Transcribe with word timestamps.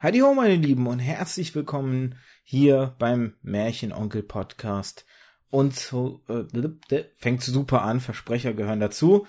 Heidi 0.00 0.20
ho, 0.20 0.32
meine 0.32 0.54
Lieben, 0.54 0.86
und 0.86 1.00
herzlich 1.00 1.56
willkommen 1.56 2.14
hier 2.44 2.94
beim 3.00 3.34
Märchenonkel 3.42 4.22
Podcast. 4.22 5.04
Und 5.50 5.74
so, 5.74 6.22
äh, 6.28 7.02
fängt 7.16 7.42
super 7.42 7.82
an, 7.82 7.98
Versprecher 7.98 8.54
gehören 8.54 8.78
dazu. 8.78 9.26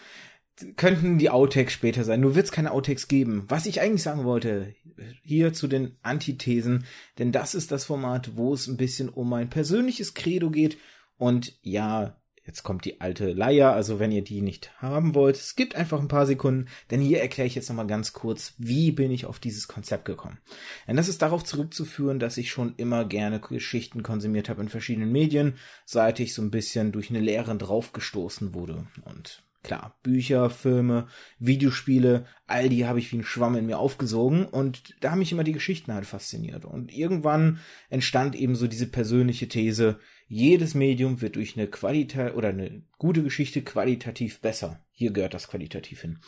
Könnten 0.75 1.17
die 1.17 1.31
Outtakes 1.31 1.73
später 1.73 2.03
sein, 2.03 2.19
nur 2.19 2.35
wird 2.35 2.45
es 2.45 2.51
keine 2.51 2.71
Outtakes 2.71 3.07
geben. 3.07 3.45
Was 3.47 3.65
ich 3.65 3.81
eigentlich 3.81 4.03
sagen 4.03 4.25
wollte, 4.25 4.75
hier 5.23 5.53
zu 5.53 5.67
den 5.67 5.97
Antithesen, 6.03 6.85
denn 7.17 7.31
das 7.31 7.55
ist 7.55 7.71
das 7.71 7.85
Format, 7.85 8.35
wo 8.35 8.53
es 8.53 8.67
ein 8.67 8.77
bisschen 8.77 9.09
um 9.09 9.27
mein 9.27 9.49
persönliches 9.49 10.13
Credo 10.13 10.51
geht. 10.51 10.77
Und 11.17 11.57
ja, 11.63 12.21
Jetzt 12.49 12.63
kommt 12.63 12.83
die 12.83 12.99
alte 12.99 13.31
Leier, 13.31 13.73
also 13.73 13.99
wenn 13.99 14.11
ihr 14.11 14.23
die 14.23 14.41
nicht 14.41 14.71
haben 14.81 15.13
wollt, 15.13 15.35
es 15.35 15.55
gibt 15.55 15.75
einfach 15.75 15.99
ein 15.99 16.07
paar 16.07 16.25
Sekunden, 16.25 16.65
denn 16.89 16.99
hier 16.99 17.21
erkläre 17.21 17.45
ich 17.45 17.53
jetzt 17.53 17.69
nochmal 17.69 17.85
ganz 17.85 18.11
kurz, 18.11 18.55
wie 18.57 18.91
bin 18.91 19.11
ich 19.11 19.27
auf 19.27 19.37
dieses 19.37 19.67
Konzept 19.67 20.05
gekommen. 20.05 20.39
Denn 20.87 20.95
das 20.95 21.09
ist 21.09 21.21
darauf 21.21 21.43
zurückzuführen, 21.43 22.17
dass 22.17 22.37
ich 22.37 22.49
schon 22.49 22.73
immer 22.77 23.05
gerne 23.05 23.39
Geschichten 23.39 24.01
konsumiert 24.01 24.49
habe 24.49 24.63
in 24.63 24.69
verschiedenen 24.69 25.11
Medien, 25.11 25.57
seit 25.85 26.19
ich 26.19 26.33
so 26.33 26.41
ein 26.41 26.49
bisschen 26.49 26.91
durch 26.91 27.11
eine 27.11 27.19
Lehre 27.19 27.55
draufgestoßen 27.55 28.55
wurde. 28.55 28.87
Und 29.05 29.43
klar, 29.61 29.95
Bücher, 30.01 30.49
Filme, 30.49 31.07
Videospiele, 31.37 32.25
all 32.47 32.67
die 32.69 32.87
habe 32.87 32.97
ich 32.97 33.11
wie 33.11 33.17
ein 33.17 33.23
Schwamm 33.23 33.57
in 33.57 33.67
mir 33.67 33.77
aufgesogen 33.77 34.45
und 34.45 34.95
da 35.01 35.11
haben 35.11 35.19
mich 35.19 35.31
immer 35.31 35.43
die 35.43 35.51
Geschichten 35.51 35.93
halt 35.93 36.07
fasziniert. 36.07 36.65
Und 36.65 36.91
irgendwann 36.91 37.59
entstand 37.91 38.33
eben 38.33 38.55
so 38.55 38.65
diese 38.65 38.87
persönliche 38.87 39.47
These, 39.47 39.99
jedes 40.31 40.75
Medium 40.75 41.21
wird 41.21 41.35
durch 41.37 41.57
eine 41.57 41.65
Qualität 41.65 42.35
oder 42.35 42.49
eine 42.49 42.83
gute 42.99 43.23
Geschichte 43.23 43.63
qualitativ 43.63 44.39
besser. 44.41 44.79
Hier 44.91 45.11
gehört 45.11 45.33
das 45.33 45.47
qualitativ 45.47 46.01
hin. 46.01 46.19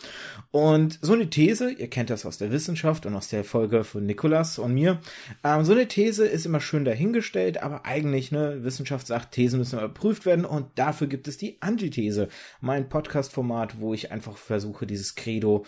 Und 0.50 0.98
so 1.02 1.14
eine 1.14 1.30
These, 1.30 1.72
ihr 1.72 1.88
kennt 1.88 2.10
das 2.10 2.26
aus 2.26 2.40
der 2.40 2.52
Wissenschaft 2.52 3.06
und 3.06 3.14
aus 3.14 3.28
der 3.28 3.44
Folge 3.44 3.84
von 3.84 4.06
Nikolas 4.06 4.58
und 4.58 4.74
mir, 4.74 5.00
ähm, 5.44 5.64
so 5.64 5.74
eine 5.74 5.88
These 5.88 6.26
ist 6.26 6.48
immer 6.48 6.62
schön 6.62 6.84
dahingestellt, 6.84 7.62
aber 7.62 7.86
eigentlich, 7.86 8.32
ne, 8.32 8.64
Wissenschaft 8.64 9.06
sagt, 9.06 9.34
Thesen 9.34 9.60
müssen 9.60 9.78
überprüft 9.78 10.26
werden 10.26 10.46
und 10.46 10.68
dafür 10.76 11.06
gibt 11.06 11.28
es 11.28 11.38
die 11.38 11.62
Antithese. 11.62 12.28
Mein 12.60 12.90
Podcast-Format, 12.90 13.80
wo 13.80 13.94
ich 13.94 14.12
einfach 14.12 14.36
versuche, 14.36 14.88
dieses 14.88 15.14
Credo 15.14 15.64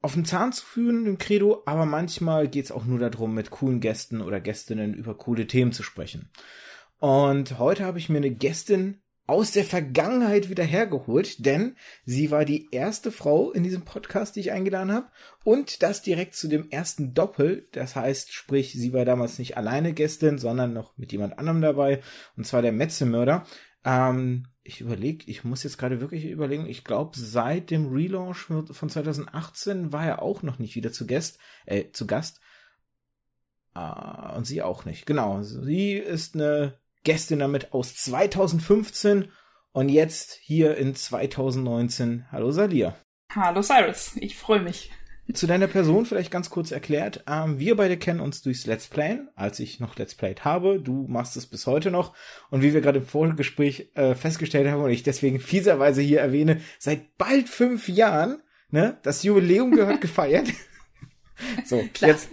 auf 0.00 0.14
den 0.14 0.24
Zahn 0.24 0.52
zu 0.52 0.64
führen, 0.64 1.04
dem 1.04 1.18
Credo, 1.18 1.62
aber 1.66 1.84
manchmal 1.84 2.48
geht 2.48 2.66
es 2.66 2.72
auch 2.72 2.86
nur 2.86 2.98
darum, 2.98 3.34
mit 3.34 3.50
coolen 3.50 3.80
Gästen 3.80 4.22
oder 4.22 4.40
Gästinnen 4.40 4.94
über 4.94 5.18
coole 5.18 5.46
Themen 5.46 5.72
zu 5.72 5.82
sprechen. 5.82 6.30
Und 6.98 7.58
heute 7.58 7.84
habe 7.84 7.98
ich 7.98 8.08
mir 8.08 8.18
eine 8.18 8.30
Gästin 8.30 9.00
aus 9.28 9.50
der 9.52 9.64
Vergangenheit 9.64 10.48
wieder 10.48 10.64
hergeholt, 10.64 11.44
denn 11.44 11.76
sie 12.06 12.30
war 12.30 12.46
die 12.46 12.68
erste 12.72 13.12
Frau 13.12 13.52
in 13.52 13.62
diesem 13.62 13.82
Podcast, 13.82 14.34
die 14.34 14.40
ich 14.40 14.52
eingeladen 14.52 14.90
habe. 14.90 15.08
Und 15.44 15.82
das 15.82 16.00
direkt 16.00 16.34
zu 16.34 16.48
dem 16.48 16.70
ersten 16.70 17.12
Doppel. 17.12 17.68
Das 17.72 17.94
heißt, 17.94 18.32
sprich, 18.32 18.72
sie 18.72 18.94
war 18.94 19.04
damals 19.04 19.38
nicht 19.38 19.58
alleine 19.58 19.92
Gästin, 19.92 20.38
sondern 20.38 20.72
noch 20.72 20.96
mit 20.96 21.12
jemand 21.12 21.38
anderem 21.38 21.60
dabei. 21.60 22.00
Und 22.36 22.46
zwar 22.46 22.62
der 22.62 22.72
Metzelmörder. 22.72 23.44
Ähm, 23.84 24.48
ich 24.62 24.80
überlege, 24.80 25.30
ich 25.30 25.44
muss 25.44 25.62
jetzt 25.62 25.76
gerade 25.76 26.00
wirklich 26.00 26.24
überlegen, 26.24 26.66
ich 26.66 26.82
glaube, 26.82 27.18
seit 27.18 27.70
dem 27.70 27.92
Relaunch 27.92 28.38
von 28.38 28.88
2018 28.88 29.92
war 29.92 30.06
er 30.06 30.22
auch 30.22 30.42
noch 30.42 30.58
nicht 30.58 30.74
wieder 30.74 30.90
zu 30.90 31.06
Gast, 31.06 31.38
äh, 31.66 31.90
zu 31.92 32.06
Gast. 32.06 32.40
Äh, 33.74 34.36
und 34.36 34.46
sie 34.46 34.62
auch 34.62 34.86
nicht. 34.86 35.04
Genau, 35.04 35.42
sie 35.42 35.92
ist 35.92 36.34
eine 36.34 36.78
Gästin 37.08 37.38
damit 37.38 37.72
aus 37.72 37.94
2015 37.96 39.32
und 39.72 39.88
jetzt 39.88 40.38
hier 40.42 40.76
in 40.76 40.94
2019. 40.94 42.26
Hallo 42.30 42.50
Salia. 42.50 42.96
Hallo 43.34 43.62
Cyrus, 43.62 44.14
ich 44.16 44.36
freue 44.36 44.60
mich. 44.60 44.90
Zu 45.32 45.46
deiner 45.46 45.68
Person 45.68 46.04
vielleicht 46.04 46.30
ganz 46.30 46.50
kurz 46.50 46.70
erklärt. 46.70 47.24
Ähm, 47.26 47.58
wir 47.58 47.76
beide 47.76 47.96
kennen 47.96 48.20
uns 48.20 48.42
durchs 48.42 48.66
Let's 48.66 48.88
Playen, 48.88 49.30
als 49.36 49.58
ich 49.58 49.80
noch 49.80 49.96
Let's 49.96 50.16
Played 50.16 50.44
habe. 50.44 50.80
Du 50.80 51.06
machst 51.08 51.34
es 51.38 51.46
bis 51.46 51.66
heute 51.66 51.90
noch. 51.90 52.14
Und 52.50 52.60
wie 52.60 52.74
wir 52.74 52.82
gerade 52.82 52.98
im 52.98 53.06
Vorgespräch 53.06 53.90
äh, 53.94 54.14
festgestellt 54.14 54.70
haben 54.70 54.82
und 54.82 54.90
ich 54.90 55.02
deswegen 55.02 55.40
fieserweise 55.40 56.02
hier 56.02 56.20
erwähne, 56.20 56.60
seit 56.78 57.16
bald 57.16 57.48
fünf 57.48 57.88
Jahren, 57.88 58.42
ne, 58.68 58.98
das 59.02 59.22
Jubiläum 59.22 59.70
gehört 59.70 60.00
gefeiert. 60.02 60.48
So, 61.64 61.82
Klar. 61.94 62.10
jetzt, 62.10 62.28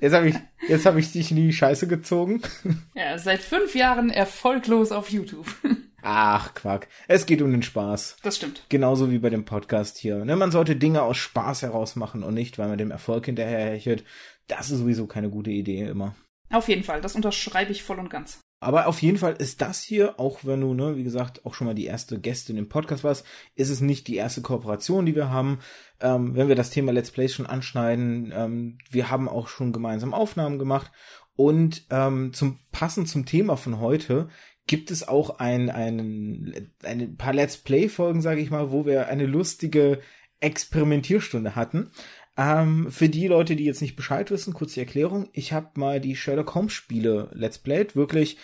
jetzt 0.00 0.12
habe 0.12 0.28
ich, 0.28 0.36
jetzt 0.68 0.86
habe 0.86 1.00
ich 1.00 1.12
dich 1.12 1.30
in 1.30 1.36
die 1.36 1.52
Scheiße 1.52 1.86
gezogen. 1.86 2.42
Ja, 2.94 3.16
seit 3.18 3.40
fünf 3.40 3.74
Jahren 3.74 4.10
erfolglos 4.10 4.92
auf 4.92 5.10
YouTube. 5.10 5.46
Ach, 6.02 6.54
Quack. 6.54 6.88
Es 7.08 7.26
geht 7.26 7.40
um 7.42 7.50
den 7.50 7.62
Spaß. 7.62 8.16
Das 8.22 8.36
stimmt. 8.36 8.64
Genauso 8.68 9.10
wie 9.10 9.18
bei 9.18 9.30
dem 9.30 9.44
Podcast 9.44 9.98
hier. 9.98 10.24
Ne, 10.24 10.36
man 10.36 10.50
sollte 10.50 10.76
Dinge 10.76 11.02
aus 11.02 11.16
Spaß 11.16 11.62
heraus 11.62 11.96
machen 11.96 12.22
und 12.22 12.34
nicht, 12.34 12.58
weil 12.58 12.68
man 12.68 12.78
dem 12.78 12.90
Erfolg 12.90 13.26
hinterherhechelt. 13.26 14.04
Das 14.48 14.70
ist 14.70 14.78
sowieso 14.78 15.06
keine 15.06 15.30
gute 15.30 15.50
Idee 15.50 15.84
immer. 15.84 16.14
Auf 16.50 16.68
jeden 16.68 16.84
Fall, 16.84 17.00
das 17.00 17.14
unterschreibe 17.14 17.72
ich 17.72 17.82
voll 17.82 17.98
und 17.98 18.10
ganz. 18.10 18.40
Aber 18.62 18.86
auf 18.86 19.00
jeden 19.00 19.16
Fall 19.16 19.32
ist 19.38 19.62
das 19.62 19.82
hier, 19.82 20.20
auch 20.20 20.40
wenn 20.44 20.60
du, 20.60 20.74
ne, 20.74 20.96
wie 20.96 21.02
gesagt, 21.02 21.46
auch 21.46 21.54
schon 21.54 21.66
mal 21.66 21.74
die 21.74 21.86
erste 21.86 22.20
Gästin 22.20 22.58
im 22.58 22.68
Podcast 22.68 23.02
warst, 23.04 23.26
ist 23.54 23.70
es 23.70 23.80
nicht 23.80 24.06
die 24.06 24.16
erste 24.16 24.42
Kooperation, 24.42 25.06
die 25.06 25.14
wir 25.14 25.30
haben. 25.30 25.60
Ähm, 26.00 26.36
wenn 26.36 26.48
wir 26.48 26.56
das 26.56 26.68
Thema 26.68 26.92
Let's 26.92 27.10
Plays 27.10 27.32
schon 27.32 27.46
anschneiden, 27.46 28.32
ähm, 28.36 28.78
wir 28.90 29.10
haben 29.10 29.30
auch 29.30 29.48
schon 29.48 29.72
gemeinsam 29.72 30.12
Aufnahmen 30.12 30.58
gemacht. 30.58 30.92
Und 31.36 31.86
ähm, 31.88 32.34
zum 32.34 32.58
passend 32.70 33.08
zum 33.08 33.24
Thema 33.24 33.56
von 33.56 33.80
heute 33.80 34.28
gibt 34.66 34.90
es 34.90 35.08
auch 35.08 35.38
ein, 35.38 35.70
ein, 35.70 36.70
ein 36.84 37.16
paar 37.16 37.32
Let's 37.32 37.56
Play-Folgen, 37.56 38.20
sage 38.20 38.42
ich 38.42 38.50
mal, 38.50 38.70
wo 38.70 38.84
wir 38.84 39.08
eine 39.08 39.24
lustige 39.24 40.00
Experimentierstunde 40.40 41.56
hatten. 41.56 41.90
Ähm, 42.36 42.90
für 42.90 43.08
die 43.08 43.26
Leute, 43.26 43.56
die 43.56 43.64
jetzt 43.64 43.82
nicht 43.82 43.96
Bescheid 43.96 44.30
wissen, 44.30 44.54
kurz 44.54 44.74
die 44.74 44.80
Erklärung. 44.80 45.28
Ich 45.32 45.52
habe 45.52 45.68
mal 45.74 46.00
die 46.00 46.16
Sherlock 46.16 46.54
Holmes 46.54 46.72
Spiele 46.72 47.28
Let's 47.32 47.58
Played, 47.58 47.96
wirklich 47.96 48.38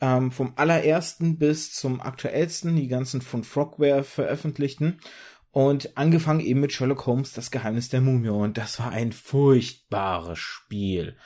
ähm, 0.00 0.30
vom 0.30 0.52
allerersten 0.56 1.38
bis 1.38 1.72
zum 1.72 2.00
aktuellsten, 2.00 2.76
die 2.76 2.88
ganzen 2.88 3.20
von 3.20 3.44
Frogware 3.44 4.04
veröffentlichten. 4.04 5.00
Und 5.50 5.98
angefangen 5.98 6.40
eben 6.40 6.60
mit 6.60 6.72
Sherlock 6.72 7.04
Holmes, 7.04 7.32
das 7.32 7.50
Geheimnis 7.50 7.90
der 7.90 8.00
Mumie. 8.00 8.30
Und 8.30 8.56
das 8.56 8.78
war 8.78 8.90
ein 8.90 9.12
furchtbares 9.12 10.38
Spiel. 10.38 11.16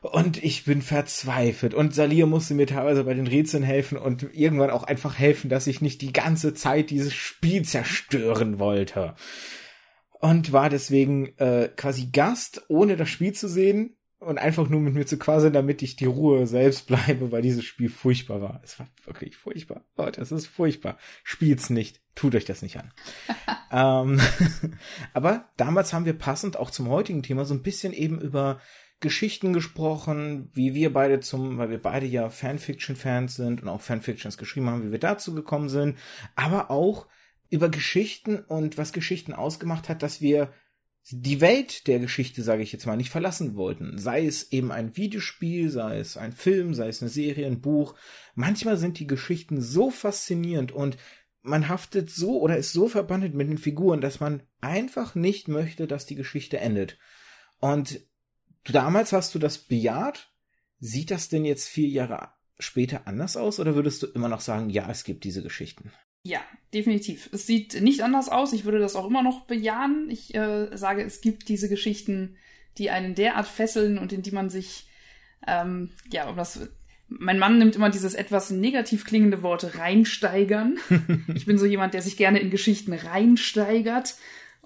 Und 0.00 0.42
ich 0.42 0.64
bin 0.64 0.80
verzweifelt. 0.80 1.74
Und 1.74 1.94
Salir 1.94 2.26
musste 2.26 2.54
mir 2.54 2.66
teilweise 2.66 3.04
bei 3.04 3.14
den 3.14 3.26
Rätseln 3.26 3.62
helfen 3.62 3.98
und 3.98 4.26
irgendwann 4.32 4.70
auch 4.70 4.84
einfach 4.84 5.18
helfen, 5.18 5.50
dass 5.50 5.66
ich 5.66 5.82
nicht 5.82 6.00
die 6.00 6.12
ganze 6.12 6.54
Zeit 6.54 6.90
dieses 6.90 7.12
Spiel 7.12 7.62
zerstören 7.62 8.58
wollte 8.58 9.14
und 10.22 10.52
war 10.52 10.70
deswegen 10.70 11.36
äh, 11.38 11.68
quasi 11.76 12.06
Gast, 12.12 12.62
ohne 12.68 12.96
das 12.96 13.08
Spiel 13.08 13.32
zu 13.32 13.48
sehen 13.48 13.96
und 14.20 14.38
einfach 14.38 14.68
nur 14.68 14.80
mit 14.80 14.94
mir 14.94 15.04
zu 15.04 15.18
quasseln, 15.18 15.52
damit 15.52 15.82
ich 15.82 15.96
die 15.96 16.06
Ruhe 16.06 16.46
selbst 16.46 16.86
bleibe, 16.86 17.32
weil 17.32 17.42
dieses 17.42 17.64
Spiel 17.64 17.90
furchtbar 17.90 18.40
war. 18.40 18.60
Es 18.62 18.78
war 18.78 18.86
wirklich 19.04 19.36
furchtbar. 19.36 19.84
Leute, 19.96 20.20
es 20.20 20.30
ist 20.30 20.46
furchtbar. 20.46 20.96
Spielt's 21.24 21.70
nicht. 21.70 22.00
Tut 22.14 22.36
euch 22.36 22.44
das 22.44 22.62
nicht 22.62 22.78
an. 22.78 22.92
ähm, 23.72 24.20
aber 25.12 25.50
damals 25.56 25.92
haben 25.92 26.04
wir 26.04 26.16
passend 26.16 26.56
auch 26.56 26.70
zum 26.70 26.88
heutigen 26.88 27.24
Thema 27.24 27.44
so 27.44 27.54
ein 27.54 27.64
bisschen 27.64 27.92
eben 27.92 28.20
über 28.20 28.60
Geschichten 29.00 29.52
gesprochen, 29.52 30.50
wie 30.54 30.72
wir 30.72 30.92
beide 30.92 31.18
zum, 31.18 31.58
weil 31.58 31.70
wir 31.70 31.82
beide 31.82 32.06
ja 32.06 32.30
Fanfiction-Fans 32.30 33.34
sind 33.34 33.60
und 33.60 33.68
auch 33.68 33.80
Fanfictions 33.80 34.38
geschrieben 34.38 34.70
haben, 34.70 34.84
wie 34.84 34.92
wir 34.92 35.00
dazu 35.00 35.34
gekommen 35.34 35.68
sind, 35.68 35.98
aber 36.36 36.70
auch 36.70 37.08
über 37.52 37.68
Geschichten 37.68 38.38
und 38.38 38.78
was 38.78 38.94
Geschichten 38.94 39.34
ausgemacht 39.34 39.90
hat, 39.90 40.02
dass 40.02 40.22
wir 40.22 40.54
die 41.10 41.42
Welt 41.42 41.86
der 41.86 41.98
Geschichte, 41.98 42.42
sage 42.42 42.62
ich 42.62 42.72
jetzt 42.72 42.86
mal, 42.86 42.96
nicht 42.96 43.10
verlassen 43.10 43.56
wollten. 43.56 43.98
Sei 43.98 44.24
es 44.24 44.52
eben 44.52 44.72
ein 44.72 44.96
Videospiel, 44.96 45.68
sei 45.68 45.98
es 45.98 46.16
ein 46.16 46.32
Film, 46.32 46.72
sei 46.72 46.88
es 46.88 47.02
eine 47.02 47.10
Serie, 47.10 47.46
ein 47.46 47.60
Buch. 47.60 47.94
Manchmal 48.34 48.78
sind 48.78 48.98
die 48.98 49.06
Geschichten 49.06 49.60
so 49.60 49.90
faszinierend 49.90 50.72
und 50.72 50.96
man 51.42 51.68
haftet 51.68 52.08
so 52.08 52.40
oder 52.40 52.56
ist 52.56 52.72
so 52.72 52.88
verbandet 52.88 53.34
mit 53.34 53.50
den 53.50 53.58
Figuren, 53.58 54.00
dass 54.00 54.18
man 54.18 54.44
einfach 54.62 55.14
nicht 55.14 55.46
möchte, 55.46 55.86
dass 55.86 56.06
die 56.06 56.14
Geschichte 56.14 56.58
endet. 56.58 56.98
Und 57.58 58.00
damals 58.64 59.12
hast 59.12 59.34
du 59.34 59.38
das 59.38 59.58
bejaht. 59.58 60.32
Sieht 60.78 61.10
das 61.10 61.28
denn 61.28 61.44
jetzt 61.44 61.68
vier 61.68 61.88
Jahre 61.88 62.30
später 62.58 63.06
anders 63.06 63.36
aus 63.36 63.60
oder 63.60 63.74
würdest 63.74 64.02
du 64.02 64.06
immer 64.06 64.28
noch 64.28 64.40
sagen, 64.40 64.70
ja, 64.70 64.88
es 64.90 65.04
gibt 65.04 65.24
diese 65.24 65.42
Geschichten? 65.42 65.92
Ja, 66.24 66.40
definitiv. 66.72 67.28
Es 67.32 67.46
sieht 67.46 67.80
nicht 67.80 68.02
anders 68.02 68.28
aus. 68.28 68.52
Ich 68.52 68.64
würde 68.64 68.78
das 68.78 68.94
auch 68.94 69.06
immer 69.06 69.22
noch 69.22 69.42
bejahen. 69.42 70.08
Ich 70.08 70.34
äh, 70.34 70.76
sage, 70.76 71.02
es 71.02 71.20
gibt 71.20 71.48
diese 71.48 71.68
Geschichten, 71.68 72.36
die 72.78 72.90
einen 72.90 73.14
derart 73.14 73.48
fesseln 73.48 73.98
und 73.98 74.12
in 74.12 74.22
die 74.22 74.30
man 74.30 74.48
sich, 74.48 74.86
ähm, 75.46 75.90
ja, 76.12 76.28
um 76.28 76.36
das, 76.36 76.68
mein 77.08 77.40
Mann 77.40 77.58
nimmt 77.58 77.74
immer 77.74 77.90
dieses 77.90 78.14
etwas 78.14 78.50
negativ 78.50 79.04
klingende 79.04 79.42
Wort 79.42 79.76
reinsteigern. 79.76 80.78
ich 81.34 81.44
bin 81.44 81.58
so 81.58 81.66
jemand, 81.66 81.92
der 81.92 82.02
sich 82.02 82.16
gerne 82.16 82.38
in 82.38 82.50
Geschichten 82.50 82.92
reinsteigert. 82.92 84.14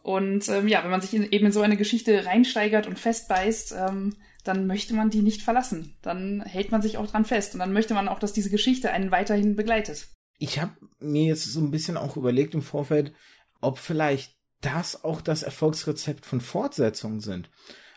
Und 0.03 0.49
ähm, 0.51 0.69
ja, 0.69 0.85
wenn 0.85 0.91
man 0.91 1.01
sich 1.01 1.15
in, 1.15 1.33
eben 1.33 1.47
in 1.47 1.53
so 1.53 1.63
eine 1.63 1.79
Geschichte 1.79 2.27
reinsteigert 2.27 2.87
und 2.87 2.99
festbeißt, 2.99 3.75
ähm, 3.89 4.15
dann 4.45 4.67
möchte 4.67 4.95
man 4.95 5.11
die 5.11 5.23
nicht 5.23 5.43
verlassen. 5.43 5.97
Dann 6.03 6.43
hält 6.43 6.71
man 6.71 6.83
sich 6.83 6.99
auch 6.99 7.07
dran 7.09 7.25
fest 7.25 7.55
und 7.55 7.61
dann 7.61 7.73
möchte 7.73 7.95
man 7.95 8.09
auch, 8.09 8.19
dass 8.19 8.35
diese 8.35 8.51
Geschichte 8.51 8.93
einen 8.93 9.11
weiterhin 9.11 9.57
begleitet 9.57 10.07
ich 10.39 10.61
habe 10.61 10.73
mir 10.99 11.25
jetzt 11.25 11.45
so 11.45 11.61
ein 11.61 11.71
bisschen 11.71 11.97
auch 11.97 12.17
überlegt 12.17 12.55
im 12.55 12.63
Vorfeld, 12.63 13.13
ob 13.61 13.79
vielleicht 13.79 14.37
das 14.61 15.05
auch 15.05 15.21
das 15.21 15.43
Erfolgsrezept 15.43 16.27
von 16.27 16.41
Fortsetzungen 16.41 17.21
sind. 17.21 17.51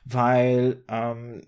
Weil 0.05 0.83
ähm, 0.87 1.41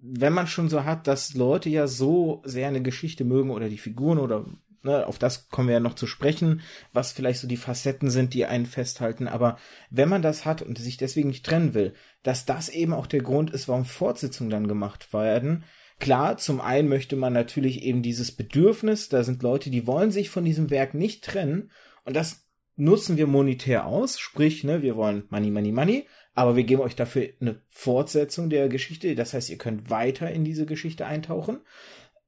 wenn 0.00 0.32
man 0.32 0.46
schon 0.46 0.68
so 0.68 0.84
hat, 0.84 1.06
dass 1.06 1.34
Leute 1.34 1.68
ja 1.68 1.86
so 1.86 2.42
sehr 2.44 2.68
eine 2.68 2.82
Geschichte 2.82 3.24
mögen 3.24 3.50
oder 3.50 3.68
die 3.68 3.78
Figuren 3.78 4.18
oder 4.18 4.44
ne, 4.82 5.06
auf 5.06 5.18
das 5.18 5.48
kommen 5.48 5.68
wir 5.68 5.74
ja 5.74 5.80
noch 5.80 5.94
zu 5.94 6.06
sprechen, 6.06 6.62
was 6.92 7.12
vielleicht 7.12 7.40
so 7.40 7.48
die 7.48 7.56
Facetten 7.56 8.10
sind, 8.10 8.34
die 8.34 8.46
einen 8.46 8.66
festhalten. 8.66 9.28
Aber 9.28 9.58
wenn 9.90 10.08
man 10.08 10.22
das 10.22 10.44
hat 10.44 10.62
und 10.62 10.78
sich 10.78 10.96
deswegen 10.96 11.28
nicht 11.28 11.44
trennen 11.44 11.74
will, 11.74 11.94
dass 12.22 12.46
das 12.46 12.68
eben 12.68 12.92
auch 12.92 13.06
der 13.06 13.22
Grund 13.22 13.50
ist, 13.50 13.68
warum 13.68 13.84
Fortsetzungen 13.84 14.50
dann 14.50 14.68
gemacht 14.68 15.12
werden. 15.12 15.64
Klar, 15.98 16.36
zum 16.36 16.60
einen 16.60 16.88
möchte 16.88 17.16
man 17.16 17.32
natürlich 17.32 17.82
eben 17.82 18.02
dieses 18.02 18.32
Bedürfnis, 18.32 19.08
da 19.08 19.24
sind 19.24 19.42
Leute, 19.42 19.70
die 19.70 19.86
wollen 19.86 20.10
sich 20.10 20.28
von 20.28 20.44
diesem 20.44 20.70
Werk 20.70 20.94
nicht 20.94 21.24
trennen 21.24 21.70
und 22.04 22.14
das 22.14 22.46
nutzen 22.76 23.16
wir 23.16 23.26
monetär 23.26 23.86
aus, 23.86 24.18
sprich, 24.18 24.62
ne, 24.62 24.82
wir 24.82 24.96
wollen 24.96 25.24
Money, 25.30 25.50
Money, 25.50 25.72
Money, 25.72 26.06
aber 26.34 26.54
wir 26.54 26.64
geben 26.64 26.82
euch 26.82 26.94
dafür 26.94 27.30
eine 27.40 27.62
Fortsetzung 27.70 28.50
der 28.50 28.68
Geschichte. 28.68 29.14
Das 29.14 29.32
heißt, 29.32 29.48
ihr 29.48 29.56
könnt 29.56 29.88
weiter 29.88 30.30
in 30.30 30.44
diese 30.44 30.66
Geschichte 30.66 31.06
eintauchen. 31.06 31.60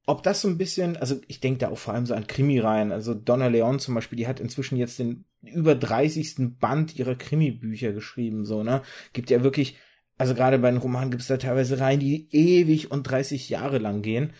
Ob 0.07 0.23
das 0.23 0.41
so 0.41 0.47
ein 0.47 0.57
bisschen, 0.57 0.97
also 0.97 1.21
ich 1.27 1.39
denke 1.39 1.59
da 1.59 1.69
auch 1.69 1.77
vor 1.77 1.93
allem 1.93 2.07
so 2.07 2.15
an 2.15 2.25
Krimi 2.25 2.57
rein. 2.57 2.91
Also 2.91 3.13
Donna 3.13 3.47
Leon 3.47 3.79
zum 3.79 3.93
Beispiel, 3.93 4.17
die 4.17 4.25
hat 4.25 4.39
inzwischen 4.39 4.77
jetzt 4.77 4.97
den 4.97 5.25
über 5.43 5.75
30. 5.75 6.57
Band 6.59 6.97
ihrer 6.97 7.13
Krimi-Bücher 7.13 7.93
geschrieben, 7.93 8.45
so, 8.45 8.63
ne? 8.63 8.81
Gibt 9.13 9.29
ja 9.29 9.43
wirklich, 9.43 9.77
also 10.19 10.35
gerade 10.35 10.59
bei 10.59 10.69
den 10.69 10.81
Romanen 10.81 11.11
gibt 11.11 11.21
es 11.21 11.29
da 11.29 11.37
teilweise 11.37 11.79
Reihen, 11.79 12.01
die 12.01 12.27
ewig 12.31 12.91
und 12.91 13.03
30 13.03 13.49
Jahre 13.49 13.77
lang 13.77 14.01
gehen. 14.01 14.33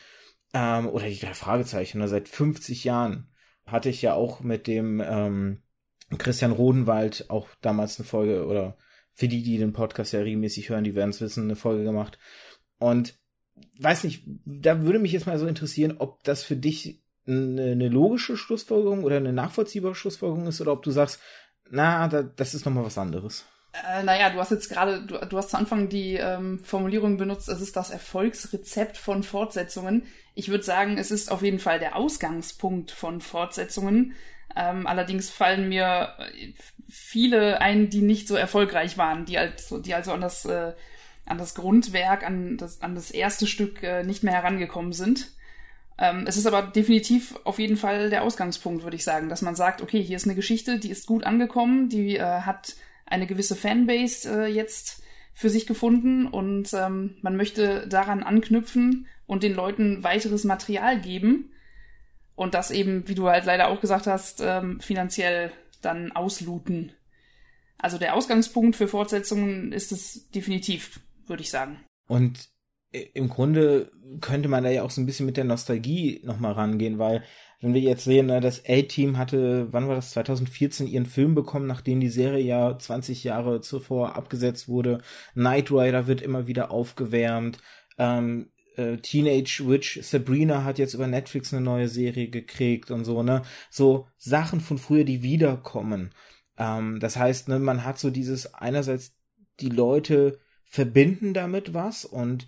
Ähm, 0.53 0.87
oder 0.89 1.07
die 1.07 1.17
drei 1.17 1.33
Fragezeichen, 1.33 1.99
ne? 1.99 2.07
seit 2.09 2.27
50 2.27 2.83
Jahren 2.83 3.31
hatte 3.65 3.87
ich 3.87 4.01
ja 4.01 4.13
auch 4.13 4.41
mit 4.41 4.67
dem 4.67 5.01
ähm, 5.03 5.61
Christian 6.17 6.51
Rodenwald 6.51 7.29
auch 7.29 7.47
damals 7.61 7.97
eine 7.97 8.05
Folge 8.05 8.45
oder 8.45 8.77
für 9.13 9.29
die, 9.29 9.41
die 9.41 9.57
den 9.57 9.71
Podcast 9.71 10.11
ja 10.11 10.19
regelmäßig 10.19 10.69
hören, 10.69 10.83
die 10.83 10.95
werden 10.95 11.11
es 11.11 11.21
wissen, 11.21 11.45
eine 11.45 11.55
Folge 11.55 11.85
gemacht. 11.85 12.19
Und 12.77 13.17
weiß 13.79 14.03
nicht, 14.03 14.25
da 14.45 14.81
würde 14.81 14.99
mich 14.99 15.13
jetzt 15.13 15.27
mal 15.27 15.39
so 15.39 15.47
interessieren, 15.47 15.95
ob 15.99 16.23
das 16.23 16.43
für 16.43 16.57
dich 16.57 17.03
eine, 17.25 17.71
eine 17.71 17.87
logische 17.87 18.35
Schlussfolgerung 18.35 19.05
oder 19.05 19.15
eine 19.15 19.31
nachvollziehbare 19.31 19.95
Schlussfolgerung 19.95 20.47
ist 20.47 20.59
oder 20.59 20.73
ob 20.73 20.83
du 20.83 20.91
sagst, 20.91 21.21
na, 21.69 22.07
da, 22.09 22.23
das 22.23 22.53
ist 22.53 22.65
nochmal 22.65 22.85
was 22.85 22.97
anderes. 22.97 23.45
Äh, 23.87 24.03
naja, 24.03 24.29
du 24.29 24.39
hast 24.39 24.51
jetzt 24.51 24.69
gerade, 24.69 25.01
du, 25.01 25.17
du 25.17 25.37
hast 25.37 25.51
zu 25.51 25.57
Anfang 25.57 25.89
die 25.89 26.15
ähm, 26.15 26.59
Formulierung 26.63 27.17
benutzt, 27.17 27.49
es 27.49 27.61
ist 27.61 27.75
das 27.75 27.89
Erfolgsrezept 27.89 28.97
von 28.97 29.23
Fortsetzungen. 29.23 30.03
Ich 30.35 30.49
würde 30.49 30.63
sagen, 30.63 30.97
es 30.97 31.11
ist 31.11 31.31
auf 31.31 31.41
jeden 31.41 31.59
Fall 31.59 31.79
der 31.79 31.95
Ausgangspunkt 31.95 32.91
von 32.91 33.21
Fortsetzungen. 33.21 34.13
Ähm, 34.55 34.87
allerdings 34.87 35.29
fallen 35.29 35.69
mir 35.69 36.15
äh, 36.17 36.53
viele 36.89 37.61
ein, 37.61 37.89
die 37.89 38.01
nicht 38.01 38.27
so 38.27 38.35
erfolgreich 38.35 38.97
waren, 38.97 39.25
die 39.25 39.37
also, 39.37 39.79
die 39.79 39.93
also 39.93 40.11
an 40.11 40.21
das, 40.21 40.45
äh, 40.45 40.73
an 41.25 41.37
das 41.37 41.55
Grundwerk, 41.55 42.25
an 42.25 42.57
das, 42.57 42.81
an 42.81 42.95
das 42.95 43.11
erste 43.11 43.47
Stück 43.47 43.83
äh, 43.83 44.03
nicht 44.03 44.23
mehr 44.23 44.33
herangekommen 44.33 44.93
sind. 44.93 45.31
Ähm, 45.99 46.25
es 46.25 46.37
ist 46.37 46.47
aber 46.47 46.63
definitiv 46.63 47.37
auf 47.43 47.59
jeden 47.59 47.77
Fall 47.77 48.09
der 48.09 48.23
Ausgangspunkt, 48.23 48.83
würde 48.83 48.95
ich 48.95 49.03
sagen, 49.03 49.29
dass 49.29 49.41
man 49.41 49.55
sagt, 49.55 49.81
okay, 49.81 50.01
hier 50.01 50.15
ist 50.15 50.25
eine 50.25 50.35
Geschichte, 50.35 50.79
die 50.79 50.89
ist 50.89 51.05
gut 51.05 51.25
angekommen, 51.25 51.89
die 51.89 52.17
äh, 52.17 52.23
hat 52.41 52.75
eine 53.09 53.27
gewisse 53.27 53.55
Fanbase 53.55 54.29
äh, 54.29 54.47
jetzt 54.47 55.03
für 55.33 55.49
sich 55.49 55.65
gefunden 55.65 56.27
und 56.27 56.73
ähm, 56.73 57.15
man 57.21 57.37
möchte 57.37 57.87
daran 57.87 58.23
anknüpfen 58.23 59.07
und 59.25 59.43
den 59.43 59.53
Leuten 59.53 60.03
weiteres 60.03 60.43
Material 60.43 60.99
geben 60.99 61.51
und 62.35 62.53
das 62.53 62.71
eben, 62.71 63.07
wie 63.07 63.15
du 63.15 63.27
halt 63.27 63.45
leider 63.45 63.69
auch 63.69 63.81
gesagt 63.81 64.07
hast, 64.07 64.41
ähm, 64.41 64.79
finanziell 64.81 65.51
dann 65.81 66.11
ausluten. 66.11 66.91
Also 67.77 67.97
der 67.97 68.15
Ausgangspunkt 68.15 68.75
für 68.75 68.87
Fortsetzungen 68.87 69.71
ist 69.71 69.91
es 69.91 70.29
definitiv, 70.31 70.99
würde 71.25 71.43
ich 71.43 71.49
sagen. 71.49 71.79
Und 72.07 72.49
im 72.91 73.29
Grunde 73.29 73.91
könnte 74.19 74.49
man 74.49 74.63
da 74.63 74.69
ja 74.69 74.83
auch 74.83 74.89
so 74.89 74.99
ein 74.99 75.05
bisschen 75.05 75.25
mit 75.25 75.37
der 75.37 75.43
Nostalgie 75.43 76.21
nochmal 76.23 76.53
rangehen, 76.53 76.97
weil 76.97 77.23
wenn 77.61 77.73
wir 77.73 77.81
jetzt 77.81 78.05
sehen, 78.05 78.27
ne, 78.27 78.39
das 78.39 78.63
A-Team 78.67 79.17
hatte, 79.17 79.67
wann 79.71 79.87
war 79.87 79.95
das, 79.95 80.11
2014 80.11 80.87
ihren 80.87 81.05
Film 81.05 81.35
bekommen, 81.35 81.67
nachdem 81.67 81.99
die 81.99 82.09
Serie 82.09 82.43
ja 82.43 82.77
20 82.77 83.23
Jahre 83.23 83.61
zuvor 83.61 84.15
abgesetzt 84.15 84.67
wurde. 84.69 84.99
Knight 85.33 85.71
Rider 85.71 86.07
wird 86.07 86.21
immer 86.21 86.47
wieder 86.47 86.71
aufgewärmt. 86.71 87.57
Ähm, 87.97 88.49
äh, 88.77 88.97
Teenage 88.97 89.63
Witch 89.67 89.99
Sabrina 90.01 90.63
hat 90.63 90.79
jetzt 90.79 90.93
über 90.93 91.07
Netflix 91.07 91.53
eine 91.53 91.61
neue 91.61 91.89
Serie 91.89 92.29
gekriegt 92.29 92.91
und 92.91 93.03
so, 93.03 93.23
ne? 93.23 93.41
So 93.69 94.07
Sachen 94.17 94.61
von 94.61 94.77
früher, 94.77 95.03
die 95.03 95.21
wiederkommen. 95.21 96.11
Ähm, 96.57 96.99
das 96.99 97.17
heißt, 97.17 97.49
ne, 97.49 97.59
man 97.59 97.83
hat 97.83 97.99
so 97.99 98.09
dieses, 98.09 98.53
einerseits 98.53 99.15
die 99.59 99.69
Leute 99.69 100.39
verbinden 100.63 101.33
damit 101.33 101.73
was 101.73 102.05
und 102.05 102.47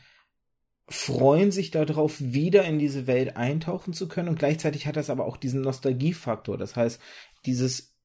freuen 0.92 1.52
sich 1.52 1.72
darauf, 1.72 2.20
wieder 2.20 2.64
in 2.66 2.78
diese 2.78 3.08
Welt 3.08 3.38
eintauchen 3.38 3.94
zu 3.94 4.08
können 4.08 4.30
und 4.30 4.40
gleichzeitig 4.40 4.88
hat 4.88 4.98
das 4.98 5.10
aber 5.10 5.26
auch 5.26 5.38
diesen 5.38 5.62
Nostalgiefaktor. 5.62 6.58
Das 6.58 6.76
heißt, 6.76 7.00
dieses 7.46 7.96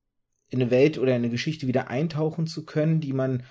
in 0.48 0.60
eine 0.62 0.70
Welt 0.70 0.96
oder 0.98 1.10
in 1.10 1.16
eine 1.16 1.30
Geschichte 1.30 1.66
wieder 1.66 1.88
eintauchen 1.88 2.46
zu 2.46 2.64
können, 2.64 3.00
die 3.00 3.12
man 3.12 3.42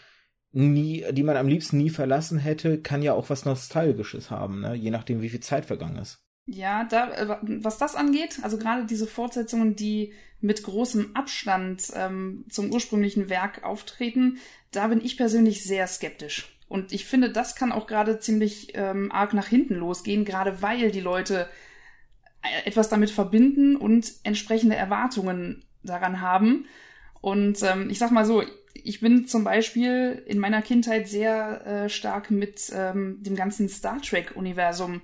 nie, 0.54 1.06
die 1.12 1.24
man 1.24 1.36
am 1.36 1.50
liebsten 1.50 1.78
nie 1.78 1.90
verlassen 1.90 2.40
hätte, 2.40 2.82
kann 2.82 3.02
ja 3.02 3.14
auch 3.14 3.30
was 3.30 3.44
Nostalgisches 3.44 4.32
haben, 4.32 4.62
ne? 4.62 4.74
je 4.74 4.90
nachdem, 4.90 5.22
wie 5.22 5.30
viel 5.30 5.42
Zeit 5.42 5.66
vergangen 5.66 5.98
ist. 5.98 6.24
Ja, 6.48 6.86
da, 6.86 7.12
äh, 7.12 7.38
was 7.42 7.78
das 7.78 7.96
angeht, 7.96 8.40
also 8.44 8.58
gerade 8.58 8.86
diese 8.86 9.08
Fortsetzungen, 9.08 9.76
die 9.76 10.14
mit 10.40 10.64
großem 10.64 11.16
Abstand 11.16 11.92
ähm, 11.94 12.46
zum 12.50 12.72
ursprünglichen 12.72 13.30
Werk 13.30 13.64
auftreten, 13.64 14.38
da 14.72 14.88
bin 14.88 15.04
ich 15.04 15.18
persönlich 15.18 15.64
sehr 15.64 15.88
skeptisch. 15.88 16.55
Und 16.68 16.92
ich 16.92 17.06
finde, 17.06 17.32
das 17.32 17.56
kann 17.56 17.72
auch 17.72 17.88
gerade 17.88 18.20
ziemlich 18.20 18.74
ähm, 18.76 19.12
arg 19.12 19.34
nach 19.34 19.48
hinten 19.48 19.76
losgehen, 19.76 20.26
gerade 20.26 20.62
weil 20.62 20.92
die 20.92 21.02
Leute 21.02 21.48
äh, 22.42 22.68
etwas 22.68 22.90
damit 22.90 23.12
verbinden 23.12 23.76
und 23.76 24.12
entsprechende 24.24 24.76
Erwartungen 24.76 25.64
daran 25.84 26.22
haben. 26.22 26.66
Und 27.22 27.62
ähm, 27.64 27.90
ich 27.90 28.00
sag 28.00 28.12
mal 28.12 28.26
so, 28.26 28.44
ich 28.74 29.00
bin 29.00 29.28
zum 29.28 29.44
Beispiel 29.44 30.24
in 30.28 30.40
meiner 30.40 30.62
Kindheit 30.62 31.08
sehr 31.08 31.66
äh, 31.66 31.90
stark 31.90 32.30
mit 32.30 32.72
ähm, 32.74 33.18
dem 33.22 33.36
ganzen 33.36 33.70
Star 33.70 34.02
Trek-Universum 34.02 35.02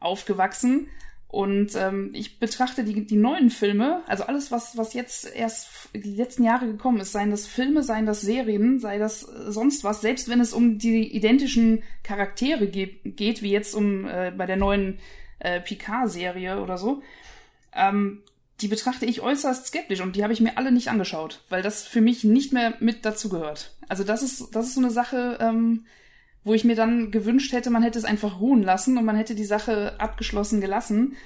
aufgewachsen. 0.00 0.88
Und 1.30 1.76
ähm, 1.76 2.10
ich 2.12 2.40
betrachte 2.40 2.82
die, 2.82 3.06
die 3.06 3.16
neuen 3.16 3.50
Filme, 3.50 4.02
also 4.08 4.24
alles, 4.24 4.50
was, 4.50 4.76
was 4.76 4.94
jetzt 4.94 5.32
erst 5.32 5.68
die 5.94 6.16
letzten 6.16 6.42
Jahre 6.42 6.66
gekommen 6.66 6.98
ist, 6.98 7.12
seien 7.12 7.30
das 7.30 7.46
Filme, 7.46 7.84
seien 7.84 8.04
das 8.04 8.20
Serien, 8.20 8.80
sei 8.80 8.98
das 8.98 9.22
äh, 9.22 9.52
sonst 9.52 9.84
was, 9.84 10.00
selbst 10.00 10.28
wenn 10.28 10.40
es 10.40 10.52
um 10.52 10.78
die 10.78 11.14
identischen 11.14 11.84
Charaktere 12.02 12.66
geht, 12.66 13.16
geht 13.16 13.42
wie 13.42 13.52
jetzt 13.52 13.76
um 13.76 14.08
äh, 14.08 14.32
bei 14.36 14.46
der 14.46 14.56
neuen 14.56 14.98
äh, 15.38 15.60
Picard-Serie 15.60 16.60
oder 16.60 16.78
so, 16.78 17.00
ähm, 17.76 18.22
die 18.60 18.68
betrachte 18.68 19.06
ich 19.06 19.20
äußerst 19.20 19.68
skeptisch 19.68 20.00
und 20.00 20.16
die 20.16 20.24
habe 20.24 20.32
ich 20.32 20.40
mir 20.40 20.58
alle 20.58 20.72
nicht 20.72 20.88
angeschaut, 20.88 21.44
weil 21.48 21.62
das 21.62 21.84
für 21.84 22.00
mich 22.00 22.24
nicht 22.24 22.52
mehr 22.52 22.74
mit 22.80 23.04
dazugehört. 23.04 23.72
Also 23.88 24.02
das 24.02 24.24
ist, 24.24 24.52
das 24.56 24.66
ist 24.66 24.74
so 24.74 24.80
eine 24.80 24.90
Sache, 24.90 25.38
ähm, 25.40 25.86
wo 26.44 26.54
ich 26.54 26.64
mir 26.64 26.74
dann 26.74 27.10
gewünscht 27.10 27.52
hätte, 27.52 27.70
man 27.70 27.82
hätte 27.82 27.98
es 27.98 28.04
einfach 28.04 28.40
ruhen 28.40 28.62
lassen 28.62 28.96
und 28.96 29.04
man 29.04 29.16
hätte 29.16 29.34
die 29.34 29.44
Sache 29.44 29.98
abgeschlossen 29.98 30.60
gelassen. 30.60 31.16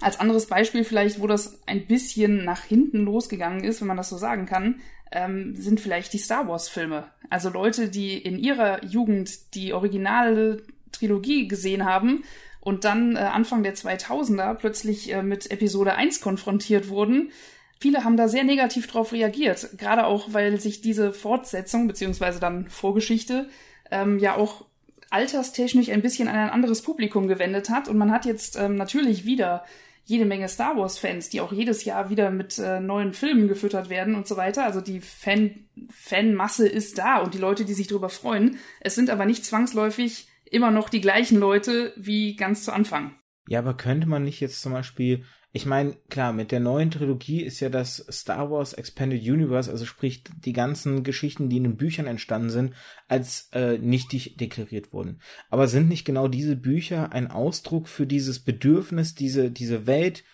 Als 0.00 0.20
anderes 0.20 0.46
Beispiel 0.46 0.84
vielleicht, 0.84 1.20
wo 1.20 1.26
das 1.26 1.60
ein 1.66 1.86
bisschen 1.86 2.44
nach 2.44 2.64
hinten 2.64 3.04
losgegangen 3.04 3.64
ist, 3.64 3.80
wenn 3.80 3.88
man 3.88 3.96
das 3.96 4.10
so 4.10 4.18
sagen 4.18 4.46
kann, 4.46 4.80
ähm, 5.12 5.54
sind 5.56 5.80
vielleicht 5.80 6.12
die 6.12 6.18
Star 6.18 6.48
Wars-Filme. 6.48 7.06
Also 7.30 7.48
Leute, 7.48 7.88
die 7.88 8.18
in 8.18 8.38
ihrer 8.38 8.84
Jugend 8.84 9.54
die 9.54 9.72
originale 9.72 10.62
Trilogie 10.92 11.48
gesehen 11.48 11.84
haben 11.84 12.24
und 12.60 12.84
dann 12.84 13.16
äh, 13.16 13.20
Anfang 13.20 13.62
der 13.62 13.76
2000er 13.76 14.54
plötzlich 14.54 15.12
äh, 15.12 15.22
mit 15.22 15.50
Episode 15.50 15.94
1 15.94 16.20
konfrontiert 16.20 16.88
wurden. 16.88 17.30
Viele 17.78 18.04
haben 18.04 18.16
da 18.16 18.26
sehr 18.26 18.44
negativ 18.44 18.86
drauf 18.86 19.12
reagiert, 19.12 19.78
gerade 19.78 20.06
auch, 20.06 20.32
weil 20.32 20.58
sich 20.60 20.80
diese 20.80 21.12
Fortsetzung 21.12 21.86
beziehungsweise 21.86 22.40
dann 22.40 22.68
Vorgeschichte 22.68 23.48
ähm, 23.90 24.18
ja 24.18 24.36
auch 24.36 24.66
alterstechnisch 25.10 25.88
ein 25.90 26.02
bisschen 26.02 26.28
an 26.28 26.36
ein 26.36 26.50
anderes 26.50 26.82
Publikum 26.82 27.28
gewendet 27.28 27.70
hat 27.70 27.88
und 27.88 27.96
man 27.96 28.10
hat 28.10 28.24
jetzt 28.24 28.56
ähm, 28.58 28.74
natürlich 28.74 29.24
wieder 29.24 29.64
jede 30.04 30.24
Menge 30.24 30.48
Star 30.48 30.76
Wars 30.76 30.98
Fans, 30.98 31.30
die 31.30 31.40
auch 31.40 31.52
jedes 31.52 31.84
Jahr 31.84 32.10
wieder 32.10 32.30
mit 32.30 32.58
äh, 32.58 32.78
neuen 32.78 33.12
Filmen 33.12 33.48
gefüttert 33.48 33.90
werden 33.90 34.14
und 34.14 34.26
so 34.26 34.36
weiter. 34.36 34.64
Also 34.64 34.80
die 34.80 35.00
Fan 35.00 35.66
Fanmasse 35.90 36.66
ist 36.66 36.98
da 36.98 37.18
und 37.18 37.34
die 37.34 37.38
Leute, 37.38 37.64
die 37.64 37.74
sich 37.74 37.88
darüber 37.88 38.08
freuen. 38.08 38.58
Es 38.80 38.94
sind 38.94 39.10
aber 39.10 39.26
nicht 39.26 39.44
zwangsläufig 39.44 40.28
immer 40.44 40.70
noch 40.70 40.88
die 40.88 41.00
gleichen 41.00 41.38
Leute 41.38 41.92
wie 41.96 42.36
ganz 42.36 42.64
zu 42.64 42.72
Anfang. 42.72 43.16
Ja, 43.48 43.58
aber 43.58 43.76
könnte 43.76 44.08
man 44.08 44.22
nicht 44.22 44.40
jetzt 44.40 44.62
zum 44.62 44.72
Beispiel, 44.72 45.24
ich 45.56 45.64
meine, 45.64 45.96
klar, 46.10 46.34
mit 46.34 46.52
der 46.52 46.60
neuen 46.60 46.90
Trilogie 46.90 47.40
ist 47.40 47.60
ja 47.60 47.70
das 47.70 48.04
Star 48.10 48.50
Wars 48.50 48.74
Expanded 48.74 49.22
Universe, 49.22 49.70
also 49.70 49.86
sprich 49.86 50.22
die 50.44 50.52
ganzen 50.52 51.02
Geschichten, 51.02 51.48
die 51.48 51.56
in 51.56 51.62
den 51.62 51.76
Büchern 51.78 52.06
entstanden 52.06 52.50
sind, 52.50 52.74
als 53.08 53.48
äh, 53.54 53.78
nichtig 53.78 54.36
deklariert 54.36 54.92
wurden. 54.92 55.22
Aber 55.48 55.66
sind 55.66 55.88
nicht 55.88 56.04
genau 56.04 56.28
diese 56.28 56.56
Bücher 56.56 57.10
ein 57.10 57.30
Ausdruck 57.30 57.88
für 57.88 58.06
dieses 58.06 58.40
Bedürfnis, 58.40 59.14
diese, 59.14 59.50
diese 59.50 59.86
Welt 59.86 60.24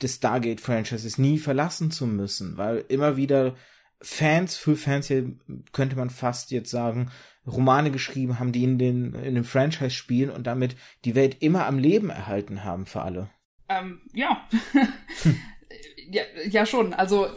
des 0.00 0.14
Stargate-Franchises 0.14 1.18
nie 1.18 1.36
verlassen 1.36 1.90
zu 1.90 2.06
müssen? 2.06 2.56
Weil 2.56 2.82
immer 2.88 3.18
wieder 3.18 3.56
Fans, 4.00 4.56
für 4.56 4.76
Fans 4.76 5.08
hier 5.08 5.36
könnte 5.72 5.96
man 5.96 6.08
fast 6.08 6.52
jetzt 6.52 6.70
sagen, 6.70 7.10
Romane 7.46 7.90
geschrieben 7.90 8.38
haben, 8.38 8.52
die 8.52 8.64
in 8.64 8.78
den, 8.78 9.12
in 9.12 9.34
dem 9.34 9.44
Franchise 9.44 9.90
spielen 9.90 10.30
und 10.30 10.46
damit 10.46 10.74
die 11.04 11.14
Welt 11.14 11.36
immer 11.40 11.66
am 11.66 11.78
Leben 11.78 12.08
erhalten 12.08 12.64
haben 12.64 12.86
für 12.86 13.02
alle. 13.02 13.28
Ähm, 13.70 14.00
ja. 14.12 14.46
ja. 16.10 16.22
Ja, 16.50 16.66
schon. 16.66 16.92
Also 16.92 17.28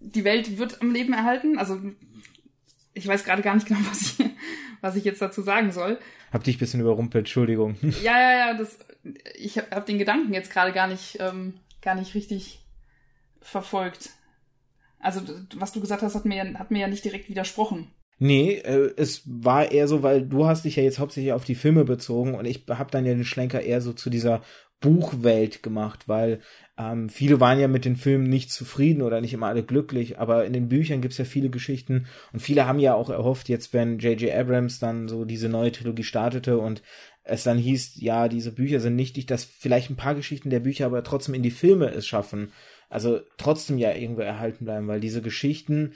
die 0.00 0.24
Welt 0.24 0.56
wird 0.56 0.80
am 0.80 0.92
Leben 0.92 1.12
erhalten. 1.12 1.58
Also 1.58 1.78
ich 2.94 3.06
weiß 3.06 3.24
gerade 3.24 3.42
gar 3.42 3.54
nicht 3.54 3.66
genau, 3.66 3.80
was 3.90 4.02
ich, 4.02 4.30
was 4.80 4.96
ich 4.96 5.04
jetzt 5.04 5.20
dazu 5.20 5.42
sagen 5.42 5.72
soll. 5.72 5.98
Hab 6.32 6.44
dich 6.44 6.56
ein 6.56 6.60
bisschen 6.60 6.80
überrumpelt, 6.80 7.22
Entschuldigung. 7.22 7.76
Ja, 8.02 8.18
ja, 8.18 8.38
ja, 8.38 8.54
das, 8.54 8.78
ich 9.36 9.58
habe 9.58 9.68
hab 9.70 9.86
den 9.86 9.98
Gedanken 9.98 10.32
jetzt 10.32 10.52
gerade 10.52 10.72
gar 10.72 10.86
nicht, 10.86 11.18
ähm, 11.20 11.54
gar 11.82 11.94
nicht 11.94 12.14
richtig 12.14 12.60
verfolgt. 13.40 14.10
Also, 15.00 15.20
was 15.56 15.72
du 15.72 15.80
gesagt 15.80 16.02
hast, 16.02 16.14
hat 16.14 16.24
mir, 16.24 16.58
hat 16.58 16.70
mir 16.70 16.80
ja 16.80 16.88
nicht 16.88 17.04
direkt 17.04 17.28
widersprochen. 17.28 17.90
Nee, 18.18 18.54
äh, 18.54 18.94
es 18.96 19.22
war 19.26 19.70
eher 19.70 19.88
so, 19.88 20.02
weil 20.02 20.26
du 20.26 20.46
hast 20.46 20.64
dich 20.64 20.76
ja 20.76 20.82
jetzt 20.82 20.98
hauptsächlich 20.98 21.32
auf 21.32 21.44
die 21.44 21.56
Filme 21.56 21.84
bezogen 21.84 22.34
und 22.34 22.44
ich 22.44 22.64
habe 22.68 22.90
dann 22.90 23.04
ja 23.04 23.12
den 23.12 23.24
Schlenker 23.24 23.60
eher 23.60 23.80
so 23.80 23.92
zu 23.92 24.08
dieser 24.08 24.42
Buchwelt 24.84 25.62
gemacht, 25.62 26.08
weil 26.08 26.40
ähm, 26.76 27.08
viele 27.08 27.40
waren 27.40 27.58
ja 27.58 27.68
mit 27.68 27.86
den 27.86 27.96
Filmen 27.96 28.28
nicht 28.28 28.52
zufrieden 28.52 29.00
oder 29.00 29.22
nicht 29.22 29.32
immer 29.32 29.46
alle 29.46 29.62
glücklich, 29.62 30.18
aber 30.18 30.44
in 30.44 30.52
den 30.52 30.68
Büchern 30.68 31.00
gibt's 31.00 31.16
ja 31.16 31.24
viele 31.24 31.48
Geschichten 31.48 32.06
und 32.34 32.40
viele 32.40 32.66
haben 32.66 32.78
ja 32.78 32.92
auch 32.92 33.08
erhofft, 33.08 33.48
jetzt 33.48 33.72
wenn 33.72 33.98
J.J. 33.98 34.30
Abrams 34.34 34.80
dann 34.80 35.08
so 35.08 35.24
diese 35.24 35.48
neue 35.48 35.72
Trilogie 35.72 36.02
startete 36.02 36.58
und 36.58 36.82
es 37.22 37.44
dann 37.44 37.56
hieß, 37.56 38.02
ja, 38.02 38.28
diese 38.28 38.52
Bücher 38.52 38.78
sind 38.80 38.94
nichtig, 38.94 39.24
dass 39.24 39.44
vielleicht 39.44 39.88
ein 39.88 39.96
paar 39.96 40.14
Geschichten 40.14 40.50
der 40.50 40.60
Bücher 40.60 40.84
aber 40.84 41.02
trotzdem 41.02 41.34
in 41.34 41.42
die 41.42 41.50
Filme 41.50 41.88
es 41.88 42.06
schaffen. 42.06 42.52
Also 42.90 43.20
trotzdem 43.38 43.78
ja 43.78 43.94
irgendwo 43.94 44.20
erhalten 44.20 44.66
bleiben, 44.66 44.86
weil 44.86 45.00
diese 45.00 45.22
Geschichten 45.22 45.94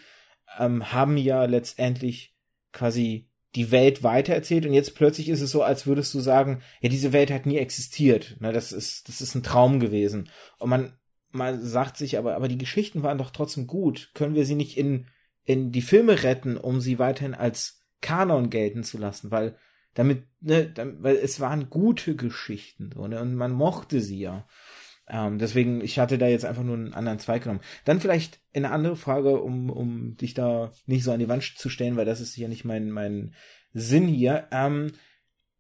ähm, 0.59 0.95
haben 0.95 1.19
ja 1.19 1.45
letztendlich 1.45 2.35
quasi 2.73 3.29
die 3.55 3.71
Welt 3.71 4.03
weitererzählt 4.03 4.67
und 4.67 4.75
jetzt 4.75 4.95
plötzlich 4.95 5.29
ist 5.29 5.41
es 5.41 5.51
so, 5.51 5.63
als 5.63 5.87
würdest 5.87 6.13
du 6.15 6.21
sagen, 6.21 6.61
ja, 6.81 6.89
diese 6.89 7.13
Welt 7.13 7.31
hat 7.31 7.47
nie 7.47 7.57
existiert. 7.57 8.37
Ne, 8.41 8.53
das 8.53 8.73
ist, 8.73 9.09
das 9.09 9.21
ist 9.21 9.35
ein 9.35 9.43
Traum 9.43 9.81
gewesen. 9.81 10.29
Und 10.59 10.71
man, 10.71 10.93
man 11.31 11.63
sagt 11.63 11.97
sich 11.97 12.19
aber, 12.19 12.37
aber 12.37 12.49
die 12.49 12.59
Geschichten 12.59 13.03
waren 13.03 13.19
doch 13.19 13.31
trotzdem 13.31 13.67
gut. 13.67 14.11
Können 14.15 14.35
wir 14.35 14.45
sie 14.45 14.55
nicht 14.55 14.77
in, 14.77 15.07
in 15.45 15.73
die 15.73 15.83
Filme 15.83 16.23
retten, 16.23 16.57
um 16.57 16.81
sie 16.81 16.99
weiterhin 16.99 17.35
als 17.35 17.87
Kanon 18.01 18.51
gelten 18.51 18.85
zu 18.85 18.99
lassen? 18.99 19.31
Weil 19.31 19.57
damit, 19.95 20.25
ne, 20.41 20.73
weil 21.01 21.17
es 21.17 21.41
waren 21.41 21.71
gute 21.71 22.17
Geschichten, 22.17 22.91
so, 22.95 23.07
ne, 23.07 23.21
und 23.21 23.35
man 23.35 23.53
mochte 23.53 24.01
sie 24.01 24.21
ja. 24.21 24.47
Ähm, 25.11 25.39
deswegen, 25.39 25.81
ich 25.81 25.99
hatte 25.99 26.19
da 26.19 26.27
jetzt 26.27 26.45
einfach 26.45 26.63
nur 26.63 26.77
einen 26.77 26.95
anderen 26.95 27.19
Zweig 27.19 27.43
genommen. 27.43 27.63
Dann 27.85 28.01
vielleicht 28.01 28.41
eine 28.55 28.71
andere 28.71 28.97
Frage, 28.97 29.41
um, 29.41 29.71
um 29.71 30.17
dich 30.17 30.35
da 30.35 30.73
nicht 30.87 31.05
so 31.05 31.13
an 31.13 31.21
die 31.21 31.29
Wand 31.29 31.43
zu 31.43 31.69
stellen, 31.69 31.97
weil 31.97 32.05
das 32.05 32.21
ist 32.21 32.37
ja 32.37 32.49
nicht 32.49 32.65
mein, 32.65 32.91
mein 32.91 33.35
Sinn 33.73 34.07
hier. 34.07 34.49
Ähm, 34.51 34.93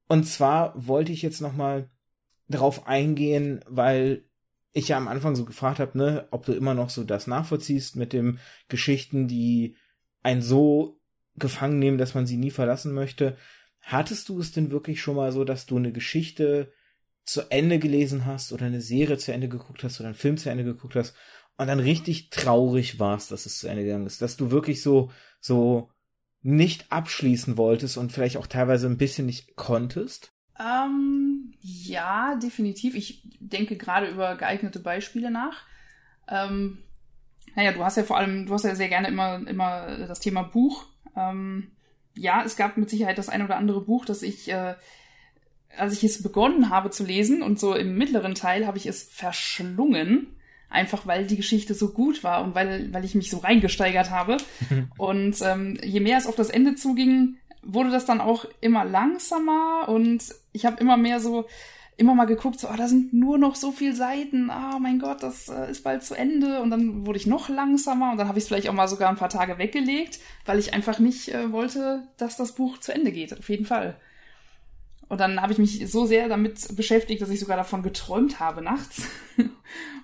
und 0.07 0.25
zwar 0.25 0.73
wollte 0.75 1.12
ich 1.12 1.23
jetzt 1.23 1.40
nochmal 1.40 1.90
darauf 2.49 2.87
eingehen, 2.87 3.61
weil 3.69 4.25
ich 4.73 4.88
ja 4.88 4.97
am 4.97 5.09
Anfang 5.09 5.35
so 5.35 5.45
gefragt 5.45 5.81
habe, 5.81 5.97
ne, 5.97 6.28
ob 6.31 6.47
du 6.47 6.52
immer 6.52 6.75
noch 6.75 6.90
so 6.90 7.05
das 7.05 7.26
nachvollziehst 7.26 7.97
mit 7.97 8.12
dem 8.12 8.38
Geschichten, 8.69 9.28
die 9.28 9.76
einen 10.23 10.43
so 10.43 11.00
gefangen 11.37 11.78
nehmen, 11.78 11.99
dass 11.99 12.14
man 12.14 12.26
sie 12.26 12.37
nie 12.37 12.50
verlassen 12.50 12.93
möchte. 12.93 13.37
Hattest 13.81 14.28
du 14.28 14.38
es 14.40 14.52
denn 14.52 14.71
wirklich 14.71 15.00
schon 15.00 15.17
mal 15.17 15.33
so, 15.33 15.45
dass 15.45 15.67
du 15.67 15.76
eine 15.76 15.93
Geschichte 15.93 16.73
zu 17.28 17.50
Ende 17.50 17.78
gelesen 17.78 18.25
hast 18.25 18.52
oder 18.52 18.66
eine 18.66 18.80
Serie 18.80 19.18
zu 19.18 19.32
Ende 19.32 19.49
geguckt 19.49 19.85
hast 19.85 20.00
oder 20.00 20.08
einen 20.08 20.14
Film 20.14 20.38
zu 20.38 20.50
Ende 20.50 20.64
geguckt 20.64 20.97
hast 20.97 21.14
und 21.56 21.66
dann 21.66 21.80
richtig 21.80 22.30
traurig 22.30 22.99
warst, 22.99 23.30
dass 23.30 23.47
es 23.47 23.58
zu 23.58 23.68
Ende 23.68 23.85
gegangen 23.85 24.06
ist, 24.06 24.23
dass 24.23 24.37
du 24.37 24.50
wirklich 24.50 24.82
so 24.82 25.11
so 25.40 25.90
nicht 26.40 26.90
abschließen 26.90 27.56
wolltest 27.56 27.99
und 27.99 28.12
vielleicht 28.12 28.37
auch 28.37 28.47
teilweise 28.47 28.87
ein 28.87 28.97
bisschen 28.97 29.26
nicht 29.26 29.56
konntest? 29.56 30.32
Ähm, 30.58 31.52
ja, 31.61 32.37
definitiv. 32.37 32.94
Ich 32.94 33.23
denke 33.40 33.76
gerade 33.76 34.08
über 34.08 34.37
geeignete 34.37 34.80
Beispiele 34.80 35.30
nach. 35.30 35.64
Ähm, 36.28 36.78
naja, 37.54 37.73
du 37.73 37.85
hast 37.85 37.97
ja 37.97 38.04
vor 38.04 38.16
allem, 38.16 38.47
du 38.47 38.54
hast 38.54 38.64
ja 38.64 38.75
sehr 38.75 38.88
gerne 38.88 39.08
immer, 39.08 39.47
immer 39.47 40.06
das 40.06 40.20
Thema 40.20 40.42
Buch. 40.42 40.87
Ähm, 41.16 41.73
ja, 42.14 42.42
es 42.44 42.56
gab 42.56 42.76
mit 42.76 42.88
Sicherheit 42.88 43.18
das 43.18 43.28
ein 43.28 43.42
oder 43.42 43.56
andere 43.56 43.85
Buch, 43.85 44.04
das 44.04 44.23
ich 44.23 44.50
äh, 44.50 44.75
als 45.76 45.92
ich 45.92 46.04
es 46.04 46.22
begonnen 46.22 46.70
habe 46.70 46.90
zu 46.90 47.04
lesen 47.04 47.42
und 47.42 47.58
so 47.58 47.75
im 47.75 47.96
mittleren 47.96 48.34
Teil 48.34 48.66
habe 48.66 48.78
ich 48.78 48.87
es 48.87 49.02
verschlungen, 49.02 50.26
einfach 50.70 51.06
weil 51.06 51.26
die 51.26 51.37
Geschichte 51.37 51.75
so 51.75 51.92
gut 51.92 52.25
war 52.25 52.42
und 52.42 52.54
weil, 52.54 52.92
weil 52.92 53.04
ich 53.04 53.14
mich 53.14 53.30
so 53.30 53.38
reingesteigert 53.38 54.10
habe. 54.10 54.38
und 54.98 55.37
ähm, 55.42 55.78
je 55.82 56.00
mehr 56.00 56.18
es 56.18 56.26
auf 56.26 56.37
das 56.37 56.50
Ende 56.50 56.75
zuging, 56.75 57.37
wurde 57.62 57.90
das 57.90 58.06
dann 58.06 58.20
auch 58.20 58.46
immer 58.60 58.84
langsamer 58.84 59.88
und 59.88 60.25
ich 60.52 60.64
habe 60.64 60.80
immer 60.80 60.96
mehr 60.96 61.20
so 61.20 61.46
immer 61.98 62.14
mal 62.14 62.26
geguckt, 62.26 62.60
so, 62.60 62.68
ah, 62.68 62.76
da 62.76 62.87
sind 62.87 63.12
nur 63.12 63.38
noch 63.38 63.56
so 63.56 63.72
viele 63.72 63.92
Seiten, 63.92 64.50
ah, 64.50 64.75
oh 64.76 64.78
mein 64.78 65.00
Gott, 65.00 65.20
das 65.20 65.48
äh, 65.48 65.68
ist 65.68 65.82
bald 65.82 66.04
zu 66.04 66.14
Ende 66.14 66.62
und 66.62 66.70
dann 66.70 67.04
wurde 67.04 67.18
ich 67.18 67.26
noch 67.26 67.48
langsamer 67.48 68.12
und 68.12 68.18
dann 68.18 68.28
habe 68.28 68.38
ich 68.38 68.44
es 68.44 68.48
vielleicht 68.48 68.68
auch 68.68 68.72
mal 68.72 68.87
sogar 68.87 69.08
ein 69.08 69.16
paar 69.16 69.28
Tage 69.28 69.58
weggelegt, 69.58 70.20
weil 70.46 70.60
ich 70.60 70.72
einfach 70.72 71.00
nicht 71.00 71.34
äh, 71.34 71.50
wollte, 71.50 72.06
dass 72.16 72.37
das 72.37 72.54
Buch 72.54 72.78
zu 72.78 72.94
Ende 72.94 73.10
geht, 73.10 73.37
auf 73.37 73.48
jeden 73.48 73.66
Fall. 73.66 73.96
Und 75.09 75.21
dann 75.21 75.41
habe 75.41 75.53
ich 75.53 75.59
mich 75.59 75.91
so 75.91 76.05
sehr 76.05 76.29
damit 76.29 76.77
beschäftigt, 76.77 77.23
dass 77.23 77.31
ich 77.31 77.41
sogar 77.41 77.57
davon 77.57 77.83
geträumt 77.83 78.41
habe 78.41 78.62
nachts. 78.62 79.09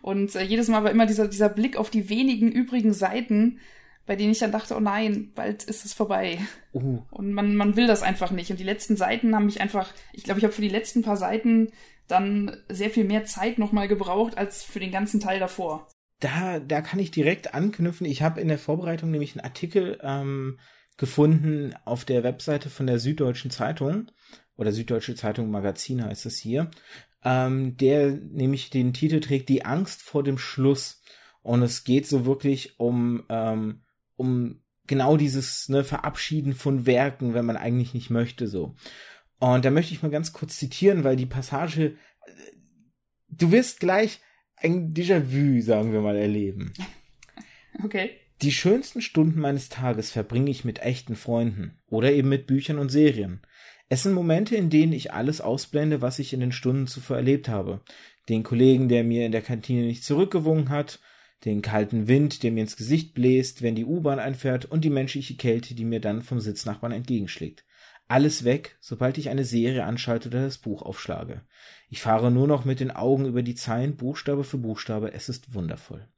Und 0.03 0.35
äh, 0.35 0.43
jedes 0.43 0.69
Mal 0.69 0.83
war 0.83 0.91
immer 0.91 1.07
dieser, 1.07 1.29
dieser 1.29 1.49
Blick 1.49 1.77
auf 1.77 1.91
die 1.91 2.09
wenigen 2.09 2.51
übrigen 2.51 2.93
Seiten, 2.93 3.61
bei 4.07 4.17
denen 4.17 4.33
ich 4.33 4.39
dann 4.39 4.53
dachte, 4.53 4.77
oh 4.77 4.81
nein, 4.81 5.33
bald 5.35 5.65
ist 5.65 5.85
es 5.85 5.95
vorbei. 5.95 6.39
Uh. 6.73 7.03
Und 7.11 7.33
man, 7.33 7.55
man 7.57 7.77
will 7.77 7.87
das 7.87 8.03
einfach 8.03 8.31
nicht. 8.31 8.51
Und 8.51 8.61
die 8.61 8.65
letzten 8.65 8.97
Seiten 8.97 9.35
haben 9.35 9.47
mich 9.47 9.61
einfach, 9.61 9.93
ich 10.13 10.25
glaube, 10.25 10.39
ich 10.39 10.45
habe 10.45 10.55
für 10.55 10.63
die 10.63 10.69
letzten 10.69 11.03
paar 11.03 11.17
Seiten 11.17 11.73
dann 12.07 12.57
sehr 12.69 12.91
viel 12.91 13.05
mehr 13.05 13.25
Zeit 13.25 13.59
nochmal 13.59 13.89
gebraucht 13.89 14.37
als 14.37 14.63
für 14.63 14.81
den 14.81 14.91
ganzen 14.91 15.21
Teil 15.21 15.41
davor. 15.41 15.89
Da, 16.21 16.61
da 16.61 16.81
kann 16.81 17.01
ich 17.01 17.11
direkt 17.11 17.55
anknüpfen. 17.55 18.07
Ich 18.07 18.23
habe 18.23 18.41
in 18.41 18.49
der 18.49 18.59
Vorbereitung 18.59 19.11
nämlich 19.11 19.33
einen 19.33 19.45
Artikel 19.45 19.99
ähm, 20.03 20.59
gefunden 20.97 21.75
auf 21.85 22.05
der 22.05 22.23
Webseite 22.23 22.71
von 22.71 22.87
der 22.87 22.99
Süddeutschen 22.99 23.51
Zeitung 23.51 24.11
oder 24.57 24.73
Süddeutsche 24.73 25.15
Zeitung 25.15 25.51
Magazin 25.51 26.05
heißt 26.05 26.27
es 26.27 26.39
hier, 26.39 26.71
ähm, 27.25 27.77
der 27.77 28.11
nämlich 28.13 28.71
den 28.71 28.93
Titel 28.93 29.21
trägt 29.21 29.49
Die 29.49 29.65
Angst 29.65 30.03
vor 30.03 30.23
dem 30.23 30.39
Schluss. 30.39 31.03
Und 31.43 31.63
es 31.63 31.85
geht 31.85 32.07
so 32.07 32.25
wirklich 32.25 32.79
um, 32.79 33.25
ähm, 33.29 33.83
um 34.17 34.63
genau 34.87 35.17
dieses 35.17 35.69
ne, 35.69 35.85
Verabschieden 35.85 36.55
von 36.55 36.87
Werken, 36.87 37.35
wenn 37.35 37.47
man 37.47 37.57
eigentlich 37.57 37.95
nicht 37.95 38.11
möchte, 38.11 38.47
so. 38.47 38.75
Und 39.41 39.65
da 39.65 39.71
möchte 39.71 39.93
ich 39.93 40.03
mal 40.03 40.11
ganz 40.11 40.33
kurz 40.33 40.59
zitieren, 40.59 41.05
weil 41.05 41.17
die 41.17 41.27
Passage, 41.27 41.97
äh, 42.27 42.31
du 43.29 43.53
wirst 43.53 43.81
gleich 43.81 44.21
ein 44.57 44.95
Déjà-vu, 44.95 45.61
sagen 45.61 45.93
wir 45.93 46.01
mal, 46.01 46.17
erleben. 46.17 46.73
Okay. 47.83 48.13
Die 48.41 48.53
schönsten 48.53 49.01
Stunden 49.01 49.41
meines 49.41 49.69
Tages 49.69 50.13
verbringe 50.13 50.49
ich 50.49 50.65
mit 50.65 50.79
echten 50.79 51.17
Freunden 51.17 51.77
oder 51.89 52.13
eben 52.13 52.29
mit 52.29 52.47
Büchern 52.47 52.79
und 52.79 52.89
Serien. 52.89 53.41
Es 53.88 54.03
sind 54.03 54.14
Momente, 54.14 54.57
in 54.57 54.71
denen 54.71 54.93
ich 54.93 55.12
alles 55.12 55.41
ausblende, 55.41 56.00
was 56.00 56.19
ich 56.19 56.33
in 56.33 56.41
den 56.41 56.53
Stunden 56.53 56.87
zuvor 56.87 57.17
erlebt 57.17 57.49
habe. 57.49 57.81
Den 58.29 58.43
Kollegen, 58.43 58.88
der 58.88 59.05
mir 59.05 59.26
in 59.26 59.33
der 59.33 59.43
Kantine 59.43 59.83
nicht 59.83 60.05
zurückgewungen 60.05 60.71
hat, 60.71 61.00
den 61.45 61.61
kalten 61.61 62.09
Wind, 62.09 62.43
der 62.43 62.53
mir 62.53 62.62
ins 62.62 62.76
Gesicht 62.76 63.14
bläst, 63.14 63.61
wenn 63.61 63.75
die 63.75 63.85
U-Bahn 63.85 64.19
einfährt, 64.19 64.64
und 64.64 64.85
die 64.85 64.91
menschliche 64.91 65.37
Kälte, 65.37 65.75
die 65.75 65.85
mir 65.85 66.00
dann 66.00 66.23
vom 66.23 66.41
Sitznachbarn 66.41 66.93
entgegenschlägt. 66.93 67.64
Alles 68.09 68.45
weg, 68.45 68.76
sobald 68.81 69.19
ich 69.19 69.29
eine 69.29 69.45
Serie 69.45 69.85
anschalte 69.85 70.29
oder 70.29 70.43
das 70.43 70.59
Buch 70.59 70.83
aufschlage. 70.83 71.43
Ich 71.88 72.00
fahre 72.00 72.31
nur 72.31 72.47
noch 72.47 72.64
mit 72.64 72.81
den 72.81 72.91
Augen 72.91 73.26
über 73.26 73.43
die 73.43 73.55
Zeilen, 73.55 73.97
Buchstabe 73.97 74.45
für 74.45 74.59
Buchstabe, 74.59 75.12
es 75.12 75.29
ist 75.29 75.55
wundervoll. 75.55 76.09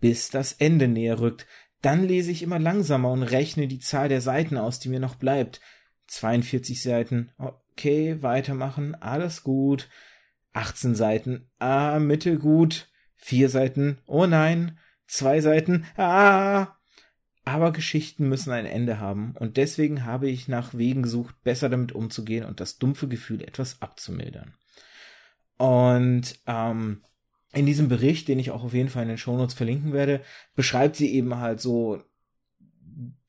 Bis 0.00 0.30
das 0.30 0.52
Ende 0.52 0.88
näher 0.88 1.20
rückt, 1.20 1.46
dann 1.82 2.06
lese 2.06 2.30
ich 2.30 2.42
immer 2.42 2.58
langsamer 2.58 3.10
und 3.10 3.22
rechne 3.22 3.68
die 3.68 3.78
Zahl 3.78 4.08
der 4.08 4.20
Seiten 4.20 4.56
aus, 4.56 4.80
die 4.80 4.88
mir 4.88 5.00
noch 5.00 5.14
bleibt. 5.14 5.60
42 6.08 6.82
Seiten. 6.82 7.30
Okay, 7.38 8.22
weitermachen. 8.22 8.94
Alles 8.96 9.42
gut. 9.42 9.88
18 10.52 10.94
Seiten. 10.94 11.48
Ah, 11.58 11.98
mittelgut. 11.98 12.90
Vier 13.14 13.48
Seiten. 13.48 13.98
Oh 14.06 14.26
nein. 14.26 14.78
Zwei 15.06 15.40
Seiten. 15.40 15.86
Ah. 15.96 16.74
Aber 17.44 17.72
Geschichten 17.72 18.28
müssen 18.28 18.52
ein 18.52 18.66
Ende 18.66 19.00
haben 19.00 19.34
und 19.38 19.56
deswegen 19.56 20.04
habe 20.04 20.28
ich 20.28 20.48
nach 20.48 20.74
Wegen 20.74 21.02
gesucht, 21.02 21.34
besser 21.44 21.70
damit 21.70 21.92
umzugehen 21.92 22.44
und 22.44 22.60
das 22.60 22.76
dumpfe 22.76 23.08
Gefühl 23.08 23.42
etwas 23.42 23.80
abzumildern. 23.80 24.52
Und 25.56 26.38
ähm, 26.46 27.02
in 27.52 27.64
diesem 27.64 27.88
Bericht, 27.88 28.28
den 28.28 28.38
ich 28.38 28.50
auch 28.50 28.64
auf 28.64 28.74
jeden 28.74 28.90
Fall 28.90 29.04
in 29.04 29.08
den 29.08 29.16
Shownotes 29.16 29.54
verlinken 29.54 29.94
werde, 29.94 30.20
beschreibt 30.54 30.96
sie 30.96 31.10
eben 31.14 31.36
halt 31.36 31.62
so 31.62 32.02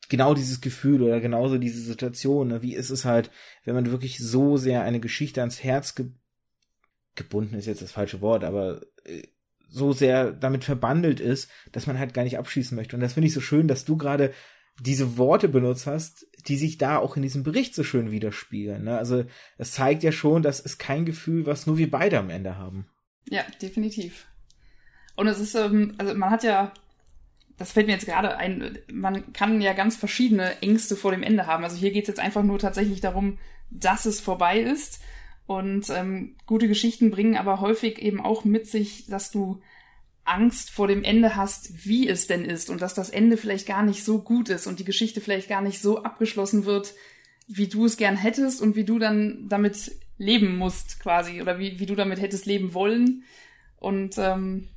genau 0.09 0.33
dieses 0.33 0.59
Gefühl 0.59 1.01
oder 1.03 1.21
genauso 1.21 1.57
diese 1.57 1.81
Situation. 1.81 2.49
Ne? 2.49 2.61
Wie 2.61 2.75
ist 2.75 2.89
es 2.89 3.05
halt, 3.05 3.31
wenn 3.63 3.75
man 3.75 3.91
wirklich 3.91 4.17
so 4.17 4.57
sehr 4.57 4.83
eine 4.83 4.99
Geschichte 4.99 5.41
ans 5.41 5.63
Herz 5.63 5.95
ge 5.95 6.07
gebunden 7.15 7.55
ist 7.55 7.65
jetzt 7.65 7.81
das 7.81 7.91
falsche 7.91 8.21
Wort, 8.21 8.45
aber 8.45 8.81
äh, 9.03 9.23
so 9.67 9.91
sehr 9.91 10.31
damit 10.31 10.63
verbandelt 10.63 11.19
ist, 11.19 11.49
dass 11.73 11.85
man 11.85 11.99
halt 11.99 12.13
gar 12.13 12.23
nicht 12.23 12.37
abschließen 12.37 12.75
möchte. 12.75 12.95
Und 12.95 13.01
das 13.01 13.13
finde 13.13 13.27
ich 13.27 13.33
so 13.33 13.41
schön, 13.41 13.67
dass 13.67 13.83
du 13.83 13.97
gerade 13.97 14.33
diese 14.79 15.17
Worte 15.17 15.49
benutzt 15.49 15.85
hast, 15.85 16.25
die 16.47 16.55
sich 16.55 16.77
da 16.77 16.97
auch 16.97 17.17
in 17.17 17.21
diesem 17.21 17.43
Bericht 17.43 17.75
so 17.75 17.83
schön 17.83 18.11
widerspiegeln. 18.11 18.85
Ne? 18.85 18.97
Also 18.97 19.25
es 19.57 19.73
zeigt 19.73 20.03
ja 20.03 20.11
schon, 20.11 20.43
dass 20.43 20.63
es 20.63 20.77
kein 20.77 21.05
Gefühl, 21.05 21.45
was 21.45 21.67
nur 21.67 21.77
wir 21.77 21.91
beide 21.91 22.17
am 22.17 22.29
Ende 22.29 22.57
haben. 22.57 22.87
Ja, 23.29 23.43
definitiv. 23.61 24.27
Und 25.15 25.27
es 25.27 25.39
ist, 25.39 25.55
ähm, 25.55 25.95
also 25.97 26.13
man 26.15 26.29
hat 26.29 26.43
ja, 26.43 26.73
das 27.59 27.73
fällt 27.73 27.87
mir 27.87 27.93
jetzt 27.93 28.05
gerade 28.05 28.37
ein, 28.37 28.79
man 28.91 29.33
kann 29.33 29.61
ja 29.61 29.73
ganz 29.73 29.97
verschiedene 29.97 30.61
Ängste 30.61 30.95
vor 30.95 31.11
dem 31.11 31.23
Ende 31.23 31.45
haben. 31.45 31.63
Also 31.63 31.75
hier 31.75 31.91
geht 31.91 32.03
es 32.03 32.07
jetzt 32.07 32.19
einfach 32.19 32.41
nur 32.41 32.57
tatsächlich 32.57 33.01
darum, 33.01 33.37
dass 33.69 34.05
es 34.05 34.21
vorbei 34.21 34.59
ist. 34.59 35.01
Und 35.45 35.89
ähm, 35.89 36.35
gute 36.45 36.67
Geschichten 36.67 37.11
bringen 37.11 37.35
aber 37.35 37.59
häufig 37.59 37.99
eben 37.99 38.21
auch 38.21 38.45
mit 38.45 38.67
sich, 38.67 39.07
dass 39.07 39.29
du 39.29 39.61
Angst 40.23 40.69
vor 40.69 40.87
dem 40.87 41.03
Ende 41.03 41.35
hast, 41.35 41.85
wie 41.85 42.07
es 42.07 42.27
denn 42.27 42.45
ist 42.45 42.69
und 42.69 42.81
dass 42.81 42.93
das 42.93 43.09
Ende 43.09 43.35
vielleicht 43.35 43.67
gar 43.67 43.83
nicht 43.83 44.05
so 44.05 44.21
gut 44.21 44.47
ist 44.49 44.67
und 44.67 44.79
die 44.79 44.85
Geschichte 44.85 45.21
vielleicht 45.21 45.49
gar 45.49 45.61
nicht 45.61 45.81
so 45.81 46.03
abgeschlossen 46.03 46.65
wird, 46.65 46.93
wie 47.47 47.67
du 47.67 47.85
es 47.85 47.97
gern 47.97 48.15
hättest 48.15 48.61
und 48.61 48.75
wie 48.75 48.83
du 48.83 48.99
dann 48.99 49.49
damit 49.49 49.91
leben 50.17 50.57
musst 50.57 50.99
quasi 50.99 51.41
oder 51.41 51.59
wie, 51.59 51.79
wie 51.79 51.87
du 51.87 51.95
damit 51.95 52.21
hättest 52.21 52.45
leben 52.45 52.73
wollen. 52.73 53.23
Und 53.77 54.17
ähm, 54.17 54.69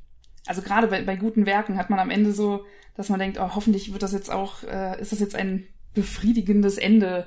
also 0.46 0.62
gerade 0.62 0.88
bei, 0.88 1.02
bei 1.02 1.16
guten 1.16 1.46
Werken 1.46 1.76
hat 1.76 1.90
man 1.90 1.98
am 1.98 2.10
Ende 2.10 2.32
so, 2.32 2.64
dass 2.96 3.08
man 3.08 3.18
denkt, 3.18 3.38
oh, 3.38 3.54
hoffentlich 3.54 3.92
wird 3.92 4.02
das 4.02 4.12
jetzt 4.12 4.30
auch, 4.30 4.62
äh, 4.64 5.00
ist 5.00 5.12
das 5.12 5.20
jetzt 5.20 5.34
ein 5.34 5.66
befriedigendes 5.94 6.78
Ende, 6.78 7.26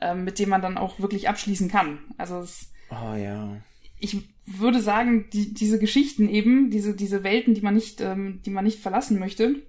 äh, 0.00 0.14
mit 0.14 0.38
dem 0.38 0.48
man 0.48 0.62
dann 0.62 0.78
auch 0.78 1.00
wirklich 1.00 1.28
abschließen 1.28 1.68
kann. 1.68 1.98
Also 2.16 2.40
es, 2.40 2.70
oh 2.90 3.14
ja. 3.14 3.56
Ich 3.98 4.16
würde 4.46 4.80
sagen, 4.80 5.30
die, 5.32 5.54
diese 5.54 5.78
Geschichten 5.78 6.28
eben, 6.28 6.70
diese, 6.70 6.94
diese 6.94 7.22
Welten, 7.22 7.54
die 7.54 7.62
man 7.62 7.74
nicht, 7.74 8.00
ähm, 8.00 8.40
die 8.44 8.50
man 8.50 8.64
nicht 8.64 8.80
verlassen 8.80 9.18
möchte, 9.18 9.62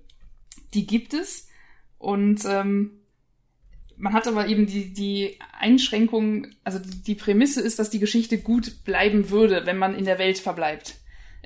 die 0.74 0.86
gibt 0.86 1.14
es. 1.14 1.48
Und 1.98 2.44
ähm, 2.46 2.92
man 3.98 4.14
hat 4.14 4.28
aber 4.28 4.48
eben 4.48 4.66
die, 4.66 4.94
die 4.94 5.40
Einschränkung, 5.58 6.48
also 6.64 6.80
die, 6.80 7.02
die 7.04 7.16
Prämisse 7.16 7.62
ist, 7.62 7.80
dass 7.80 7.90
die 7.90 8.00
Geschichte 8.00 8.38
gut 8.40 8.84
bleiben 8.84 9.30
würde, 9.30 9.66
wenn 9.66 9.78
man 9.78 9.96
in 9.96 10.06
der 10.06 10.20
Welt 10.20 10.40
verbleibt. 10.40 10.96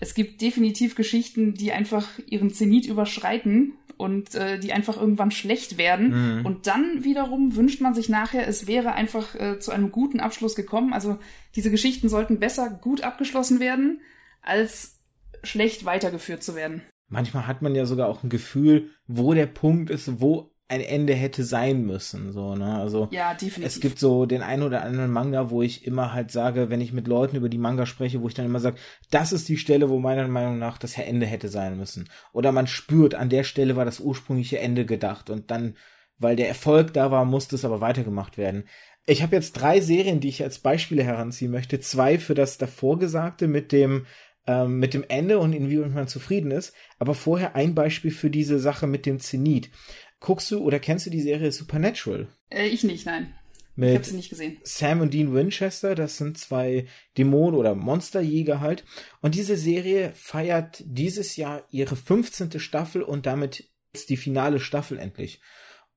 Es 0.02 0.14
gibt 0.14 0.42
definitiv 0.42 0.96
Geschichten, 0.96 1.54
die 1.54 1.74
einfach 1.74 2.08
ihren 2.26 2.52
Zenit 2.52 2.86
überschreiten 2.86 3.74
und 3.98 4.34
äh, 4.34 4.58
die 4.58 4.72
einfach 4.72 4.96
irgendwann 4.96 5.30
schlecht 5.30 5.78
werden. 5.78 6.40
Mhm. 6.40 6.46
Und 6.46 6.68
dann 6.68 7.04
wiederum 7.04 7.58
wünscht 7.58 7.82
man 7.82 7.94
sich 7.94 8.08
nachher, 8.08 8.48
es 8.48 8.66
wäre 8.66 8.94
einfach 8.94 9.36
äh, 9.36 9.60
zu 9.60 9.72
einem 9.72 9.92
guten 9.92 10.22
Abschluss 10.22 10.56
gekommen. 10.56 10.94
Also 10.94 11.20
diese 11.56 11.70
Geschichten 11.70 12.08
sollten 12.08 12.40
besser 12.40 12.70
gut 12.70 13.02
abgeschlossen 13.02 13.60
werden, 13.60 14.00
als 14.42 15.00
schlecht 15.44 15.84
weitergeführt 15.84 16.44
zu 16.44 16.56
werden. 16.56 16.82
Manchmal 17.10 17.46
hat 17.46 17.62
man 17.62 17.76
ja 17.76 17.86
sogar 17.86 18.08
auch 18.08 18.24
ein 18.24 18.30
Gefühl, 18.30 18.92
wo 19.06 19.34
der 19.34 19.48
Punkt 19.48 19.90
ist, 19.90 20.22
wo 20.22 20.49
ein 20.70 20.82
Ende 20.82 21.16
hätte 21.16 21.44
sein 21.44 21.84
müssen, 21.86 22.32
so, 22.32 22.56
ne? 22.56 22.78
Also, 22.78 23.08
ja, 23.10 23.34
definitiv. 23.34 23.66
es 23.66 23.80
gibt 23.80 23.98
so 23.98 24.28
den 24.28 24.44
einen 24.44 24.62
oder 24.62 24.84
anderen 24.84 25.12
Manga, 25.12 25.50
wo 25.50 25.64
ich 25.64 25.86
immer 25.86 26.14
halt 26.14 26.32
sage, 26.32 26.70
wenn 26.70 26.80
ich 26.80 26.94
mit 26.94 27.08
Leuten 27.08 27.36
über 27.36 27.50
die 27.50 27.58
Manga 27.58 27.88
spreche, 27.88 28.22
wo 28.22 28.28
ich 28.28 28.36
dann 28.36 28.46
immer 28.46 28.60
sage, 28.60 28.78
das 29.10 29.32
ist 29.32 29.50
die 29.50 29.58
Stelle, 29.58 29.90
wo 29.90 29.98
meiner 29.98 30.28
Meinung 30.28 30.60
nach 30.60 30.78
das 30.78 30.96
Ende 30.96 31.26
hätte 31.26 31.50
sein 31.50 31.76
müssen. 31.76 32.08
Oder 32.34 32.52
man 32.52 32.68
spürt, 32.68 33.16
an 33.16 33.30
der 33.30 33.44
Stelle 33.44 33.76
war 33.76 33.86
das 33.86 34.00
ursprüngliche 34.00 34.60
Ende 34.60 34.86
gedacht 34.86 35.32
und 35.32 35.50
dann, 35.50 35.76
weil 36.20 36.36
der 36.36 36.48
Erfolg 36.48 36.94
da 36.94 37.10
war, 37.10 37.26
musste 37.26 37.56
es 37.56 37.66
aber 37.66 37.82
weitergemacht 37.82 38.38
werden. 38.38 38.66
Ich 39.08 39.24
habe 39.24 39.36
jetzt 39.36 39.54
drei 39.54 39.82
Serien, 39.82 40.20
die 40.20 40.30
ich 40.30 40.44
als 40.44 40.60
Beispiele 40.60 41.04
heranziehen 41.04 41.52
möchte. 41.52 41.80
Zwei 41.80 42.20
für 42.20 42.36
das 42.36 42.60
davor 42.60 43.00
Gesagte 43.00 43.48
mit 43.48 43.72
dem, 43.72 44.06
ähm, 44.46 44.78
mit 44.78 44.94
dem 44.94 45.04
Ende 45.08 45.40
und 45.40 45.54
inwieweit 45.54 45.96
man 45.96 46.08
zufrieden 46.08 46.52
ist. 46.52 46.76
Aber 47.00 47.16
vorher 47.16 47.56
ein 47.56 47.74
Beispiel 47.74 48.12
für 48.12 48.30
diese 48.30 48.60
Sache 48.60 48.86
mit 48.86 49.08
dem 49.08 49.20
Zenit. 49.20 49.72
Guckst 50.20 50.52
du 50.52 50.60
oder 50.60 50.80
kennst 50.80 51.06
du 51.06 51.10
die 51.10 51.22
Serie 51.22 51.52
Supernatural? 51.52 52.28
Äh, 52.50 52.68
ich 52.68 52.84
nicht, 52.84 53.06
nein. 53.06 53.34
Mit 53.76 53.90
ich 53.90 53.96
habe 53.96 54.06
sie 54.06 54.16
nicht 54.16 54.30
gesehen. 54.30 54.58
Sam 54.64 55.00
und 55.00 55.14
Dean 55.14 55.34
Winchester, 55.34 55.96
das 55.96 56.18
sind 56.18 56.38
zwei 56.38 56.86
Dämonen- 57.18 57.58
oder 57.58 57.76
Monsterjäger 57.76 58.60
halt. 58.60 58.84
Und 59.22 59.36
diese 59.36 59.56
Serie 59.56 60.12
feiert 60.16 60.84
dieses 60.86 61.38
Jahr 61.38 61.64
ihre 61.72 61.96
15. 61.96 62.60
Staffel 62.60 63.02
und 63.02 63.26
damit 63.26 63.70
ist 63.94 64.10
die 64.10 64.18
finale 64.18 64.60
Staffel 64.60 65.00
endlich. 65.00 65.40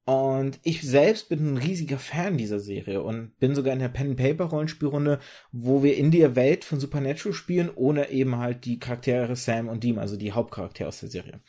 Und 0.05 0.59
ich 0.65 0.83
selbst 0.83 1.29
bin 1.29 1.55
ein 1.55 1.57
riesiger 1.57 1.99
Fan 1.99 2.37
dieser 2.37 2.59
Serie 2.59 3.03
und 3.03 3.37
bin 3.39 3.55
sogar 3.55 3.73
in 3.73 3.79
der 3.79 3.89
Pen 3.89 4.11
and 4.11 4.17
Paper 4.17 4.45
Rollenspielrunde, 4.45 5.21
wo 5.53 5.83
wir 5.83 5.97
in 5.97 6.11
der 6.11 6.35
Welt 6.35 6.65
von 6.65 6.81
Supernatural 6.81 7.33
spielen, 7.33 7.71
ohne 7.75 8.11
eben 8.11 8.37
halt 8.37 8.65
die 8.65 8.81
Charaktere 8.81 9.37
Sam 9.37 9.69
und 9.69 9.85
Dean, 9.85 9.99
also 9.99 10.17
die 10.17 10.33
Hauptcharaktere 10.33 10.89
aus 10.89 11.01
der 11.01 11.09
Serie. 11.09 11.41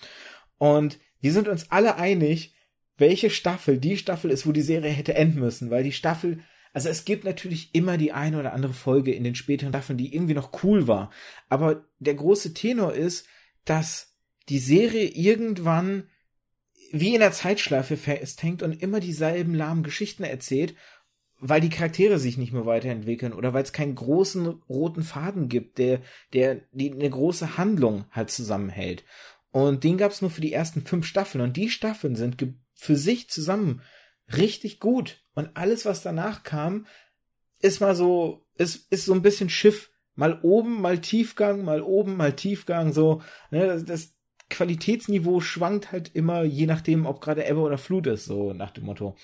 Und 0.60 1.00
wir 1.20 1.34
sind 1.34 1.48
uns 1.48 1.72
alle 1.72 1.96
einig, 1.96 2.54
welche 2.98 3.30
Staffel 3.30 3.78
die 3.78 3.98
Staffel 3.98 4.32
ist, 4.32 4.46
wo 4.46 4.52
die 4.52 4.62
Serie 4.62 4.92
hätte 4.92 5.16
enden 5.16 5.40
müssen, 5.40 5.70
weil 5.70 5.84
die 5.84 5.92
Staffel, 5.92 6.40
also 6.74 6.90
es 6.90 7.06
gibt 7.06 7.24
natürlich 7.24 7.74
immer 7.74 7.98
die 7.98 8.12
eine 8.12 8.40
oder 8.40 8.54
andere 8.54 8.74
Folge 8.74 9.14
in 9.14 9.24
den 9.24 9.36
späteren 9.36 9.72
Staffeln, 9.72 9.98
die 9.98 10.14
irgendwie 10.14 10.34
noch 10.34 10.64
cool 10.64 10.88
war, 10.88 11.12
aber 11.50 11.86
der 12.00 12.16
große 12.16 12.54
Tenor 12.54 12.94
ist, 12.94 13.28
dass 13.66 14.16
die 14.50 14.60
Serie 14.60 15.08
irgendwann 15.08 16.10
wie 16.92 17.16
in 17.16 17.22
der 17.22 17.32
Zeitschleife 17.32 17.98
festhängt 17.98 18.62
und 18.62 18.72
immer 18.72 19.00
dieselben 19.00 19.56
lahmen 19.56 19.82
Geschichten 19.82 20.24
erzählt, 20.24 20.76
weil 21.40 21.60
die 21.60 21.70
Charaktere 21.70 22.20
sich 22.20 22.38
nicht 22.38 22.54
mehr 22.54 22.66
weiterentwickeln 22.66 23.34
oder 23.34 23.54
weil 23.54 23.64
es 23.64 23.74
keinen 23.74 23.96
großen 23.96 24.48
roten 24.70 25.04
Faden 25.04 25.50
gibt, 25.50 25.78
der, 25.78 26.02
der 26.34 26.62
die 26.72 26.92
eine 26.92 27.10
große 27.10 27.58
Handlung 27.58 28.06
halt 28.12 28.30
zusammenhält. 28.30 29.04
Und 29.52 29.84
den 29.84 29.98
gab 29.98 30.12
es 30.12 30.22
nur 30.22 30.32
für 30.32 30.42
die 30.42 30.54
ersten 30.54 30.86
fünf 30.86 31.06
Staffeln 31.06 31.44
und 31.44 31.58
die 31.58 31.70
Staffeln 31.70 32.16
sind 32.16 32.38
für 32.74 32.96
sich 32.96 33.30
zusammen 33.30 33.82
richtig 34.36 34.80
gut. 34.80 35.22
Und 35.34 35.56
alles, 35.56 35.86
was 35.86 36.02
danach 36.02 36.44
kam, 36.44 36.86
ist 37.60 37.82
mal 37.82 37.96
so, 37.96 38.46
ist, 38.56 38.92
ist 38.92 39.06
so 39.06 39.14
ein 39.14 39.22
bisschen 39.22 39.50
Schiff. 39.50 39.92
Mal 40.16 40.40
oben, 40.44 40.80
mal 40.80 41.00
Tiefgang, 41.00 41.64
mal 41.64 41.82
oben, 41.82 42.18
mal 42.18 42.34
Tiefgang, 42.34 42.94
so. 42.94 43.22
Ne, 43.50 43.66
das, 43.66 43.86
das 43.86 44.16
Qualitätsniveau 44.50 45.40
schwankt 45.40 45.92
halt 45.92 46.14
immer, 46.14 46.44
je 46.44 46.68
nachdem, 46.68 47.06
ob 47.06 47.22
gerade 47.22 47.48
Ebbe 47.48 47.62
oder 47.62 47.80
Flut 47.80 48.06
ist, 48.08 48.26
so 48.26 48.54
nach 48.54 48.72
dem 48.72 48.86
Motto. 48.86 49.16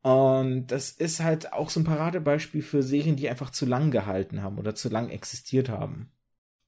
Und 0.00 0.66
das 0.68 0.90
ist 0.90 1.20
halt 1.20 1.52
auch 1.52 1.70
so 1.70 1.80
ein 1.80 1.84
Paradebeispiel 1.84 2.62
für 2.62 2.82
Serien, 2.82 3.16
die 3.16 3.28
einfach 3.28 3.50
zu 3.50 3.66
lang 3.66 3.90
gehalten 3.90 4.42
haben 4.42 4.58
oder 4.58 4.74
zu 4.74 4.88
lang 4.88 5.08
existiert 5.10 5.68
haben. 5.68 6.12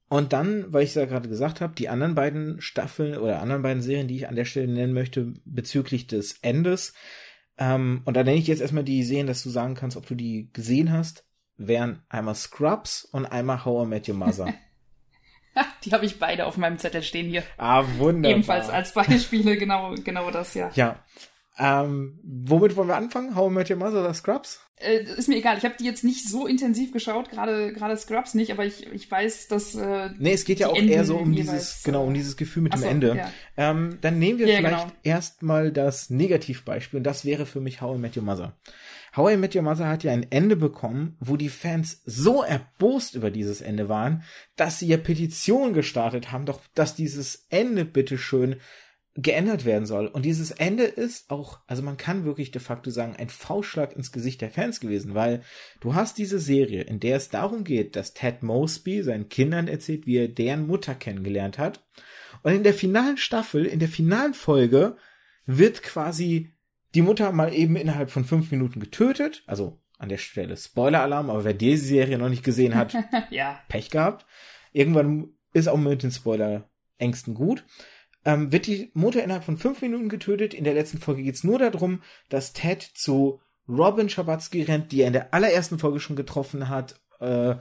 Und 0.09 0.33
dann, 0.33 0.73
weil 0.73 0.85
ich 0.85 0.95
ja 0.95 1.05
gerade 1.05 1.29
gesagt 1.29 1.61
habe, 1.61 1.75
die 1.75 1.89
anderen 1.89 2.15
beiden 2.15 2.61
Staffeln 2.61 3.19
oder 3.19 3.41
anderen 3.41 3.63
beiden 3.63 3.83
Serien, 3.83 4.07
die 4.07 4.17
ich 4.17 4.29
an 4.29 4.37
der 4.37 4.45
Stelle 4.45 4.69
nennen 4.69 4.93
möchte, 4.93 5.35
bezüglich 5.45 6.07
des 6.07 6.39
Endes. 6.43 6.95
Ähm, 7.59 8.03
und 8.05 8.17
da 8.17 8.23
nenne 8.23 8.39
ich 8.39 8.47
jetzt 8.47 8.61
erstmal 8.61 8.85
die 8.85 9.03
Serien, 9.03 9.27
dass 9.27 9.43
du 9.43 9.51
sagen 9.51 9.75
kannst, 9.75 9.97
ob 9.97 10.07
du 10.07 10.15
die 10.15 10.51
gesehen 10.53 10.93
hast, 10.93 11.25
wären 11.57 12.03
einmal 12.09 12.35
Scrubs 12.35 13.05
und 13.05 13.27
einmal 13.27 13.65
How 13.65 13.85
I 13.85 13.89
Met 13.89 14.09
Your 14.09 14.15
Mother. 14.15 14.55
die 15.85 15.93
habe 15.93 16.07
ich 16.07 16.19
beide 16.21 16.47
auf 16.47 16.57
meinem 16.57 16.79
Zettel 16.79 17.03
stehen 17.03 17.29
hier. 17.29 17.43
Ah, 17.57 17.85
wunderbar. 17.97 18.31
Ebenfalls 18.31 18.69
als 18.69 18.93
Beispiele, 18.93 19.57
genau, 19.57 19.95
genau 20.05 20.31
das, 20.31 20.55
ja. 20.55 20.71
Ja. 20.75 21.05
Ähm, 21.59 22.19
womit 22.23 22.77
wollen 22.77 22.89
wir 22.89 22.97
anfangen? 22.97 23.35
How 23.35 23.51
I 23.51 23.55
Met 23.55 23.71
Your 23.71 23.77
Mother 23.77 24.01
oder 24.01 24.15
Scrubs? 24.15 24.61
Äh, 24.79 25.05
ist 25.05 25.29
mir 25.29 25.37
egal. 25.37 25.57
Ich 25.57 25.65
habe 25.65 25.75
die 25.81 25.87
jetzt 25.87 26.05
nicht 26.05 26.29
so 26.29 26.47
intensiv 26.47 26.93
geschaut, 26.93 27.31
gerade 27.31 27.73
gerade 27.73 27.97
Scrubs 27.97 28.35
nicht, 28.35 28.53
aber 28.53 28.67
ich, 28.67 28.87
ich 28.93 29.11
weiß, 29.11 29.49
dass 29.49 29.75
äh, 29.75 30.11
Nee, 30.19 30.35
es 30.35 30.45
geht 30.45 30.59
ja 30.59 30.69
auch 30.69 30.77
Enden 30.77 30.93
eher 30.93 31.05
so 31.05 31.17
um 31.17 31.33
dieses 31.33 31.83
genau 31.83 32.05
um 32.05 32.13
dieses 32.13 32.37
Gefühl 32.37 32.63
mit 32.63 32.75
dem 32.75 32.81
so, 32.81 32.87
Ende. 32.87 33.17
Ja. 33.17 33.31
Ähm, 33.57 33.97
dann 34.03 34.19
nehmen 34.19 34.39
wir 34.39 34.47
ja, 34.47 34.59
vielleicht 34.59 34.85
genau. 34.85 34.93
erstmal 35.03 35.73
das 35.73 36.11
Negativbeispiel 36.11 36.99
und 36.99 37.05
das 37.05 37.25
wäre 37.25 37.47
für 37.47 37.61
mich 37.61 37.81
How 37.81 37.97
I 37.97 37.99
Met 37.99 38.19
Your 38.19 38.25
Mother. 38.25 38.55
How 39.17 39.33
I 39.33 39.39
Met 39.39 39.57
Your 39.57 39.63
Mother 39.63 39.89
hat 39.89 40.05
ja 40.05 40.13
ein 40.13 40.31
Ende 40.31 40.57
bekommen, 40.57 41.17
wo 41.21 41.39
die 41.39 41.49
Fans 41.49 42.03
so 42.05 42.43
erbost 42.43 43.15
über 43.15 43.31
dieses 43.31 43.63
Ende 43.63 43.89
waren, 43.89 44.25
dass 44.57 44.81
sie 44.81 44.89
ja 44.89 44.99
Petitionen 44.99 45.73
gestartet 45.73 46.33
haben, 46.33 46.45
doch 46.45 46.61
dass 46.75 46.95
dieses 46.95 47.47
Ende 47.49 47.87
bitteschön 47.87 48.57
geändert 49.17 49.65
werden 49.65 49.87
soll. 49.87 50.07
Und 50.07 50.25
dieses 50.25 50.51
Ende 50.51 50.85
ist 50.85 51.31
auch, 51.31 51.61
also 51.67 51.83
man 51.83 51.97
kann 51.97 52.25
wirklich 52.25 52.51
de 52.51 52.61
facto 52.61 52.91
sagen, 52.91 53.17
ein 53.17 53.31
Faustschlag 53.31 53.97
ins 53.97 54.13
Gesicht 54.13 54.43
der 54.43 54.51
Fans 54.51 54.79
gewesen, 54.79 55.15
weil 55.15 55.43
du 55.81 55.95
hast 55.95 56.19
diese 56.19 56.39
Serie, 56.39 56.83
in 56.83 57.01
der 57.01 57.17
es 57.17 57.31
darum 57.31 57.65
geht, 57.65 57.97
dass 57.97 58.13
Ted 58.13 58.43
Mosby 58.43 59.03
seinen 59.03 59.29
Kindern 59.29 59.69
erzählt, 59.69 60.07
wie 60.07 60.19
er 60.19 60.29
deren 60.29 60.67
Mutter 60.67 60.95
kennengelernt 60.95 61.59
hat. 61.59 61.85
Und 62.43 62.53
in 62.53 62.63
der 62.63 62.75
finalen 62.75 63.17
Staffel, 63.17 63.65
in 63.65 63.79
der 63.79 63.89
finalen 63.89 64.35
Folge, 64.35 64.97
wird 65.47 65.83
quasi 65.83 66.53
die 66.95 67.03
Mutter 67.03 67.33
mal 67.33 67.55
eben 67.55 67.77
innerhalb 67.77 68.11
von 68.11 68.25
fünf 68.25 68.51
Minuten 68.51 68.81
getötet. 68.81 69.45
Also 69.47 69.81
an 69.99 70.11
der 70.11 70.19
Stelle 70.19 70.57
Spoiler-Alarm, 70.57 71.31
aber 71.31 71.45
wer 71.45 71.55
diese 71.55 71.87
Serie 71.87 72.19
noch 72.19 72.29
nicht 72.29 72.45
gesehen 72.45 72.75
hat, 72.75 72.95
ja. 73.31 73.61
Pech 73.69 73.91
gehabt. 73.91 74.27
Irgendwann 74.73 75.31
ist 75.55 75.69
auch 75.69 75.79
mit 75.79 76.03
den 76.03 76.11
Spoiler-Ängsten 76.11 77.33
gut 77.33 77.65
ähm, 78.27 78.53
wird 78.53 78.67
die 78.67 78.91
Mutter 78.93 79.25
innerhalb 79.25 79.45
von 79.45 79.57
fünf 79.57 79.81
Minuten 79.81 80.11
getötet. 80.11 80.53
In 80.53 80.65
der 80.65 80.75
letzten 80.75 80.99
Folge 80.99 81.23
geht 81.23 81.37
es 81.37 81.45
nur 81.45 81.59
darum, 81.59 82.03
dass 82.29 82.53
Ted 82.53 82.83
zu 82.83 83.41
Robin 83.67 84.11
Schabatsky 84.11 84.63
rennt, 84.63 84.93
die 84.93 85.01
er 85.01 85.07
in 85.07 85.15
der 85.15 85.33
allerersten 85.33 85.79
Folge 85.79 86.01
schon 86.01 86.17
getroffen 86.17 86.69
hat, 86.69 87.01
äh, 87.21 87.55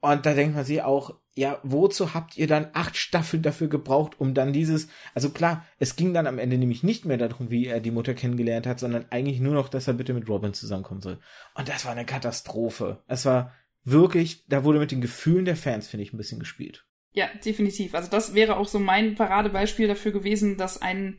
Und 0.00 0.26
da 0.26 0.34
denkt 0.34 0.54
man 0.54 0.64
sich 0.64 0.82
auch, 0.82 1.18
ja, 1.34 1.58
wozu 1.62 2.14
habt 2.14 2.36
ihr 2.36 2.46
dann 2.46 2.68
acht 2.72 2.96
Staffeln 2.96 3.42
dafür 3.42 3.68
gebraucht, 3.68 4.20
um 4.20 4.34
dann 4.34 4.52
dieses, 4.52 4.88
also 5.14 5.30
klar, 5.30 5.64
es 5.78 5.96
ging 5.96 6.14
dann 6.14 6.26
am 6.26 6.38
Ende 6.38 6.56
nämlich 6.58 6.82
nicht 6.82 7.04
mehr 7.04 7.18
darum, 7.18 7.50
wie 7.50 7.66
er 7.66 7.80
die 7.80 7.90
Mutter 7.90 8.14
kennengelernt 8.14 8.66
hat, 8.66 8.78
sondern 8.78 9.06
eigentlich 9.10 9.40
nur 9.40 9.54
noch, 9.54 9.68
dass 9.68 9.88
er 9.88 9.94
bitte 9.94 10.14
mit 10.14 10.28
Robin 10.28 10.54
zusammenkommen 10.54 11.00
soll. 11.00 11.18
Und 11.54 11.68
das 11.68 11.84
war 11.84 11.92
eine 11.92 12.06
Katastrophe. 12.06 13.02
Es 13.08 13.24
war 13.24 13.54
wirklich, 13.84 14.46
da 14.46 14.64
wurde 14.64 14.78
mit 14.78 14.90
den 14.90 15.00
Gefühlen 15.00 15.44
der 15.44 15.56
Fans, 15.56 15.88
finde 15.88 16.04
ich, 16.04 16.12
ein 16.12 16.18
bisschen 16.18 16.40
gespielt. 16.40 16.87
Ja, 17.18 17.28
definitiv. 17.44 17.96
Also 17.96 18.08
das 18.08 18.34
wäre 18.34 18.56
auch 18.56 18.68
so 18.68 18.78
mein 18.78 19.16
Paradebeispiel 19.16 19.88
dafür 19.88 20.12
gewesen, 20.12 20.56
dass 20.56 20.80
ein, 20.80 21.18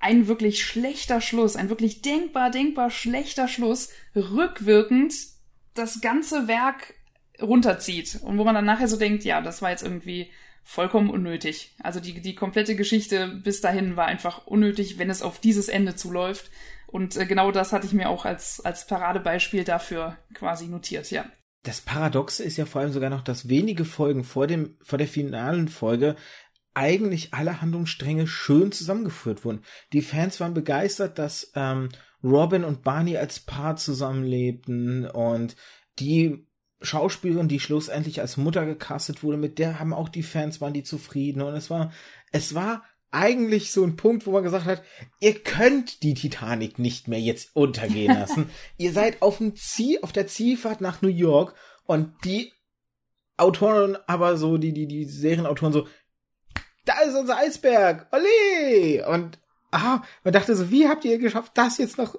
ein 0.00 0.26
wirklich 0.26 0.64
schlechter 0.64 1.20
Schluss, 1.20 1.54
ein 1.54 1.68
wirklich 1.68 2.02
denkbar, 2.02 2.50
denkbar 2.50 2.90
schlechter 2.90 3.46
Schluss 3.46 3.92
rückwirkend 4.16 5.14
das 5.74 6.00
ganze 6.00 6.48
Werk 6.48 6.94
runterzieht 7.40 8.18
und 8.20 8.36
wo 8.36 8.42
man 8.42 8.56
dann 8.56 8.64
nachher 8.64 8.88
so 8.88 8.96
denkt, 8.96 9.22
ja, 9.22 9.40
das 9.40 9.62
war 9.62 9.70
jetzt 9.70 9.84
irgendwie 9.84 10.32
vollkommen 10.64 11.08
unnötig. 11.08 11.72
Also 11.84 12.00
die, 12.00 12.20
die 12.20 12.34
komplette 12.34 12.74
Geschichte 12.74 13.28
bis 13.28 13.60
dahin 13.60 13.94
war 13.94 14.06
einfach 14.06 14.44
unnötig, 14.48 14.98
wenn 14.98 15.08
es 15.08 15.22
auf 15.22 15.38
dieses 15.38 15.68
Ende 15.68 15.94
zuläuft. 15.94 16.50
Und 16.88 17.16
äh, 17.16 17.26
genau 17.26 17.52
das 17.52 17.72
hatte 17.72 17.86
ich 17.86 17.92
mir 17.92 18.08
auch 18.08 18.24
als, 18.24 18.58
als 18.58 18.88
Paradebeispiel 18.88 19.62
dafür 19.62 20.16
quasi 20.34 20.66
notiert, 20.66 21.12
ja. 21.12 21.26
Das 21.68 21.82
Paradoxe 21.82 22.42
ist 22.42 22.56
ja 22.56 22.64
vor 22.64 22.80
allem 22.80 22.92
sogar 22.92 23.10
noch, 23.10 23.20
dass 23.20 23.50
wenige 23.50 23.84
Folgen 23.84 24.24
vor 24.24 24.46
dem, 24.46 24.78
vor 24.80 24.96
der 24.96 25.06
finalen 25.06 25.68
Folge 25.68 26.16
eigentlich 26.72 27.34
alle 27.34 27.60
Handlungsstränge 27.60 28.26
schön 28.26 28.72
zusammengeführt 28.72 29.44
wurden. 29.44 29.60
Die 29.92 30.00
Fans 30.00 30.40
waren 30.40 30.54
begeistert, 30.54 31.18
dass 31.18 31.52
ähm, 31.54 31.90
Robin 32.24 32.64
und 32.64 32.84
Barney 32.84 33.18
als 33.18 33.40
Paar 33.40 33.76
zusammenlebten 33.76 35.04
und 35.10 35.56
die 35.98 36.48
Schauspielerin, 36.80 37.48
die 37.48 37.60
schlussendlich 37.60 38.22
als 38.22 38.38
Mutter 38.38 38.64
gecastet 38.64 39.22
wurde, 39.22 39.36
mit 39.36 39.58
der 39.58 39.78
haben 39.78 39.92
auch 39.92 40.08
die 40.08 40.22
Fans, 40.22 40.62
waren 40.62 40.72
die 40.72 40.84
zufrieden. 40.84 41.42
Und 41.42 41.52
es 41.52 41.68
war, 41.68 41.92
es 42.32 42.54
war 42.54 42.82
eigentlich 43.10 43.72
so 43.72 43.84
ein 43.84 43.96
Punkt, 43.96 44.26
wo 44.26 44.32
man 44.32 44.42
gesagt 44.42 44.66
hat, 44.66 44.82
ihr 45.20 45.34
könnt 45.34 46.02
die 46.02 46.14
Titanic 46.14 46.78
nicht 46.78 47.08
mehr 47.08 47.20
jetzt 47.20 47.54
untergehen 47.54 48.14
lassen. 48.18 48.50
ihr 48.76 48.92
seid 48.92 49.22
auf 49.22 49.38
dem 49.38 49.56
Ziel, 49.56 49.98
auf 50.02 50.12
der 50.12 50.26
Zielfahrt 50.26 50.80
nach 50.80 51.02
New 51.02 51.08
York 51.08 51.54
und 51.86 52.12
die 52.24 52.52
Autoren, 53.36 53.96
aber 54.06 54.36
so, 54.36 54.58
die, 54.58 54.72
die, 54.72 54.86
die 54.86 55.04
Serienautoren 55.04 55.72
so, 55.72 55.86
da 56.84 57.00
ist 57.00 57.14
unser 57.14 57.36
Eisberg, 57.36 58.08
ole! 58.12 59.06
Und, 59.08 59.38
ah, 59.70 60.02
man 60.24 60.32
dachte 60.32 60.56
so, 60.56 60.70
wie 60.70 60.88
habt 60.88 61.04
ihr 61.04 61.18
geschafft, 61.18 61.52
das 61.54 61.78
jetzt 61.78 61.98
noch 61.98 62.16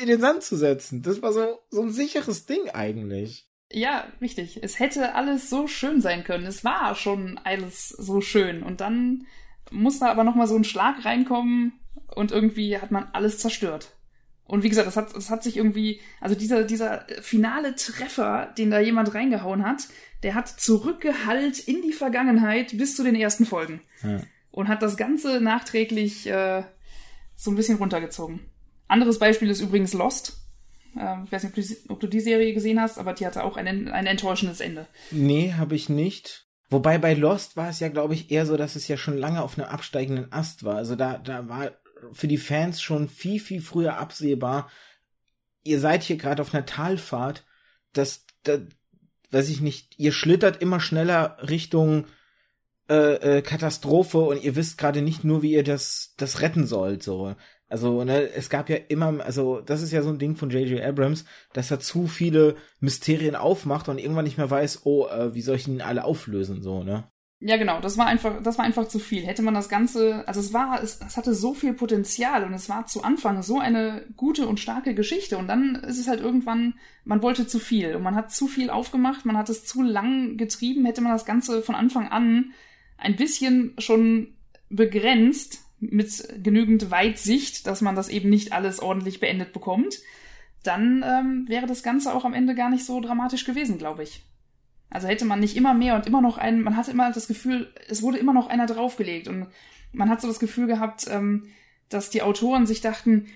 in 0.00 0.08
den 0.08 0.20
Sand 0.20 0.42
zu 0.42 0.56
setzen? 0.56 1.02
Das 1.02 1.22
war 1.22 1.32
so, 1.32 1.60
so 1.70 1.82
ein 1.82 1.92
sicheres 1.92 2.46
Ding 2.46 2.70
eigentlich. 2.70 3.48
Ja, 3.70 4.06
richtig. 4.20 4.62
Es 4.62 4.78
hätte 4.78 5.14
alles 5.14 5.48
so 5.48 5.66
schön 5.66 6.00
sein 6.00 6.24
können. 6.24 6.46
Es 6.46 6.64
war 6.64 6.94
schon 6.94 7.38
alles 7.42 7.88
so 7.88 8.20
schön. 8.20 8.62
Und 8.62 8.80
dann 8.80 9.26
muss 9.72 9.98
da 9.98 10.10
aber 10.10 10.24
nochmal 10.24 10.46
so 10.46 10.56
ein 10.56 10.64
Schlag 10.64 11.04
reinkommen 11.04 11.72
und 12.14 12.32
irgendwie 12.32 12.78
hat 12.78 12.90
man 12.90 13.08
alles 13.12 13.38
zerstört. 13.38 13.92
Und 14.44 14.62
wie 14.62 14.68
gesagt, 14.68 14.86
das 14.86 14.96
hat, 14.96 15.16
das 15.16 15.30
hat 15.30 15.42
sich 15.42 15.56
irgendwie, 15.56 16.00
also 16.20 16.34
dieser, 16.34 16.64
dieser 16.64 17.06
finale 17.22 17.74
Treffer, 17.74 18.52
den 18.58 18.70
da 18.70 18.80
jemand 18.80 19.14
reingehauen 19.14 19.64
hat, 19.64 19.88
der 20.22 20.34
hat 20.34 20.48
zurückgehallt 20.48 21.58
in 21.58 21.82
die 21.82 21.92
Vergangenheit 21.92 22.76
bis 22.76 22.96
zu 22.96 23.02
den 23.02 23.14
ersten 23.14 23.46
Folgen. 23.46 23.80
Ja. 24.02 24.20
Und 24.50 24.68
hat 24.68 24.82
das 24.82 24.96
Ganze 24.96 25.40
nachträglich 25.40 26.26
äh, 26.26 26.64
so 27.34 27.50
ein 27.50 27.56
bisschen 27.56 27.78
runtergezogen. 27.78 28.40
Anderes 28.88 29.18
Beispiel 29.18 29.48
ist 29.48 29.62
übrigens 29.62 29.94
Lost. 29.94 30.42
Ähm, 31.00 31.22
ich 31.24 31.32
weiß 31.32 31.44
nicht, 31.44 31.90
ob 31.90 32.00
du 32.00 32.06
die 32.06 32.20
Serie 32.20 32.52
gesehen 32.52 32.80
hast, 32.80 32.98
aber 32.98 33.14
die 33.14 33.26
hatte 33.26 33.44
auch 33.44 33.56
ein, 33.56 33.88
ein 33.88 34.06
enttäuschendes 34.06 34.60
Ende. 34.60 34.86
Nee, 35.10 35.54
habe 35.54 35.74
ich 35.74 35.88
nicht. 35.88 36.46
Wobei 36.72 36.96
bei 36.98 37.12
Lost 37.14 37.56
war 37.56 37.68
es 37.68 37.80
ja, 37.80 37.88
glaube 37.88 38.14
ich, 38.14 38.30
eher 38.30 38.46
so, 38.46 38.56
dass 38.56 38.76
es 38.76 38.88
ja 38.88 38.96
schon 38.96 39.18
lange 39.18 39.42
auf 39.42 39.58
einem 39.58 39.68
absteigenden 39.68 40.32
Ast 40.32 40.64
war. 40.64 40.76
Also 40.76 40.96
da, 40.96 41.18
da 41.18 41.48
war 41.48 41.72
für 42.12 42.28
die 42.28 42.38
Fans 42.38 42.80
schon 42.80 43.08
viel, 43.08 43.38
viel 43.40 43.60
früher 43.60 43.98
absehbar, 43.98 44.70
ihr 45.64 45.78
seid 45.78 46.02
hier 46.02 46.16
gerade 46.16 46.42
auf 46.42 46.54
einer 46.54 46.66
Talfahrt, 46.66 47.44
das, 47.92 48.24
das, 48.42 48.60
weiß 49.30 49.48
ich 49.50 49.60
nicht, 49.60 49.98
ihr 49.98 50.12
schlittert 50.12 50.60
immer 50.60 50.80
schneller 50.80 51.36
Richtung 51.48 52.06
äh, 52.88 53.38
äh, 53.38 53.42
Katastrophe 53.42 54.18
und 54.18 54.42
ihr 54.42 54.56
wisst 54.56 54.78
gerade 54.78 55.02
nicht 55.02 55.24
nur, 55.24 55.42
wie 55.42 55.52
ihr 55.52 55.64
das, 55.64 56.14
das 56.16 56.40
retten 56.40 56.66
sollt, 56.66 57.02
so. 57.02 57.36
Also, 57.72 58.04
ne, 58.04 58.28
es 58.34 58.50
gab 58.50 58.68
ja 58.68 58.76
immer, 58.88 59.24
also, 59.24 59.62
das 59.62 59.80
ist 59.80 59.92
ja 59.92 60.02
so 60.02 60.10
ein 60.10 60.18
Ding 60.18 60.36
von 60.36 60.50
J.J. 60.50 60.82
Abrams, 60.82 61.24
dass 61.54 61.70
er 61.70 61.80
zu 61.80 62.06
viele 62.06 62.54
Mysterien 62.80 63.34
aufmacht 63.34 63.88
und 63.88 63.96
irgendwann 63.96 64.26
nicht 64.26 64.36
mehr 64.36 64.50
weiß, 64.50 64.82
oh, 64.84 65.06
äh, 65.06 65.34
wie 65.34 65.40
soll 65.40 65.56
ich 65.56 65.66
ihn 65.66 65.80
alle 65.80 66.04
auflösen, 66.04 66.62
so, 66.62 66.84
ne? 66.84 67.04
Ja, 67.40 67.56
genau, 67.56 67.80
das 67.80 67.96
war 67.96 68.04
einfach, 68.04 68.42
das 68.42 68.58
war 68.58 68.66
einfach 68.66 68.88
zu 68.88 68.98
viel. 68.98 69.24
Hätte 69.24 69.40
man 69.40 69.54
das 69.54 69.70
Ganze, 69.70 70.28
also 70.28 70.38
es 70.38 70.52
war, 70.52 70.82
es, 70.82 71.00
es 71.00 71.16
hatte 71.16 71.32
so 71.32 71.54
viel 71.54 71.72
Potenzial 71.72 72.44
und 72.44 72.52
es 72.52 72.68
war 72.68 72.84
zu 72.84 73.02
Anfang 73.02 73.42
so 73.42 73.58
eine 73.58 74.04
gute 74.18 74.46
und 74.46 74.60
starke 74.60 74.94
Geschichte 74.94 75.38
und 75.38 75.48
dann 75.48 75.76
ist 75.76 75.98
es 75.98 76.08
halt 76.08 76.20
irgendwann, 76.20 76.74
man 77.04 77.22
wollte 77.22 77.46
zu 77.46 77.58
viel 77.58 77.96
und 77.96 78.02
man 78.02 78.16
hat 78.16 78.30
zu 78.30 78.48
viel 78.48 78.68
aufgemacht, 78.68 79.24
man 79.24 79.38
hat 79.38 79.48
es 79.48 79.64
zu 79.64 79.80
lang 79.80 80.36
getrieben, 80.36 80.84
hätte 80.84 81.00
man 81.00 81.12
das 81.12 81.24
Ganze 81.24 81.62
von 81.62 81.74
Anfang 81.74 82.08
an 82.08 82.52
ein 82.98 83.16
bisschen 83.16 83.74
schon 83.78 84.34
begrenzt, 84.68 85.64
mit 85.90 86.28
genügend 86.42 86.90
Weitsicht, 86.90 87.66
dass 87.66 87.80
man 87.80 87.96
das 87.96 88.08
eben 88.08 88.30
nicht 88.30 88.52
alles 88.52 88.80
ordentlich 88.80 89.20
beendet 89.20 89.52
bekommt, 89.52 89.98
dann 90.62 91.04
ähm, 91.04 91.48
wäre 91.48 91.66
das 91.66 91.82
Ganze 91.82 92.14
auch 92.14 92.24
am 92.24 92.34
Ende 92.34 92.54
gar 92.54 92.70
nicht 92.70 92.84
so 92.84 93.00
dramatisch 93.00 93.44
gewesen, 93.44 93.78
glaube 93.78 94.04
ich. 94.04 94.22
Also 94.90 95.08
hätte 95.08 95.24
man 95.24 95.40
nicht 95.40 95.56
immer 95.56 95.74
mehr 95.74 95.96
und 95.96 96.06
immer 96.06 96.20
noch 96.20 96.38
einen, 96.38 96.62
man 96.62 96.76
hatte 96.76 96.90
immer 96.90 97.10
das 97.10 97.26
Gefühl, 97.26 97.72
es 97.88 98.02
wurde 98.02 98.18
immer 98.18 98.32
noch 98.32 98.48
einer 98.48 98.66
draufgelegt 98.66 99.26
und 99.26 99.46
man 99.92 100.08
hat 100.08 100.20
so 100.20 100.28
das 100.28 100.38
Gefühl 100.38 100.66
gehabt, 100.66 101.06
ähm, 101.10 101.48
dass 101.88 102.10
die 102.10 102.22
Autoren 102.22 102.66
sich 102.66 102.80
dachten, 102.80 103.26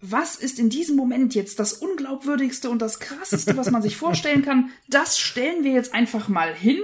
was 0.00 0.36
ist 0.36 0.60
in 0.60 0.70
diesem 0.70 0.96
Moment 0.96 1.34
jetzt 1.34 1.58
das 1.58 1.72
unglaubwürdigste 1.72 2.70
und 2.70 2.80
das 2.80 3.00
krasseste, 3.00 3.56
was 3.56 3.70
man 3.72 3.82
sich 3.82 3.96
vorstellen 3.96 4.42
kann? 4.42 4.70
Das 4.88 5.18
stellen 5.18 5.64
wir 5.64 5.72
jetzt 5.72 5.92
einfach 5.92 6.28
mal 6.28 6.54
hin. 6.54 6.78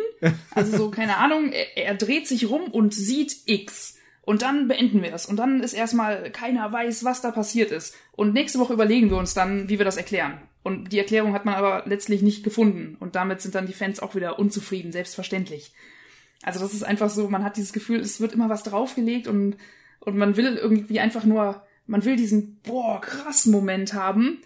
Also 0.51 0.77
so, 0.77 0.91
keine 0.91 1.19
Ahnung, 1.19 1.53
er, 1.53 1.77
er 1.77 1.95
dreht 1.95 2.27
sich 2.27 2.49
rum 2.49 2.65
und 2.65 2.93
sieht 2.93 3.37
X. 3.47 3.99
Und 4.25 4.41
dann 4.43 4.69
beenden 4.69 5.03
wir 5.03 5.13
es. 5.13 5.27
Und 5.27 5.37
dann 5.37 5.63
ist 5.63 5.75
erstmal 5.75 6.31
keiner 6.31 6.73
weiß, 6.73 7.05
was 7.05 7.21
da 7.21 7.31
passiert 7.31 7.71
ist. 7.71 7.95
Und 8.13 8.33
nächste 8.33 8.59
Woche 8.59 8.73
überlegen 8.73 9.11
wir 9.11 9.19
uns 9.19 9.35
dann, 9.35 9.69
wie 9.69 9.79
wir 9.79 9.85
das 9.85 9.99
erklären. 9.99 10.41
Und 10.63 10.93
die 10.93 10.99
Erklärung 10.99 11.35
hat 11.35 11.45
man 11.45 11.55
aber 11.55 11.83
letztlich 11.87 12.23
nicht 12.23 12.43
gefunden. 12.43 12.97
Und 12.99 13.17
damit 13.17 13.43
sind 13.43 13.55
dann 13.55 13.67
die 13.67 13.75
Fans 13.75 14.01
auch 14.01 14.15
wieder 14.15 14.39
unzufrieden, 14.39 14.93
selbstverständlich. 14.93 15.75
Also 16.43 16.61
das 16.61 16.73
ist 16.73 16.85
einfach 16.85 17.11
so, 17.11 17.29
man 17.29 17.45
hat 17.45 17.59
dieses 17.59 17.75
Gefühl, 17.75 18.01
es 18.01 18.21
wird 18.21 18.33
immer 18.33 18.49
was 18.49 18.63
draufgelegt 18.63 19.29
und, 19.29 19.57
und 20.01 20.17
man 20.17 20.37
will 20.37 20.57
irgendwie 20.57 21.01
einfach 21.01 21.25
nur, 21.25 21.63
man 21.87 22.05
will 22.05 22.17
diesen, 22.17 22.61
boah, 22.63 23.01
krass 23.03 23.45
Moment 23.45 23.93
haben. 23.93 24.41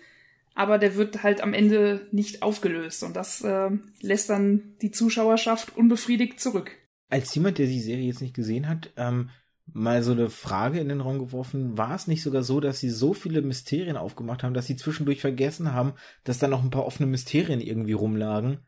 Aber 0.56 0.78
der 0.78 0.96
wird 0.96 1.22
halt 1.22 1.40
am 1.40 1.54
Ende 1.54 2.08
nicht 2.10 2.42
aufgelöst. 2.42 3.04
Und 3.04 3.14
das 3.14 3.42
äh, 3.42 3.70
lässt 4.00 4.28
dann 4.28 4.74
die 4.82 4.90
Zuschauerschaft 4.90 5.76
unbefriedigt 5.76 6.40
zurück. 6.40 6.72
Als 7.10 7.32
jemand, 7.36 7.58
der 7.58 7.66
die 7.66 7.80
Serie 7.80 8.06
jetzt 8.06 8.20
nicht 8.20 8.34
gesehen 8.34 8.68
hat, 8.68 8.90
ähm, 8.96 9.30
mal 9.72 10.02
so 10.02 10.12
eine 10.12 10.30
Frage 10.30 10.80
in 10.80 10.88
den 10.88 11.00
Raum 11.00 11.18
geworfen. 11.18 11.76
War 11.76 11.94
es 11.94 12.06
nicht 12.06 12.22
sogar 12.22 12.42
so, 12.42 12.60
dass 12.60 12.80
sie 12.80 12.90
so 12.90 13.14
viele 13.14 13.42
Mysterien 13.42 13.96
aufgemacht 13.96 14.42
haben, 14.42 14.54
dass 14.54 14.66
sie 14.66 14.76
zwischendurch 14.76 15.20
vergessen 15.20 15.72
haben, 15.72 15.92
dass 16.24 16.38
da 16.38 16.48
noch 16.48 16.62
ein 16.62 16.70
paar 16.70 16.86
offene 16.86 17.08
Mysterien 17.08 17.60
irgendwie 17.60 17.92
rumlagen, 17.92 18.60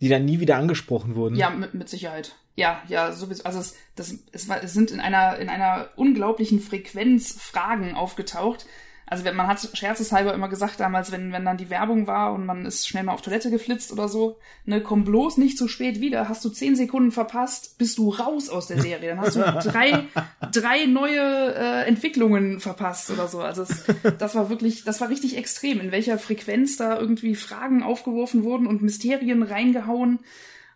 die 0.00 0.08
dann 0.08 0.24
nie 0.24 0.40
wieder 0.40 0.56
angesprochen 0.56 1.14
wurden? 1.14 1.36
Ja, 1.36 1.50
mit, 1.50 1.74
mit 1.74 1.88
Sicherheit. 1.88 2.36
Ja, 2.54 2.82
ja, 2.88 3.12
sowieso. 3.12 3.44
Also 3.44 3.58
es, 3.58 3.76
das, 3.94 4.14
es, 4.32 4.48
war, 4.48 4.62
es 4.62 4.72
sind 4.72 4.90
in 4.90 5.00
einer, 5.00 5.38
in 5.38 5.48
einer 5.48 5.90
unglaublichen 5.96 6.60
Frequenz 6.60 7.32
Fragen 7.38 7.94
aufgetaucht, 7.94 8.66
also 9.08 9.24
wenn 9.24 9.36
man 9.36 9.46
hat 9.46 9.70
scherzeshalber 9.72 10.34
immer 10.34 10.48
gesagt 10.48 10.80
damals, 10.80 11.12
wenn, 11.12 11.32
wenn 11.32 11.44
dann 11.44 11.56
die 11.56 11.70
Werbung 11.70 12.08
war 12.08 12.32
und 12.32 12.44
man 12.44 12.66
ist 12.66 12.88
schnell 12.88 13.04
mal 13.04 13.12
auf 13.12 13.22
Toilette 13.22 13.50
geflitzt 13.50 13.92
oder 13.92 14.08
so, 14.08 14.38
ne, 14.64 14.80
komm 14.80 15.04
bloß 15.04 15.36
nicht 15.36 15.56
zu 15.56 15.68
spät 15.68 16.00
wieder, 16.00 16.28
hast 16.28 16.44
du 16.44 16.48
zehn 16.48 16.74
Sekunden 16.74 17.12
verpasst, 17.12 17.78
bist 17.78 17.98
du 17.98 18.10
raus 18.10 18.48
aus 18.48 18.66
der 18.66 18.80
Serie. 18.80 19.10
Dann 19.10 19.20
hast 19.20 19.36
du 19.36 19.40
drei, 19.70 20.06
drei 20.52 20.86
neue 20.86 21.20
äh, 21.54 21.86
Entwicklungen 21.86 22.58
verpasst 22.58 23.10
oder 23.10 23.28
so. 23.28 23.40
Also 23.40 23.62
es, 23.62 23.84
das 24.18 24.34
war 24.34 24.50
wirklich, 24.50 24.82
das 24.82 25.00
war 25.00 25.08
richtig 25.08 25.36
extrem, 25.36 25.78
in 25.80 25.92
welcher 25.92 26.18
Frequenz 26.18 26.76
da 26.76 26.98
irgendwie 26.98 27.36
Fragen 27.36 27.84
aufgeworfen 27.84 28.42
wurden 28.42 28.66
und 28.66 28.82
Mysterien 28.82 29.44
reingehauen. 29.44 30.18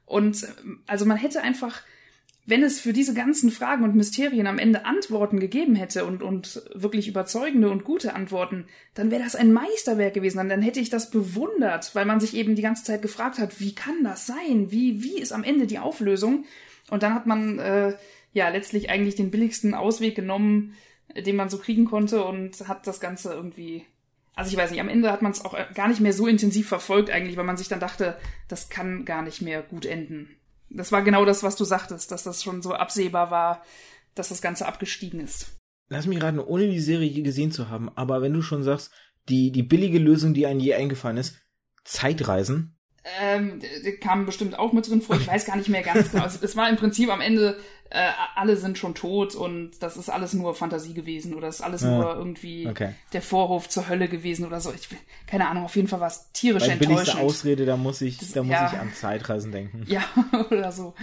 Und 0.07 0.47
also 0.87 1.05
man 1.05 1.17
hätte 1.17 1.43
einfach 1.43 1.83
wenn 2.51 2.63
es 2.63 2.81
für 2.81 2.93
diese 2.93 3.15
ganzen 3.15 3.51
Fragen 3.51 3.85
und 3.85 3.95
Mysterien 3.95 4.47
am 4.47 4.59
Ende 4.59 4.85
Antworten 4.85 5.39
gegeben 5.39 5.77
hätte 5.77 6.05
und, 6.05 6.23
und 6.23 6.63
wirklich 6.75 7.09
überzeugende 7.09 7.71
und 7.71 7.85
gute 7.85 8.15
Antworten, 8.15 8.67
dann 8.95 9.11
wäre 9.11 9.23
das 9.23 9.37
ein 9.37 9.53
Meisterwerk 9.53 10.15
gewesen. 10.15 10.49
Dann, 10.49 10.61
hätte 10.61 10.81
ich 10.81 10.91
das 10.91 11.11
bewundert, 11.11 11.95
weil 11.95 12.05
man 12.05 12.21
sich 12.21 12.35
eben 12.35 12.57
die 12.57 12.63
ganze 12.63 12.85
Zeit 12.85 13.03
gefragt 13.03 13.39
hat, 13.39 13.61
wie 13.61 13.75
kann 13.75 14.05
das 14.05 14.27
sein? 14.27 14.71
Wie, 14.71 15.03
wie 15.03 15.19
ist 15.19 15.33
am 15.33 15.45
Ende 15.45 15.67
die 15.67 15.79
Auflösung? 15.79 16.45
Und 16.91 17.03
dann 17.03 17.15
hat 17.15 17.27
man 17.27 17.59
äh, 17.61 17.95
ja 18.33 18.49
letztlich 18.49 18.91
eigentlich 18.91 19.15
den 19.15 19.31
billigsten 19.31 19.75
Ausweg 19.75 20.17
genommen, 20.17 20.75
den 21.17 21.37
man 21.37 21.49
so 21.49 21.59
kriegen 21.59 21.85
konnte 21.85 22.25
und 22.25 22.69
hat 22.69 22.87
das 22.87 23.01
Ganze 23.01 23.33
irgendwie 23.33 23.85
also 24.37 24.53
ich 24.53 24.57
weiß 24.57 24.71
nicht, 24.71 24.81
am 24.81 24.89
Ende 24.89 25.13
hat 25.13 25.21
man 25.21 25.33
es 25.33 25.45
auch 25.45 25.53
äh, 25.53 25.67
gar 25.75 25.89
nicht 25.89 26.01
mehr 26.01 26.15
so 26.15 26.27
intensiv 26.27 26.67
verfolgt 26.69 27.11
eigentlich, 27.11 27.37
weil 27.37 27.45
man 27.45 27.59
sich 27.59 27.69
dann 27.69 27.81
dachte, 27.81 28.17
das 28.49 28.71
kann 28.71 29.05
gar 29.05 29.21
nicht 29.23 29.43
mehr 29.43 29.61
gut 29.61 29.85
enden. 29.85 30.35
Das 30.71 30.93
war 30.93 31.03
genau 31.03 31.25
das, 31.25 31.43
was 31.43 31.57
du 31.57 31.65
sagtest, 31.65 32.11
dass 32.13 32.23
das 32.23 32.43
schon 32.43 32.63
so 32.63 32.73
absehbar 32.73 33.31
war, 33.31 33.63
dass 34.15 34.29
das 34.29 34.41
Ganze 34.43 34.67
abgestiegen 34.67 35.21
ist. 35.21 35.57
Lass 35.89 36.07
mich 36.07 36.23
raten, 36.23 36.39
ohne 36.39 36.69
die 36.69 36.81
Serie 36.81 37.09
je 37.09 37.23
gesehen 37.23 37.51
zu 37.51 37.69
haben, 37.69 37.91
aber 37.97 38.23
wenn 38.23 38.33
du 38.33 38.43
schon 38.43 38.63
sagst, 38.63 38.93
die, 39.29 39.51
die 39.51 39.65
billige 39.65 39.99
Lösung, 39.99 40.35
die 40.35 40.47
einem 40.47 40.61
je 40.61 40.75
eingefallen 40.75 41.17
ist, 41.17 41.37
Zeitreisen, 41.85 42.79
ähm, 43.21 43.61
kamen 44.01 44.27
bestimmt 44.27 44.59
auch 44.59 44.73
mit 44.73 44.89
drin 44.89 45.01
vor. 45.01 45.17
Ich 45.17 45.27
weiß 45.27 45.47
gar 45.47 45.57
nicht 45.57 45.69
mehr 45.69 45.83
ganz 45.83 46.11
genau. 46.11 46.25
Also, 46.25 46.39
es 46.43 46.57
war 46.57 46.69
im 46.69 46.77
Prinzip 46.77 47.11
am 47.11 47.21
Ende, 47.21 47.59
äh, 47.89 48.11
alle 48.37 48.57
sind 48.57 48.79
schon 48.79 48.95
tot 48.95 49.35
und 49.35 49.73
das 49.81 49.97
ist 49.97 50.11
alles 50.11 50.33
nur 50.33 50.55
Fantasie 50.55 50.95
gewesen 50.95 51.35
oder 51.35 51.49
ist 51.49 51.61
alles 51.61 51.83
ja. 51.83 51.91
nur 51.91 52.15
irgendwie 52.15 52.69
okay. 52.69 52.95
der 53.13 53.23
Vorhof 53.23 53.69
zur 53.69 53.89
Hölle 53.89 54.09
gewesen 54.09 54.47
oder 54.47 54.61
so. 54.61 54.73
Ich 54.73 54.89
keine 55.27 55.49
Ahnung, 55.49 55.65
auf 55.65 55.75
jeden 55.77 55.89
Fall 55.89 56.01
war 56.01 56.09
es 56.09 56.31
tierisch 56.33 56.67
Bei 56.67 56.73
enttäuschend. 56.73 56.97
Billigste 56.97 57.19
Ausrede, 57.19 57.67
da 57.67 57.77
muss 57.77 58.01
ich, 58.01 58.19
da 58.33 58.43
muss 58.43 58.53
ja. 58.53 58.71
ich 58.73 58.79
an 58.79 58.93
Zeitreisen 58.95 59.51
denken. 59.51 59.85
Ja, 59.89 60.05
oder 60.51 60.71
so. 60.71 60.95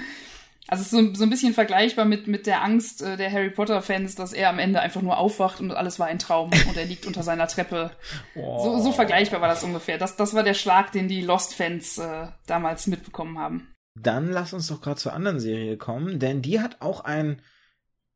Also 0.68 0.82
es 0.82 0.92
ist 0.92 1.00
so, 1.00 1.14
so 1.14 1.24
ein 1.24 1.30
bisschen 1.30 1.54
vergleichbar 1.54 2.04
mit, 2.04 2.28
mit 2.28 2.46
der 2.46 2.62
Angst 2.62 3.02
äh, 3.02 3.16
der 3.16 3.32
Harry 3.32 3.50
Potter-Fans, 3.50 4.16
dass 4.16 4.34
er 4.34 4.50
am 4.50 4.60
Ende 4.60 4.82
einfach 4.82 5.02
nur 5.02 5.18
aufwacht 5.18 5.62
und 5.62 5.72
alles 5.72 5.98
war 5.98 6.08
ein 6.08 6.20
Traum 6.20 6.52
und 6.68 6.76
er 6.76 6.86
liegt 6.86 7.06
unter 7.06 7.24
seiner 7.24 7.48
Treppe. 7.48 7.92
Oh. 8.36 8.64
So, 8.64 8.84
so 8.84 8.92
vergleichbar 8.92 9.42
war 9.42 9.48
das 9.48 9.64
ungefähr. 9.64 9.98
Das, 9.98 10.16
das 10.16 10.34
war 10.34 10.44
der 10.44 10.54
Schlag, 10.54 10.92
den 10.92 11.08
die 11.08 11.22
Lost-Fans 11.22 11.98
äh, 11.98 12.28
damals 12.46 12.86
mitbekommen 12.88 13.40
haben. 13.40 13.74
Dann 13.96 14.30
lass 14.30 14.54
uns 14.54 14.68
doch 14.68 14.82
gerade 14.82 15.00
zur 15.00 15.14
anderen 15.14 15.40
Serie 15.40 15.78
kommen, 15.78 16.20
denn 16.20 16.42
die 16.42 16.60
hat 16.60 16.82
auch 16.82 17.02
ein, 17.02 17.42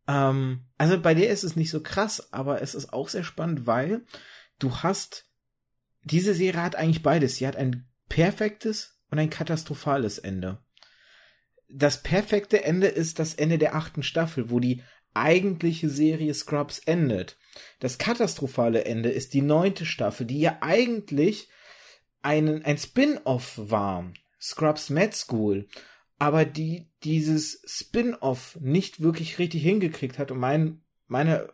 ähm, 0.07 0.67
also 0.77 0.99
bei 0.99 1.13
der 1.13 1.29
ist 1.29 1.43
es 1.43 1.55
nicht 1.55 1.71
so 1.71 1.81
krass, 1.81 2.31
aber 2.31 2.61
es 2.61 2.75
ist 2.75 2.93
auch 2.93 3.09
sehr 3.09 3.23
spannend, 3.23 3.65
weil 3.65 4.01
du 4.59 4.77
hast, 4.77 5.25
diese 6.03 6.33
Serie 6.35 6.61
hat 6.61 6.75
eigentlich 6.75 7.03
beides. 7.03 7.35
Sie 7.35 7.47
hat 7.47 7.55
ein 7.55 7.89
perfektes 8.09 8.99
und 9.09 9.17
ein 9.17 9.29
katastrophales 9.29 10.19
Ende 10.19 10.59
das 11.73 12.03
perfekte 12.03 12.63
Ende 12.63 12.87
ist 12.87 13.19
das 13.19 13.33
Ende 13.33 13.57
der 13.57 13.75
achten 13.75 14.03
Staffel, 14.03 14.49
wo 14.49 14.59
die 14.59 14.81
eigentliche 15.13 15.89
Serie 15.89 16.33
Scrubs 16.33 16.79
endet. 16.79 17.37
Das 17.79 17.97
katastrophale 17.97 18.85
Ende 18.85 19.09
ist 19.09 19.33
die 19.33 19.41
neunte 19.41 19.85
Staffel, 19.85 20.25
die 20.25 20.39
ja 20.39 20.57
eigentlich 20.61 21.49
ein, 22.21 22.63
ein 22.63 22.77
Spin-off 22.77 23.53
war. 23.57 24.11
Scrubs 24.39 24.89
Med 24.89 25.15
School. 25.15 25.67
Aber 26.17 26.45
die 26.45 26.87
dieses 27.03 27.63
Spin-off 27.65 28.57
nicht 28.61 29.01
wirklich 29.01 29.39
richtig 29.39 29.63
hingekriegt 29.63 30.19
hat. 30.19 30.31
Und 30.31 30.39
mein, 30.39 30.81
meine 31.07 31.51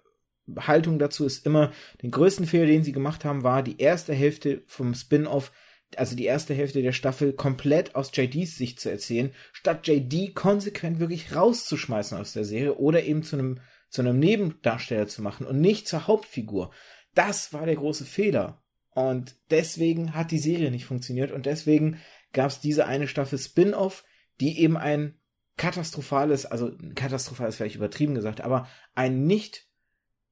Haltung 0.57 0.99
dazu 0.99 1.25
ist 1.25 1.45
immer, 1.45 1.71
den 2.01 2.11
größten 2.11 2.45
Fehler, 2.45 2.65
den 2.65 2.83
sie 2.83 2.91
gemacht 2.91 3.25
haben, 3.25 3.43
war 3.43 3.63
die 3.63 3.79
erste 3.79 4.13
Hälfte 4.13 4.63
vom 4.67 4.93
Spin-off 4.93 5.51
also 5.95 6.15
die 6.15 6.25
erste 6.25 6.53
Hälfte 6.53 6.81
der 6.81 6.91
Staffel 6.91 7.33
komplett 7.33 7.95
aus 7.95 8.11
JDs 8.13 8.57
Sicht 8.57 8.79
zu 8.79 8.89
erzählen, 8.89 9.31
statt 9.53 9.87
JD 9.87 10.35
konsequent 10.35 10.99
wirklich 10.99 11.35
rauszuschmeißen 11.35 12.17
aus 12.17 12.33
der 12.33 12.43
Serie 12.43 12.75
oder 12.75 13.03
eben 13.03 13.23
zu 13.23 13.37
einem, 13.37 13.59
zu 13.89 14.01
einem 14.01 14.19
Nebendarsteller 14.19 15.07
zu 15.07 15.21
machen 15.21 15.47
und 15.47 15.61
nicht 15.61 15.87
zur 15.87 16.07
Hauptfigur. 16.07 16.71
Das 17.13 17.53
war 17.53 17.65
der 17.65 17.75
große 17.75 18.05
Fehler. 18.05 18.61
Und 18.91 19.35
deswegen 19.51 20.13
hat 20.13 20.31
die 20.31 20.39
Serie 20.39 20.71
nicht 20.71 20.85
funktioniert 20.85 21.31
und 21.31 21.45
deswegen 21.45 21.99
gab 22.33 22.49
es 22.49 22.59
diese 22.59 22.85
eine 22.85 23.07
Staffel 23.07 23.37
Spin-off, 23.37 24.03
die 24.39 24.59
eben 24.59 24.75
ein 24.75 25.19
katastrophales, 25.55 26.45
also 26.45 26.71
katastrophal 26.95 27.49
ist 27.49 27.57
vielleicht 27.57 27.75
übertrieben 27.75 28.15
gesagt, 28.15 28.41
aber 28.41 28.67
ein 28.95 29.25
nicht 29.25 29.67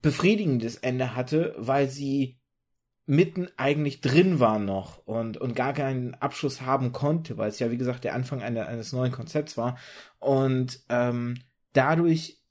befriedigendes 0.01 0.77
Ende 0.77 1.15
hatte, 1.15 1.55
weil 1.57 1.89
sie 1.89 2.39
mitten 3.07 3.49
eigentlich 3.57 4.01
drin 4.01 4.39
war 4.39 4.57
noch 4.57 4.97
und, 5.05 5.37
und 5.37 5.55
gar 5.55 5.73
keinen 5.73 6.15
Abschluss 6.15 6.61
haben 6.61 6.91
konnte, 6.91 7.37
weil 7.37 7.49
es 7.49 7.59
ja, 7.59 7.69
wie 7.69 7.77
gesagt, 7.77 8.03
der 8.03 8.15
Anfang 8.15 8.41
eine, 8.41 8.65
eines 8.65 8.93
neuen 8.93 9.11
Konzepts 9.11 9.57
war. 9.57 9.77
Und 10.19 10.79
ähm, 10.89 11.35
dadurch 11.73 12.41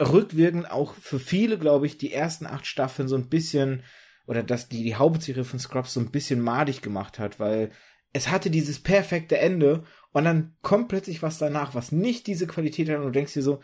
rückwirkend 0.00 0.70
auch 0.70 0.94
für 0.94 1.18
viele, 1.18 1.58
glaube 1.58 1.86
ich, 1.86 1.98
die 1.98 2.12
ersten 2.12 2.46
acht 2.46 2.66
Staffeln 2.66 3.08
so 3.08 3.16
ein 3.16 3.28
bisschen, 3.28 3.82
oder 4.26 4.42
dass 4.42 4.68
die, 4.68 4.84
die 4.84 4.94
Hauptserie 4.94 5.44
von 5.44 5.58
Scrubs 5.58 5.92
so 5.92 6.00
ein 6.00 6.12
bisschen 6.12 6.40
madig 6.40 6.82
gemacht 6.82 7.18
hat, 7.18 7.40
weil 7.40 7.70
es 8.12 8.30
hatte 8.30 8.50
dieses 8.50 8.80
perfekte 8.80 9.38
Ende 9.38 9.84
und 10.12 10.24
dann 10.24 10.56
kommt 10.62 10.88
plötzlich 10.88 11.22
was 11.22 11.38
danach, 11.38 11.74
was 11.74 11.90
nicht 11.90 12.26
diese 12.28 12.46
Qualität 12.46 12.88
hat 12.88 12.98
und 12.98 13.06
du 13.06 13.10
denkst 13.10 13.34
dir 13.34 13.42
so, 13.42 13.60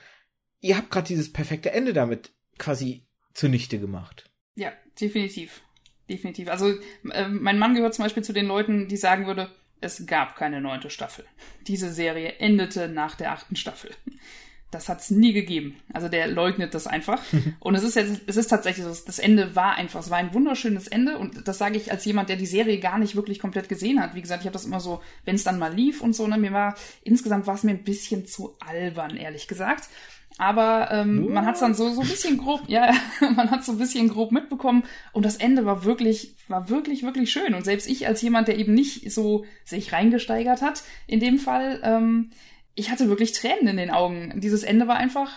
ihr 0.61 0.77
habt 0.77 0.91
gerade 0.91 1.07
dieses 1.07 1.33
perfekte 1.33 1.71
Ende 1.71 1.93
damit 1.93 2.33
quasi 2.59 3.07
zunichte 3.33 3.79
gemacht. 3.79 4.31
Ja, 4.57 4.73
definitiv 5.01 5.63
definitiv. 6.09 6.49
Also 6.49 6.73
äh, 7.11 7.29
mein 7.29 7.59
Mann 7.59 7.75
gehört 7.75 7.95
zum 7.95 8.05
Beispiel 8.05 8.25
zu 8.25 8.33
den 8.33 8.47
Leuten, 8.47 8.89
die 8.89 8.97
sagen 8.97 9.27
würde, 9.27 9.51
es 9.81 10.07
gab 10.07 10.37
keine 10.37 10.61
neunte 10.61 10.91
Staffel. 10.91 11.25
Diese 11.67 11.93
Serie 11.93 12.35
endete 12.39 12.89
nach 12.89 13.15
der 13.15 13.33
achten 13.33 13.57
Staffel. 13.57 13.91
Das 14.71 14.89
hat 14.89 15.01
es 15.01 15.11
nie 15.11 15.33
gegeben. 15.33 15.77
Also 15.93 16.09
der 16.09 16.27
leugnet 16.27 16.75
das 16.75 16.87
einfach. 16.87 17.23
Und 17.61 17.75
es 17.77 17.85
ist 17.85 17.95
jetzt, 17.95 18.23
es 18.27 18.37
ist 18.37 18.49
tatsächlich 18.49 18.85
so, 18.85 18.95
das 19.07 19.19
Ende 19.19 19.55
war 19.55 19.75
einfach, 19.75 20.01
es 20.01 20.11
war 20.11 20.19
ein 20.19 20.35
wunderschönes 20.35 20.89
Ende. 20.89 21.19
Und 21.19 21.47
das 21.47 21.59
sage 21.59 21.77
ich 21.77 21.93
als 21.93 22.05
jemand, 22.05 22.29
der 22.29 22.37
die 22.37 22.47
Serie 22.47 22.81
gar 22.81 22.99
nicht 22.99 23.17
wirklich 23.17 23.39
komplett 23.39 23.69
gesehen 23.69 24.01
hat. 24.01 24.15
Wie 24.15 24.23
gesagt, 24.23 24.43
ich 24.43 24.47
habe 24.47 24.55
das 24.55 24.67
immer 24.67 24.81
so, 24.81 25.03
wenn 25.25 25.37
es 25.37 25.45
dann 25.45 25.59
mal 25.59 25.73
lief 25.73 26.01
und 26.01 26.15
so, 26.15 26.27
ne, 26.27 26.37
mir 26.37 26.53
war, 26.53 26.75
insgesamt 27.05 27.47
war 27.47 27.55
es 27.55 27.63
mir 27.63 27.73
ein 27.73 27.85
bisschen 27.85 28.27
zu 28.27 28.57
albern, 28.59 29.17
ehrlich 29.17 29.47
gesagt. 29.47 29.89
Aber 30.39 30.89
ähm, 30.91 31.33
man 31.33 31.47
hat 31.47 31.55
es 31.55 31.61
dann 31.61 31.75
so, 31.75 31.89
so 31.91 32.03
ein 32.03 32.09
bisschen 32.09 32.37
grob, 32.37 32.63
ja, 32.67 32.93
man 33.37 33.51
hat 33.51 33.65
so 33.65 33.73
ein 33.73 33.79
bisschen 33.79 34.09
grob 34.09 34.33
mitbekommen 34.33 34.85
und 35.13 35.25
das 35.25 35.37
Ende 35.37 35.65
war 35.65 35.85
wirklich, 35.85 36.37
war 36.49 36.69
wirklich, 36.69 37.03
wirklich 37.03 37.31
schön. 37.31 37.55
Und 37.55 37.65
selbst 37.65 37.89
ich 37.89 38.07
als 38.07 38.21
jemand, 38.21 38.49
der 38.49 38.59
eben 38.59 38.75
nicht 38.75 39.11
so 39.11 39.47
sich 39.65 39.93
reingesteigert 39.93 40.61
hat, 40.61 40.83
in 41.07 41.21
dem 41.21 41.39
Fall, 41.39 41.81
ähm, 41.83 42.31
ich 42.75 42.91
hatte 42.91 43.09
wirklich 43.09 43.33
Tränen 43.33 43.67
in 43.69 43.77
den 43.79 43.91
Augen. 43.91 44.39
Dieses 44.41 44.63
Ende 44.63 44.87
war 44.87 44.97
einfach, 44.97 45.31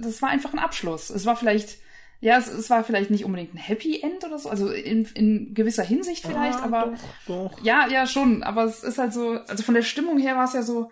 das 0.00 0.22
war 0.22 0.28
einfach 0.28 0.52
ein 0.52 0.60
Abschluss. 0.60 1.10
Es 1.10 1.26
war 1.26 1.34
vielleicht, 1.34 1.78
ja, 2.20 2.38
es, 2.38 2.46
es 2.46 2.70
war 2.70 2.84
vielleicht 2.84 3.10
nicht 3.10 3.24
unbedingt 3.24 3.52
ein 3.52 3.58
Happy 3.58 4.00
End 4.00 4.24
oder 4.24 4.38
so, 4.38 4.48
also 4.48 4.70
in, 4.70 5.04
in 5.14 5.54
gewisser 5.54 5.82
Hinsicht 5.82 6.24
vielleicht, 6.24 6.60
ah, 6.60 6.64
aber 6.64 6.94
doch, 7.26 7.50
doch. 7.52 7.64
ja, 7.64 7.88
ja 7.88 8.06
schon. 8.06 8.44
Aber 8.44 8.64
es 8.64 8.84
ist 8.84 8.98
halt 8.98 9.12
so, 9.12 9.40
also 9.48 9.64
von 9.64 9.74
der 9.74 9.82
Stimmung 9.82 10.20
her 10.20 10.36
war 10.36 10.44
es 10.44 10.52
ja 10.52 10.62
so, 10.62 10.90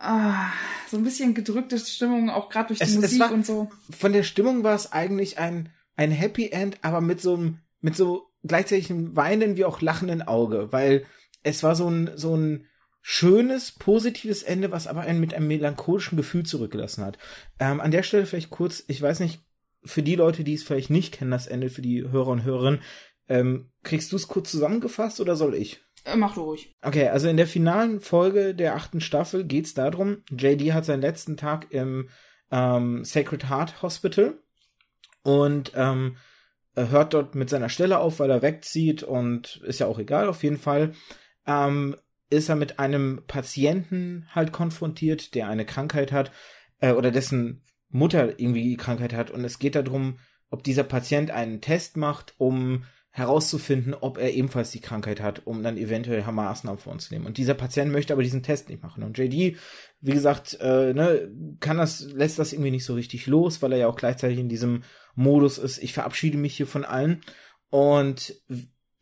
ah, 0.00 0.50
so 0.88 0.96
ein 0.96 1.04
bisschen 1.04 1.34
gedrückte 1.34 1.78
Stimmung, 1.78 2.30
auch 2.30 2.48
gerade 2.48 2.68
durch 2.68 2.80
die 2.80 2.84
es, 2.84 2.94
Musik 2.94 3.12
es 3.12 3.18
war, 3.20 3.32
und 3.32 3.46
so. 3.46 3.70
Von 3.96 4.12
der 4.12 4.22
Stimmung 4.22 4.64
war 4.64 4.74
es 4.74 4.92
eigentlich 4.92 5.38
ein, 5.38 5.70
ein 5.96 6.10
Happy 6.10 6.50
End, 6.50 6.78
aber 6.82 7.00
mit 7.00 7.20
so 7.20 7.34
einem, 7.34 7.58
mit 7.80 7.96
so 7.96 8.26
gleichzeitig 8.42 8.90
einem 8.90 9.14
weinenden 9.14 9.56
wie 9.56 9.64
auch 9.64 9.80
lachenden 9.80 10.22
Auge, 10.22 10.72
weil 10.72 11.04
es 11.42 11.62
war 11.62 11.76
so 11.76 11.88
ein, 11.88 12.10
so 12.16 12.36
ein 12.36 12.66
schönes, 13.02 13.72
positives 13.72 14.42
Ende, 14.42 14.70
was 14.72 14.86
aber 14.86 15.02
einen 15.02 15.20
mit 15.20 15.32
einem 15.32 15.48
melancholischen 15.48 16.16
Gefühl 16.16 16.44
zurückgelassen 16.44 17.04
hat. 17.04 17.18
Ähm, 17.58 17.80
an 17.80 17.90
der 17.90 18.02
Stelle 18.02 18.26
vielleicht 18.26 18.50
kurz, 18.50 18.84
ich 18.88 19.00
weiß 19.00 19.20
nicht, 19.20 19.40
für 19.84 20.02
die 20.02 20.16
Leute, 20.16 20.44
die 20.44 20.54
es 20.54 20.62
vielleicht 20.62 20.90
nicht 20.90 21.14
kennen, 21.14 21.30
das 21.30 21.46
Ende, 21.46 21.70
für 21.70 21.80
die 21.80 22.02
Hörer 22.02 22.28
und 22.28 22.44
Hörerinnen, 22.44 22.80
ähm, 23.28 23.70
kriegst 23.82 24.12
du 24.12 24.16
es 24.16 24.28
kurz 24.28 24.50
zusammengefasst 24.50 25.20
oder 25.20 25.36
soll 25.36 25.54
ich? 25.54 25.80
Äh, 26.04 26.16
mach 26.16 26.34
du 26.34 26.42
ruhig. 26.42 26.74
Okay, 26.82 27.08
also 27.08 27.28
in 27.28 27.36
der 27.36 27.46
finalen 27.46 28.00
Folge 28.00 28.54
der 28.54 28.74
achten 28.74 29.00
Staffel 29.00 29.44
geht's 29.44 29.74
darum, 29.74 30.22
JD 30.30 30.72
hat 30.72 30.84
seinen 30.84 31.02
letzten 31.02 31.36
Tag 31.36 31.66
im 31.70 32.08
ähm, 32.50 33.04
Sacred 33.04 33.48
Heart 33.48 33.82
Hospital 33.82 34.34
und 35.22 35.72
ähm, 35.74 36.16
er 36.74 36.90
hört 36.90 37.14
dort 37.14 37.34
mit 37.34 37.50
seiner 37.50 37.68
Stelle 37.68 37.98
auf, 37.98 38.20
weil 38.20 38.30
er 38.30 38.42
wegzieht 38.42 39.02
und 39.02 39.60
ist 39.64 39.80
ja 39.80 39.86
auch 39.86 39.98
egal, 39.98 40.28
auf 40.28 40.42
jeden 40.42 40.58
Fall. 40.58 40.92
Ähm, 41.46 41.96
ist 42.30 42.48
er 42.48 42.56
mit 42.56 42.78
einem 42.78 43.24
Patienten 43.26 44.28
halt 44.30 44.52
konfrontiert, 44.52 45.34
der 45.34 45.48
eine 45.48 45.66
Krankheit 45.66 46.12
hat 46.12 46.30
äh, 46.78 46.92
oder 46.92 47.10
dessen 47.10 47.62
Mutter 47.88 48.38
irgendwie 48.38 48.62
die 48.62 48.76
Krankheit 48.76 49.12
hat 49.12 49.30
und 49.30 49.44
es 49.44 49.58
geht 49.58 49.74
darum, 49.74 50.18
ob 50.48 50.62
dieser 50.62 50.84
Patient 50.84 51.30
einen 51.30 51.60
Test 51.60 51.96
macht, 51.96 52.34
um 52.38 52.84
herauszufinden, 53.12 53.94
ob 53.94 54.18
er 54.18 54.32
ebenfalls 54.32 54.70
die 54.70 54.80
Krankheit 54.80 55.20
hat, 55.20 55.46
um 55.46 55.62
dann 55.62 55.76
eventuell 55.76 56.22
Maßnahmen 56.22 56.78
vorzunehmen. 56.78 57.26
Und 57.26 57.38
dieser 57.38 57.54
Patient 57.54 57.90
möchte 57.90 58.12
aber 58.12 58.22
diesen 58.22 58.44
Test 58.44 58.68
nicht 58.68 58.82
machen. 58.82 59.02
Und 59.02 59.18
JD, 59.18 59.56
wie 60.00 60.12
gesagt, 60.12 60.56
äh, 60.60 60.94
ne, 60.94 61.30
kann 61.58 61.78
das, 61.78 62.02
lässt 62.02 62.38
das 62.38 62.52
irgendwie 62.52 62.70
nicht 62.70 62.84
so 62.84 62.94
richtig 62.94 63.26
los, 63.26 63.62
weil 63.62 63.72
er 63.72 63.78
ja 63.78 63.88
auch 63.88 63.96
gleichzeitig 63.96 64.38
in 64.38 64.48
diesem 64.48 64.84
Modus 65.16 65.58
ist, 65.58 65.82
ich 65.82 65.92
verabschiede 65.92 66.38
mich 66.38 66.56
hier 66.56 66.68
von 66.68 66.84
allen 66.84 67.22
und 67.68 68.40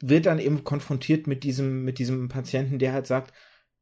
wird 0.01 0.27
dann 0.27 0.39
eben 0.39 0.65
konfrontiert 0.65 1.27
mit 1.27 1.45
diesem, 1.45 1.85
mit 1.85 1.99
diesem 1.99 2.29
Patienten, 2.29 2.79
der 2.79 2.93
halt 2.95 3.07
sagt, 3.07 3.35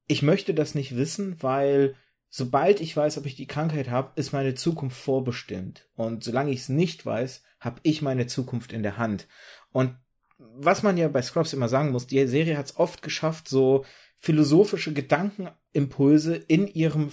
ich 0.08 0.22
möchte 0.22 0.54
das 0.54 0.74
nicht 0.74 0.96
wissen, 0.96 1.36
weil 1.40 1.94
sobald 2.28 2.80
ich 2.80 2.96
weiß, 2.96 3.18
ob 3.18 3.26
ich 3.26 3.36
die 3.36 3.46
Krankheit 3.46 3.90
habe, 3.90 4.12
ist 4.16 4.32
meine 4.32 4.54
Zukunft 4.54 4.98
vorbestimmt. 4.98 5.88
Und 5.94 6.24
solange 6.24 6.50
ich 6.50 6.60
es 6.60 6.68
nicht 6.68 7.06
weiß, 7.06 7.42
habe 7.60 7.80
ich 7.82 8.02
meine 8.02 8.26
Zukunft 8.26 8.72
in 8.72 8.82
der 8.82 8.96
Hand. 8.96 9.28
Und 9.72 9.96
was 10.38 10.82
man 10.82 10.96
ja 10.96 11.08
bei 11.08 11.22
Scrubs 11.22 11.52
immer 11.52 11.68
sagen 11.68 11.92
muss, 11.92 12.06
die 12.06 12.26
Serie 12.26 12.56
hat 12.58 12.66
es 12.66 12.76
oft 12.76 13.02
geschafft, 13.02 13.48
so 13.48 13.84
philosophische 14.18 14.92
Gedankenimpulse 14.92 16.36
in 16.36 16.66
ihrem, 16.66 17.10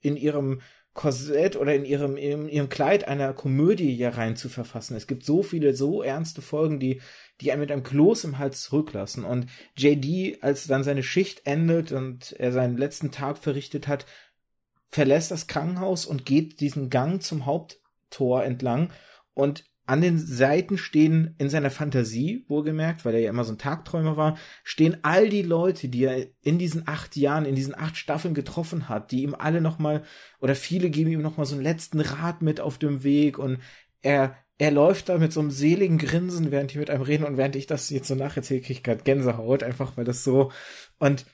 in 0.00 0.16
ihrem 0.16 0.60
Korsett 0.94 1.56
oder 1.56 1.74
in 1.74 1.84
ihrem, 1.84 2.16
in 2.16 2.48
ihrem 2.48 2.68
Kleid 2.68 3.06
einer 3.06 3.34
Komödie 3.34 3.94
hier 3.94 4.10
rein 4.10 4.34
zu 4.34 4.48
verfassen. 4.48 4.96
Es 4.96 5.06
gibt 5.06 5.24
so 5.24 5.42
viele, 5.42 5.74
so 5.74 6.02
ernste 6.02 6.40
Folgen, 6.40 6.80
die, 6.80 7.02
die 7.40 7.52
einen 7.52 7.60
mit 7.60 7.70
einem 7.70 7.82
Kloß 7.82 8.24
im 8.24 8.38
Hals 8.38 8.62
zurücklassen. 8.62 9.24
Und 9.24 9.46
JD, 9.76 10.42
als 10.42 10.66
dann 10.66 10.84
seine 10.84 11.02
Schicht 11.02 11.46
endet 11.46 11.92
und 11.92 12.32
er 12.32 12.50
seinen 12.50 12.78
letzten 12.78 13.10
Tag 13.10 13.36
verrichtet 13.36 13.86
hat, 13.86 14.06
verlässt 14.88 15.30
das 15.30 15.46
Krankenhaus 15.46 16.06
und 16.06 16.24
geht 16.24 16.60
diesen 16.60 16.88
Gang 16.88 17.22
zum 17.22 17.44
Haupttor 17.44 18.42
entlang 18.42 18.90
und 19.34 19.64
an 19.86 20.00
den 20.00 20.18
Seiten 20.18 20.78
stehen 20.78 21.34
in 21.38 21.48
seiner 21.48 21.70
Fantasie, 21.70 22.44
wohlgemerkt, 22.48 23.04
weil 23.04 23.14
er 23.14 23.20
ja 23.20 23.30
immer 23.30 23.44
so 23.44 23.52
ein 23.52 23.58
Tagträumer 23.58 24.16
war, 24.16 24.36
stehen 24.64 24.98
all 25.02 25.28
die 25.28 25.42
Leute, 25.42 25.88
die 25.88 26.04
er 26.04 26.26
in 26.42 26.58
diesen 26.58 26.88
acht 26.88 27.16
Jahren, 27.16 27.44
in 27.44 27.54
diesen 27.54 27.74
acht 27.74 27.96
Staffeln 27.96 28.34
getroffen 28.34 28.88
hat, 28.88 29.12
die 29.12 29.22
ihm 29.22 29.34
alle 29.34 29.60
nochmal, 29.60 30.02
oder 30.40 30.56
viele 30.56 30.90
geben 30.90 31.10
ihm 31.10 31.22
nochmal 31.22 31.46
so 31.46 31.54
einen 31.54 31.64
letzten 31.64 32.00
Rat 32.00 32.42
mit 32.42 32.60
auf 32.60 32.78
dem 32.78 33.04
Weg 33.04 33.38
und 33.38 33.58
er, 34.02 34.36
er 34.58 34.72
läuft 34.72 35.08
da 35.08 35.18
mit 35.18 35.32
so 35.32 35.40
einem 35.40 35.50
seligen 35.50 35.98
Grinsen, 35.98 36.50
während 36.50 36.74
die 36.74 36.78
mit 36.78 36.90
einem 36.90 37.02
reden 37.02 37.24
und 37.24 37.36
während 37.36 37.54
ich 37.54 37.66
das 37.66 37.88
jetzt 37.90 38.08
so 38.08 38.16
nacherzähle, 38.16 38.60
kriege 38.60 38.72
ich 38.72 38.82
gerade 38.82 39.04
Gänsehaut, 39.04 39.62
einfach 39.62 39.96
weil 39.96 40.04
das 40.04 40.24
so, 40.24 40.50
und 40.98 41.26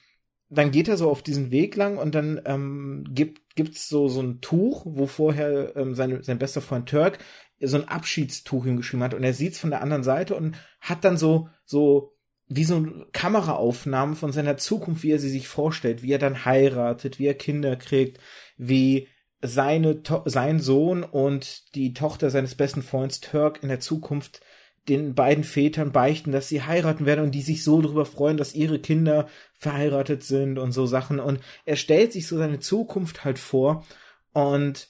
dann 0.51 0.71
geht 0.71 0.88
er 0.88 0.99
so 0.99 1.11
auf 1.11 1.23
diesen 1.23 1.51
Weg 1.51 1.77
lang 1.77 1.97
und 1.97 2.15
dann 2.15 2.41
ähm, 2.45 3.05
gibt 3.11 3.41
gibt's 3.55 3.88
so 3.88 4.09
so 4.09 4.21
ein 4.21 4.41
Tuch, 4.41 4.85
wo 4.87 5.07
vorher 5.07 5.75
ähm, 5.77 5.95
seine, 5.95 6.23
sein 6.23 6.38
bester 6.38 6.61
Freund 6.61 6.88
Turk 6.88 7.19
so 7.68 7.77
ein 7.77 7.88
Abschiedstuch 7.88 8.64
hingeschrieben 8.64 9.05
hat 9.05 9.14
und 9.14 9.25
er 9.25 9.35
sieht's 9.35 9.59
von 9.59 9.70
der 9.70 9.83
anderen 9.83 10.03
Seite 10.03 10.35
und 10.35 10.57
hat 10.81 11.05
dann 11.05 11.16
so 11.16 11.48
so 11.64 12.16
wie 12.48 12.64
so 12.64 12.85
Kameraaufnahmen 13.12 14.14
von 14.14 14.33
seiner 14.33 14.57
Zukunft, 14.57 15.03
wie 15.03 15.12
er 15.12 15.18
sie 15.18 15.31
sich 15.31 15.48
vorstellt, 15.48 16.03
wie 16.03 16.12
er 16.12 16.18
dann 16.18 16.44
heiratet, 16.44 17.18
wie 17.18 17.27
er 17.27 17.35
Kinder 17.35 17.77
kriegt, 17.77 18.18
wie 18.57 19.09
seine 19.40 20.03
to 20.03 20.22
sein 20.27 20.61
Sohn 20.61 21.03
und 21.03 21.75
die 21.75 21.94
Tochter 21.94 22.31
seines 22.31 22.55
besten 22.55 22.83
Freunds 22.83 23.20
Turk 23.20 23.62
in 23.62 23.68
der 23.68 23.81
Zukunft 23.81 24.40
den 24.88 25.14
beiden 25.14 25.44
Vätern 25.44 25.92
beichten, 25.92 26.33
dass 26.33 26.48
sie 26.48 26.62
heiraten 26.62 27.07
werden 27.07 27.25
und 27.25 27.33
die 27.33 27.42
sich 27.42 27.62
so 27.62 27.81
darüber 27.81 28.05
freuen, 28.05 28.37
dass 28.37 28.55
ihre 28.55 28.81
Kinder 28.81 29.29
verheiratet 29.55 30.25
sind 30.25 30.59
und 30.59 30.72
so 30.72 30.87
Sachen. 30.87 31.20
Und 31.20 31.40
er 31.64 31.77
stellt 31.77 32.12
sich 32.12 32.27
so 32.27 32.37
seine 32.37 32.59
Zukunft 32.59 33.25
halt 33.25 33.38
vor 33.38 33.87
und 34.33 34.88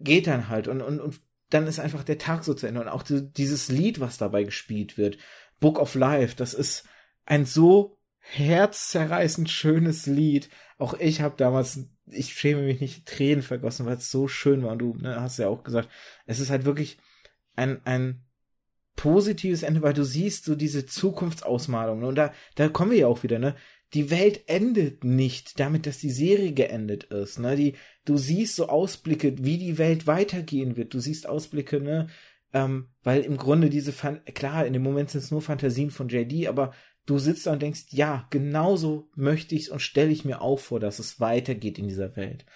geht 0.00 0.26
dann 0.26 0.48
halt 0.48 0.66
und, 0.66 0.82
und, 0.82 1.00
und 1.00 1.20
dann 1.54 1.68
ist 1.68 1.78
einfach 1.78 2.02
der 2.02 2.18
Tag 2.18 2.42
so 2.42 2.52
zu 2.52 2.66
Ende. 2.66 2.80
Und 2.80 2.88
auch 2.88 3.04
dieses 3.04 3.68
Lied, 3.68 4.00
was 4.00 4.18
dabei 4.18 4.42
gespielt 4.42 4.98
wird, 4.98 5.18
Book 5.60 5.78
of 5.78 5.94
Life, 5.94 6.34
das 6.36 6.52
ist 6.52 6.84
ein 7.24 7.46
so 7.46 7.96
herzzerreißend 8.18 9.48
schönes 9.48 10.06
Lied. 10.06 10.48
Auch 10.78 10.94
ich 10.94 11.20
habe 11.20 11.36
damals, 11.36 11.78
ich 12.06 12.34
schäme 12.34 12.62
mich 12.62 12.80
nicht, 12.80 13.06
Tränen 13.06 13.42
vergossen, 13.42 13.86
weil 13.86 13.98
es 13.98 14.10
so 14.10 14.26
schön 14.26 14.64
war. 14.64 14.72
Und 14.72 14.80
du 14.80 14.94
ne, 14.96 15.20
hast 15.20 15.38
ja 15.38 15.48
auch 15.48 15.62
gesagt, 15.62 15.88
es 16.26 16.40
ist 16.40 16.50
halt 16.50 16.64
wirklich 16.64 16.98
ein, 17.54 17.80
ein 17.84 18.24
positives 18.96 19.62
Ende, 19.62 19.82
weil 19.82 19.94
du 19.94 20.04
siehst 20.04 20.44
so 20.44 20.56
diese 20.56 20.86
Zukunftsausmalung. 20.86 22.02
Und 22.02 22.16
da, 22.16 22.32
da 22.56 22.68
kommen 22.68 22.90
wir 22.90 22.98
ja 22.98 23.06
auch 23.06 23.22
wieder, 23.22 23.38
ne? 23.38 23.54
Die 23.94 24.10
Welt 24.10 24.48
endet 24.48 25.04
nicht 25.04 25.60
damit, 25.60 25.86
dass 25.86 25.98
die 25.98 26.10
Serie 26.10 26.52
geendet 26.52 27.04
ist, 27.04 27.38
ne? 27.38 27.54
Die, 27.54 27.74
du 28.04 28.16
siehst 28.16 28.56
so 28.56 28.68
Ausblicke, 28.68 29.36
wie 29.38 29.56
die 29.56 29.78
Welt 29.78 30.08
weitergehen 30.08 30.76
wird. 30.76 30.94
Du 30.94 30.98
siehst 30.98 31.28
Ausblicke, 31.28 31.80
ne? 31.80 32.08
Ähm, 32.52 32.88
weil 33.02 33.22
im 33.22 33.36
Grunde 33.36 33.70
diese, 33.70 33.92
Fan 33.92 34.24
klar, 34.34 34.66
in 34.66 34.72
dem 34.72 34.82
Moment 34.82 35.10
sind 35.10 35.22
es 35.22 35.30
nur 35.30 35.42
Fantasien 35.42 35.90
von 35.90 36.08
JD, 36.08 36.48
aber 36.48 36.72
du 37.06 37.18
sitzt 37.18 37.46
da 37.46 37.52
und 37.52 37.62
denkst, 37.62 37.86
ja, 37.90 38.26
genauso 38.30 39.10
möchte 39.14 39.54
ich's 39.54 39.68
und 39.68 39.80
stelle 39.80 40.10
ich 40.10 40.24
mir 40.24 40.40
auch 40.40 40.58
vor, 40.58 40.80
dass 40.80 40.98
es 40.98 41.20
weitergeht 41.20 41.78
in 41.78 41.88
dieser 41.88 42.16
Welt. 42.16 42.46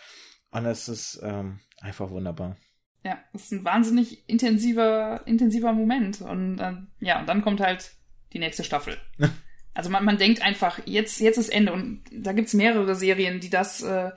Und 0.51 0.64
das 0.64 0.88
ist 0.88 1.20
ähm, 1.22 1.61
einfach 1.81 2.11
wunderbar. 2.11 2.57
Ja, 3.05 3.18
das 3.33 3.44
ist 3.44 3.53
ein 3.53 3.64
wahnsinnig 3.64 4.29
intensiver, 4.29 5.22
intensiver 5.27 5.72
Moment. 5.72 6.20
Und 6.20 6.59
äh, 6.59 6.72
ja, 7.01 7.20
und 7.20 7.29
dann 7.29 7.42
kommt 7.42 7.61
halt 7.61 7.92
die 8.33 8.40
nächste 8.40 8.64
Staffel. 8.64 8.96
also 9.79 9.91
man, 9.91 10.05
man 10.05 10.19
denkt 10.19 10.43
einfach, 10.43 10.81
jetzt, 10.87 11.21
jetzt 11.21 11.38
ist 11.38 11.51
Ende. 11.51 11.73
Und 11.73 12.03
da 12.11 12.33
gibt's 12.33 12.53
mehrere 12.53 12.97
Serien, 12.97 13.38
die 13.38 13.49
das, 13.49 13.81
äh, 13.81 14.11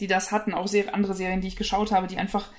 die 0.00 0.08
das 0.08 0.32
hatten, 0.32 0.52
auch 0.52 0.66
sehr, 0.66 0.92
andere 0.92 1.14
Serien, 1.14 1.40
die 1.40 1.46
ich 1.46 1.54
geschaut 1.54 1.92
habe, 1.92 2.08
die 2.08 2.18
einfach 2.18 2.50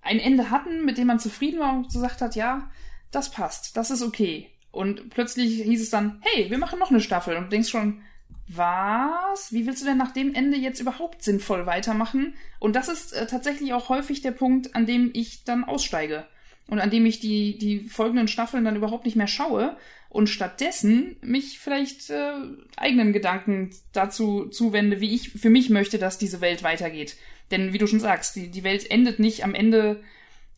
ein 0.00 0.20
Ende 0.20 0.50
hatten, 0.50 0.84
mit 0.84 0.98
dem 0.98 1.08
man 1.08 1.18
zufrieden 1.18 1.58
war 1.58 1.72
und 1.72 1.92
gesagt 1.92 2.20
hat, 2.20 2.36
ja, 2.36 2.70
das 3.10 3.32
passt, 3.32 3.76
das 3.76 3.90
ist 3.90 4.02
okay. 4.02 4.48
Und 4.70 5.10
plötzlich 5.10 5.64
hieß 5.64 5.82
es 5.82 5.90
dann, 5.90 6.22
hey, 6.22 6.48
wir 6.48 6.58
machen 6.58 6.78
noch 6.78 6.90
eine 6.90 7.00
Staffel. 7.00 7.36
Und 7.36 7.46
du 7.46 7.50
denkst 7.50 7.70
schon, 7.70 8.02
was? 8.46 9.52
Wie 9.52 9.66
willst 9.66 9.82
du 9.82 9.86
denn 9.86 9.98
nach 9.98 10.12
dem 10.12 10.32
Ende 10.32 10.58
jetzt 10.58 10.78
überhaupt 10.78 11.24
sinnvoll 11.24 11.66
weitermachen? 11.66 12.34
Und 12.60 12.76
das 12.76 12.88
ist 12.88 13.12
äh, 13.14 13.26
tatsächlich 13.26 13.74
auch 13.74 13.88
häufig 13.88 14.22
der 14.22 14.30
Punkt, 14.30 14.76
an 14.76 14.86
dem 14.86 15.10
ich 15.12 15.42
dann 15.42 15.64
aussteige 15.64 16.24
und 16.70 16.78
an 16.78 16.90
dem 16.90 17.04
ich 17.04 17.18
die, 17.18 17.58
die 17.58 17.80
folgenden 17.80 18.28
Staffeln 18.28 18.64
dann 18.64 18.76
überhaupt 18.76 19.04
nicht 19.04 19.16
mehr 19.16 19.26
schaue 19.26 19.76
und 20.08 20.28
stattdessen 20.28 21.16
mich 21.20 21.58
vielleicht 21.58 22.10
äh, 22.10 22.32
eigenen 22.76 23.12
Gedanken 23.12 23.70
dazu 23.92 24.46
zuwende, 24.46 25.00
wie 25.00 25.12
ich 25.12 25.30
für 25.30 25.50
mich 25.50 25.68
möchte, 25.68 25.98
dass 25.98 26.16
diese 26.16 26.40
Welt 26.40 26.62
weitergeht. 26.62 27.16
Denn 27.50 27.72
wie 27.72 27.78
du 27.78 27.88
schon 27.88 27.98
sagst, 27.98 28.36
die, 28.36 28.52
die 28.52 28.62
Welt 28.62 28.88
endet 28.88 29.18
nicht 29.18 29.42
am 29.42 29.54
Ende, 29.54 30.00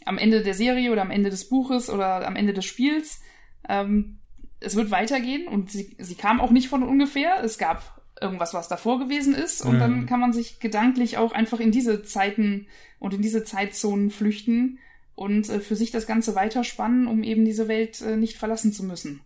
am 0.05 0.19
Ende 0.19 0.43
der 0.43 0.53
Serie 0.53 0.93
oder 0.93 1.01
am 1.01 1.11
Ende 1.11 1.31
des 1.31 1.49
Buches 1.49 1.89
oder 1.89 2.27
am 2.27 2.37
Ende 2.37 2.53
des 2.53 2.67
Spiels. 2.67 3.23
Ähm, 3.67 4.19
es 4.61 4.77
wird 4.77 4.91
weitergehen 4.91 5.49
und 5.49 5.71
sie, 5.71 5.97
sie 5.99 6.15
kam 6.15 6.43
auch 6.43 6.51
nicht 6.51 6.69
von 6.69 6.83
ungefähr. 6.83 7.43
Es 7.43 7.57
gab 7.57 8.03
irgendwas, 8.21 8.53
was 8.53 8.69
davor 8.69 8.99
gewesen 8.99 9.35
ist 9.35 9.63
und 9.63 9.77
mhm. 9.77 9.81
dann 9.81 10.07
kann 10.07 10.21
man 10.21 10.35
sich 10.35 10.61
gedanklich 10.61 11.17
auch 11.17 11.33
einfach 11.33 11.59
in 11.59 11.73
diese 11.73 12.03
Zeiten 12.03 12.67
und 12.99 13.15
in 13.15 13.23
diese 13.23 13.45
Zeitzonen 13.45 14.11
flüchten 14.11 14.79
und 15.15 15.49
äh, 15.49 15.61
für 15.61 15.77
sich 15.77 15.91
das 15.91 16.07
Ganze 16.07 16.35
weiterspannen, 16.35 17.07
um 17.07 17.23
eben 17.23 17.45
diese 17.45 17.69
Welt 17.69 18.01
äh, 18.01 18.17
nicht 18.17 18.37
verlassen 18.37 18.73
zu 18.73 18.85
müssen. 18.85 19.21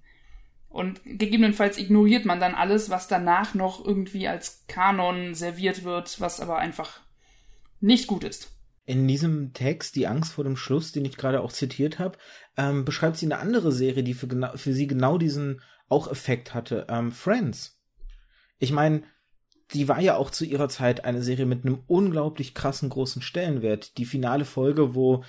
Und 0.68 1.00
gegebenenfalls 1.04 1.78
ignoriert 1.78 2.26
man 2.26 2.38
dann 2.38 2.54
alles, 2.54 2.90
was 2.90 3.08
danach 3.08 3.54
noch 3.54 3.84
irgendwie 3.84 4.28
als 4.28 4.64
Kanon 4.68 5.34
serviert 5.34 5.84
wird, 5.84 6.20
was 6.20 6.40
aber 6.40 6.58
einfach 6.58 7.00
nicht 7.80 8.06
gut 8.06 8.24
ist. 8.24 8.52
In 8.84 9.08
diesem 9.08 9.52
Text, 9.52 9.96
die 9.96 10.06
Angst 10.06 10.32
vor 10.32 10.44
dem 10.44 10.56
Schluss, 10.56 10.92
den 10.92 11.04
ich 11.04 11.16
gerade 11.16 11.40
auch 11.40 11.50
zitiert 11.52 11.98
habe, 11.98 12.18
ähm, 12.56 12.84
beschreibt 12.84 13.16
sie 13.16 13.26
eine 13.26 13.38
andere 13.38 13.72
Serie, 13.72 14.04
die 14.04 14.14
für, 14.14 14.28
genau, 14.28 14.56
für 14.56 14.74
sie 14.74 14.86
genau 14.86 15.18
diesen 15.18 15.62
auch 15.88 16.10
Effekt 16.10 16.54
hatte. 16.54 16.86
Ähm, 16.88 17.10
Friends. 17.10 17.80
Ich 18.58 18.70
meine, 18.70 19.02
die 19.72 19.88
war 19.88 20.00
ja 20.00 20.16
auch 20.16 20.30
zu 20.30 20.44
ihrer 20.44 20.68
Zeit 20.68 21.04
eine 21.04 21.22
Serie 21.22 21.46
mit 21.46 21.64
einem 21.64 21.82
unglaublich 21.86 22.54
krassen 22.54 22.88
großen 22.88 23.22
Stellenwert. 23.22 23.98
Die 23.98 24.04
finale 24.04 24.44
Folge, 24.44 24.94
wo 24.94 25.24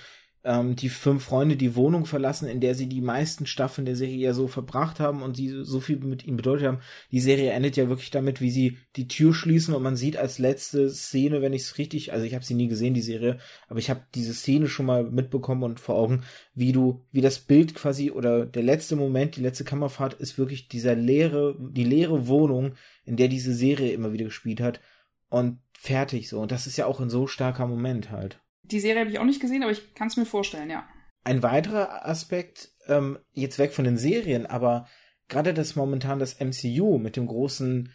ähm, 0.48 0.76
die 0.76 0.88
fünf 0.88 1.24
Freunde 1.24 1.56
die 1.56 1.76
Wohnung 1.76 2.06
verlassen, 2.06 2.48
in 2.48 2.60
der 2.60 2.74
sie 2.74 2.88
die 2.88 3.02
meisten 3.02 3.44
Staffeln 3.44 3.84
der 3.84 3.96
Serie 3.96 4.16
ja 4.16 4.32
so 4.32 4.48
verbracht 4.48 4.98
haben 4.98 5.20
und 5.22 5.36
die 5.36 5.50
so 5.62 5.78
viel 5.78 5.98
mit 5.98 6.24
ihnen 6.24 6.38
bedeutet 6.38 6.66
haben. 6.66 6.80
Die 7.12 7.20
Serie 7.20 7.50
endet 7.50 7.76
ja 7.76 7.90
wirklich 7.90 8.10
damit, 8.10 8.40
wie 8.40 8.50
sie 8.50 8.78
die 8.96 9.08
Tür 9.08 9.34
schließen 9.34 9.74
und 9.74 9.82
man 9.82 9.96
sieht 9.96 10.16
als 10.16 10.38
letzte 10.38 10.88
Szene, 10.88 11.42
wenn 11.42 11.52
ich 11.52 11.62
es 11.62 11.76
richtig, 11.76 12.14
also 12.14 12.24
ich 12.24 12.34
habe 12.34 12.46
sie 12.46 12.54
nie 12.54 12.66
gesehen, 12.66 12.94
die 12.94 13.02
Serie, 13.02 13.38
aber 13.68 13.78
ich 13.78 13.90
habe 13.90 14.06
diese 14.14 14.32
Szene 14.32 14.68
schon 14.68 14.86
mal 14.86 15.04
mitbekommen 15.04 15.64
und 15.64 15.80
vor 15.80 15.96
Augen, 15.96 16.22
wie 16.54 16.72
du, 16.72 17.04
wie 17.12 17.20
das 17.20 17.40
Bild 17.40 17.74
quasi 17.74 18.10
oder 18.10 18.46
der 18.46 18.62
letzte 18.62 18.96
Moment, 18.96 19.36
die 19.36 19.42
letzte 19.42 19.64
Kammerfahrt 19.64 20.14
ist 20.14 20.38
wirklich 20.38 20.68
dieser 20.68 20.94
leere, 20.94 21.56
die 21.60 21.84
leere 21.84 22.26
Wohnung, 22.26 22.72
in 23.04 23.16
der 23.16 23.28
diese 23.28 23.52
Serie 23.52 23.92
immer 23.92 24.14
wieder 24.14 24.24
gespielt 24.24 24.62
hat 24.62 24.80
und 25.28 25.58
fertig 25.74 26.30
so. 26.30 26.40
Und 26.40 26.52
das 26.52 26.66
ist 26.66 26.78
ja 26.78 26.86
auch 26.86 27.00
ein 27.00 27.10
so 27.10 27.26
starker 27.26 27.66
Moment 27.66 28.10
halt. 28.10 28.40
Die 28.70 28.80
Serie 28.80 29.00
habe 29.00 29.10
ich 29.10 29.18
auch 29.18 29.24
nicht 29.24 29.40
gesehen, 29.40 29.62
aber 29.62 29.72
ich 29.72 29.94
kann 29.94 30.08
es 30.08 30.16
mir 30.16 30.26
vorstellen, 30.26 30.70
ja. 30.70 30.86
Ein 31.24 31.42
weiterer 31.42 32.06
Aspekt, 32.06 32.70
ähm, 32.86 33.18
jetzt 33.32 33.58
weg 33.58 33.72
von 33.72 33.84
den 33.84 33.98
Serien, 33.98 34.46
aber 34.46 34.88
gerade 35.28 35.54
das 35.54 35.76
momentan 35.76 36.18
das 36.18 36.40
MCU 36.40 36.98
mit 36.98 37.16
dem 37.16 37.26
großen 37.26 37.92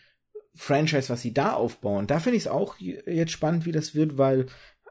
Franchise, 0.55 1.09
was 1.09 1.21
sie 1.21 1.33
da 1.33 1.53
aufbauen, 1.53 2.05
da 2.05 2.19
finde 2.19 2.37
ich 2.37 2.43
es 2.43 2.51
auch 2.51 2.77
jetzt 2.77 3.31
spannend, 3.31 3.65
wie 3.65 3.71
das 3.71 3.95
wird, 3.95 4.17
weil 4.17 4.47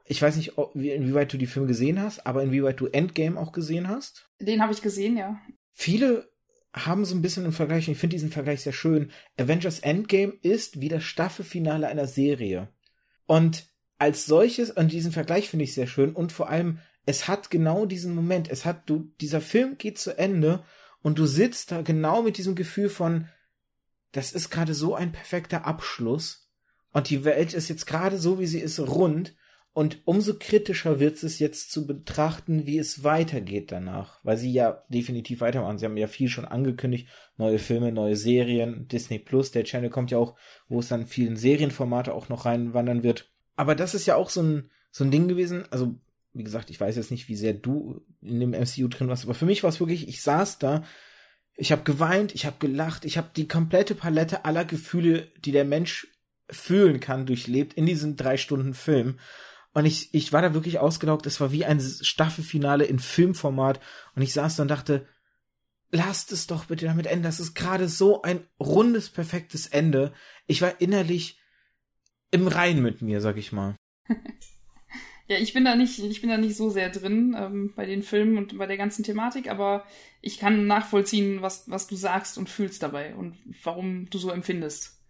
ich 0.06 0.20
weiß 0.20 0.36
nicht, 0.36 0.58
inwieweit 0.74 1.32
du 1.32 1.38
die 1.38 1.46
Filme 1.46 1.68
gesehen 1.68 2.00
hast, 2.00 2.26
aber 2.26 2.42
inwieweit 2.42 2.80
du 2.80 2.86
Endgame 2.86 3.38
auch 3.38 3.52
gesehen 3.52 3.88
hast. 3.88 4.28
Den 4.40 4.60
habe 4.60 4.72
ich 4.72 4.82
gesehen, 4.82 5.16
ja. 5.16 5.40
Viele 5.70 6.28
haben 6.72 7.04
so 7.04 7.14
ein 7.14 7.22
bisschen 7.22 7.44
einen 7.44 7.52
Vergleich, 7.52 7.88
ich 7.88 7.98
finde 7.98 8.16
diesen 8.16 8.30
Vergleich 8.30 8.62
sehr 8.62 8.72
schön. 8.72 9.12
Avengers 9.38 9.80
Endgame 9.80 10.32
ist 10.42 10.80
wie 10.80 10.88
das 10.88 11.04
Staffelfinale 11.04 11.86
einer 11.86 12.06
Serie. 12.06 12.68
Und 13.26 13.71
als 14.02 14.26
solches, 14.26 14.72
und 14.72 14.90
diesen 14.90 15.12
Vergleich 15.12 15.48
finde 15.48 15.62
ich 15.62 15.74
sehr 15.74 15.86
schön 15.86 16.12
und 16.12 16.32
vor 16.32 16.50
allem, 16.50 16.80
es 17.06 17.28
hat 17.28 17.50
genau 17.50 17.86
diesen 17.86 18.16
Moment, 18.16 18.50
es 18.50 18.64
hat, 18.64 18.90
du, 18.90 19.12
dieser 19.20 19.40
Film 19.40 19.78
geht 19.78 19.96
zu 19.96 20.18
Ende 20.18 20.64
und 21.02 21.20
du 21.20 21.26
sitzt 21.26 21.70
da 21.70 21.82
genau 21.82 22.22
mit 22.22 22.36
diesem 22.36 22.56
Gefühl 22.56 22.88
von, 22.88 23.28
das 24.10 24.32
ist 24.32 24.50
gerade 24.50 24.74
so 24.74 24.96
ein 24.96 25.12
perfekter 25.12 25.66
Abschluss 25.66 26.50
und 26.92 27.10
die 27.10 27.24
Welt 27.24 27.54
ist 27.54 27.68
jetzt 27.68 27.86
gerade 27.86 28.18
so, 28.18 28.40
wie 28.40 28.46
sie 28.46 28.58
ist, 28.58 28.80
rund 28.80 29.36
und 29.72 30.02
umso 30.04 30.34
kritischer 30.36 30.98
wird 30.98 31.22
es 31.22 31.38
jetzt 31.38 31.70
zu 31.70 31.86
betrachten, 31.86 32.66
wie 32.66 32.78
es 32.78 33.04
weitergeht 33.04 33.70
danach, 33.70 34.18
weil 34.24 34.36
sie 34.36 34.52
ja 34.52 34.82
definitiv 34.88 35.40
weitermachen. 35.42 35.78
Sie 35.78 35.84
haben 35.84 35.96
ja 35.96 36.08
viel 36.08 36.28
schon 36.28 36.44
angekündigt, 36.44 37.06
neue 37.36 37.60
Filme, 37.60 37.92
neue 37.92 38.16
Serien, 38.16 38.88
Disney 38.88 39.20
Plus, 39.20 39.52
der 39.52 39.62
Channel 39.62 39.90
kommt 39.90 40.10
ja 40.10 40.18
auch, 40.18 40.36
wo 40.66 40.80
es 40.80 40.88
dann 40.88 41.06
vielen 41.06 41.36
Serienformate 41.36 42.12
auch 42.12 42.28
noch 42.28 42.46
reinwandern 42.46 43.04
wird 43.04 43.31
aber 43.56 43.74
das 43.74 43.94
ist 43.94 44.06
ja 44.06 44.16
auch 44.16 44.30
so 44.30 44.42
ein, 44.42 44.70
so 44.90 45.04
ein 45.04 45.10
Ding 45.10 45.28
gewesen, 45.28 45.64
also 45.70 45.98
wie 46.34 46.44
gesagt, 46.44 46.70
ich 46.70 46.80
weiß 46.80 46.96
jetzt 46.96 47.10
nicht, 47.10 47.28
wie 47.28 47.36
sehr 47.36 47.52
du 47.52 48.00
in 48.20 48.40
dem 48.40 48.50
MCU 48.50 48.88
drin 48.88 49.08
warst, 49.08 49.24
aber 49.24 49.34
für 49.34 49.46
mich 49.46 49.62
war 49.62 49.70
es 49.70 49.80
wirklich, 49.80 50.08
ich 50.08 50.22
saß 50.22 50.58
da, 50.58 50.84
ich 51.54 51.72
habe 51.72 51.82
geweint, 51.82 52.34
ich 52.34 52.46
habe 52.46 52.56
gelacht, 52.58 53.04
ich 53.04 53.18
habe 53.18 53.30
die 53.36 53.48
komplette 53.48 53.94
Palette 53.94 54.44
aller 54.44 54.64
Gefühle, 54.64 55.30
die 55.44 55.52
der 55.52 55.64
Mensch 55.64 56.06
fühlen 56.50 57.00
kann, 57.00 57.26
durchlebt 57.26 57.74
in 57.74 57.86
diesen 57.86 58.16
drei 58.16 58.36
Stunden 58.36 58.74
Film. 58.74 59.18
Und 59.74 59.86
ich, 59.86 60.12
ich 60.12 60.32
war 60.32 60.42
da 60.42 60.54
wirklich 60.54 60.78
ausgelaugt. 60.78 61.26
Es 61.26 61.40
war 61.40 61.52
wie 61.52 61.64
ein 61.64 61.80
Staffelfinale 61.80 62.84
in 62.84 62.98
Filmformat. 62.98 63.80
Und 64.14 64.22
ich 64.22 64.32
saß 64.32 64.56
da 64.56 64.62
und 64.62 64.70
dachte, 64.70 65.06
lasst 65.90 66.32
es 66.32 66.46
doch 66.46 66.66
bitte 66.66 66.86
damit 66.86 67.06
enden. 67.06 67.22
Das 67.22 67.40
ist 67.40 67.54
gerade 67.54 67.88
so 67.88 68.22
ein 68.22 68.46
rundes, 68.60 69.08
perfektes 69.08 69.66
Ende. 69.66 70.12
Ich 70.46 70.60
war 70.60 70.80
innerlich 70.80 71.38
im 72.32 72.48
Rein 72.48 72.82
mit 72.82 73.02
mir, 73.02 73.20
sag 73.20 73.36
ich 73.36 73.52
mal. 73.52 73.76
Ja, 75.28 75.38
ich 75.38 75.54
bin 75.54 75.64
da 75.64 75.76
nicht, 75.76 75.98
ich 75.98 76.20
bin 76.20 76.28
da 76.28 76.36
nicht 76.36 76.56
so 76.56 76.68
sehr 76.68 76.90
drin 76.90 77.34
ähm, 77.38 77.72
bei 77.74 77.86
den 77.86 78.02
Filmen 78.02 78.36
und 78.36 78.58
bei 78.58 78.66
der 78.66 78.76
ganzen 78.76 79.02
Thematik, 79.04 79.48
aber 79.48 79.86
ich 80.20 80.38
kann 80.38 80.66
nachvollziehen, 80.66 81.40
was, 81.40 81.70
was 81.70 81.86
du 81.86 81.96
sagst 81.96 82.36
und 82.36 82.50
fühlst 82.50 82.82
dabei 82.82 83.14
und 83.14 83.38
warum 83.62 84.10
du 84.10 84.18
so 84.18 84.30
empfindest. 84.30 85.00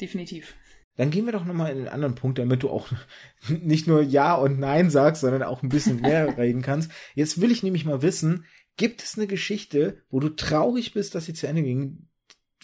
Definitiv. 0.00 0.54
Dann 0.96 1.10
gehen 1.10 1.26
wir 1.26 1.32
doch 1.32 1.44
nochmal 1.44 1.72
in 1.72 1.78
einen 1.78 1.88
anderen 1.88 2.14
Punkt, 2.14 2.38
damit 2.38 2.62
du 2.62 2.70
auch 2.70 2.88
nicht 3.48 3.86
nur 3.86 4.02
Ja 4.02 4.34
und 4.34 4.58
Nein 4.58 4.88
sagst, 4.88 5.22
sondern 5.22 5.42
auch 5.42 5.62
ein 5.62 5.68
bisschen 5.68 6.00
mehr 6.00 6.38
reden 6.38 6.62
kannst. 6.62 6.90
Jetzt 7.14 7.40
will 7.40 7.50
ich 7.50 7.62
nämlich 7.62 7.84
mal 7.84 8.02
wissen, 8.02 8.46
gibt 8.76 9.02
es 9.02 9.18
eine 9.18 9.26
Geschichte, 9.26 10.02
wo 10.10 10.20
du 10.20 10.30
traurig 10.30 10.94
bist, 10.94 11.14
dass 11.14 11.26
sie 11.26 11.34
zu 11.34 11.46
Ende 11.46 11.62
ging, 11.62 12.08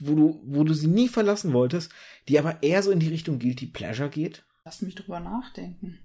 wo 0.01 0.15
du, 0.15 0.41
wo 0.45 0.65
du 0.65 0.75
sie 0.75 0.87
nie 0.87 1.09
verlassen 1.09 1.53
wolltest, 1.53 1.93
die 2.29 2.39
aber 2.39 2.63
eher 2.63 2.83
so 2.83 2.91
in 2.91 3.01
die 3.01 3.09
Richtung 3.09 3.39
Guilty 3.39 3.67
Pleasure 3.67 4.09
geht? 4.09 4.45
Lass 4.65 4.83
mich 4.83 4.95
drüber 4.95 5.21
nachdenken. 5.21 5.99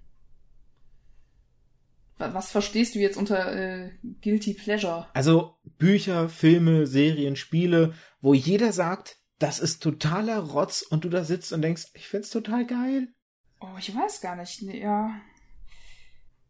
Was 2.16 2.52
verstehst 2.52 2.94
du 2.94 3.00
jetzt 3.00 3.16
unter 3.16 3.54
äh, 3.54 3.90
Guilty 4.22 4.54
Pleasure? 4.54 5.08
Also 5.14 5.56
Bücher, 5.78 6.28
Filme, 6.28 6.86
Serien, 6.86 7.36
Spiele, 7.36 7.94
wo 8.20 8.34
jeder 8.34 8.72
sagt, 8.72 9.18
das 9.38 9.58
ist 9.58 9.82
totaler 9.82 10.38
Rotz 10.38 10.82
und 10.82 11.04
du 11.04 11.08
da 11.08 11.24
sitzt 11.24 11.52
und 11.52 11.62
denkst, 11.62 11.88
ich 11.94 12.06
find's 12.06 12.30
total 12.30 12.66
geil. 12.66 13.08
Oh, 13.60 13.76
ich 13.78 13.94
weiß 13.94 14.20
gar 14.20 14.36
nicht. 14.36 14.62
Nee, 14.62 14.80
ja. 14.80 15.20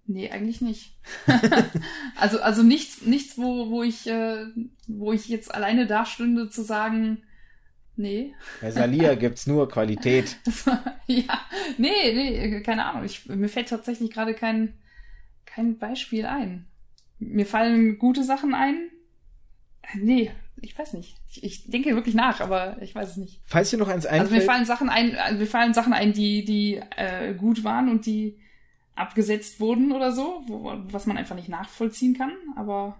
Nee, 0.07 0.31
eigentlich 0.31 0.61
nicht. 0.61 0.99
also, 2.17 2.41
also 2.41 2.63
nichts, 2.63 3.03
nichts, 3.03 3.39
wo, 3.39 3.71
wo 3.71 3.83
ich, 3.83 4.07
äh, 4.07 4.47
wo 4.87 5.13
ich 5.13 5.29
jetzt 5.29 5.55
alleine 5.55 5.87
da 5.87 6.05
stünde 6.05 6.51
zu 6.51 6.63
sagen, 6.63 7.25
nee. 7.97 8.35
Bei 8.61 8.71
Salia 8.71 9.15
gibt's 9.17 9.47
nur 9.47 9.69
Qualität. 9.69 10.37
ja, 11.07 11.41
nee, 11.79 12.13
nee, 12.13 12.61
keine 12.61 12.85
Ahnung. 12.87 13.05
Ich, 13.05 13.27
mir 13.27 13.49
fällt 13.49 13.69
tatsächlich 13.69 14.11
gerade 14.11 14.35
kein, 14.35 14.75
kein 15.45 15.79
Beispiel 15.79 16.27
ein. 16.27 16.67
Mir 17.19 17.47
fallen 17.47 17.99
gute 17.99 18.25
Sachen 18.25 18.55
ein. 18.55 18.91
Nee, 19.95 20.31
ich 20.61 20.79
weiß 20.79 20.95
nicht. 20.95 21.17
Ich, 21.31 21.45
ich 21.45 21.71
denke 21.71 21.95
wirklich 21.95 22.15
nach, 22.15 22.41
aber 22.41 22.81
ich 22.81 22.95
weiß 22.95 23.11
es 23.11 23.17
nicht. 23.17 23.41
Falls 23.45 23.71
dir 23.71 23.79
noch 23.79 23.89
eins 23.89 24.07
einfällt. 24.07 24.23
Also 24.23 24.35
mir 24.35 24.43
fallen 24.43 24.65
Sachen 24.65 24.89
ein, 24.89 25.17
also 25.17 25.39
mir 25.39 25.47
fallen 25.47 25.75
Sachen 25.75 25.93
ein, 25.93 26.13
die, 26.13 26.45
die 26.45 26.81
äh, 26.97 27.35
gut 27.35 27.65
waren 27.65 27.89
und 27.89 28.07
die 28.07 28.39
abgesetzt 28.95 29.61
wurden 29.61 29.93
oder 29.93 30.13
so, 30.13 30.43
wo, 30.47 30.73
was 30.91 31.07
man 31.07 31.17
einfach 31.17 31.37
nicht 31.37 31.49
nachvollziehen 31.49 32.17
kann, 32.17 32.33
aber. 32.57 32.97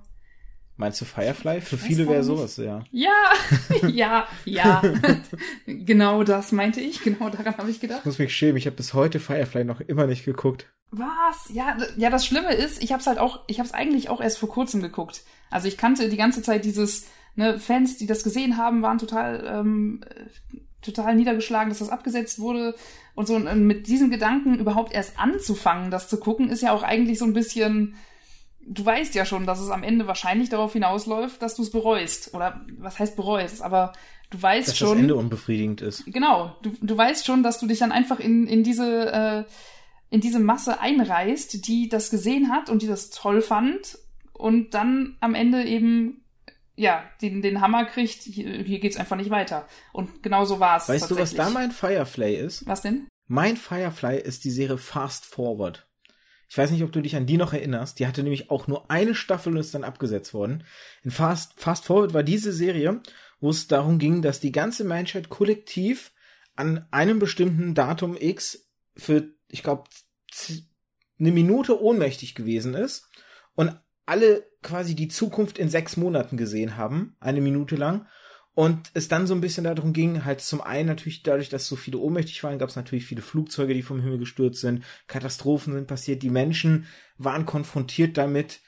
Meinst 0.77 1.01
du 1.01 1.05
Firefly? 1.05 1.61
Für 1.61 1.79
viele 1.79 2.09
wäre 2.09 2.25
sowas, 2.25 2.57
ja. 2.57 2.83
Ja, 2.91 3.13
ja, 3.89 4.27
ja. 4.45 4.83
genau 5.67 6.25
das 6.25 6.51
meinte 6.51 6.81
ich. 6.81 7.03
Genau 7.03 7.31
daran 7.31 7.57
habe 7.57 7.71
ich 7.71 7.81
gedacht. 7.81 8.01
Ich 8.01 8.07
muss 8.07 8.19
mich 8.19 8.35
schämen. 8.35 8.57
Ich 8.57 8.67
habe 8.67 8.77
bis 8.77 8.93
heute 8.93 9.21
Firefly 9.21 9.65
noch 9.65 9.81
immer 9.81 10.07
nicht 10.07 10.25
geguckt. 10.25 10.67
Was? 10.91 11.51
Ja, 11.53 11.77
ja. 11.97 12.11
Das 12.11 12.27
Schlimme 12.27 12.53
ist, 12.55 12.83
ich 12.83 12.91
habe 12.91 13.01
es 13.01 13.07
halt 13.07 13.19
auch, 13.19 13.45
ich 13.47 13.61
habe 13.61 13.69
es 13.69 13.75
eigentlich 13.75 14.09
auch 14.09 14.21
erst 14.21 14.39
vor 14.39 14.49
kurzem 14.49 14.83
geguckt. 14.83 15.23
Also 15.51 15.69
ich 15.69 15.79
kannte 15.79 16.09
die 16.09 16.17
ganze 16.17 16.43
Zeit 16.43 16.65
dieses 16.65 17.07
ne, 17.37 17.61
Fans, 17.61 17.97
die 17.97 18.07
das 18.07 18.25
gesehen 18.25 18.57
haben, 18.57 18.83
waren 18.83 18.99
total 18.99 19.45
ähm, 19.47 20.05
total 20.83 21.15
niedergeschlagen, 21.15 21.71
dass 21.71 21.79
das 21.79 21.89
abgesetzt 21.89 22.39
wurde 22.39 22.75
und 23.15 23.27
so. 23.27 23.37
Und 23.37 23.67
mit 23.67 23.87
diesem 23.87 24.11
Gedanken 24.11 24.59
überhaupt 24.59 24.93
erst 24.93 25.19
anzufangen, 25.19 25.91
das 25.91 26.09
zu 26.09 26.19
gucken, 26.19 26.51
ist 26.51 26.63
ja 26.63 26.73
auch 26.73 26.83
eigentlich 26.83 27.19
so 27.19 27.25
ein 27.25 27.33
bisschen 27.33 27.95
du 28.67 28.85
weißt 28.85 29.15
ja 29.15 29.25
schon, 29.25 29.47
dass 29.47 29.61
es 29.61 29.71
am 29.71 29.83
Ende 29.83 30.07
wahrscheinlich 30.07 30.49
darauf 30.49 30.73
hinausläuft, 30.73 31.41
dass 31.43 31.55
du 31.57 31.63
es 31.63 31.71
bereust. 31.71 32.35
Oder 32.35 32.65
was 32.79 32.99
heißt 32.99 33.17
bereust? 33.17 33.63
Aber 33.63 33.93
du 34.31 34.41
weißt 34.41 34.69
dass 34.69 34.79
schon. 34.79 34.89
Dass 34.89 34.95
das 34.95 35.03
Ende 35.03 35.17
unbefriedigend 35.17 35.81
ist. 35.81 36.05
Genau. 36.07 36.57
Du, 36.63 36.73
du 36.81 36.97
weißt 36.97 37.27
schon, 37.27 37.43
dass 37.43 37.59
du 37.59 37.67
dich 37.67 37.79
dann 37.79 37.93
einfach 37.93 38.21
in, 38.21 38.47
in 38.47 38.63
diese, 38.63 39.13
äh, 39.13 39.45
in 40.11 40.21
diese 40.21 40.41
Masse 40.41 40.81
einreißt, 40.81 41.67
die 41.67 41.89
das 41.89 42.11
gesehen 42.11 42.51
hat 42.51 42.71
und 42.71 42.83
die 42.83 42.87
das 42.87 43.11
toll 43.11 43.43
fand 43.43 43.99
und 44.33 44.75
dann 44.75 45.17
am 45.21 45.35
Ende 45.35 45.65
eben 45.65 46.25
ja, 46.77 47.05
den, 47.23 47.41
den 47.41 47.61
Hammer 47.61 47.85
kriegt, 47.85 48.23
hier, 48.23 48.63
hier 48.65 48.81
geht's 48.81 48.97
einfach 48.97 49.17
nicht 49.17 49.31
weiter. 49.31 49.69
Und 49.93 50.23
genau 50.23 50.45
so 50.45 50.59
war 50.59 50.79
es. 50.79 50.89
Weißt 50.89 51.11
du, 51.11 51.17
was 51.17 51.35
da 51.35 51.51
mein 51.51 51.71
Firefly 51.71 52.35
ist? 52.35 52.67
Was 52.67 52.83
denn? 52.83 53.07
Mein 53.29 53.57
Firefly 53.57 54.19
ist 54.19 54.45
die 54.45 54.51
Serie 54.51 54.77
Fast 54.77 55.25
Forward. 55.25 55.87
Ich 56.55 56.59
weiß 56.59 56.71
nicht, 56.71 56.85
ob 56.85 56.93
du 56.93 57.01
dich 57.01 57.17
an 57.17 57.27
die 57.27 57.37
noch 57.37 57.53
erinnerst. 57.53 57.99
Die 57.99 58.07
hatte 58.07 58.23
nämlich 58.23 58.49
auch 58.49 58.69
nur 58.69 58.89
eine 58.89 59.17
Staffel 59.17 59.53
und 59.53 59.59
ist 59.59 59.75
dann 59.75 59.83
abgesetzt 59.83 60.33
worden. 60.35 60.63
In 61.03 61.11
Fast, 61.11 61.55
Fast 61.57 61.85
Forward 61.85 62.15
war 62.15 62.23
diese 62.23 62.53
Serie, 62.53 63.03
wo 63.41 63.51
es 63.51 63.67
darum 63.67 63.99
ging, 63.99 64.23
dass 64.23 64.39
die 64.39 64.53
ganze 64.53 64.85
Menschheit 64.85 65.31
kollektiv 65.31 66.13
an 66.55 66.87
einem 66.93 67.19
bestimmten 67.19 67.75
Datum 67.75 68.17
X 68.17 68.71
für, 68.97 69.31
ich 69.49 69.65
glaube, 69.65 69.83
eine 71.19 71.33
Minute 71.33 71.83
ohnmächtig 71.83 72.37
gewesen 72.37 72.75
ist 72.75 73.11
und 73.57 73.77
alle 74.07 74.47
quasi 74.63 74.95
die 74.95 75.09
Zukunft 75.09 75.59
in 75.59 75.69
sechs 75.69 75.97
Monaten 75.97 76.37
gesehen 76.37 76.77
haben, 76.77 77.17
eine 77.19 77.41
Minute 77.41 77.75
lang. 77.75 78.07
Und 78.55 78.91
es 78.95 79.09
dann 79.09 79.27
so 79.27 79.35
ein 79.35 79.41
bisschen 79.41 79.65
darum 79.65 79.93
ging, 79.93 80.25
halt 80.25 80.41
zum 80.41 80.61
einen 80.61 80.87
natürlich 80.87 81.25
dadurch, 81.25 81.49
dass 81.49 81.67
so 81.67 81.75
viele 81.75 81.99
ohnmächtig 81.99 82.43
waren, 82.45 82.59
gab 82.59 82.69
es 82.69 82.77
natürlich 82.77 83.05
viele 83.05 83.23
Flugzeuge, 83.23 83.75
die 83.75 83.83
vom 83.83 84.01
Himmel 84.01 84.19
gestürzt 84.19 84.61
sind, 84.61 84.85
Katastrophen 85.09 85.73
sind 85.73 85.89
passiert, 85.89 86.23
die 86.23 86.31
Menschen 86.31 86.87
waren 87.19 87.47
konfrontiert 87.47 88.17
damit, 88.17 88.61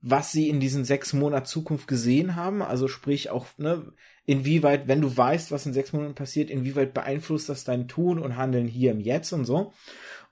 was 0.00 0.32
sie 0.32 0.48
in 0.48 0.60
diesen 0.60 0.84
sechs 0.84 1.12
Monaten 1.12 1.46
Zukunft 1.46 1.86
gesehen 1.88 2.36
haben, 2.36 2.62
also 2.62 2.88
sprich 2.88 3.30
auch, 3.30 3.46
ne, 3.58 3.92
inwieweit, 4.26 4.88
wenn 4.88 5.00
du 5.00 5.16
weißt, 5.16 5.50
was 5.50 5.66
in 5.66 5.72
sechs 5.72 5.92
Monaten 5.92 6.14
passiert, 6.14 6.50
inwieweit 6.50 6.92
beeinflusst 6.92 7.48
das 7.48 7.64
dein 7.64 7.88
Tun 7.88 8.18
und 8.18 8.36
Handeln 8.36 8.66
hier 8.66 8.90
im 8.90 9.00
Jetzt 9.00 9.32
und 9.32 9.44
so. 9.44 9.72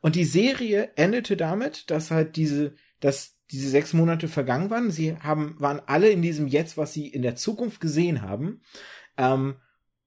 Und 0.01 0.17
die 0.17 0.25
Serie 0.25 0.91
endete 0.97 1.37
damit, 1.37 1.91
dass 1.91 2.11
halt 2.11 2.37
diese, 2.37 2.75
dass 3.01 3.36
diese 3.51 3.69
sechs 3.69 3.93
Monate 3.93 4.29
vergangen 4.29 4.71
waren. 4.71 4.91
Sie 4.91 5.17
haben, 5.17 5.57
waren 5.59 5.81
alle 5.87 6.11
in 6.11 6.23
diesem 6.23 6.47
Jetzt, 6.47 6.77
was 6.77 6.93
sie 6.93 7.09
in 7.09 7.23
der 7.23 7.37
Zukunft 7.37 7.81
gesehen 7.81 8.23
haben. 8.23 8.63
Ähm, 9.17 9.57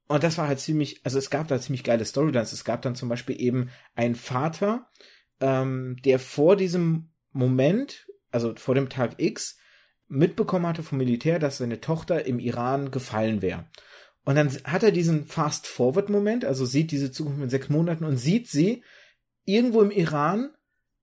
und 0.07 0.23
das 0.23 0.37
war 0.37 0.47
halt 0.47 0.59
ziemlich, 0.59 1.01
also 1.03 1.19
es 1.19 1.29
gab 1.29 1.47
da 1.47 1.59
ziemlich 1.59 1.83
geile 1.83 2.03
Storylines. 2.03 2.51
Es 2.51 2.65
gab 2.65 2.81
dann 2.81 2.95
zum 2.95 3.09
Beispiel 3.09 3.39
eben 3.39 3.69
einen 3.95 4.15
Vater, 4.15 4.89
ähm, 5.39 5.97
der 6.03 6.19
vor 6.19 6.55
diesem 6.55 7.11
Moment, 7.31 8.07
also 8.31 8.55
vor 8.55 8.75
dem 8.75 8.89
Tag 8.89 9.15
X, 9.17 9.57
mitbekommen 10.07 10.65
hatte 10.65 10.83
vom 10.83 10.97
Militär, 10.97 11.39
dass 11.39 11.59
seine 11.59 11.79
Tochter 11.79 12.25
im 12.25 12.39
Iran 12.39 12.91
gefallen 12.91 13.41
wäre. 13.41 13.69
Und 14.25 14.35
dann 14.35 14.49
hat 14.65 14.83
er 14.83 14.91
diesen 14.91 15.25
Fast-Forward-Moment, 15.25 16.43
also 16.43 16.65
sieht 16.65 16.91
diese 16.91 17.11
Zukunft 17.11 17.41
in 17.41 17.49
sechs 17.49 17.69
Monaten 17.69 18.03
und 18.03 18.17
sieht 18.17 18.47
sie 18.47 18.83
irgendwo 19.45 19.81
im 19.81 19.91
Iran 19.91 20.49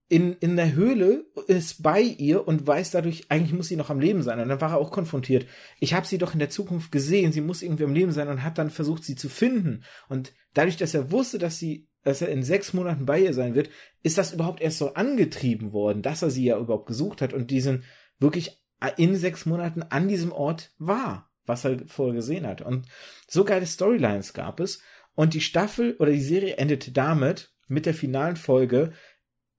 in, 0.09 0.33
in 0.33 0.55
der 0.55 0.73
Höhle, 0.73 1.25
ist 1.47 1.83
bei 1.83 2.01
ihr 2.01 2.47
und 2.47 2.65
weiß 2.65 2.91
dadurch, 2.91 3.25
eigentlich 3.29 3.53
muss 3.53 3.67
sie 3.67 3.75
noch 3.75 3.89
am 3.89 3.99
Leben 3.99 4.23
sein. 4.23 4.39
Und 4.39 4.47
dann 4.47 4.61
war 4.61 4.71
er 4.71 4.77
auch 4.77 4.91
konfrontiert. 4.91 5.45
Ich 5.79 5.93
habe 5.93 6.07
sie 6.07 6.17
doch 6.17 6.33
in 6.33 6.39
der 6.39 6.49
Zukunft 6.49 6.91
gesehen, 6.91 7.33
sie 7.33 7.41
muss 7.41 7.61
irgendwie 7.61 7.83
am 7.83 7.93
Leben 7.93 8.11
sein 8.11 8.29
und 8.29 8.43
hat 8.43 8.57
dann 8.57 8.69
versucht, 8.69 9.03
sie 9.03 9.15
zu 9.15 9.27
finden. 9.27 9.83
Und 10.07 10.33
dadurch, 10.53 10.77
dass 10.77 10.93
er 10.93 11.11
wusste, 11.11 11.39
dass 11.39 11.59
sie, 11.59 11.89
dass 12.03 12.21
er 12.21 12.29
in 12.29 12.43
sechs 12.43 12.73
Monaten 12.73 13.05
bei 13.05 13.19
ihr 13.19 13.33
sein 13.33 13.53
wird, 13.53 13.69
ist 14.01 14.17
das 14.17 14.33
überhaupt 14.33 14.61
erst 14.61 14.77
so 14.77 14.93
angetrieben 14.93 15.73
worden, 15.73 16.01
dass 16.01 16.21
er 16.21 16.29
sie 16.29 16.45
ja 16.45 16.57
überhaupt 16.57 16.87
gesucht 16.87 17.21
hat 17.21 17.33
und 17.33 17.51
diesen 17.51 17.83
wirklich 18.19 18.61
in 18.95 19.15
sechs 19.15 19.45
Monaten 19.45 19.83
an 19.83 20.07
diesem 20.07 20.31
Ort 20.31 20.71
war, 20.77 21.29
was 21.45 21.65
er 21.65 21.79
vorher 21.87 22.15
gesehen 22.15 22.47
hat. 22.47 22.61
Und 22.61 22.85
so 23.27 23.43
geile 23.43 23.65
Storylines 23.65 24.33
gab 24.33 24.61
es. 24.61 24.81
Und 25.15 25.33
die 25.33 25.41
Staffel 25.41 25.95
oder 25.99 26.11
die 26.11 26.21
Serie 26.21 26.57
endete 26.57 26.91
damit, 26.91 27.51
mit 27.67 27.85
der 27.85 27.93
finalen 27.93 28.35
Folge, 28.35 28.93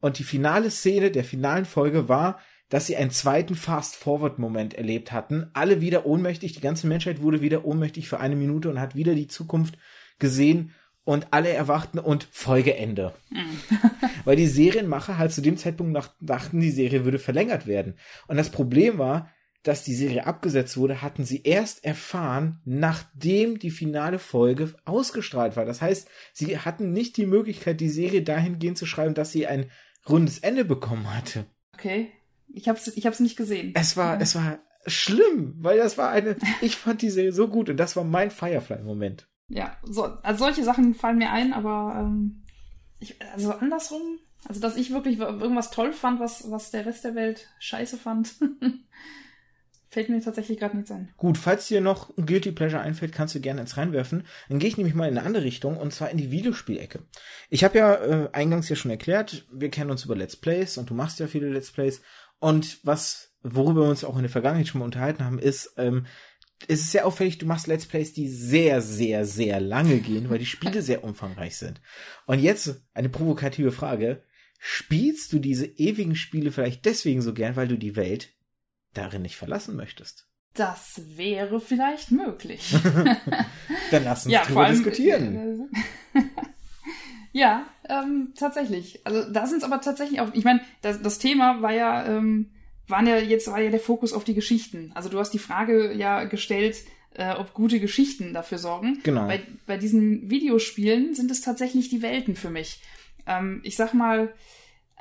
und 0.01 0.19
die 0.19 0.25
finale 0.25 0.71
Szene 0.71 1.11
der 1.11 1.25
finalen 1.25 1.65
Folge 1.65 2.09
war, 2.09 2.39
dass 2.69 2.87
sie 2.87 2.97
einen 2.97 3.11
zweiten 3.11 3.55
Fast-Forward-Moment 3.55 4.75
erlebt 4.75 5.13
hatten. 5.13 5.51
Alle 5.55 5.81
wieder 5.81 6.05
ohnmächtig, 6.07 6.53
die 6.53 6.61
ganze 6.61 6.87
Menschheit 6.87 7.23
wurde 7.23 7.41
wieder 7.41 7.65
ohnmächtig 7.65 8.09
für 8.09 8.21
eine 8.21 8.37
Minute 8.37 8.69
und 8.69 8.81
hat 8.81 8.95
wieder 8.95 9.15
die 9.15 9.29
Zukunft 9.29 9.79
gesehen 10.19 10.75
und 11.05 11.29
alle 11.31 11.49
erwachten 11.49 11.99
und 11.99 12.29
Folgeende. 12.31 13.15
Mhm. 13.31 13.61
Weil 14.25 14.37
die 14.37 14.47
Serienmacher 14.47 15.17
halt 15.17 15.33
zu 15.33 15.41
dem 15.41 15.57
Zeitpunkt 15.57 15.93
nach, 15.93 16.11
dachten, 16.21 16.61
die 16.61 16.71
Serie 16.71 17.07
würde 17.07 17.19
verlängert 17.19 17.67
werden. 17.67 17.95
Und 18.27 18.37
das 18.37 18.51
Problem 18.51 18.99
war, 18.99 19.31
dass 19.63 19.85
die 19.85 19.95
Serie 19.95 20.27
abgesetzt 20.27 20.77
wurde, 20.77 21.03
hatten 21.03 21.25
sie 21.25 21.43
erst 21.43 21.85
erfahren, 21.85 22.61
nachdem 22.65 23.59
die 23.59 23.71
finale 23.71 24.19
Folge 24.19 24.75
ausgestrahlt 24.85 25.57
war. 25.57 25.65
Das 25.65 25.83
heißt, 25.83 26.09
sie 26.33 26.59
hatten 26.59 26.93
nicht 26.93 27.17
die 27.17 27.27
Möglichkeit, 27.27 27.81
die 27.81 27.89
Serie 27.89 28.23
dahingehend 28.23 28.79
zu 28.79 28.87
schreiben, 28.87 29.15
dass 29.15 29.33
sie 29.33 29.47
ein 29.47 29.71
rundes 30.09 30.39
Ende 30.39 30.65
bekommen 30.65 31.15
hatte. 31.15 31.47
Okay. 31.75 32.13
Ich 32.49 32.69
hab's, 32.69 32.89
ich 32.89 33.07
hab's 33.07 33.21
nicht 33.21 33.37
gesehen. 33.37 33.73
Es 33.75 33.97
war, 33.97 34.21
es 34.21 34.35
war 34.35 34.59
schlimm, 34.87 35.55
weil 35.59 35.79
das 35.79 35.99
war 35.99 36.11
eine, 36.11 36.37
ich 36.61 36.77
fand 36.77 37.03
die 37.03 37.11
Serie 37.11 37.33
so 37.33 37.49
gut 37.49 37.69
und 37.69 37.77
das 37.77 37.97
war 37.97 38.05
mein 38.05 38.31
Firefly-Moment. 38.31 39.29
Ja, 39.49 39.77
so, 39.83 40.05
also 40.05 40.45
solche 40.45 40.65
Sachen 40.65 40.95
fallen 40.95 41.19
mir 41.19 41.31
ein, 41.31 41.53
aber 41.53 41.95
ähm, 41.99 42.43
ich, 43.01 43.21
also 43.33 43.53
andersrum, 43.53 44.19
also 44.47 44.61
dass 44.61 44.77
ich 44.77 44.93
wirklich 44.93 45.19
irgendwas 45.19 45.71
toll 45.71 45.93
fand, 45.93 46.21
was, 46.21 46.51
was 46.51 46.71
der 46.71 46.87
Rest 46.87 47.05
der 47.05 47.15
Welt 47.15 47.49
scheiße 47.59 47.97
fand, 47.97 48.35
fällt 49.91 50.09
mir 50.09 50.21
tatsächlich 50.21 50.59
gerade 50.59 50.77
nichts 50.77 50.91
ein. 50.91 51.11
Gut, 51.17 51.39
falls 51.39 51.69
dir 51.69 51.81
noch 51.81 52.17
ein 52.17 52.27
Guilty 52.27 52.53
Pleasure 52.53 52.83
einfällt, 52.83 53.13
kannst 53.13 53.35
du 53.35 53.41
gerne 53.41 53.61
ins 53.61 53.77
reinwerfen. 53.77 54.25
Dann 54.49 54.59
gehe 54.59 54.69
ich 54.69 54.77
nämlich 54.77 54.95
mal 54.95 55.09
in 55.09 55.17
eine 55.17 55.27
andere 55.27 55.45
Richtung 55.45 55.77
und 55.77 55.93
zwar 55.93 56.11
in 56.11 56.19
die 56.19 56.31
Videospielecke. 56.31 57.01
Ich 57.51 57.65
habe 57.65 57.79
ja 57.79 57.95
äh, 57.95 58.29
eingangs 58.33 58.69
ja 58.69 58.77
schon 58.77 58.91
erklärt, 58.91 59.47
wir 59.53 59.71
kennen 59.71 59.91
uns 59.91 60.05
über 60.05 60.17
Let's 60.17 60.37
Plays 60.37 60.79
und 60.79 60.91
du 60.91 60.95
machst 60.95 61.19
ja 61.21 61.27
viele 61.27 61.49
Let's 61.49 61.71
Plays 61.71 62.03
und 62.39 62.79
was 62.85 63.29
worüber 63.43 63.83
wir 63.83 63.91
uns 63.91 64.05
auch 64.05 64.17
in 64.17 64.23
der 64.23 64.31
Vergangenheit 64.31 64.69
schon 64.69 64.81
mal 64.81 64.85
unterhalten 64.85 65.25
haben, 65.25 65.39
ist, 65.39 65.75
ähm, 65.77 66.07
es 66.67 66.81
ist 66.81 66.93
sehr 66.93 67.07
auffällig, 67.07 67.39
du 67.39 67.47
machst 67.47 67.69
Let's 67.69 67.87
Plays, 67.87 68.13
die 68.13 68.29
sehr, 68.29 68.81
sehr, 68.81 69.25
sehr 69.25 69.61
lange 69.61 69.99
gehen, 70.01 70.29
weil 70.29 70.39
die 70.39 70.47
Spiele 70.47 70.83
sehr 70.83 71.05
umfangreich 71.05 71.57
sind. 71.57 71.81
Und 72.27 72.41
jetzt 72.41 72.83
eine 72.95 73.09
provokative 73.09 73.71
Frage. 73.73 74.23
Spielst 74.61 75.33
du 75.33 75.39
diese 75.39 75.67
ewigen 75.67 76.17
Spiele 76.17 76.51
vielleicht 76.51 76.85
deswegen 76.85 77.23
so 77.23 77.33
gern, 77.33 77.55
weil 77.55 77.69
du 77.69 77.79
die 77.79 77.95
Welt 77.95 78.31
darin 78.99 79.23
nicht 79.23 79.37
verlassen 79.37 79.77
möchtest? 79.77 80.27
Das 80.55 81.01
wäre 81.17 81.61
vielleicht 81.61 82.11
möglich. 82.11 82.75
Dann 83.91 84.05
lass 84.05 84.25
uns 84.25 84.33
ja, 84.33 84.45
drüber 84.45 84.65
allem, 84.65 84.75
diskutieren. 84.75 85.71
ja, 87.33 87.67
ähm, 87.89 88.33
tatsächlich. 88.37 89.07
Also 89.07 89.31
da 89.31 89.47
sind 89.47 89.59
es 89.59 89.65
aber 89.65 89.81
tatsächlich 89.81 90.21
auch, 90.21 90.35
ich 90.35 90.45
meine, 90.45 90.61
das, 90.83 91.01
das 91.01 91.19
Thema 91.19 91.63
war 91.63 91.73
ja 91.73 92.07
ähm, 92.07 92.51
waren 92.89 93.07
ja 93.07 93.19
jetzt 93.19 93.47
war 93.49 93.61
ja 93.61 93.71
der 93.71 93.81
Fokus 93.81 94.13
auf 94.13 94.25
die 94.25 94.35
Geschichten. 94.35 94.91
Also 94.95 95.09
du 95.09 95.19
hast 95.19 95.33
die 95.33 95.39
Frage 95.39 95.93
ja 95.93 96.25
gestellt, 96.25 96.79
äh, 97.15 97.35
ob 97.35 97.55
gute 97.55 97.81
Geschichten 97.81 98.33
dafür 98.33 98.59
sorgen. 98.59 99.01
Genau. 99.05 99.27
Bei, 99.27 99.43
bei 99.67 99.77
diesen 99.77 100.31
Videospielen 100.31 101.15
sind 101.15 101.31
es 101.31 101.41
tatsächlich 101.41 101.89
die 101.89 102.03
Welten 102.03 102.35
für 102.35 102.51
mich. 102.51 102.81
Ähm, 103.27 103.61
ich 103.63 103.77
sag 103.77 103.95
mal, 103.95 104.33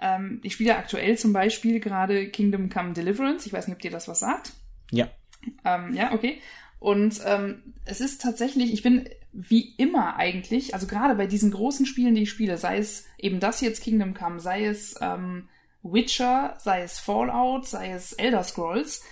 ähm, 0.01 0.39
ich 0.43 0.53
spiele 0.53 0.75
aktuell 0.75 1.17
zum 1.17 1.33
Beispiel 1.33 1.79
gerade 1.79 2.29
Kingdom 2.29 2.69
Come 2.69 2.93
Deliverance. 2.93 3.45
Ich 3.45 3.53
weiß 3.53 3.67
nicht, 3.67 3.75
ob 3.75 3.81
dir 3.81 3.91
das 3.91 4.07
was 4.07 4.19
sagt. 4.19 4.53
Ja. 4.91 5.09
Ähm, 5.65 5.93
ja, 5.93 6.13
okay. 6.13 6.41
Und 6.79 7.21
ähm, 7.25 7.73
es 7.85 8.01
ist 8.01 8.21
tatsächlich, 8.21 8.71
ich 8.71 8.83
bin 8.83 9.09
wie 9.33 9.73
immer 9.77 10.15
eigentlich, 10.17 10.73
also 10.73 10.87
gerade 10.87 11.15
bei 11.15 11.27
diesen 11.27 11.51
großen 11.51 11.85
Spielen, 11.85 12.15
die 12.15 12.23
ich 12.23 12.29
spiele, 12.29 12.57
sei 12.57 12.77
es 12.77 13.05
eben 13.17 13.39
das 13.39 13.61
jetzt 13.61 13.83
Kingdom 13.83 14.13
Come, 14.13 14.39
sei 14.39 14.65
es 14.65 14.95
ähm, 15.01 15.49
Witcher, 15.83 16.55
sei 16.59 16.81
es 16.81 16.99
Fallout, 16.99 17.67
sei 17.67 17.91
es 17.91 18.13
Elder 18.13 18.43
Scrolls. 18.43 19.03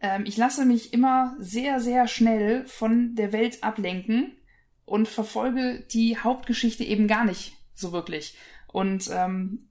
Ähm, 0.00 0.24
ich 0.26 0.36
lasse 0.36 0.64
mich 0.64 0.92
immer 0.92 1.36
sehr, 1.38 1.80
sehr 1.80 2.06
schnell 2.06 2.66
von 2.66 3.14
der 3.14 3.32
Welt 3.32 3.62
ablenken 3.62 4.36
und 4.84 5.08
verfolge 5.08 5.84
die 5.92 6.18
Hauptgeschichte 6.18 6.84
eben 6.84 7.08
gar 7.08 7.24
nicht 7.24 7.56
so 7.74 7.92
wirklich. 7.92 8.36
Und 8.68 9.10
ähm, 9.12 9.68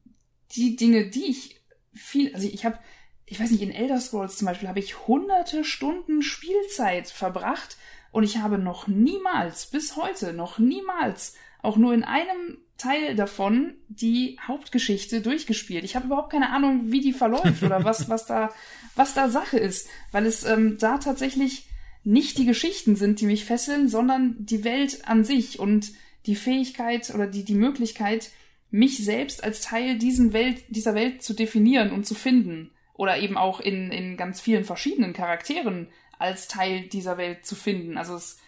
die 0.55 0.75
Dinge, 0.75 1.09
die 1.09 1.25
ich 1.25 1.61
viel, 1.93 2.33
also 2.33 2.47
ich 2.47 2.65
habe, 2.65 2.79
ich 3.25 3.39
weiß 3.39 3.51
nicht, 3.51 3.61
in 3.61 3.71
Elder 3.71 3.99
Scrolls 3.99 4.37
zum 4.37 4.47
Beispiel 4.47 4.67
habe 4.67 4.79
ich 4.79 5.07
hunderte 5.07 5.63
Stunden 5.63 6.21
Spielzeit 6.21 7.07
verbracht 7.07 7.77
und 8.11 8.23
ich 8.23 8.37
habe 8.37 8.57
noch 8.57 8.87
niemals, 8.87 9.67
bis 9.67 9.95
heute, 9.95 10.33
noch 10.33 10.59
niemals, 10.59 11.35
auch 11.61 11.77
nur 11.77 11.93
in 11.93 12.03
einem 12.03 12.57
Teil 12.77 13.15
davon 13.15 13.75
die 13.89 14.39
Hauptgeschichte 14.45 15.21
durchgespielt. 15.21 15.83
Ich 15.83 15.95
habe 15.95 16.07
überhaupt 16.07 16.31
keine 16.31 16.49
Ahnung, 16.49 16.91
wie 16.91 16.99
die 16.99 17.13
verläuft 17.13 17.61
oder 17.63 17.83
was, 17.83 18.09
was 18.09 18.25
da, 18.25 18.49
was 18.95 19.13
da 19.13 19.29
Sache 19.29 19.57
ist, 19.57 19.87
weil 20.11 20.25
es 20.25 20.43
ähm, 20.43 20.77
da 20.79 20.97
tatsächlich 20.97 21.67
nicht 22.03 22.39
die 22.39 22.45
Geschichten 22.45 22.95
sind, 22.95 23.21
die 23.21 23.27
mich 23.27 23.45
fesseln, 23.45 23.87
sondern 23.87 24.35
die 24.39 24.63
Welt 24.63 25.07
an 25.07 25.23
sich 25.23 25.59
und 25.59 25.91
die 26.25 26.35
Fähigkeit 26.35 27.13
oder 27.13 27.27
die, 27.27 27.43
die 27.45 27.53
Möglichkeit, 27.53 28.31
mich 28.71 29.03
selbst 29.03 29.43
als 29.43 29.61
Teil 29.61 29.97
diesen 29.97 30.33
Welt, 30.33 30.63
dieser 30.69 30.95
Welt 30.95 31.21
zu 31.21 31.33
definieren 31.33 31.91
und 31.91 32.05
zu 32.05 32.15
finden. 32.15 32.71
Oder 32.93 33.19
eben 33.19 33.37
auch 33.37 33.59
in, 33.59 33.91
in 33.91 34.17
ganz 34.17 34.41
vielen 34.41 34.63
verschiedenen 34.63 35.13
Charakteren 35.13 35.87
als 36.17 36.47
Teil 36.47 36.81
dieser 36.81 37.17
Welt 37.17 37.45
zu 37.45 37.55
finden. 37.55 37.97
Also 37.97 38.15
es 38.15 38.39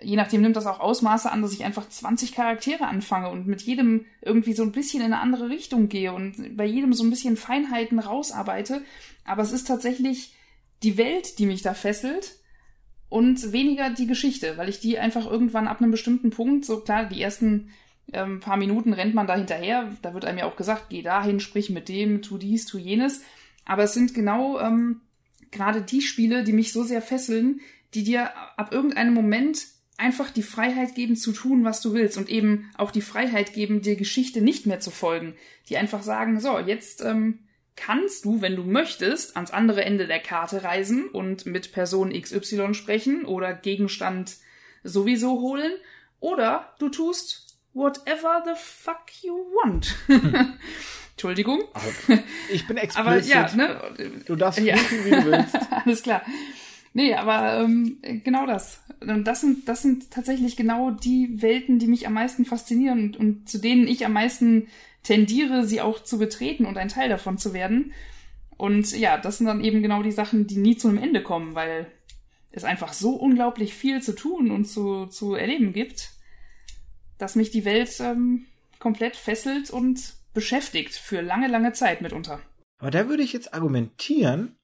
je 0.00 0.16
nachdem 0.16 0.42
nimmt 0.42 0.56
das 0.56 0.66
auch 0.66 0.80
Ausmaße 0.80 1.30
an, 1.30 1.42
dass 1.42 1.52
ich 1.52 1.64
einfach 1.64 1.88
20 1.88 2.32
Charaktere 2.32 2.86
anfange 2.86 3.30
und 3.30 3.46
mit 3.46 3.62
jedem 3.62 4.06
irgendwie 4.22 4.52
so 4.52 4.62
ein 4.62 4.72
bisschen 4.72 5.00
in 5.00 5.12
eine 5.12 5.20
andere 5.20 5.48
Richtung 5.48 5.88
gehe 5.88 6.12
und 6.12 6.56
bei 6.56 6.64
jedem 6.64 6.92
so 6.92 7.04
ein 7.04 7.10
bisschen 7.10 7.36
Feinheiten 7.36 7.98
rausarbeite. 7.98 8.82
Aber 9.24 9.42
es 9.42 9.52
ist 9.52 9.66
tatsächlich 9.66 10.34
die 10.82 10.96
Welt, 10.96 11.38
die 11.38 11.46
mich 11.46 11.62
da 11.62 11.74
fesselt 11.74 12.36
und 13.08 13.52
weniger 13.52 13.90
die 13.90 14.06
Geschichte, 14.06 14.56
weil 14.56 14.68
ich 14.68 14.80
die 14.80 14.98
einfach 14.98 15.26
irgendwann 15.26 15.66
ab 15.66 15.80
einem 15.80 15.90
bestimmten 15.90 16.30
Punkt, 16.30 16.64
so 16.64 16.80
klar, 16.80 17.06
die 17.06 17.20
ersten 17.20 17.70
ähm, 18.12 18.40
paar 18.40 18.56
Minuten 18.56 18.92
rennt 18.92 19.14
man 19.14 19.26
da 19.26 19.36
hinterher, 19.36 19.90
da 20.02 20.14
wird 20.14 20.24
einem 20.24 20.38
ja 20.38 20.46
auch 20.46 20.56
gesagt, 20.56 20.86
geh 20.88 21.02
dahin, 21.02 21.40
sprich 21.40 21.70
mit 21.70 21.88
dem, 21.88 22.22
tu 22.22 22.38
dies, 22.38 22.66
tu 22.66 22.78
jenes. 22.78 23.22
Aber 23.64 23.84
es 23.84 23.94
sind 23.94 24.14
genau 24.14 24.58
ähm, 24.58 25.02
gerade 25.50 25.82
die 25.82 26.02
Spiele, 26.02 26.44
die 26.44 26.52
mich 26.52 26.72
so 26.72 26.82
sehr 26.82 27.02
fesseln, 27.02 27.60
die 27.94 28.04
dir 28.04 28.30
ab 28.58 28.72
irgendeinem 28.72 29.14
Moment 29.14 29.66
einfach 29.96 30.30
die 30.30 30.42
Freiheit 30.42 30.94
geben 30.94 31.16
zu 31.16 31.32
tun, 31.32 31.64
was 31.64 31.80
du 31.80 31.92
willst 31.92 32.16
und 32.16 32.28
eben 32.28 32.70
auch 32.76 32.90
die 32.90 33.02
Freiheit 33.02 33.52
geben, 33.52 33.82
dir 33.82 33.96
Geschichte 33.96 34.40
nicht 34.40 34.64
mehr 34.64 34.80
zu 34.80 34.90
folgen. 34.90 35.34
Die 35.68 35.76
einfach 35.76 36.02
sagen, 36.02 36.40
so, 36.40 36.58
jetzt 36.58 37.04
ähm, 37.04 37.40
kannst 37.76 38.24
du, 38.24 38.40
wenn 38.40 38.56
du 38.56 38.62
möchtest, 38.62 39.36
ans 39.36 39.50
andere 39.50 39.84
Ende 39.84 40.06
der 40.06 40.20
Karte 40.20 40.62
reisen 40.62 41.08
und 41.08 41.46
mit 41.46 41.72
Person 41.72 42.12
XY 42.12 42.74
sprechen 42.74 43.24
oder 43.24 43.54
Gegenstand 43.54 44.36
sowieso 44.84 45.40
holen. 45.40 45.72
Oder 46.20 46.74
du 46.78 46.88
tust 46.88 47.47
whatever 47.78 48.42
the 48.44 48.54
fuck 48.56 49.22
you 49.22 49.34
want. 49.34 49.94
Entschuldigung. 51.12 51.62
Ich 52.52 52.66
bin 52.66 52.76
explizit. 52.76 52.96
Aber 53.06 53.18
ja, 53.20 53.54
ne? 53.54 54.22
Du 54.26 54.36
darfst 54.36 54.60
ja. 54.60 54.76
wie 55.04 55.10
du 55.10 55.24
willst. 55.24 55.56
Alles 55.70 56.02
klar. 56.02 56.22
Nee, 56.94 57.14
aber 57.14 57.60
ähm, 57.60 57.98
genau 58.24 58.46
das. 58.46 58.80
Und 59.00 59.24
das 59.24 59.42
sind, 59.42 59.68
das 59.68 59.82
sind 59.82 60.10
tatsächlich 60.10 60.56
genau 60.56 60.90
die 60.90 61.42
Welten, 61.42 61.78
die 61.78 61.86
mich 61.86 62.06
am 62.06 62.14
meisten 62.14 62.44
faszinieren 62.44 63.00
und, 63.00 63.16
und 63.16 63.48
zu 63.48 63.58
denen 63.58 63.86
ich 63.86 64.04
am 64.06 64.14
meisten 64.14 64.68
tendiere, 65.02 65.64
sie 65.64 65.80
auch 65.80 66.02
zu 66.02 66.18
betreten 66.18 66.64
und 66.64 66.78
ein 66.78 66.88
Teil 66.88 67.08
davon 67.08 67.38
zu 67.38 67.52
werden. 67.52 67.92
Und 68.56 68.98
ja, 68.98 69.18
das 69.18 69.38
sind 69.38 69.46
dann 69.46 69.62
eben 69.62 69.82
genau 69.82 70.02
die 70.02 70.12
Sachen, 70.12 70.46
die 70.46 70.56
nie 70.56 70.76
zu 70.76 70.88
einem 70.88 70.98
Ende 70.98 71.22
kommen, 71.22 71.54
weil 71.54 71.86
es 72.50 72.64
einfach 72.64 72.92
so 72.92 73.10
unglaublich 73.10 73.74
viel 73.74 74.02
zu 74.02 74.14
tun 74.14 74.50
und 74.50 74.64
zu, 74.64 75.06
zu 75.06 75.34
erleben 75.34 75.72
gibt, 75.72 76.10
dass 77.18 77.36
mich 77.36 77.50
die 77.50 77.64
Welt 77.64 77.98
ähm, 78.00 78.46
komplett 78.78 79.16
fesselt 79.16 79.70
und 79.70 80.14
beschäftigt 80.34 80.94
für 80.94 81.20
lange, 81.20 81.48
lange 81.48 81.72
Zeit 81.72 82.00
mitunter. 82.00 82.40
Aber 82.78 82.90
da 82.90 83.08
würde 83.08 83.22
ich 83.22 83.32
jetzt 83.32 83.54
argumentieren, 83.54 84.56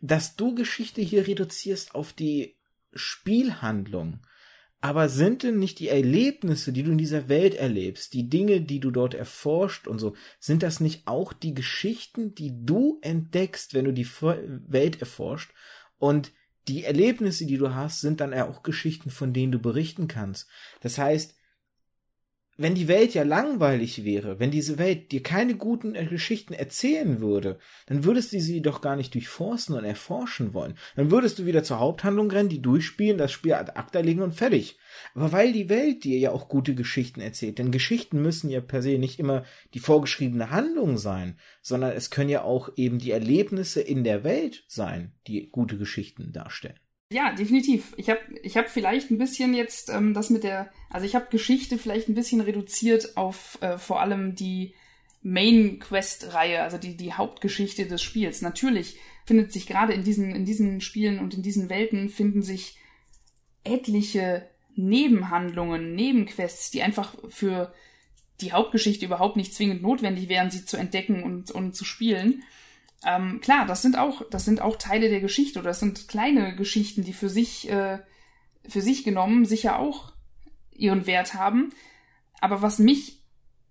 dass 0.00 0.36
du 0.36 0.54
Geschichte 0.54 1.00
hier 1.00 1.26
reduzierst 1.26 1.94
auf 1.94 2.12
die 2.12 2.56
Spielhandlung. 2.92 4.20
Aber 4.84 5.08
sind 5.08 5.44
denn 5.44 5.60
nicht 5.60 5.78
die 5.78 5.88
Erlebnisse, 5.88 6.72
die 6.72 6.82
du 6.82 6.90
in 6.90 6.98
dieser 6.98 7.28
Welt 7.28 7.54
erlebst, 7.54 8.14
die 8.14 8.28
Dinge, 8.28 8.60
die 8.60 8.80
du 8.80 8.90
dort 8.90 9.14
erforscht 9.14 9.86
und 9.86 10.00
so, 10.00 10.16
sind 10.40 10.64
das 10.64 10.80
nicht 10.80 11.06
auch 11.06 11.32
die 11.32 11.54
Geschichten, 11.54 12.34
die 12.34 12.52
du 12.64 12.98
entdeckst, 13.00 13.74
wenn 13.74 13.84
du 13.84 13.92
die 13.92 14.08
Welt 14.10 15.00
erforscht? 15.00 15.52
Und 15.98 16.32
die 16.66 16.82
Erlebnisse, 16.82 17.46
die 17.46 17.58
du 17.58 17.74
hast, 17.74 18.00
sind 18.00 18.20
dann 18.20 18.34
auch 18.34 18.64
Geschichten, 18.64 19.10
von 19.10 19.32
denen 19.32 19.52
du 19.52 19.60
berichten 19.60 20.08
kannst. 20.08 20.48
Das 20.80 20.98
heißt, 20.98 21.36
wenn 22.62 22.74
die 22.74 22.88
Welt 22.88 23.14
ja 23.14 23.24
langweilig 23.24 24.04
wäre, 24.04 24.38
wenn 24.38 24.50
diese 24.50 24.78
Welt 24.78 25.12
dir 25.12 25.22
keine 25.22 25.56
guten 25.56 25.94
äh, 25.94 26.06
Geschichten 26.06 26.54
erzählen 26.54 27.20
würde, 27.20 27.58
dann 27.86 28.04
würdest 28.04 28.32
du 28.32 28.40
sie 28.40 28.62
doch 28.62 28.80
gar 28.80 28.96
nicht 28.96 29.14
durchforsten 29.14 29.76
und 29.76 29.84
erforschen 29.84 30.54
wollen. 30.54 30.78
Dann 30.96 31.10
würdest 31.10 31.38
du 31.38 31.46
wieder 31.46 31.64
zur 31.64 31.80
Haupthandlung 31.80 32.30
rennen, 32.30 32.48
die 32.48 32.62
durchspielen, 32.62 33.18
das 33.18 33.32
Spiel 33.32 33.54
ad 33.54 33.72
acta 33.74 34.00
legen 34.00 34.22
und 34.22 34.34
fertig. 34.34 34.78
Aber 35.14 35.32
weil 35.32 35.52
die 35.52 35.68
Welt 35.68 36.04
dir 36.04 36.18
ja 36.18 36.30
auch 36.30 36.48
gute 36.48 36.74
Geschichten 36.74 37.20
erzählt, 37.20 37.58
denn 37.58 37.70
Geschichten 37.70 38.22
müssen 38.22 38.50
ja 38.50 38.60
per 38.60 38.82
se 38.82 38.98
nicht 38.98 39.18
immer 39.18 39.44
die 39.74 39.80
vorgeschriebene 39.80 40.50
Handlung 40.50 40.98
sein, 40.98 41.38
sondern 41.60 41.92
es 41.92 42.10
können 42.10 42.30
ja 42.30 42.42
auch 42.42 42.70
eben 42.76 42.98
die 42.98 43.10
Erlebnisse 43.10 43.80
in 43.80 44.04
der 44.04 44.24
Welt 44.24 44.64
sein, 44.68 45.12
die 45.26 45.50
gute 45.50 45.78
Geschichten 45.78 46.32
darstellen. 46.32 46.81
Ja, 47.12 47.32
definitiv. 47.32 47.92
Ich 47.98 48.08
habe 48.08 48.20
ich 48.42 48.56
hab 48.56 48.70
vielleicht 48.70 49.10
ein 49.10 49.18
bisschen 49.18 49.52
jetzt 49.54 49.90
ähm, 49.90 50.14
das 50.14 50.30
mit 50.30 50.44
der, 50.44 50.72
also 50.88 51.04
ich 51.06 51.14
habe 51.14 51.26
Geschichte 51.30 51.76
vielleicht 51.76 52.08
ein 52.08 52.14
bisschen 52.14 52.40
reduziert 52.40 53.16
auf 53.16 53.58
äh, 53.60 53.76
vor 53.76 54.00
allem 54.00 54.34
die 54.34 54.74
Main 55.22 55.78
Quest-Reihe, 55.78 56.62
also 56.62 56.78
die, 56.78 56.96
die 56.96 57.12
Hauptgeschichte 57.12 57.86
des 57.86 58.02
Spiels. 58.02 58.40
Natürlich 58.40 58.96
findet 59.26 59.52
sich 59.52 59.66
gerade 59.66 59.92
in 59.92 60.04
diesen, 60.04 60.34
in 60.34 60.44
diesen 60.44 60.80
Spielen 60.80 61.18
und 61.18 61.34
in 61.34 61.42
diesen 61.42 61.68
Welten 61.68 62.08
finden 62.08 62.42
sich 62.42 62.78
etliche 63.62 64.48
Nebenhandlungen, 64.74 65.94
Nebenquests, 65.94 66.70
die 66.70 66.82
einfach 66.82 67.14
für 67.28 67.74
die 68.40 68.52
Hauptgeschichte 68.52 69.04
überhaupt 69.04 69.36
nicht 69.36 69.54
zwingend 69.54 69.82
notwendig 69.82 70.28
wären, 70.28 70.50
sie 70.50 70.64
zu 70.64 70.76
entdecken 70.76 71.22
und, 71.22 71.50
und 71.50 71.76
zu 71.76 71.84
spielen. 71.84 72.42
Ähm, 73.04 73.40
klar, 73.40 73.66
das 73.66 73.82
sind 73.82 73.98
auch, 73.98 74.22
das 74.30 74.44
sind 74.44 74.60
auch 74.60 74.76
Teile 74.76 75.08
der 75.08 75.20
Geschichte 75.20 75.58
oder 75.58 75.70
das 75.70 75.80
sind 75.80 76.08
kleine 76.08 76.54
Geschichten, 76.54 77.02
die 77.02 77.12
für 77.12 77.28
sich, 77.28 77.68
äh, 77.68 77.98
für 78.68 78.80
sich 78.80 79.04
genommen 79.04 79.44
sicher 79.44 79.78
auch 79.78 80.12
ihren 80.70 81.06
Wert 81.06 81.34
haben. 81.34 81.70
Aber 82.40 82.62
was 82.62 82.78
mich 82.78 83.22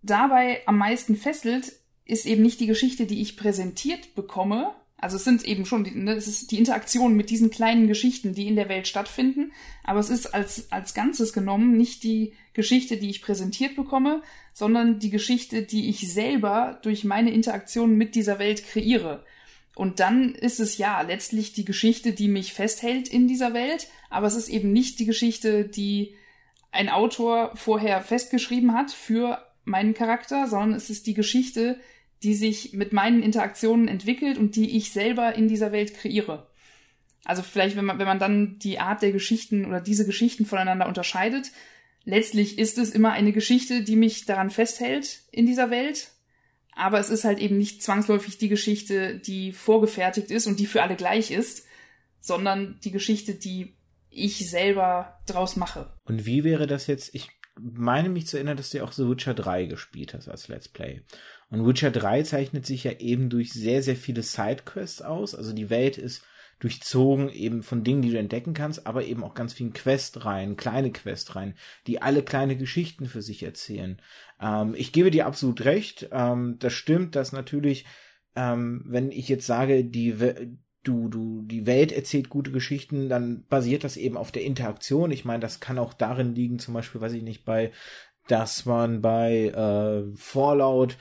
dabei 0.02 0.62
am 0.66 0.78
meisten 0.78 1.16
fesselt, 1.16 1.74
ist 2.06 2.26
eben 2.26 2.42
nicht 2.42 2.60
die 2.60 2.68
Geschichte, 2.68 3.06
die 3.06 3.22
ich 3.22 3.38
präsentiert 3.38 4.16
bekomme. 4.16 4.74
Also 5.02 5.18
es 5.18 5.24
sind 5.24 5.44
eben 5.44 5.66
schon, 5.66 5.84
die, 5.84 5.92
ne, 5.92 6.14
es 6.14 6.28
ist 6.28 6.52
die 6.52 6.60
Interaktion 6.60 7.16
mit 7.16 7.32
diesen 7.32 7.50
kleinen 7.50 7.88
Geschichten, 7.88 8.36
die 8.36 8.48
in 8.48 8.56
der 8.56 8.70
Welt 8.70 8.88
stattfinden. 8.88 9.52
Aber 9.84 10.00
es 10.00 10.12
ist 10.12 10.28
als, 10.28 10.72
als 10.72 10.94
Ganzes 10.94 11.34
genommen 11.34 11.76
nicht 11.76 12.04
die 12.04 12.34
Geschichte, 12.54 12.98
die 12.98 13.10
ich 13.10 13.24
präsentiert 13.24 13.76
bekomme, 13.76 14.22
sondern 14.54 15.00
die 15.00 15.10
Geschichte, 15.10 15.64
die 15.64 15.90
ich 15.90 16.14
selber 16.14 16.80
durch 16.84 17.04
meine 17.04 17.32
Interaktion 17.32 17.98
mit 17.98 18.14
dieser 18.14 18.38
Welt 18.38 18.64
kreiere. 18.64 19.26
Und 19.74 20.00
dann 20.00 20.36
ist 20.36 20.60
es 20.60 20.78
ja 20.78 21.02
letztlich 21.02 21.54
die 21.54 21.66
Geschichte, 21.66 22.12
die 22.12 22.28
mich 22.28 22.54
festhält 22.54 23.08
in 23.08 23.28
dieser 23.28 23.54
Welt, 23.56 23.88
aber 24.12 24.28
es 24.28 24.36
ist 24.36 24.50
eben 24.50 24.72
nicht 24.72 25.00
die 25.00 25.06
Geschichte, 25.06 25.64
die 25.64 26.16
ein 26.72 26.90
Autor 26.90 27.52
vorher 27.56 28.02
festgeschrieben 28.02 28.74
hat 28.74 28.92
für 28.92 29.44
meinen 29.66 29.94
Charakter, 29.94 30.48
sondern 30.48 30.74
es 30.74 30.90
ist 30.90 31.08
die 31.08 31.14
Geschichte, 31.14 31.80
die 32.24 32.36
sich 32.36 32.74
mit 32.74 32.94
meinen 32.94 33.24
Interaktionen 33.24 33.88
entwickelt 33.88 34.38
und 34.38 34.56
die 34.56 34.78
ich 34.78 34.92
selber 34.92 35.36
in 35.36 35.48
dieser 35.48 35.72
Welt 35.72 35.96
kreiere. 35.96 36.48
Also 37.26 37.44
vielleicht, 37.44 37.76
wenn 37.76 37.86
man, 37.86 38.00
wenn 38.00 38.08
man 38.08 38.20
dann 38.20 38.58
die 38.60 38.80
Art 38.80 39.02
der 39.02 39.12
Geschichten 39.12 39.66
oder 39.66 39.82
diese 39.82 40.06
Geschichten 40.06 40.46
voneinander 40.46 40.88
unterscheidet, 40.88 41.52
letztlich 42.04 42.58
ist 42.58 42.78
es 42.78 42.92
immer 42.92 43.12
eine 43.12 43.32
Geschichte, 43.32 43.84
die 43.84 43.96
mich 43.96 44.26
daran 44.26 44.50
festhält 44.50 45.22
in 45.32 45.46
dieser 45.46 45.70
Welt. 45.70 46.10
Aber 46.74 47.00
es 47.00 47.10
ist 47.10 47.24
halt 47.24 47.40
eben 47.40 47.58
nicht 47.58 47.84
zwangsläufig 47.84 48.38
die 48.38 48.50
Geschichte, 48.50 49.20
die 49.20 49.52
vorgefertigt 49.52 50.32
ist 50.32 50.48
und 50.48 50.60
die 50.60 50.66
für 50.66 50.82
alle 50.82 50.96
gleich 50.96 51.32
ist, 51.32 51.66
sondern 52.20 52.80
die 52.84 52.92
Geschichte, 52.92 53.36
die 53.36 53.76
ich 54.10 54.50
selber 54.50 55.20
draus 55.26 55.56
mache. 55.56 55.94
Und 56.06 56.26
wie 56.26 56.44
wäre 56.44 56.68
das 56.68 56.88
jetzt? 56.88 57.14
Ich 57.14 57.30
meine 57.60 58.10
mich 58.10 58.28
zu 58.28 58.38
erinnern, 58.38 58.58
dass 58.58 58.70
du 58.70 58.84
auch 58.84 58.92
The 58.92 59.08
Witcher 59.08 59.34
3 59.34 59.66
gespielt 59.66 60.14
hast 60.14 60.28
als 60.28 60.48
Let's 60.48 60.68
Play. 60.68 61.02
Und 61.52 61.68
Witcher 61.68 61.92
3 61.92 62.24
zeichnet 62.24 62.66
sich 62.66 62.86
ja 62.86 62.94
eben 62.94 63.30
durch 63.30 63.52
sehr, 63.52 63.84
sehr 63.84 63.98
viele 63.98 64.24
Sidequests 64.24 65.02
aus. 65.02 65.36
Also 65.36 65.54
die 65.54 65.70
Welt 65.70 65.98
ist 65.98 66.24
durchzogen 66.60 67.30
eben 67.30 67.64
von 67.64 67.84
Dingen, 67.84 68.04
die 68.04 68.12
du 68.12 68.20
entdecken 68.20 68.54
kannst, 68.54 68.88
aber 68.88 69.04
eben 69.04 69.24
auch 69.24 69.34
ganz 69.34 69.52
vielen 69.52 69.74
Questreihen, 69.74 70.56
kleine 70.56 70.92
Questreihen, 70.92 71.56
die 71.88 72.02
alle 72.02 72.24
kleine 72.24 72.56
Geschichten 72.56 73.08
für 73.08 73.22
sich 73.22 73.44
erzählen. 73.44 74.00
Ähm, 74.40 74.76
ich 74.78 74.94
gebe 74.94 75.12
dir 75.12 75.26
absolut 75.26 75.66
recht. 75.66 76.08
Ähm, 76.12 76.58
das 76.60 76.74
stimmt, 76.74 77.16
dass 77.16 77.32
natürlich, 77.32 77.86
ähm, 78.36 78.84
wenn 78.86 79.12
ich 79.12 79.28
jetzt 79.28 79.48
sage, 79.48 79.84
die, 79.84 80.16
du, 80.84 81.10
du, 81.10 81.42
die 81.48 81.66
Welt 81.66 81.92
erzählt 81.92 82.30
gute 82.30 82.52
Geschichten, 82.52 83.10
dann 83.10 83.44
basiert 83.50 83.84
das 83.84 83.98
eben 83.98 84.16
auf 84.16 84.32
der 84.32 84.44
Interaktion. 84.44 85.12
Ich 85.12 85.26
meine, 85.26 85.42
das 85.42 85.60
kann 85.60 85.80
auch 85.80 85.94
darin 85.94 86.36
liegen, 86.36 86.60
zum 86.60 86.76
Beispiel, 86.76 87.02
weiß 87.02 87.14
ich 87.14 87.24
nicht, 87.24 87.44
bei, 87.44 87.72
dass 88.28 88.66
man 88.66 89.02
bei 89.02 89.48
äh, 89.48 90.16
Fallout 90.16 90.96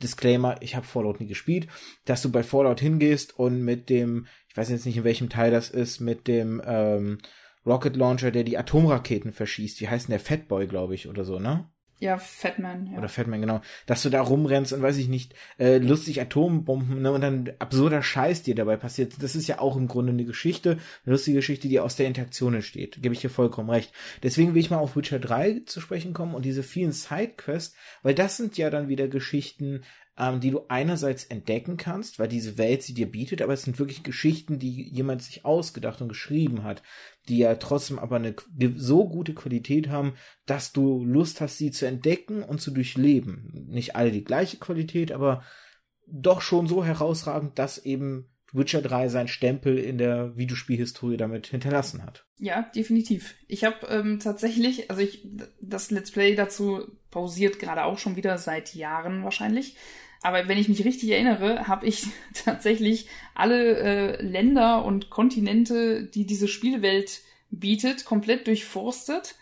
Disclaimer, 0.00 0.56
ich 0.60 0.76
habe 0.76 0.86
Fallout 0.86 1.20
nie 1.20 1.26
gespielt, 1.26 1.68
dass 2.04 2.22
du 2.22 2.30
bei 2.30 2.42
Fallout 2.42 2.80
hingehst 2.80 3.38
und 3.38 3.62
mit 3.62 3.88
dem, 3.88 4.26
ich 4.48 4.56
weiß 4.56 4.70
jetzt 4.70 4.86
nicht 4.86 4.96
in 4.96 5.04
welchem 5.04 5.28
Teil 5.28 5.50
das 5.50 5.70
ist, 5.70 6.00
mit 6.00 6.28
dem 6.28 6.62
ähm, 6.64 7.18
Rocket 7.64 7.96
Launcher, 7.96 8.30
der 8.30 8.44
die 8.44 8.58
Atomraketen 8.58 9.32
verschießt. 9.32 9.80
Wie 9.80 9.88
heißt 9.88 10.08
denn 10.08 10.12
der 10.12 10.20
Fatboy, 10.20 10.66
glaube 10.66 10.94
ich, 10.94 11.08
oder 11.08 11.24
so, 11.24 11.38
ne? 11.38 11.71
Ja, 12.02 12.18
Fatman, 12.18 12.88
ja. 12.90 12.98
Oder 12.98 13.08
Fatman, 13.08 13.40
genau. 13.40 13.60
Dass 13.86 14.02
du 14.02 14.10
da 14.10 14.20
rumrennst 14.20 14.72
und 14.72 14.82
weiß 14.82 14.96
ich 14.96 15.06
nicht, 15.06 15.36
äh, 15.56 15.78
lustig 15.78 16.20
Atombomben, 16.20 17.00
ne, 17.00 17.12
und 17.12 17.20
dann 17.20 17.52
absurder 17.60 18.02
Scheiß 18.02 18.42
dir 18.42 18.56
dabei 18.56 18.76
passiert. 18.76 19.22
Das 19.22 19.36
ist 19.36 19.46
ja 19.46 19.60
auch 19.60 19.76
im 19.76 19.86
Grunde 19.86 20.10
eine 20.10 20.24
Geschichte, 20.24 20.78
eine 21.06 21.12
lustige 21.12 21.36
Geschichte, 21.36 21.68
die 21.68 21.78
aus 21.78 21.94
der 21.94 22.08
Interaktion 22.08 22.54
entsteht. 22.54 23.00
Gebe 23.00 23.14
ich 23.14 23.20
dir 23.20 23.30
vollkommen 23.30 23.70
recht. 23.70 23.92
Deswegen 24.24 24.52
will 24.52 24.60
ich 24.60 24.68
mal 24.68 24.78
auf 24.78 24.96
Witcher 24.96 25.20
3 25.20 25.62
zu 25.64 25.80
sprechen 25.80 26.12
kommen 26.12 26.34
und 26.34 26.44
diese 26.44 26.64
vielen 26.64 26.90
Sidequests, 26.90 27.76
weil 28.02 28.16
das 28.16 28.36
sind 28.36 28.58
ja 28.58 28.68
dann 28.68 28.88
wieder 28.88 29.06
Geschichten, 29.06 29.84
ähm, 30.18 30.40
die 30.40 30.50
du 30.50 30.66
einerseits 30.68 31.24
entdecken 31.24 31.76
kannst, 31.76 32.18
weil 32.18 32.28
diese 32.28 32.58
Welt 32.58 32.82
sie 32.82 32.94
dir 32.94 33.10
bietet, 33.10 33.40
aber 33.40 33.54
es 33.54 33.62
sind 33.62 33.78
wirklich 33.78 34.02
Geschichten, 34.02 34.58
die 34.58 34.88
jemand 34.90 35.22
sich 35.22 35.44
ausgedacht 35.44 36.02
und 36.02 36.08
geschrieben 36.08 36.64
hat, 36.64 36.82
die 37.28 37.38
ja 37.38 37.54
trotzdem 37.54 37.98
aber 37.98 38.16
eine 38.16 38.34
so 38.76 39.08
gute 39.08 39.34
Qualität 39.34 39.88
haben, 39.88 40.14
dass 40.44 40.72
du 40.72 41.04
Lust 41.04 41.40
hast, 41.40 41.58
sie 41.58 41.70
zu 41.70 41.86
entdecken 41.86 42.42
und 42.42 42.60
zu 42.60 42.72
durchleben. 42.72 43.68
Nicht 43.68 43.96
alle 43.96 44.12
die 44.12 44.24
gleiche 44.24 44.58
Qualität, 44.58 45.12
aber 45.12 45.42
doch 46.06 46.42
schon 46.42 46.66
so 46.66 46.84
herausragend, 46.84 47.58
dass 47.58 47.78
eben 47.78 48.31
Witcher 48.52 48.82
3 48.82 49.08
seinen 49.08 49.28
Stempel 49.28 49.78
in 49.78 49.98
der 49.98 50.36
Videospielhistorie 50.36 51.16
damit 51.16 51.46
hinterlassen 51.46 52.04
hat. 52.04 52.26
Ja, 52.38 52.70
definitiv. 52.74 53.34
Ich 53.48 53.64
habe 53.64 53.86
ähm, 53.88 54.20
tatsächlich, 54.20 54.90
also 54.90 55.02
ich, 55.02 55.26
das 55.60 55.90
Let's 55.90 56.10
Play 56.10 56.34
dazu 56.34 56.86
pausiert 57.10 57.58
gerade 57.58 57.84
auch 57.84 57.98
schon 57.98 58.16
wieder 58.16 58.36
seit 58.38 58.74
Jahren 58.74 59.24
wahrscheinlich. 59.24 59.76
Aber 60.22 60.46
wenn 60.48 60.58
ich 60.58 60.68
mich 60.68 60.84
richtig 60.84 61.10
erinnere, 61.10 61.66
habe 61.66 61.86
ich 61.86 62.06
tatsächlich 62.34 63.08
alle 63.34 63.76
äh, 63.76 64.22
Länder 64.22 64.84
und 64.84 65.10
Kontinente, 65.10 66.04
die 66.04 66.26
diese 66.26 66.48
Spielwelt 66.48 67.22
bietet, 67.50 68.04
komplett 68.04 68.46
durchforstet 68.46 69.34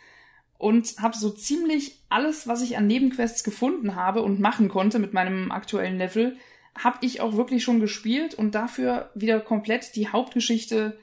und 0.59 0.97
habe 0.99 1.17
so 1.17 1.31
ziemlich 1.31 2.01
alles, 2.09 2.47
was 2.47 2.63
ich 2.63 2.77
an 2.77 2.87
Nebenquests 2.87 3.45
gefunden 3.45 3.95
habe 3.95 4.23
und 4.23 4.41
machen 4.41 4.69
konnte 4.69 4.99
mit 4.99 5.15
meinem 5.15 5.53
aktuellen 5.53 5.97
Level, 5.97 6.37
habe 6.83 6.99
ich 7.03 7.21
auch 7.21 7.37
wirklich 7.37 7.63
schon 7.63 7.81
gespielt 7.81 8.35
und 8.35 8.55
dafür 8.55 9.11
wieder 9.15 9.41
komplett 9.41 9.97
die 9.97 10.09
Hauptgeschichte 10.09 10.99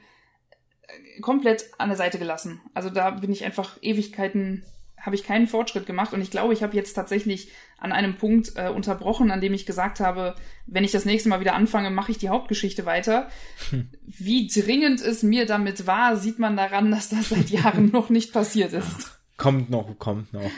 äh, 0.82 1.20
komplett 1.20 1.66
an 1.78 1.88
der 1.88 1.98
Seite 1.98 2.18
gelassen. 2.18 2.60
Also 2.74 2.90
da 2.90 3.10
bin 3.10 3.32
ich 3.32 3.44
einfach 3.44 3.78
Ewigkeiten 3.82 4.64
habe 5.00 5.16
ich 5.16 5.24
keinen 5.24 5.46
Fortschritt 5.46 5.86
gemacht 5.86 6.12
und 6.12 6.20
ich 6.20 6.30
glaube, 6.30 6.52
ich 6.52 6.62
habe 6.62 6.76
jetzt 6.76 6.94
tatsächlich 6.94 7.50
an 7.78 7.92
einem 7.92 8.16
Punkt 8.16 8.52
äh, 8.56 8.68
unterbrochen, 8.68 9.30
an 9.30 9.40
dem 9.40 9.54
ich 9.54 9.64
gesagt 9.64 10.00
habe, 10.00 10.34
wenn 10.66 10.84
ich 10.84 10.90
das 10.90 11.04
nächste 11.04 11.28
Mal 11.28 11.40
wieder 11.40 11.54
anfange, 11.54 11.90
mache 11.90 12.10
ich 12.10 12.18
die 12.18 12.28
Hauptgeschichte 12.28 12.84
weiter. 12.84 13.30
Hm. 13.70 13.88
Wie 14.02 14.48
dringend 14.48 15.00
es 15.00 15.22
mir 15.22 15.46
damit 15.46 15.86
war, 15.86 16.16
sieht 16.16 16.38
man 16.38 16.56
daran, 16.56 16.90
dass 16.90 17.08
das 17.08 17.28
seit 17.28 17.50
Jahren 17.50 17.86
noch 17.92 18.10
nicht 18.10 18.32
passiert 18.32 18.72
ist. 18.72 19.18
Kommt 19.36 19.70
noch, 19.70 19.98
kommt 19.98 20.32
noch. 20.32 20.50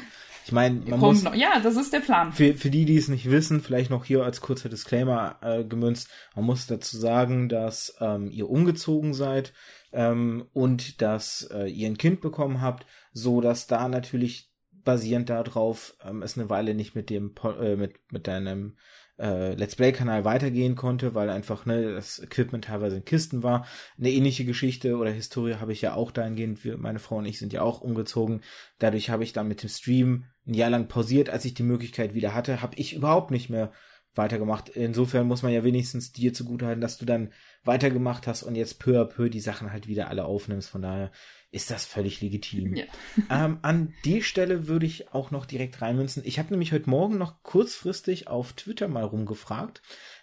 Ich 0.51 0.53
meine, 0.53 0.81
man 0.81 0.99
muss, 0.99 1.23
noch. 1.23 1.33
Ja, 1.33 1.61
das 1.63 1.77
ist 1.77 1.93
der 1.93 2.01
Plan. 2.01 2.33
Für, 2.33 2.55
für 2.55 2.71
die, 2.71 2.85
die 2.85 2.97
es 2.97 3.07
nicht 3.07 3.31
wissen, 3.31 3.61
vielleicht 3.61 3.89
noch 3.89 4.05
hier 4.05 4.25
als 4.25 4.41
kurzer 4.41 4.69
Disclaimer 4.69 5.37
äh, 5.43 5.63
gemünzt. 5.63 6.09
Man 6.35 6.45
muss 6.45 6.67
dazu 6.67 6.99
sagen, 6.99 7.49
dass 7.49 7.95
ähm, 8.01 8.33
ihr 8.33 8.51
umgezogen 8.51 9.15
seid 9.15 9.53
ähm, 9.93 10.49
und 10.53 11.03
dass 11.03 11.49
äh, 11.55 11.69
ihr 11.69 11.87
ein 11.87 11.99
Kind 11.99 12.21
bekommen 12.21 12.61
habt, 12.61 12.85
so 13.13 13.41
dass 13.41 13.69
da 13.69 13.87
natürlich 13.87 14.51
basierend 14.73 15.31
darauf 15.31 15.95
ähm, 16.05 16.21
es 16.21 16.37
eine 16.37 16.51
Weile 16.51 16.75
nicht 16.75 16.97
mit 16.97 17.11
dem 17.11 17.33
äh, 17.61 17.77
mit 17.77 17.95
mit 18.11 18.27
deinem 18.27 18.77
äh, 19.21 19.55
Let's 19.55 19.77
Play 19.77 19.93
Kanal 19.93 20.25
weitergehen 20.25 20.77
konnte, 20.77 21.15
weil 21.15 21.31
einfach 21.31 21.67
ne 21.67 21.95
das 21.95 22.19
Equipment 22.19 22.65
teilweise 22.65 22.97
in 22.97 23.05
Kisten 23.05 23.43
war. 23.43 23.67
Eine 23.99 24.11
ähnliche 24.11 24.45
Geschichte 24.45 24.97
oder 24.97 25.11
Historie 25.11 25.57
habe 25.57 25.73
ich 25.73 25.83
ja 25.83 25.95
auch 25.95 26.11
dahingehend. 26.11 26.65
Wir, 26.65 26.79
meine 26.79 26.99
Frau 26.99 27.17
und 27.17 27.27
ich 27.27 27.39
sind 27.39 27.53
ja 27.53 27.63
auch 27.63 27.81
umgezogen. 27.81 28.41
Dadurch 28.79 29.11
habe 29.11 29.25
ich 29.25 29.33
dann 29.33 29.49
mit 29.49 29.63
dem 29.63 29.69
Stream 29.69 30.25
ein 30.47 30.55
Jahr 30.55 30.71
lang 30.71 30.89
pausiert, 30.89 31.31
als 31.31 31.45
ich 31.45 31.55
die 31.55 31.63
Möglichkeit 31.63 32.15
wieder 32.15 32.35
hatte, 32.35 32.63
habe 32.63 32.77
ich 32.77 32.95
überhaupt 32.95 33.31
nicht 33.31 33.51
mehr 33.51 33.73
weitergemacht. 34.15 34.69
Insofern 34.71 35.27
muss 35.27 35.43
man 35.43 35.53
ja 35.53 35.63
wenigstens 35.65 36.13
dir 36.13 36.33
zugutehalten, 36.33 36.81
dass 36.81 36.99
du 36.99 37.05
dann 37.05 37.33
weitergemacht 37.65 38.27
hast 38.27 38.43
und 38.43 38.55
jetzt 38.55 38.79
peu 38.79 39.01
à 39.01 39.05
peu 39.05 39.29
die 39.29 39.41
Sachen 39.41 39.73
halt 39.73 39.87
wieder 39.87 40.09
alle 40.09 40.25
aufnimmst. 40.25 40.71
Von 40.71 40.83
daher 40.83 41.11
ist 41.51 41.71
das 41.71 41.85
völlig 41.85 42.21
legitim. 42.21 42.75
Ja. 42.75 42.85
ähm, 43.31 43.59
an 43.63 43.93
die 44.05 44.23
Stelle 44.23 44.69
würde 44.69 44.87
ich 44.87 45.13
auch 45.13 45.31
noch 45.31 45.47
direkt 45.47 45.83
reinmünzen. 45.83 46.23
Ich 46.25 46.39
habe 46.39 46.51
nämlich 46.51 46.73
heute 46.73 46.89
Morgen 46.89 47.19
noch 47.19 47.43
kurzfristig 47.43 48.29
auf 48.29 48.53
Twitter 48.53 48.89
mal 48.89 49.05
rumgefragt, 49.05 49.83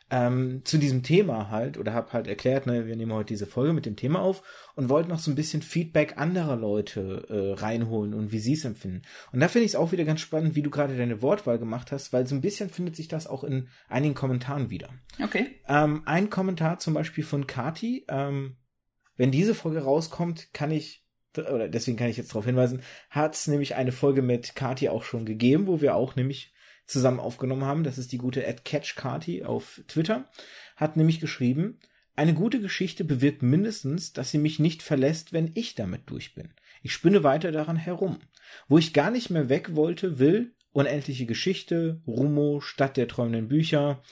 ähm, 0.09 0.61
zu 0.63 0.77
diesem 0.77 1.03
Thema 1.03 1.49
halt 1.49 1.77
oder 1.77 1.93
habe 1.93 2.13
halt 2.13 2.27
erklärt, 2.27 2.65
ne, 2.65 2.87
wir 2.87 2.95
nehmen 2.95 3.13
heute 3.13 3.27
diese 3.27 3.45
Folge 3.45 3.73
mit 3.73 3.85
dem 3.85 3.95
Thema 3.95 4.21
auf 4.21 4.41
und 4.75 4.89
wollten 4.89 5.09
noch 5.09 5.19
so 5.19 5.29
ein 5.31 5.35
bisschen 5.35 5.61
Feedback 5.61 6.17
anderer 6.17 6.55
Leute 6.55 7.25
äh, 7.29 7.59
reinholen 7.59 8.13
und 8.13 8.31
wie 8.31 8.39
sie 8.39 8.53
es 8.53 8.63
empfinden. 8.63 9.01
Und 9.33 9.41
da 9.41 9.47
finde 9.49 9.65
ich 9.65 9.71
es 9.71 9.75
auch 9.75 9.91
wieder 9.91 10.05
ganz 10.05 10.21
spannend, 10.21 10.55
wie 10.55 10.61
du 10.61 10.69
gerade 10.69 10.95
deine 10.95 11.21
Wortwahl 11.21 11.59
gemacht 11.59 11.91
hast, 11.91 12.13
weil 12.13 12.25
so 12.25 12.35
ein 12.35 12.41
bisschen 12.41 12.69
findet 12.69 12.95
sich 12.95 13.09
das 13.09 13.27
auch 13.27 13.43
in 13.43 13.67
einigen 13.89 14.15
Kommentaren 14.15 14.69
wieder. 14.69 14.89
Okay. 15.21 15.47
Ähm, 15.67 16.03
ein 16.05 16.29
Kommentar 16.29 16.79
zum 16.79 16.93
Beispiel 16.93 17.23
von 17.23 17.45
Kati. 17.45 18.05
Ähm, 18.07 18.55
wenn 19.17 19.31
diese 19.31 19.55
Folge 19.55 19.79
rauskommt, 19.79 20.53
kann 20.53 20.71
ich 20.71 21.03
oder 21.37 21.67
deswegen 21.67 21.97
kann 21.97 22.09
ich 22.09 22.17
jetzt 22.17 22.31
darauf 22.31 22.45
hinweisen, 22.45 22.81
hat 23.11 23.35
es 23.35 23.47
nämlich 23.47 23.75
eine 23.75 23.91
Folge 23.91 24.23
mit 24.23 24.55
Kati 24.55 24.89
auch 24.89 25.03
schon 25.03 25.25
gegeben, 25.25 25.67
wo 25.67 25.81
wir 25.81 25.95
auch 25.95 26.15
nämlich 26.15 26.51
zusammen 26.87 27.19
aufgenommen 27.19 27.65
haben. 27.65 27.83
Das 27.83 27.97
ist 27.97 28.11
die 28.11 28.17
gute 28.17 28.47
Ad 28.47 28.61
Catch 28.65 28.95
Carty 28.95 29.43
auf 29.43 29.81
Twitter. 29.87 30.29
Hat 30.75 30.97
nämlich 30.97 31.19
geschrieben, 31.19 31.79
eine 32.15 32.33
gute 32.33 32.59
Geschichte 32.59 33.03
bewirkt 33.03 33.43
mindestens, 33.43 34.13
dass 34.13 34.31
sie 34.31 34.39
mich 34.39 34.57
nicht 34.57 34.81
verlässt, 34.81 35.33
wenn 35.33 35.51
ich 35.53 35.75
damit 35.75 36.09
durch 36.09 36.33
bin. 36.33 36.49
Ich 36.81 36.93
spinne 36.93 37.23
weiter 37.23 37.51
daran 37.51 37.77
herum. 37.77 38.19
Wo 38.67 38.77
ich 38.79 38.93
gar 38.93 39.11
nicht 39.11 39.29
mehr 39.29 39.49
weg 39.49 39.75
wollte, 39.75 40.17
will 40.17 40.55
unendliche 40.71 41.25
Geschichte, 41.25 42.01
Rumo, 42.05 42.61
Stadt 42.61 42.97
der 42.97 43.07
träumenden 43.07 43.47
Bücher. 43.47 44.03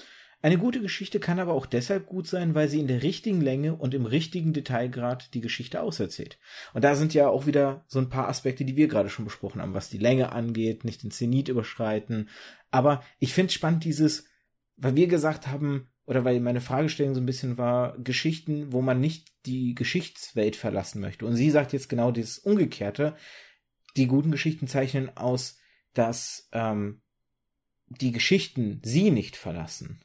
Eine 0.41 0.57
gute 0.57 0.81
Geschichte 0.81 1.19
kann 1.19 1.39
aber 1.39 1.53
auch 1.53 1.65
deshalb 1.65 2.05
gut 2.05 2.27
sein, 2.27 2.53
weil 2.53 2.69
sie 2.69 2.79
in 2.79 2.87
der 2.87 3.01
richtigen 3.01 3.41
Länge 3.41 3.75
und 3.75 3.93
im 3.93 4.05
richtigen 4.05 4.53
Detailgrad 4.53 5.33
die 5.33 5.41
Geschichte 5.41 5.81
auserzählt. 5.81 6.37
Und 6.73 6.83
da 6.83 6.95
sind 6.95 7.13
ja 7.13 7.29
auch 7.29 7.47
wieder 7.47 7.83
so 7.87 7.99
ein 7.99 8.09
paar 8.09 8.27
Aspekte, 8.27 8.65
die 8.65 8.75
wir 8.75 8.87
gerade 8.87 9.09
schon 9.09 9.25
besprochen 9.25 9.61
haben, 9.61 9.73
was 9.73 9.89
die 9.89 9.97
Länge 9.97 10.31
angeht, 10.31 10.85
nicht 10.85 11.01
den 11.01 11.11
Zenit 11.11 11.49
überschreiten. 11.49 12.29
Aber 12.75 13.01
ich 13.19 13.33
finde 13.33 13.53
spannend 13.53 13.85
dieses, 13.85 14.25
weil 14.75 14.97
wir 14.97 15.07
gesagt 15.07 15.47
haben, 15.47 15.87
oder 16.05 16.25
weil 16.25 16.41
meine 16.41 16.59
Fragestellung 16.59 17.15
so 17.15 17.21
ein 17.21 17.25
bisschen 17.25 17.57
war, 17.57 17.97
Geschichten, 17.99 18.73
wo 18.73 18.81
man 18.81 18.99
nicht 18.99 19.31
die 19.45 19.75
Geschichtswelt 19.75 20.57
verlassen 20.57 20.99
möchte. 20.99 21.25
Und 21.25 21.37
sie 21.37 21.51
sagt 21.51 21.71
jetzt 21.71 21.87
genau 21.87 22.11
dieses 22.11 22.37
Umgekehrte. 22.37 23.15
Die 23.95 24.07
guten 24.07 24.29
Geschichten 24.29 24.67
zeichnen 24.67 25.15
aus, 25.15 25.57
dass 25.93 26.49
ähm, 26.51 27.01
die 27.87 28.11
Geschichten 28.11 28.81
sie 28.83 29.09
nicht 29.09 29.37
verlassen. 29.37 30.01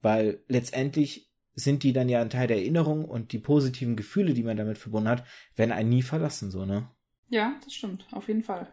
Weil 0.00 0.42
letztendlich 0.48 1.30
sind 1.54 1.84
die 1.84 1.92
dann 1.92 2.08
ja 2.08 2.20
ein 2.20 2.28
Teil 2.30 2.48
der 2.48 2.56
Erinnerung 2.56 3.04
und 3.04 3.30
die 3.30 3.38
positiven 3.38 3.94
Gefühle, 3.94 4.34
die 4.34 4.42
man 4.42 4.56
damit 4.56 4.78
verbunden 4.78 5.10
hat, 5.10 5.24
werden 5.54 5.70
einen 5.70 5.90
nie 5.90 6.02
verlassen, 6.02 6.50
so, 6.50 6.66
ne? 6.66 6.90
Ja, 7.28 7.54
das 7.62 7.72
stimmt, 7.72 8.08
auf 8.10 8.26
jeden 8.26 8.42
Fall. 8.42 8.66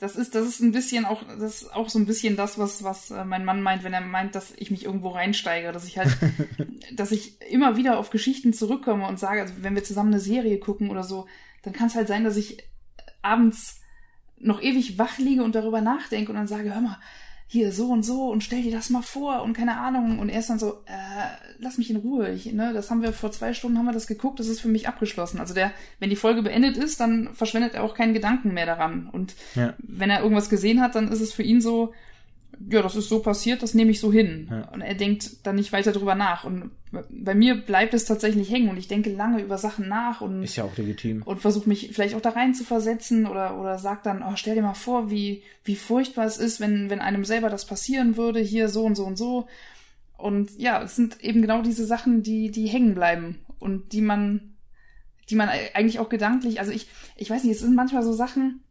Das 0.00 0.16
ist, 0.16 0.34
das 0.34 0.48
ist 0.48 0.60
ein 0.60 0.72
bisschen 0.72 1.04
auch, 1.04 1.22
das 1.38 1.60
ist 1.60 1.74
auch 1.74 1.90
so 1.90 1.98
ein 1.98 2.06
bisschen 2.06 2.34
das, 2.34 2.58
was, 2.58 2.82
was 2.82 3.10
äh, 3.10 3.22
mein 3.22 3.44
Mann 3.44 3.60
meint, 3.60 3.84
wenn 3.84 3.92
er 3.92 4.00
meint, 4.00 4.34
dass 4.34 4.54
ich 4.56 4.70
mich 4.70 4.86
irgendwo 4.86 5.10
reinsteige, 5.10 5.72
dass 5.72 5.84
ich 5.84 5.98
halt, 5.98 6.16
dass 6.96 7.12
ich 7.12 7.38
immer 7.50 7.76
wieder 7.76 7.98
auf 7.98 8.08
Geschichten 8.08 8.54
zurückkomme 8.54 9.06
und 9.06 9.18
sage, 9.18 9.42
also 9.42 9.52
wenn 9.60 9.74
wir 9.74 9.84
zusammen 9.84 10.14
eine 10.14 10.20
Serie 10.20 10.58
gucken 10.58 10.88
oder 10.88 11.04
so, 11.04 11.26
dann 11.62 11.74
kann 11.74 11.88
es 11.88 11.96
halt 11.96 12.08
sein, 12.08 12.24
dass 12.24 12.38
ich 12.38 12.64
abends 13.20 13.82
noch 14.38 14.62
ewig 14.62 14.96
wach 14.96 15.18
liege 15.18 15.44
und 15.44 15.54
darüber 15.54 15.82
nachdenke 15.82 16.32
und 16.32 16.38
dann 16.38 16.48
sage, 16.48 16.72
hör 16.72 16.80
mal, 16.80 16.98
hier 17.52 17.72
so 17.72 17.88
und 17.88 18.04
so 18.04 18.28
und 18.30 18.44
stell 18.44 18.62
dir 18.62 18.70
das 18.70 18.90
mal 18.90 19.02
vor 19.02 19.42
und 19.42 19.54
keine 19.54 19.76
Ahnung 19.76 20.20
und 20.20 20.28
er 20.28 20.38
ist 20.38 20.50
dann 20.50 20.60
so, 20.60 20.84
äh, 20.86 21.50
lass 21.58 21.78
mich 21.78 21.90
in 21.90 21.96
Ruhe, 21.96 22.30
ich, 22.30 22.52
ne, 22.52 22.72
das 22.72 22.92
haben 22.92 23.02
wir 23.02 23.12
vor 23.12 23.32
zwei 23.32 23.54
Stunden 23.54 23.76
haben 23.76 23.86
wir 23.86 23.92
das 23.92 24.06
geguckt, 24.06 24.38
das 24.38 24.46
ist 24.46 24.60
für 24.60 24.68
mich 24.68 24.86
abgeschlossen. 24.86 25.40
Also 25.40 25.52
der, 25.52 25.72
wenn 25.98 26.10
die 26.10 26.16
Folge 26.16 26.42
beendet 26.42 26.76
ist, 26.76 27.00
dann 27.00 27.34
verschwendet 27.34 27.74
er 27.74 27.82
auch 27.82 27.96
keinen 27.96 28.14
Gedanken 28.14 28.54
mehr 28.54 28.66
daran 28.66 29.08
und 29.10 29.34
ja. 29.56 29.74
wenn 29.78 30.10
er 30.10 30.22
irgendwas 30.22 30.48
gesehen 30.48 30.80
hat, 30.80 30.94
dann 30.94 31.10
ist 31.10 31.20
es 31.20 31.32
für 31.32 31.42
ihn 31.42 31.60
so, 31.60 31.92
ja, 32.68 32.82
das 32.82 32.96
ist 32.96 33.08
so 33.08 33.20
passiert, 33.20 33.62
das 33.62 33.74
nehme 33.74 33.90
ich 33.90 34.00
so 34.00 34.12
hin. 34.12 34.48
Ja. 34.50 34.68
Und 34.70 34.82
er 34.82 34.94
denkt 34.94 35.46
dann 35.46 35.56
nicht 35.56 35.72
weiter 35.72 35.92
drüber 35.92 36.14
nach. 36.14 36.44
Und 36.44 36.70
bei 37.08 37.34
mir 37.34 37.54
bleibt 37.54 37.94
es 37.94 38.04
tatsächlich 38.04 38.50
hängen 38.50 38.68
und 38.68 38.76
ich 38.76 38.88
denke 38.88 39.10
lange 39.10 39.40
über 39.40 39.56
Sachen 39.56 39.88
nach 39.88 40.20
und. 40.20 40.42
Ist 40.42 40.56
ja 40.56 40.64
auch 40.64 40.76
legitim. 40.76 41.22
Und 41.22 41.40
versuche 41.40 41.68
mich 41.68 41.90
vielleicht 41.92 42.14
auch 42.14 42.20
da 42.20 42.30
rein 42.30 42.54
zu 42.54 42.64
versetzen 42.64 43.26
oder, 43.26 43.58
oder 43.58 43.78
sag 43.78 44.02
dann, 44.02 44.22
oh, 44.22 44.36
stell 44.36 44.56
dir 44.56 44.62
mal 44.62 44.74
vor, 44.74 45.10
wie, 45.10 45.42
wie 45.64 45.76
furchtbar 45.76 46.26
es 46.26 46.36
ist, 46.36 46.60
wenn, 46.60 46.90
wenn 46.90 47.00
einem 47.00 47.24
selber 47.24 47.48
das 47.48 47.64
passieren 47.64 48.16
würde, 48.16 48.40
hier 48.40 48.68
so 48.68 48.84
und 48.84 48.94
so 48.94 49.04
und 49.04 49.16
so. 49.16 49.46
Und 50.18 50.58
ja, 50.58 50.82
es 50.82 50.96
sind 50.96 51.22
eben 51.24 51.40
genau 51.40 51.62
diese 51.62 51.86
Sachen, 51.86 52.22
die, 52.22 52.50
die 52.50 52.66
hängen 52.66 52.94
bleiben 52.94 53.38
und 53.58 53.92
die 53.92 54.02
man, 54.02 54.54
die 55.30 55.34
man 55.34 55.48
eigentlich 55.48 55.98
auch 55.98 56.10
gedanklich, 56.10 56.60
also 56.60 56.72
ich, 56.72 56.88
ich 57.16 57.30
weiß 57.30 57.42
nicht, 57.44 57.54
es 57.54 57.60
sind 57.60 57.74
manchmal 57.74 58.02
so 58.02 58.12
Sachen, 58.12 58.62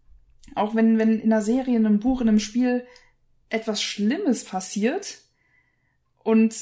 auch 0.54 0.76
wenn, 0.76 1.00
wenn 1.00 1.20
in 1.20 1.32
einer 1.32 1.42
Serie, 1.42 1.76
in 1.76 1.88
einem 1.88 2.00
Buch, 2.00 2.22
in 2.22 2.30
einem 2.30 2.40
Spiel 2.40 2.86
etwas 3.50 3.82
Schlimmes 3.82 4.44
passiert 4.44 5.20
und 6.24 6.56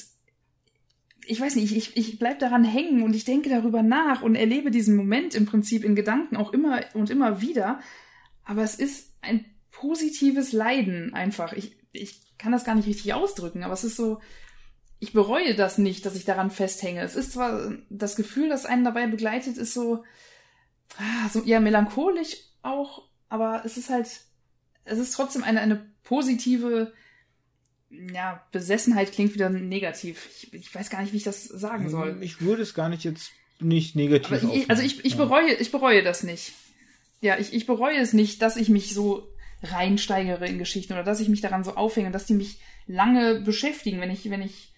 ich 1.28 1.42
weiß 1.42 1.56
nicht, 1.56 1.76
ich, 1.76 1.98
ich 1.98 2.20
bleib 2.20 2.40
daran 2.40 2.64
hängen 2.64 3.04
und 3.04 3.14
ich 3.14 3.26
denke 3.26 3.50
darüber 3.50 3.84
nach 3.84 4.22
und 4.22 4.36
erlebe 4.36 4.72
diesen 4.72 4.96
Moment 4.96 5.36
im 5.36 5.46
Prinzip 5.46 5.84
in 5.84 5.96
Gedanken 5.96 6.38
auch 6.38 6.54
immer 6.54 6.82
und 6.94 7.10
immer 7.10 7.42
wieder. 7.42 7.82
Aber 8.46 8.64
es 8.64 8.76
ist 8.76 9.12
ein 9.22 9.46
positives 9.72 10.54
Leiden 10.54 11.14
einfach. 11.14 11.54
Ich, 11.54 11.76
ich 11.92 12.38
kann 12.38 12.54
das 12.54 12.64
gar 12.64 12.76
nicht 12.76 12.88
richtig 12.88 13.14
ausdrücken, 13.14 13.64
aber 13.64 13.74
es 13.74 13.84
ist 13.84 13.98
so, 13.98 14.22
ich 15.00 15.14
bereue 15.14 15.54
das 15.54 15.78
nicht, 15.78 16.06
dass 16.06 16.16
ich 16.16 16.26
daran 16.26 16.50
festhänge. 16.50 17.02
Es 17.02 17.16
ist 17.16 17.34
zwar 17.34 17.74
das 17.90 18.16
Gefühl, 18.16 18.50
das 18.50 18.66
einen 18.66 18.86
dabei 18.86 19.08
begleitet, 19.08 19.58
ist 19.58 19.74
so, 19.74 20.04
ah, 20.98 21.30
so 21.30 21.44
eher 21.44 21.60
melancholisch 21.60 22.38
auch, 22.62 23.10
aber 23.30 23.64
es 23.66 23.78
ist 23.78 23.90
halt, 23.90 24.08
es 24.86 24.98
ist 24.98 25.12
trotzdem 25.12 25.44
eine, 25.44 25.60
eine 25.60 25.92
positive 26.08 26.94
ja, 27.90 28.44
Besessenheit 28.52 29.12
klingt 29.12 29.34
wieder 29.34 29.50
negativ. 29.50 30.30
Ich, 30.30 30.54
ich, 30.54 30.76
weiß 30.76 30.90
gar 30.90 31.02
nicht, 31.02 31.14
wie 31.14 31.18
ich 31.18 31.24
das 31.24 31.44
sagen 31.44 31.86
hm, 31.86 31.90
soll. 31.90 32.18
Ich 32.22 32.42
würde 32.42 32.62
es 32.62 32.74
gar 32.74 32.90
nicht 32.90 33.04
jetzt 33.04 33.32
nicht 33.60 33.96
negativ 33.96 34.44
ich, 34.54 34.70
Also 34.70 34.84
ich, 34.84 35.04
ich 35.04 35.14
ja. 35.14 35.26
bereue, 35.26 35.54
ich 35.54 35.72
bereue 35.72 36.04
das 36.04 36.24
nicht. 36.24 36.54
Ja, 37.22 37.38
ich, 37.40 37.54
ich 37.54 37.66
bereue 37.66 37.98
es 37.98 38.14
nicht, 38.14 38.42
dass 38.42 38.58
ich 38.58 38.70
mich 38.70 38.94
so 38.94 39.28
reinsteigere 39.64 40.48
in 40.48 40.60
Geschichten 40.60 40.94
oder 40.94 41.04
dass 41.04 41.20
ich 41.20 41.30
mich 41.30 41.42
daran 41.42 41.64
so 41.64 41.76
aufhänge, 41.76 42.12
dass 42.12 42.26
die 42.26 42.36
mich 42.36 42.60
lange 42.86 43.42
beschäftigen, 43.42 44.00
wenn 44.00 44.12
ich, 44.12 44.30
wenn 44.30 44.42
ich, 44.42 44.72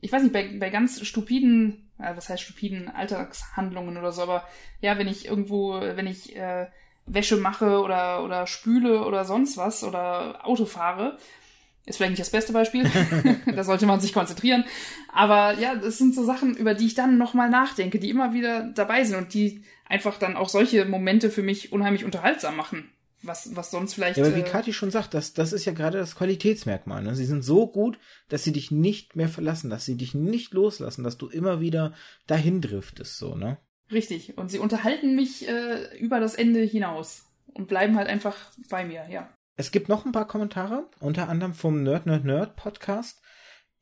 ich 0.00 0.10
weiß 0.10 0.22
nicht, 0.22 0.32
bei, 0.32 0.48
bei 0.58 0.70
ganz 0.70 1.06
stupiden, 1.06 1.90
äh, 1.98 2.16
was 2.16 2.28
heißt 2.28 2.42
stupiden 2.42 2.88
Alltagshandlungen 2.88 3.96
oder 3.96 4.10
so, 4.10 4.22
aber 4.22 4.48
ja, 4.80 4.98
wenn 4.98 5.06
ich 5.06 5.26
irgendwo, 5.26 5.80
wenn 5.80 6.08
ich 6.08 6.34
äh, 6.34 6.66
Wäsche 7.06 7.36
mache 7.36 7.80
oder, 7.80 8.24
oder 8.24 8.46
spüle 8.46 9.04
oder 9.04 9.24
sonst 9.24 9.56
was 9.56 9.84
oder 9.84 10.46
Auto 10.46 10.64
fahre. 10.64 11.18
Ist 11.86 11.96
vielleicht 11.96 12.12
nicht 12.12 12.20
das 12.20 12.30
beste 12.30 12.52
Beispiel. 12.52 12.90
da 13.54 13.64
sollte 13.64 13.86
man 13.86 14.00
sich 14.00 14.12
konzentrieren. 14.12 14.64
Aber 15.12 15.58
ja, 15.58 15.74
das 15.74 15.98
sind 15.98 16.14
so 16.14 16.24
Sachen, 16.24 16.56
über 16.56 16.74
die 16.74 16.86
ich 16.86 16.94
dann 16.94 17.18
nochmal 17.18 17.50
nachdenke, 17.50 17.98
die 17.98 18.10
immer 18.10 18.32
wieder 18.32 18.72
dabei 18.74 19.04
sind 19.04 19.16
und 19.16 19.34
die 19.34 19.64
einfach 19.86 20.18
dann 20.18 20.36
auch 20.36 20.48
solche 20.48 20.84
Momente 20.86 21.30
für 21.30 21.42
mich 21.42 21.72
unheimlich 21.72 22.04
unterhaltsam 22.04 22.56
machen. 22.56 22.90
Was, 23.22 23.56
was 23.56 23.70
sonst 23.70 23.94
vielleicht. 23.94 24.18
Ja, 24.18 24.24
aber 24.26 24.36
wie 24.36 24.40
äh, 24.40 24.44
Kathi 24.44 24.74
schon 24.74 24.90
sagt, 24.90 25.14
das, 25.14 25.32
das 25.32 25.54
ist 25.54 25.64
ja 25.64 25.72
gerade 25.72 25.96
das 25.96 26.14
Qualitätsmerkmal. 26.14 27.02
Ne? 27.02 27.14
Sie 27.14 27.24
sind 27.24 27.42
so 27.42 27.66
gut, 27.66 27.98
dass 28.28 28.44
sie 28.44 28.52
dich 28.52 28.70
nicht 28.70 29.16
mehr 29.16 29.28
verlassen, 29.28 29.70
dass 29.70 29.86
sie 29.86 29.96
dich 29.96 30.14
nicht 30.14 30.52
loslassen, 30.52 31.04
dass 31.04 31.16
du 31.16 31.28
immer 31.28 31.60
wieder 31.60 31.94
dahin 32.26 32.60
driftest, 32.60 33.16
so, 33.16 33.34
ne? 33.34 33.56
Richtig. 33.94 34.36
Und 34.36 34.50
sie 34.50 34.58
unterhalten 34.58 35.14
mich 35.14 35.48
äh, 35.48 35.96
über 35.98 36.20
das 36.20 36.34
Ende 36.34 36.60
hinaus 36.60 37.24
und 37.54 37.68
bleiben 37.68 37.96
halt 37.96 38.08
einfach 38.08 38.36
bei 38.68 38.84
mir, 38.84 39.06
ja. 39.08 39.30
Es 39.56 39.70
gibt 39.70 39.88
noch 39.88 40.04
ein 40.04 40.10
paar 40.10 40.26
Kommentare, 40.26 40.90
unter 40.98 41.28
anderem 41.28 41.54
vom 41.54 41.84
Nerd 41.84 42.06
Nerd 42.06 42.24
Nerd 42.24 42.56
Podcast. 42.56 43.22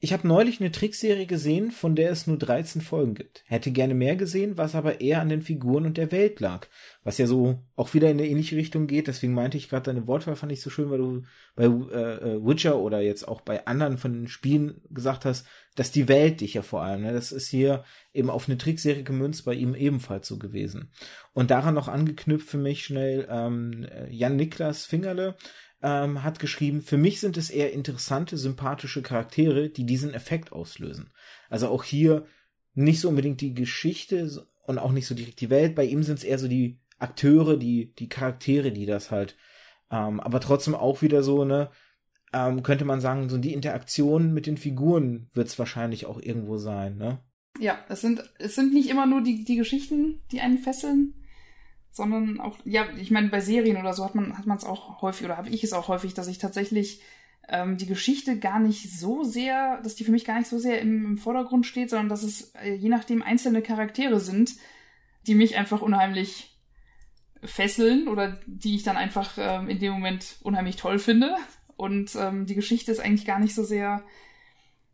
Ich 0.04 0.12
habe 0.12 0.26
neulich 0.26 0.60
eine 0.60 0.72
Trickserie 0.72 1.26
gesehen, 1.26 1.70
von 1.70 1.94
der 1.94 2.10
es 2.10 2.26
nur 2.26 2.36
13 2.36 2.82
Folgen 2.82 3.14
gibt. 3.14 3.44
Hätte 3.46 3.70
gerne 3.70 3.94
mehr 3.94 4.16
gesehen, 4.16 4.58
was 4.58 4.74
aber 4.74 5.00
eher 5.00 5.20
an 5.20 5.28
den 5.28 5.42
Figuren 5.42 5.86
und 5.86 5.96
der 5.96 6.10
Welt 6.10 6.40
lag. 6.40 6.66
Was 7.04 7.18
ja 7.18 7.28
so 7.28 7.62
auch 7.76 7.94
wieder 7.94 8.10
in 8.10 8.18
eine 8.18 8.26
ähnliche 8.26 8.56
Richtung 8.56 8.88
geht. 8.88 9.06
Deswegen 9.06 9.32
meinte 9.32 9.58
ich 9.58 9.68
gerade, 9.68 9.84
deine 9.84 10.08
Wortwahl 10.08 10.34
fand 10.34 10.50
ich 10.50 10.60
so 10.60 10.70
schön, 10.70 10.90
weil 10.90 10.98
du 10.98 11.22
bei 11.54 11.66
äh, 11.66 11.68
äh, 11.68 12.44
Witcher 12.44 12.80
oder 12.80 13.00
jetzt 13.00 13.28
auch 13.28 13.42
bei 13.42 13.64
anderen 13.64 13.96
von 13.96 14.12
den 14.12 14.26
Spielen 14.26 14.80
gesagt 14.90 15.24
hast, 15.24 15.46
dass 15.76 15.92
die 15.92 16.08
Welt 16.08 16.40
dich 16.40 16.54
ja 16.54 16.62
vor 16.62 16.82
allem, 16.82 17.02
ne, 17.02 17.12
das 17.12 17.30
ist 17.30 17.46
hier 17.46 17.84
eben 18.12 18.28
auf 18.28 18.48
eine 18.48 18.58
Trickserie 18.58 19.04
gemünzt, 19.04 19.44
bei 19.44 19.54
ihm 19.54 19.76
ebenfalls 19.76 20.26
so 20.26 20.36
gewesen. 20.36 20.90
Und 21.32 21.52
daran 21.52 21.74
noch 21.74 21.86
angeknüpft 21.86 22.48
für 22.48 22.58
mich 22.58 22.84
schnell 22.84 23.28
ähm, 23.30 23.86
Jan 24.10 24.34
Niklas 24.34 24.84
Fingerle, 24.84 25.36
ähm, 25.82 26.22
hat 26.22 26.38
geschrieben, 26.38 26.80
für 26.80 26.96
mich 26.96 27.20
sind 27.20 27.36
es 27.36 27.50
eher 27.50 27.72
interessante, 27.72 28.36
sympathische 28.36 29.02
Charaktere, 29.02 29.68
die 29.68 29.84
diesen 29.84 30.14
Effekt 30.14 30.52
auslösen. 30.52 31.10
Also 31.50 31.68
auch 31.68 31.84
hier 31.84 32.24
nicht 32.74 33.00
so 33.00 33.08
unbedingt 33.08 33.40
die 33.40 33.54
Geschichte 33.54 34.46
und 34.66 34.78
auch 34.78 34.92
nicht 34.92 35.06
so 35.06 35.14
direkt 35.14 35.40
die 35.40 35.50
Welt. 35.50 35.74
Bei 35.74 35.84
ihm 35.84 36.02
sind 36.02 36.18
es 36.18 36.24
eher 36.24 36.38
so 36.38 36.48
die 36.48 36.78
Akteure, 36.98 37.56
die, 37.56 37.92
die 37.94 38.08
Charaktere, 38.08 38.70
die 38.70 38.86
das 38.86 39.10
halt, 39.10 39.36
ähm, 39.90 40.20
aber 40.20 40.40
trotzdem 40.40 40.74
auch 40.74 41.02
wieder 41.02 41.22
so, 41.22 41.44
ne, 41.44 41.70
ähm, 42.32 42.62
könnte 42.62 42.84
man 42.84 43.00
sagen, 43.00 43.28
so 43.28 43.36
die 43.38 43.52
Interaktion 43.52 44.32
mit 44.32 44.46
den 44.46 44.56
Figuren 44.56 45.28
wird 45.34 45.48
es 45.48 45.58
wahrscheinlich 45.58 46.06
auch 46.06 46.20
irgendwo 46.20 46.58
sein, 46.58 46.96
ne? 46.96 47.18
Ja, 47.60 47.78
es 47.88 48.00
sind, 48.00 48.22
es 48.38 48.54
sind 48.54 48.72
nicht 48.72 48.88
immer 48.88 49.04
nur 49.04 49.20
die, 49.20 49.44
die 49.44 49.56
Geschichten, 49.56 50.22
die 50.30 50.40
einen 50.40 50.58
fesseln, 50.58 51.14
sondern 51.92 52.40
auch, 52.40 52.56
ja, 52.64 52.86
ich 52.96 53.10
meine, 53.10 53.28
bei 53.28 53.40
Serien 53.40 53.76
oder 53.76 53.92
so 53.92 54.04
hat 54.04 54.14
man 54.14 54.36
hat 54.36 54.58
es 54.58 54.64
auch 54.64 55.02
häufig, 55.02 55.26
oder 55.26 55.36
habe 55.36 55.50
ich 55.50 55.62
es 55.62 55.72
auch 55.72 55.88
häufig, 55.88 56.14
dass 56.14 56.26
ich 56.26 56.38
tatsächlich 56.38 57.02
ähm, 57.48 57.76
die 57.76 57.86
Geschichte 57.86 58.38
gar 58.38 58.58
nicht 58.58 58.90
so 58.98 59.24
sehr, 59.24 59.80
dass 59.82 59.94
die 59.94 60.04
für 60.04 60.12
mich 60.12 60.24
gar 60.24 60.38
nicht 60.38 60.48
so 60.48 60.58
sehr 60.58 60.80
im, 60.80 61.04
im 61.04 61.18
Vordergrund 61.18 61.66
steht, 61.66 61.90
sondern 61.90 62.08
dass 62.08 62.22
es 62.22 62.54
äh, 62.62 62.72
je 62.74 62.88
nachdem 62.88 63.22
einzelne 63.22 63.62
Charaktere 63.62 64.20
sind, 64.20 64.54
die 65.26 65.34
mich 65.34 65.56
einfach 65.56 65.82
unheimlich 65.82 66.58
fesseln 67.44 68.08
oder 68.08 68.40
die 68.46 68.76
ich 68.76 68.84
dann 68.84 68.96
einfach 68.96 69.36
ähm, 69.36 69.68
in 69.68 69.78
dem 69.78 69.92
Moment 69.92 70.36
unheimlich 70.42 70.76
toll 70.76 70.98
finde. 70.98 71.36
Und 71.76 72.14
ähm, 72.16 72.46
die 72.46 72.54
Geschichte 72.54 72.92
ist 72.92 73.00
eigentlich 73.00 73.26
gar 73.26 73.40
nicht 73.40 73.54
so 73.54 73.64
sehr. 73.64 74.02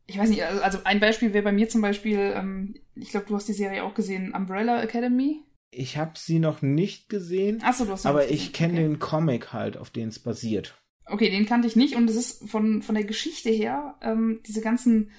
Ich 0.06 0.18
weiß 0.18 0.30
nicht, 0.30 0.42
also 0.42 0.78
ein 0.84 1.00
Beispiel 1.00 1.34
wäre 1.34 1.44
bei 1.44 1.52
mir 1.52 1.68
zum 1.68 1.82
Beispiel, 1.82 2.32
ähm, 2.34 2.74
ich 2.94 3.10
glaube, 3.10 3.26
du 3.26 3.36
hast 3.36 3.46
die 3.46 3.52
Serie 3.52 3.84
auch 3.84 3.94
gesehen, 3.94 4.32
Umbrella 4.32 4.82
Academy. 4.82 5.42
Ich 5.70 5.96
habe 5.96 6.12
sie 6.16 6.38
noch 6.38 6.62
nicht 6.62 7.08
gesehen. 7.08 7.62
Achso, 7.62 7.84
du 7.84 7.92
hast 7.92 8.02
sie 8.02 8.08
Aber 8.08 8.30
ich 8.30 8.52
kenne 8.52 8.74
okay. 8.74 8.82
den 8.82 8.98
Comic 8.98 9.52
halt, 9.52 9.76
auf 9.76 9.90
den 9.90 10.08
es 10.08 10.18
basiert. 10.18 10.80
Okay, 11.04 11.30
den 11.30 11.46
kannte 11.46 11.68
ich 11.68 11.76
nicht 11.76 11.96
und 11.96 12.08
es 12.08 12.16
ist 12.16 12.48
von, 12.50 12.82
von 12.82 12.94
der 12.94 13.04
Geschichte 13.04 13.50
her, 13.50 13.96
ähm, 14.02 14.40
diese 14.46 14.60
ganzen 14.60 15.10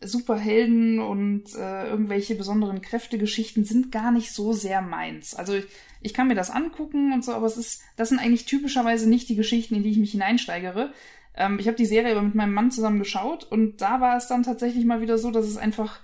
Superhelden 0.00 1.00
und 1.00 1.54
äh, 1.56 1.88
irgendwelche 1.88 2.36
besonderen 2.36 2.80
Kräftegeschichten 2.80 3.64
sind 3.64 3.90
gar 3.90 4.12
nicht 4.12 4.32
so 4.32 4.52
sehr 4.52 4.80
meins. 4.80 5.34
Also 5.34 5.54
ich, 5.54 5.64
ich 6.00 6.14
kann 6.14 6.28
mir 6.28 6.36
das 6.36 6.50
angucken 6.50 7.12
und 7.12 7.24
so, 7.24 7.32
aber 7.32 7.46
es 7.46 7.56
ist, 7.56 7.82
das 7.96 8.10
sind 8.10 8.20
eigentlich 8.20 8.44
typischerweise 8.44 9.08
nicht 9.08 9.28
die 9.28 9.36
Geschichten, 9.36 9.74
in 9.74 9.82
die 9.82 9.90
ich 9.90 9.98
mich 9.98 10.12
hineinsteigere. 10.12 10.92
Ähm, 11.34 11.58
ich 11.58 11.66
habe 11.66 11.76
die 11.76 11.86
Serie 11.86 12.12
aber 12.12 12.22
mit 12.22 12.34
meinem 12.34 12.54
Mann 12.54 12.70
zusammen 12.70 13.00
geschaut 13.00 13.44
und 13.44 13.80
da 13.80 14.00
war 14.00 14.16
es 14.16 14.28
dann 14.28 14.44
tatsächlich 14.44 14.84
mal 14.84 15.00
wieder 15.00 15.18
so, 15.18 15.30
dass 15.30 15.46
es 15.46 15.56
einfach 15.56 16.00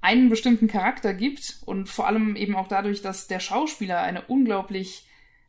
einen 0.00 0.28
bestimmten 0.28 0.68
Charakter 0.68 1.12
gibt 1.14 1.58
und 1.64 1.88
vor 1.88 2.06
allem 2.06 2.36
eben 2.36 2.54
auch 2.56 2.68
dadurch, 2.68 3.02
dass 3.02 3.26
der 3.26 3.40
Schauspieler 3.40 4.00
eine 4.00 4.22
unglaublich 4.22 5.06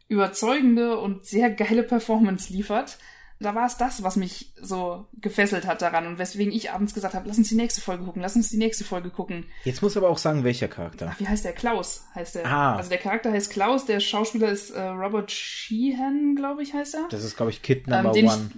überzeugende 0.08 0.98
und 1.00 1.26
sehr 1.26 1.50
geile 1.52 1.84
Performance 1.84 2.52
liefert. 2.52 2.98
Da 3.42 3.56
war 3.56 3.68
es 3.68 3.78
das, 3.78 4.04
was 4.04 4.18
mich 4.18 4.52
so 4.60 5.06
gefesselt 5.22 5.66
hat 5.66 5.82
daran 5.82 6.08
und 6.08 6.18
weswegen 6.18 6.52
ich 6.52 6.72
abends 6.72 6.94
gesagt 6.94 7.14
habe, 7.14 7.26
lass 7.26 7.38
uns 7.38 7.48
die 7.48 7.56
nächste 7.56 7.80
Folge 7.80 8.04
gucken, 8.04 8.22
lass 8.22 8.36
uns 8.36 8.50
die 8.50 8.58
nächste 8.58 8.84
Folge 8.84 9.12
gucken. 9.12 9.46
Jetzt 9.64 9.82
muss 9.82 9.96
aber 9.96 10.10
auch 10.10 10.18
sagen, 10.18 10.44
welcher 10.44 10.68
Charakter. 10.68 11.12
Ach, 11.14 11.20
wie 11.22 11.28
heißt 11.28 11.46
der? 11.46 11.54
Klaus 11.54 12.04
heißt 12.16 12.36
der. 12.36 12.46
Ah. 12.46 12.76
Also 12.76 12.90
der 12.90 12.98
Charakter 12.98 13.32
heißt 13.32 13.50
Klaus, 13.50 13.86
der 13.86 14.02
Schauspieler 14.02 14.50
ist 14.50 14.72
äh, 14.72 14.82
Robert 14.82 15.32
Sheehan, 15.32 16.36
glaube 16.36 16.64
ich, 16.64 16.74
heißt 16.74 16.96
er. 16.96 17.08
Das 17.12 17.24
ist, 17.24 17.38
glaube 17.38 17.52
ich, 17.52 17.62
Kid 17.62 17.84
Ähm, 17.88 17.94
Number 17.94 18.12
den 18.12 18.28
One. 18.28 18.52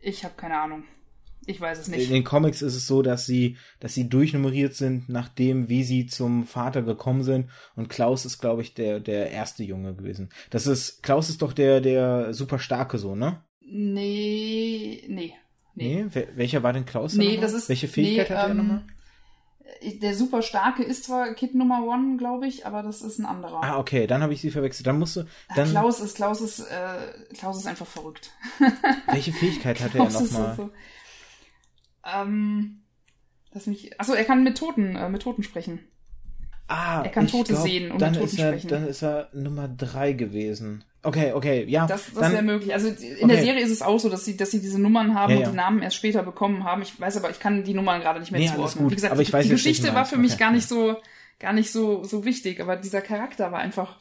Ich, 0.00 0.18
ich 0.20 0.24
habe 0.24 0.34
keine 0.38 0.58
Ahnung. 0.58 0.84
Ich 1.46 1.60
weiß 1.60 1.78
es 1.78 1.88
In 1.88 1.94
nicht. 1.94 2.10
den 2.10 2.24
Comics 2.24 2.62
ist 2.62 2.74
es 2.74 2.86
so, 2.86 3.02
dass 3.02 3.26
sie, 3.26 3.56
dass 3.80 3.92
sie 3.94 4.08
durchnummeriert 4.08 4.74
sind, 4.74 5.08
nachdem, 5.08 5.68
wie 5.68 5.84
sie 5.84 6.06
zum 6.06 6.46
Vater 6.46 6.82
gekommen 6.82 7.22
sind. 7.22 7.50
Und 7.76 7.88
Klaus 7.88 8.24
ist, 8.24 8.38
glaube 8.38 8.62
ich, 8.62 8.74
der, 8.74 9.00
der 9.00 9.30
erste 9.30 9.62
Junge 9.62 9.94
gewesen. 9.94 10.30
Das 10.50 10.66
ist, 10.66 11.02
Klaus 11.02 11.28
ist 11.28 11.42
doch 11.42 11.52
der, 11.52 11.80
der 11.80 12.32
super 12.32 12.58
starke 12.58 12.96
so, 12.98 13.14
ne? 13.14 13.42
Nee, 13.60 15.02
nee. 15.08 15.34
Nee. 15.74 16.04
Nee? 16.04 16.04
Wel- 16.12 16.28
welcher 16.36 16.62
war 16.62 16.72
denn 16.72 16.86
Klaus? 16.86 17.14
Nee, 17.14 17.36
das 17.38 17.52
ist. 17.52 17.68
Welche 17.68 17.88
Fähigkeit 17.88 18.30
nee, 18.30 18.36
hat 18.36 18.44
er 18.46 18.50
ähm, 18.50 18.56
nochmal? 18.58 18.82
Der 20.00 20.14
super 20.14 20.40
starke 20.42 20.82
ist 20.82 21.04
zwar 21.04 21.34
Kid 21.34 21.54
Nummer 21.54 21.84
One, 21.86 22.16
glaube 22.16 22.46
ich, 22.46 22.64
aber 22.64 22.82
das 22.82 23.02
ist 23.02 23.18
ein 23.18 23.26
anderer. 23.26 23.62
Ah, 23.62 23.78
okay, 23.78 24.06
dann 24.06 24.22
habe 24.22 24.32
ich 24.32 24.40
sie 24.40 24.50
verwechselt. 24.50 24.86
Dann 24.86 24.98
musst 24.98 25.16
du, 25.16 25.24
Ach, 25.48 25.56
dann, 25.56 25.68
Klaus 25.70 26.00
ist, 26.00 26.16
Klaus 26.16 26.40
ist, 26.40 26.60
äh, 26.60 27.34
Klaus 27.34 27.58
ist 27.58 27.66
einfach 27.66 27.86
verrückt. 27.86 28.30
welche 29.08 29.32
Fähigkeit 29.32 29.80
hatte 29.80 29.98
er 29.98 30.04
nochmal? 30.10 30.54
so. 30.56 30.70
Ähm, 32.04 32.82
lass 33.52 33.66
mich. 33.66 33.98
Achso, 34.00 34.12
er 34.14 34.24
kann 34.24 34.42
mit 34.44 34.58
Toten, 34.58 34.96
äh, 34.96 35.08
mit 35.08 35.22
Toten 35.22 35.42
sprechen. 35.42 35.80
Ah, 36.66 37.02
Er 37.02 37.10
kann 37.10 37.26
Tote 37.28 37.52
glaub, 37.52 37.62
sehen 37.66 37.90
und 37.92 38.00
dann 38.00 38.12
mit 38.12 38.20
Toten 38.20 38.32
ist 38.34 38.38
er, 38.40 38.48
sprechen. 38.48 38.68
Dann 38.68 38.86
ist 38.88 39.02
er 39.02 39.28
Nummer 39.34 39.68
drei 39.68 40.12
gewesen. 40.12 40.82
Okay, 41.02 41.32
okay, 41.32 41.64
ja. 41.68 41.86
Das, 41.86 42.06
das 42.06 42.14
dann, 42.14 42.32
wäre 42.32 42.42
möglich. 42.42 42.72
Also 42.72 42.88
in 42.88 43.28
der 43.28 43.36
Okay. 43.36 43.42
Serie 43.44 43.62
ist 43.62 43.70
es 43.70 43.82
auch 43.82 43.98
so, 43.98 44.08
dass 44.08 44.24
sie, 44.24 44.38
dass 44.38 44.50
sie 44.50 44.60
diese 44.62 44.80
Nummern 44.80 45.14
haben 45.14 45.32
Ja, 45.32 45.36
und 45.36 45.42
ja. 45.42 45.50
die 45.50 45.56
Namen 45.56 45.82
erst 45.82 45.96
später 45.96 46.22
bekommen 46.22 46.64
haben. 46.64 46.80
Ich 46.80 46.98
weiß 46.98 47.18
aber, 47.18 47.28
ich 47.28 47.38
kann 47.38 47.64
die 47.64 47.74
Nummern 47.74 48.00
gerade 48.00 48.18
nicht 48.20 48.32
mehr 48.32 48.40
Nee, 48.40 48.48
zuordnen. 48.48 48.90
Wie 48.90 48.94
gesagt, 48.94 49.12
Aber 49.12 49.20
ich 49.20 49.30
weiß 49.30 49.44
die 49.44 49.50
jetzt, 49.50 49.62
Geschichte 49.62 49.94
war 49.94 50.06
für 50.06 50.16
mich 50.16 50.32
Okay. 50.32 50.40
gar 50.40 50.52
nicht 50.52 50.66
so, 50.66 50.96
gar 51.38 51.52
nicht 51.52 51.70
so, 51.70 52.02
so 52.04 52.24
wichtig, 52.24 52.60
aber 52.60 52.76
dieser 52.76 53.02
Charakter 53.02 53.52
war 53.52 53.58
einfach 53.58 54.00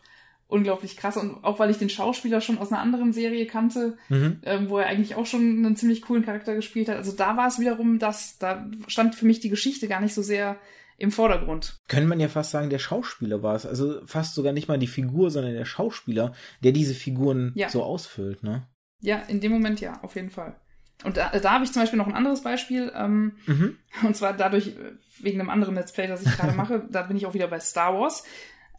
unglaublich 0.54 0.96
krass 0.96 1.18
und 1.18 1.44
auch 1.44 1.60
weil 1.60 1.70
ich 1.70 1.78
den 1.78 1.90
Schauspieler 1.90 2.40
schon 2.42 2.58
aus 2.58 2.72
einer 2.72 2.82
anderen 2.82 3.12
Serie 3.12 3.46
kannte, 3.48 3.98
Mhm. 4.10 4.40
ähm, 4.44 4.70
wo 4.70 4.78
er 4.78 4.86
eigentlich 4.88 5.16
auch 5.16 5.26
schon 5.26 5.42
einen 5.42 5.76
ziemlich 5.76 6.02
coolen 6.04 6.24
Charakter 6.24 6.56
gespielt 6.56 6.88
hat. 6.90 6.98
Also 6.98 7.12
da 7.12 7.36
war 7.36 7.48
es 7.48 7.60
wiederum 7.60 8.00
das, 8.00 8.38
da 8.38 8.66
stand 8.88 9.16
für 9.16 9.26
mich 9.26 9.40
die 9.42 9.50
Geschichte 9.50 9.88
gar 9.88 10.00
nicht 10.00 10.14
so 10.14 10.22
sehr 10.22 10.58
im 10.98 11.12
Vordergrund. 11.12 11.78
Könnte 11.88 12.08
man 12.08 12.20
ja 12.20 12.28
fast 12.30 12.52
sagen, 12.52 12.70
der 12.70 12.80
Schauspieler 12.80 13.42
war 13.44 13.56
es. 13.56 13.66
Also 13.66 14.06
fast 14.06 14.36
sogar 14.36 14.54
nicht 14.54 14.68
mal 14.68 14.78
die 14.78 14.88
Figur, 14.88 15.32
sondern 15.32 15.54
der 15.54 15.66
Schauspieler, 15.66 16.34
der 16.64 16.72
diese 16.72 16.94
Figuren 16.94 17.52
Ja. 17.56 17.68
so 17.70 17.84
ausfüllt, 17.84 18.44
ne? 18.44 18.68
Ja, 19.02 19.18
in 19.28 19.42
dem 19.42 19.52
Moment 19.52 19.82
ja, 19.82 20.00
auf 20.04 20.16
jeden 20.16 20.30
Fall. 20.30 20.56
Und 21.04 21.18
da, 21.18 21.32
da 21.38 21.52
habe 21.52 21.66
ich 21.66 21.72
zum 21.74 21.82
Beispiel 21.82 21.98
noch 21.98 22.08
ein 22.08 22.14
anderes 22.16 22.42
Beispiel, 22.44 22.92
ähm, 22.96 23.34
Mhm. 23.48 23.76
und 24.04 24.16
zwar 24.16 24.32
dadurch, 24.34 24.68
äh, 24.68 24.94
wegen 25.20 25.40
einem 25.42 25.50
anderen 25.50 25.76
Let's 25.76 25.92
Play, 25.92 26.08
das 26.08 26.22
ich 26.22 26.32
gerade 26.38 26.54
mache, 26.56 26.88
da 26.90 27.02
bin 27.02 27.18
ich 27.18 27.26
auch 27.26 27.34
wieder 27.34 27.48
bei 27.48 27.60
Star 27.60 28.00
Wars. 28.00 28.24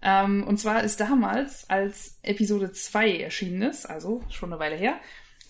Ähm, 0.04 0.44
und 0.46 0.58
zwar 0.60 0.84
ist 0.84 1.00
damals, 1.00 1.68
als 1.70 2.18
Episode 2.22 2.70
2 2.70 3.20
erschienen 3.20 3.62
ist, 3.62 3.86
also 3.86 4.22
schon 4.28 4.52
eine 4.52 4.60
Weile 4.60 4.76
her, 4.76 4.96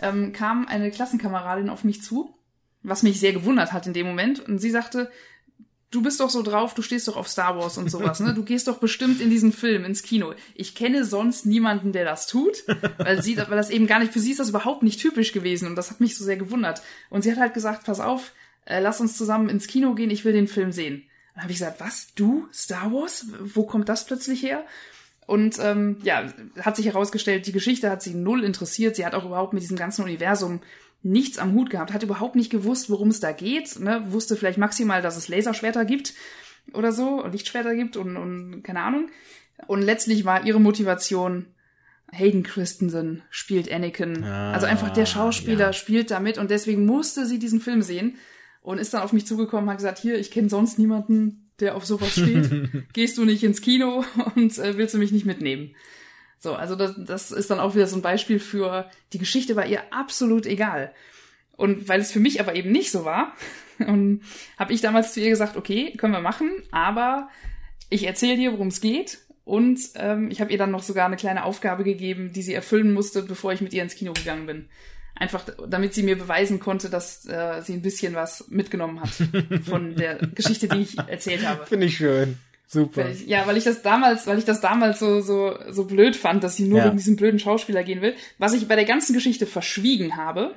ähm, 0.01 0.33
kam 0.33 0.67
eine 0.67 0.93
Klassenkameradin 0.93 1.69
auf 1.69 1.83
mich 1.83 2.03
zu, 2.03 2.35
was 2.83 3.03
mich 3.03 3.19
sehr 3.19 3.33
gewundert 3.33 3.73
hat 3.73 3.87
in 3.89 3.93
dem 3.93 4.07
Moment. 4.07 4.41
Und 4.41 4.59
sie 4.59 4.71
sagte, 4.71 5.11
du 5.91 6.03
bist 6.03 6.21
doch 6.21 6.31
so 6.31 6.43
drauf, 6.43 6.75
du 6.75 6.83
stehst 6.83 7.09
doch 7.09 7.17
auf 7.17 7.29
Star 7.29 7.57
Wars 7.59 7.79
und 7.79 7.91
sowas, 7.91 8.21
ne? 8.21 8.33
Du 8.33 8.45
gehst 8.45 8.69
doch 8.69 8.79
bestimmt 8.79 9.21
in 9.21 9.31
diesen 9.31 9.53
Film, 9.53 9.85
ins 9.85 10.03
Kino. 10.03 10.35
Ich 10.55 10.77
kenne 10.77 11.05
sonst 11.05 11.47
niemanden, 11.47 11.93
der 11.93 12.05
das 12.05 12.27
tut, 12.29 12.65
weil 12.99 13.23
sie, 13.23 13.37
weil 13.37 13.57
das 13.57 13.71
eben 13.71 13.87
gar 13.89 13.99
nicht, 13.99 14.13
für 14.13 14.21
sie 14.21 14.33
ist 14.33 14.41
das 14.41 14.51
überhaupt 14.51 14.83
nicht 14.83 15.01
typisch 15.01 15.33
gewesen 15.33 15.67
und 15.67 15.77
das 15.77 15.91
hat 15.91 16.01
mich 16.01 16.17
so 16.17 16.25
sehr 16.25 16.37
gewundert. 16.37 16.83
Und 17.11 17.23
sie 17.23 17.31
hat 17.33 17.39
halt 17.39 17.55
gesagt, 17.55 17.87
pass 17.87 18.01
auf, 18.01 18.33
äh, 18.67 18.81
lass 18.81 19.01
uns 19.01 19.17
zusammen 19.17 19.49
ins 19.49 19.67
Kino 19.67 19.95
gehen, 19.95 20.11
ich 20.11 20.25
will 20.25 20.33
den 20.33 20.49
Film 20.49 20.73
sehen. 20.73 21.05
Dann 21.35 21.45
habe 21.45 21.53
ich 21.53 21.59
gesagt, 21.59 21.81
was, 21.81 22.15
du, 22.15 22.49
Star 22.53 22.93
Wars? 22.93 23.27
Wo 23.41 23.65
kommt 23.65 23.89
das 23.89 24.07
plötzlich 24.07 24.43
her? 24.43 24.65
Und 25.27 25.59
ähm, 25.59 25.99
ja, 26.03 26.33
hat 26.61 26.77
sich 26.77 26.87
herausgestellt, 26.87 27.47
die 27.47 27.53
Geschichte 27.53 27.91
hat 27.91 28.03
sie 28.03 28.15
null 28.15 28.45
interessiert. 28.45 28.97
Sie 28.97 29.07
hat 29.07 29.15
auch 29.15 29.25
überhaupt 29.25 29.53
mit 29.53 29.63
diesem 29.63 29.77
ganzen 29.77 30.03
Universum 30.03 30.61
nichts 31.03 31.39
am 31.39 31.53
Hut 31.53 31.71
gehabt, 31.71 31.93
hat 31.93 32.03
überhaupt 32.03 32.35
nicht 32.35 32.51
gewusst, 32.51 32.89
worum 32.89 33.09
es 33.09 33.21
da 33.21 33.33
geht. 33.33 33.79
Ne? 33.79 34.05
Wusste 34.13 34.37
vielleicht 34.37 34.59
maximal, 34.59 35.03
dass 35.03 35.17
es 35.17 35.29
Laserschwerter 35.29 35.85
gibt 35.85 36.15
oder 36.73 36.93
so, 36.93 37.27
Lichtschwerter 37.27 37.75
gibt 37.75 37.97
und, 37.97 38.17
und 38.17 38.63
keine 38.63 38.81
Ahnung. 38.81 39.11
Und 39.67 39.83
letztlich 39.83 40.25
war 40.25 40.45
ihre 40.45 40.61
Motivation, 40.61 41.47
Hayden 42.11 42.43
Christensen 42.43 43.23
spielt 43.31 43.71
Anakin. 43.71 44.25
Ah, 44.25 44.53
also 44.53 44.67
einfach 44.67 44.91
der 44.91 45.07
Schauspieler 45.07 45.67
ja. 45.67 45.73
spielt 45.73 46.11
damit 46.11 46.39
und 46.39 46.51
deswegen 46.51 46.87
musste 46.87 47.27
sie 47.27 47.39
diesen 47.39 47.61
Film 47.61 47.83
sehen 47.83 48.17
und 48.65 48.79
ist 48.79 48.95
dann 48.95 49.03
auf 49.03 49.13
mich 49.13 49.27
zugekommen, 49.27 49.69
hat 49.69 49.77
gesagt, 49.77 49.99
hier, 49.99 50.19
ich 50.19 50.31
kenne 50.31 50.49
sonst 50.49 50.79
niemanden, 50.79 51.51
der 51.61 51.77
auf 51.77 51.85
sowas 51.85 52.13
steht. 52.13 52.71
Gehst 52.95 53.19
du 53.19 53.27
nicht 53.27 53.45
ins 53.45 53.61
Kino 53.61 54.05
und 54.35 54.59
äh, 54.59 54.79
willst 54.79 54.95
du 54.95 54.99
mich 54.99 55.13
nicht 55.13 55.27
mitnehmen? 55.27 55.77
So, 56.39 56.55
also 56.55 56.75
das, 56.75 56.95
das 56.97 57.31
ist 57.31 57.51
dann 57.51 57.61
auch 57.61 57.75
wieder 57.75 57.87
so 57.87 57.97
ein 57.97 58.03
Beispiel 58.03 58.41
für, 58.41 58.91
die 59.13 59.19
Geschichte 59.19 59.55
war 59.55 59.67
ihr 59.67 59.93
absolut 59.93 60.47
egal. 60.47 60.93
Und 61.53 61.89
weil 61.89 62.01
es 62.01 62.11
für 62.11 62.21
mich 62.21 62.41
aber 62.41 62.55
eben 62.55 62.73
nicht 62.73 62.91
so 62.91 63.05
war, 63.05 63.35
habe 63.79 64.73
ich 64.73 64.81
damals 64.81 65.13
zu 65.13 65.21
ihr 65.21 65.29
gesagt, 65.29 65.59
okay, 65.59 65.93
können 65.99 66.15
wir 66.15 66.21
machen, 66.21 66.51
aber 66.71 67.29
ich 67.91 68.05
erzähle 68.07 68.37
dir, 68.37 68.53
worum 68.53 68.69
es 68.69 68.81
geht. 68.81 69.19
Und 69.45 69.79
ähm, 69.97 70.31
ich 70.31 70.41
habe 70.41 70.51
ihr 70.53 70.59
dann 70.59 70.71
noch 70.71 70.83
sogar 70.83 71.05
eine 71.05 71.17
kleine 71.17 71.45
Aufgabe 71.45 71.85
gegeben, 71.85 72.33
die 72.33 72.41
sie 72.41 72.55
erfüllen 72.55 72.95
musste, 72.95 73.23
bevor 73.23 73.53
ich 73.53 73.61
mit 73.61 73.75
ihr 73.75 73.83
ins 73.83 73.95
Kino 73.95 74.15
gegangen 74.15 74.47
bin. 74.47 74.69
Einfach, 75.17 75.45
damit 75.69 75.95
sie 75.95 76.03
mir 76.03 76.19
beweisen 76.19 76.59
konnte, 76.59 76.91
dass 76.91 77.25
äh, 77.27 77.61
sie 77.63 77.75
ein 77.75 77.83
bisschen 77.83 78.15
was 78.15 78.47
mitgenommen 78.49 79.01
hat 79.01 79.11
von 79.65 79.95
der 79.95 80.17
Geschichte, 80.17 80.67
die 80.69 80.83
ich 80.83 80.99
erzählt 80.99 81.47
habe. 81.47 81.65
Finde 81.67 81.87
ich 81.87 81.97
schön. 81.97 82.37
Super. 82.67 83.09
Ich, 83.11 83.27
ja, 83.27 83.47
weil 83.47 83.57
ich 83.57 83.63
das 83.65 83.83
damals, 83.83 84.27
weil 84.27 84.39
ich 84.39 84.45
das 84.45 84.61
damals 84.61 84.99
so, 84.99 85.21
so, 85.21 85.57
so 85.71 85.85
blöd 85.85 86.17
fand, 86.17 86.43
dass 86.43 86.57
sie 86.57 86.65
nur 86.65 86.79
Ja. 86.81 86.87
wegen 86.87 86.97
diesem 86.97 87.15
blöden 87.15 87.39
Schauspieler 87.39 87.85
gehen 87.85 88.03
will. 88.03 88.15
Was 88.39 88.55
ich 88.55 88.67
bei 88.67 88.75
der 88.75 88.87
ganzen 88.87 89.13
Geschichte 89.15 89.47
verschwiegen 89.47 90.17
habe, 90.17 90.55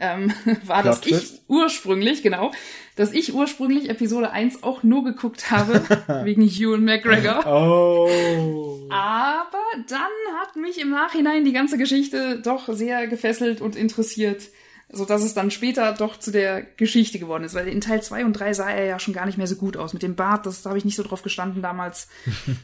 ähm, 0.00 0.32
war, 0.64 0.82
dass 0.82 1.00
Plot 1.00 1.12
ich 1.12 1.18
Twist. 1.18 1.42
ursprünglich, 1.48 2.22
genau, 2.22 2.52
dass 2.96 3.12
ich 3.12 3.34
ursprünglich 3.34 3.88
Episode 3.88 4.30
1 4.30 4.62
auch 4.62 4.82
nur 4.82 5.04
geguckt 5.04 5.50
habe, 5.50 5.82
wegen 6.24 6.42
Ewan 6.42 6.84
McGregor. 6.84 7.46
Oh. 7.46 8.88
Aber 8.90 9.64
dann 9.88 10.00
hat 10.40 10.56
mich 10.56 10.80
im 10.80 10.90
Nachhinein 10.90 11.44
die 11.44 11.52
ganze 11.52 11.78
Geschichte 11.78 12.40
doch 12.40 12.72
sehr 12.72 13.06
gefesselt 13.06 13.60
und 13.60 13.76
interessiert, 13.76 14.48
so 14.88 15.04
dass 15.04 15.22
es 15.24 15.34
dann 15.34 15.50
später 15.50 15.92
doch 15.94 16.16
zu 16.18 16.30
der 16.30 16.62
Geschichte 16.62 17.18
geworden 17.18 17.42
ist, 17.44 17.54
weil 17.54 17.66
in 17.68 17.80
Teil 17.80 18.02
2 18.02 18.24
und 18.24 18.32
3 18.34 18.54
sah 18.54 18.70
er 18.70 18.84
ja 18.84 18.98
schon 19.00 19.14
gar 19.14 19.26
nicht 19.26 19.36
mehr 19.36 19.46
so 19.48 19.56
gut 19.56 19.76
aus. 19.76 19.92
Mit 19.92 20.02
dem 20.02 20.14
Bart, 20.14 20.46
das 20.46 20.62
da 20.62 20.70
habe 20.70 20.78
ich 20.78 20.84
nicht 20.84 20.94
so 20.96 21.02
drauf 21.02 21.22
gestanden 21.22 21.60
damals. 21.62 22.08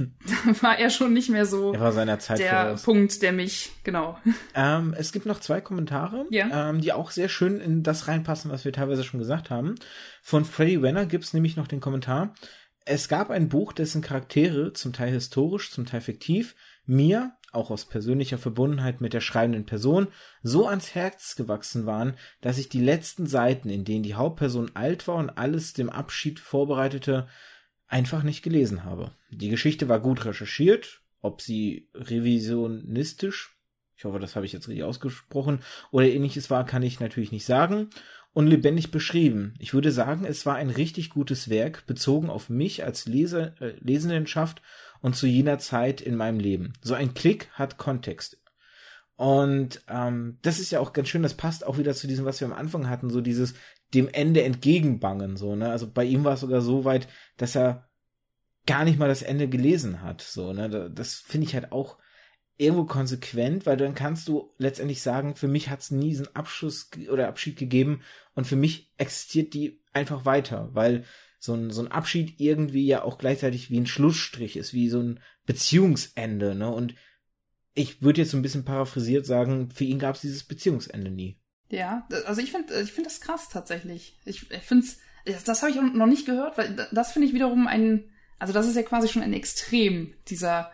da 0.46 0.62
war 0.62 0.78
er 0.78 0.90
schon 0.90 1.12
nicht 1.12 1.30
mehr 1.30 1.46
so 1.46 1.72
Er 1.72 1.80
war 1.80 1.92
seiner 1.92 2.18
Zeit 2.20 2.38
der. 2.38 2.76
Punkt, 2.84 3.22
der 3.22 3.32
mich, 3.32 3.72
genau. 3.82 4.18
Ähm, 4.54 4.94
es 4.96 5.12
gibt 5.12 5.26
noch 5.26 5.40
zwei 5.40 5.60
Kommentare, 5.60 6.26
Ja. 6.30 6.70
ähm, 6.70 6.80
die 6.80 6.92
auch 6.92 7.10
sehr 7.10 7.28
schön 7.28 7.60
in 7.60 7.82
das 7.82 8.06
reinpassen, 8.08 8.50
was 8.50 8.64
wir 8.64 8.72
teilweise 8.72 9.02
schon 9.04 9.18
gesagt 9.20 9.50
haben. 9.50 9.74
Von 10.22 10.44
Freddy 10.44 10.80
Wenner 10.80 11.06
gibt's 11.06 11.34
nämlich 11.34 11.56
noch 11.56 11.66
den 11.66 11.80
Kommentar. 11.80 12.34
Es 12.84 13.08
gab 13.08 13.30
ein 13.30 13.48
Buch, 13.48 13.72
dessen 13.72 14.02
Charaktere, 14.02 14.72
zum 14.72 14.92
Teil 14.92 15.12
historisch, 15.12 15.70
zum 15.70 15.86
Teil 15.86 16.00
fiktiv, 16.00 16.54
mir, 16.84 17.32
auch 17.52 17.70
aus 17.70 17.84
persönlicher 17.84 18.38
Verbundenheit 18.38 19.00
mit 19.00 19.12
der 19.12 19.20
schreibenden 19.20 19.66
Person, 19.66 20.08
so 20.42 20.66
ans 20.66 20.94
Herz 20.94 21.36
gewachsen 21.36 21.86
waren, 21.86 22.14
dass 22.40 22.58
ich 22.58 22.68
die 22.68 22.80
letzten 22.80 23.26
Seiten, 23.26 23.68
in 23.68 23.84
denen 23.84 24.02
die 24.02 24.14
Hauptperson 24.14 24.70
alt 24.74 25.06
war 25.06 25.16
und 25.16 25.30
alles 25.30 25.72
dem 25.72 25.90
Abschied 25.90 26.40
vorbereitete, 26.40 27.28
einfach 27.86 28.22
nicht 28.22 28.42
gelesen 28.42 28.84
habe. 28.84 29.12
Die 29.30 29.50
Geschichte 29.50 29.88
war 29.88 30.00
gut 30.00 30.24
recherchiert, 30.24 31.02
ob 31.20 31.42
sie 31.42 31.88
revisionistisch, 31.94 33.56
ich 33.96 34.04
hoffe, 34.04 34.18
das 34.18 34.34
habe 34.34 34.46
ich 34.46 34.52
jetzt 34.52 34.68
richtig 34.68 34.84
ausgesprochen, 34.84 35.60
oder 35.90 36.06
ähnliches 36.06 36.50
war, 36.50 36.66
kann 36.66 36.82
ich 36.82 37.00
natürlich 37.00 37.32
nicht 37.32 37.44
sagen, 37.44 37.90
und 38.32 38.46
lebendig 38.46 38.90
beschrieben. 38.90 39.54
Ich 39.58 39.74
würde 39.74 39.92
sagen, 39.92 40.24
es 40.24 40.46
war 40.46 40.56
ein 40.56 40.70
richtig 40.70 41.10
gutes 41.10 41.50
Werk, 41.50 41.86
bezogen 41.86 42.30
auf 42.30 42.48
mich 42.48 42.82
als 42.82 43.06
Leser, 43.06 43.60
äh, 43.60 43.74
Lesendenschaft 43.80 44.62
und 45.02 45.14
zu 45.14 45.26
jener 45.26 45.58
Zeit 45.58 46.00
in 46.00 46.16
meinem 46.16 46.40
Leben. 46.40 46.72
So 46.80 46.94
ein 46.94 47.12
Klick 47.12 47.50
hat 47.52 47.76
Kontext. 47.76 48.38
Und 49.16 49.82
ähm, 49.88 50.38
das 50.42 50.58
ist 50.58 50.72
ja 50.72 50.80
auch 50.80 50.92
ganz 50.94 51.08
schön, 51.08 51.22
das 51.22 51.34
passt 51.34 51.66
auch 51.66 51.76
wieder 51.78 51.94
zu 51.94 52.06
diesem, 52.06 52.24
was 52.24 52.40
wir 52.40 52.46
am 52.46 52.54
Anfang 52.54 52.88
hatten, 52.88 53.10
so 53.10 53.20
dieses 53.20 53.54
dem 53.94 54.08
Ende 54.08 54.42
entgegenbangen, 54.42 55.36
so, 55.36 55.54
ne? 55.54 55.70
Also 55.70 55.90
bei 55.90 56.04
ihm 56.04 56.24
war 56.24 56.32
es 56.34 56.40
sogar 56.40 56.62
so 56.62 56.84
weit, 56.86 57.08
dass 57.36 57.54
er 57.54 57.90
gar 58.64 58.84
nicht 58.84 58.98
mal 58.98 59.08
das 59.08 59.20
Ende 59.22 59.48
gelesen 59.48 60.00
hat, 60.02 60.22
so, 60.22 60.52
ne? 60.54 60.70
Da- 60.70 60.88
Das 60.88 61.14
finde 61.16 61.46
ich 61.46 61.54
halt 61.54 61.72
auch 61.72 61.98
irgendwo 62.56 62.84
konsequent, 62.84 63.66
weil 63.66 63.76
dann 63.76 63.94
kannst 63.94 64.28
du 64.28 64.54
letztendlich 64.56 65.02
sagen, 65.02 65.34
für 65.36 65.48
mich 65.48 65.68
hat 65.68 65.80
es 65.80 65.90
nie 65.90 66.08
diesen 66.10 66.34
Abschluss 66.34 66.90
oder 67.10 67.28
Abschied 67.28 67.58
gegeben 67.58 68.02
und 68.34 68.46
für 68.46 68.56
mich 68.56 68.92
existiert 68.96 69.52
die 69.52 69.82
einfach 69.92 70.24
weiter, 70.24 70.70
weil 70.72 71.04
so 71.42 71.54
ein, 71.54 71.70
so 71.70 71.82
ein 71.82 71.90
Abschied 71.90 72.38
irgendwie 72.38 72.86
ja 72.86 73.02
auch 73.02 73.18
gleichzeitig 73.18 73.68
wie 73.68 73.80
ein 73.80 73.86
Schlussstrich 73.86 74.56
ist, 74.56 74.72
wie 74.74 74.88
so 74.88 75.00
ein 75.00 75.18
Beziehungsende, 75.44 76.54
ne? 76.54 76.70
Und 76.70 76.94
ich 77.74 78.00
würde 78.00 78.20
jetzt 78.20 78.30
so 78.30 78.36
ein 78.36 78.42
bisschen 78.42 78.64
paraphrasiert 78.64 79.26
sagen, 79.26 79.68
für 79.70 79.82
ihn 79.82 79.98
gab 79.98 80.14
es 80.14 80.20
dieses 80.20 80.44
Beziehungsende 80.44 81.10
nie. 81.10 81.40
Ja, 81.68 82.06
also 82.26 82.40
ich 82.40 82.52
finde 82.52 82.80
ich 82.80 82.92
finde 82.92 83.08
das 83.08 83.20
krass 83.20 83.48
tatsächlich. 83.48 84.20
Ich, 84.24 84.52
ich 84.52 84.62
finde 84.62 84.86
es, 85.24 85.42
das 85.42 85.62
habe 85.62 85.72
ich 85.72 85.80
noch 85.80 86.06
nicht 86.06 86.26
gehört, 86.26 86.58
weil 86.58 86.76
das 86.92 87.10
finde 87.10 87.26
ich 87.26 87.34
wiederum 87.34 87.66
ein, 87.66 88.08
also 88.38 88.52
das 88.52 88.68
ist 88.68 88.76
ja 88.76 88.82
quasi 88.84 89.08
schon 89.08 89.22
ein 89.22 89.32
Extrem 89.32 90.14
dieser, 90.28 90.70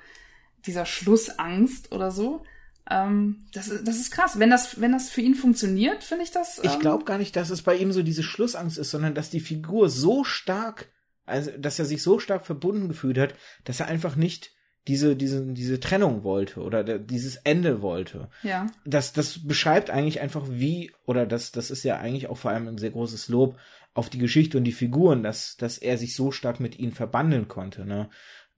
dieser 0.67 0.85
Schlussangst 0.85 1.93
oder 1.93 2.11
so. 2.11 2.45
Ähm, 2.91 3.45
das, 3.53 3.71
das 3.85 3.97
ist 3.97 4.11
krass. 4.11 4.39
Wenn 4.39 4.51
das, 4.51 4.81
wenn 4.81 4.93
das 4.93 5.11
für 5.11 5.21
ihn 5.21 5.35
funktioniert, 5.35 6.03
finde 6.03 6.25
ich 6.25 6.31
das. 6.31 6.59
Ähm, 6.59 6.65
ich 6.65 6.79
glaube 6.79 7.05
gar 7.05 7.19
nicht, 7.19 7.37
dass 7.37 7.51
es 7.51 7.63
bei 7.63 7.77
ihm 7.77 7.93
so 7.93 8.03
diese 8.03 8.23
Schlussangst 8.23 8.79
ist, 8.79 8.91
sondern 8.91 9.15
dass 9.15 9.31
die 9.31 9.41
Figur 9.41 9.91
so 9.91 10.25
stark, 10.25 10.89
also 11.27 11.51
dass 11.59 11.79
er 11.79 11.85
sich 11.85 12.03
so 12.03 12.19
stark 12.19 12.47
verbunden 12.47 12.89
gefühlt 12.89 13.19
hat, 13.19 13.35
dass 13.65 13.81
er 13.81 13.89
einfach 13.89 14.17
nicht 14.17 14.53
diese, 14.87 15.17
diese, 15.17 15.45
diese 15.45 15.81
Trennung 15.81 16.25
wollte 16.25 16.61
oder 16.61 16.83
der, 16.83 16.99
dieses 16.99 17.37
Ende 17.37 17.83
wollte. 17.83 18.31
Ja. 18.43 18.67
Das, 18.87 19.13
das 19.13 19.47
beschreibt 19.47 19.91
eigentlich 19.91 20.21
einfach 20.21 20.47
wie, 20.49 20.93
oder 21.05 21.27
das, 21.27 21.53
das 21.53 21.71
ist 21.71 21.85
ja 21.85 21.99
eigentlich 21.99 22.29
auch 22.29 22.39
vor 22.39 22.53
allem 22.53 22.69
ein 22.69 22.79
sehr 22.79 22.91
großes 22.91 23.29
Lob 23.29 23.59
auf 23.93 24.09
die 24.09 24.19
Geschichte 24.19 24.57
und 24.57 24.65
die 24.65 24.73
Figuren, 24.73 25.23
dass, 25.23 25.59
dass 25.59 25.77
er 25.77 25.99
sich 25.99 26.15
so 26.15 26.31
stark 26.31 26.59
mit 26.59 26.79
ihnen 26.79 26.93
verbandeln 26.93 27.49
konnte. 27.49 27.85
Ne? 27.85 28.09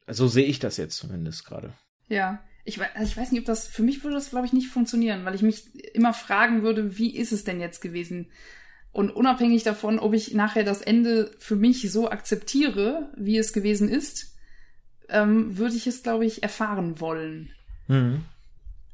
So 0.07 0.29
sehe 0.29 0.45
ich 0.45 0.61
das 0.61 0.77
jetzt 0.77 0.97
zumindest 0.97 1.45
gerade. 1.45 1.73
Ja. 2.09 2.41
Ich 2.65 2.79
weiß, 2.79 2.89
also 2.95 3.11
ich 3.11 3.17
weiß 3.17 3.33
nicht, 3.33 3.41
ob 3.41 3.47
das, 3.47 3.67
für 3.67 3.83
mich 3.83 4.03
würde 4.05 4.17
das, 4.17 4.31
glaube 4.31 4.47
ich, 4.47 4.53
nicht 4.53 4.69
funktionieren, 4.69 5.25
weil 5.25 5.35
ich 5.35 5.43
mich 5.43 5.95
immer 5.95 6.13
fragen 6.13 6.63
würde, 6.63 6.99
wie 6.99 7.17
ist 7.17 7.33
es 7.33 7.45
denn 7.45 7.61
jetzt 7.61 7.81
gewesen? 7.81 8.29
Und 8.93 9.11
unabhängig 9.11 9.63
davon, 9.63 9.99
ob 9.99 10.15
ich 10.15 10.35
nachher 10.35 10.65
das 10.65 10.83
Ende 10.83 11.31
für 11.39 11.57
mich 11.57 11.91
so 11.91 12.11
akzeptiere, 12.11 13.13
wie 13.17 13.39
es 13.39 13.53
gewesen 13.53 13.89
ist, 13.89 14.37
ähm, 15.09 15.57
würde 15.57 15.77
ich 15.77 15.87
es, 15.87 16.03
glaube 16.03 16.27
ich, 16.27 16.43
erfahren 16.43 17.01
wollen. 17.01 17.51
Mhm. 17.89 18.25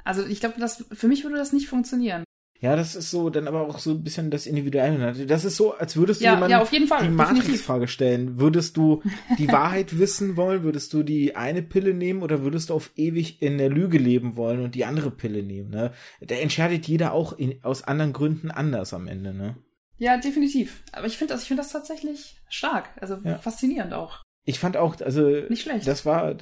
Also 0.04 0.24
ich 0.24 0.40
glaube, 0.40 0.60
das 0.60 0.84
für 0.92 1.08
mich 1.08 1.24
würde 1.24 1.36
das 1.36 1.52
nicht 1.52 1.68
funktionieren. 1.68 2.25
Ja, 2.60 2.74
das 2.74 2.96
ist 2.96 3.10
so, 3.10 3.30
dann 3.30 3.48
aber 3.48 3.62
auch 3.62 3.78
so 3.78 3.90
ein 3.90 4.02
bisschen 4.02 4.30
das 4.30 4.46
Individuelle. 4.46 4.98
Ne? 4.98 5.26
Das 5.26 5.44
ist 5.44 5.56
so, 5.56 5.74
als 5.74 5.96
würdest 5.96 6.20
du 6.20 6.24
ja, 6.24 6.34
jemandem 6.34 6.60
ja, 6.60 6.98
die 7.00 7.08
Matrix-Frage 7.08 7.88
stellen. 7.88 8.38
Würdest 8.40 8.76
du 8.76 9.02
die 9.38 9.48
Wahrheit 9.52 9.98
wissen 9.98 10.36
wollen? 10.36 10.62
Würdest 10.62 10.92
du 10.92 11.02
die 11.02 11.36
eine 11.36 11.62
Pille 11.62 11.92
nehmen 11.94 12.22
oder 12.22 12.42
würdest 12.42 12.70
du 12.70 12.74
auf 12.74 12.90
ewig 12.96 13.42
in 13.42 13.58
der 13.58 13.68
Lüge 13.68 13.98
leben 13.98 14.36
wollen 14.36 14.62
und 14.62 14.74
die 14.74 14.84
andere 14.84 15.10
Pille 15.10 15.42
nehmen? 15.42 15.70
Ne? 15.70 15.92
Da 16.20 16.34
entscheidet 16.36 16.86
jeder 16.86 17.12
auch 17.12 17.32
in, 17.34 17.62
aus 17.62 17.82
anderen 17.82 18.12
Gründen 18.12 18.50
anders 18.50 18.94
am 18.94 19.06
Ende. 19.06 19.34
Ne? 19.34 19.56
Ja, 19.98 20.16
definitiv. 20.18 20.82
Aber 20.92 21.06
ich 21.06 21.16
finde 21.16 21.34
das, 21.34 21.42
ich 21.42 21.48
finde 21.48 21.62
das 21.62 21.72
tatsächlich 21.72 22.36
stark. 22.48 22.90
Also 23.00 23.18
ja. 23.24 23.38
faszinierend 23.38 23.92
auch. 23.92 24.22
Ich 24.44 24.58
fand 24.58 24.76
auch, 24.76 25.00
also 25.00 25.28
nicht 25.48 25.62
schlecht. 25.62 25.86
Das 25.86 26.06
war 26.06 26.36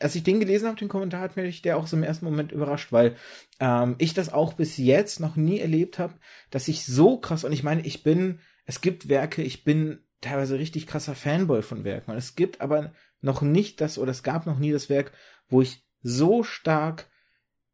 als 0.00 0.14
ich 0.14 0.22
den 0.22 0.40
gelesen 0.40 0.68
habe, 0.68 0.78
den 0.78 0.88
Kommentar, 0.88 1.20
hat 1.20 1.36
mich 1.36 1.62
der 1.62 1.76
auch 1.76 1.86
so 1.86 1.96
im 1.96 2.02
ersten 2.02 2.24
Moment 2.24 2.52
überrascht, 2.52 2.92
weil 2.92 3.16
ähm, 3.60 3.96
ich 3.98 4.14
das 4.14 4.32
auch 4.32 4.52
bis 4.52 4.76
jetzt 4.76 5.20
noch 5.20 5.36
nie 5.36 5.58
erlebt 5.58 5.98
habe, 5.98 6.14
dass 6.50 6.68
ich 6.68 6.84
so 6.84 7.18
krass, 7.18 7.44
und 7.44 7.52
ich 7.52 7.62
meine, 7.62 7.84
ich 7.84 8.02
bin, 8.02 8.40
es 8.66 8.80
gibt 8.80 9.08
Werke, 9.08 9.42
ich 9.42 9.64
bin 9.64 10.00
teilweise 10.20 10.58
richtig 10.58 10.86
krasser 10.86 11.14
Fanboy 11.14 11.62
von 11.62 11.84
Werken. 11.84 12.12
Und 12.12 12.16
es 12.16 12.34
gibt 12.34 12.60
aber 12.60 12.92
noch 13.20 13.42
nicht 13.42 13.80
das, 13.80 13.98
oder 13.98 14.10
es 14.10 14.22
gab 14.22 14.46
noch 14.46 14.58
nie 14.58 14.72
das 14.72 14.88
Werk, 14.88 15.12
wo 15.48 15.62
ich 15.62 15.84
so 16.02 16.42
stark 16.42 17.08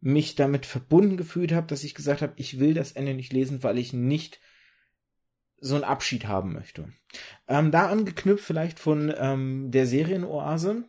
mich 0.00 0.34
damit 0.34 0.66
verbunden 0.66 1.16
gefühlt 1.16 1.52
habe, 1.52 1.66
dass 1.66 1.84
ich 1.84 1.94
gesagt 1.94 2.22
habe, 2.22 2.34
ich 2.36 2.60
will 2.60 2.74
das 2.74 2.92
Ende 2.92 3.14
nicht 3.14 3.32
lesen, 3.32 3.62
weil 3.62 3.78
ich 3.78 3.92
nicht 3.92 4.40
so 5.58 5.74
einen 5.74 5.84
Abschied 5.84 6.26
haben 6.26 6.52
möchte. 6.52 6.92
Ähm, 7.48 7.70
da 7.70 7.88
angeknüpft 7.88 8.44
vielleicht 8.44 8.78
von 8.78 9.12
ähm, 9.16 9.70
der 9.70 9.86
Serienoase, 9.86 10.84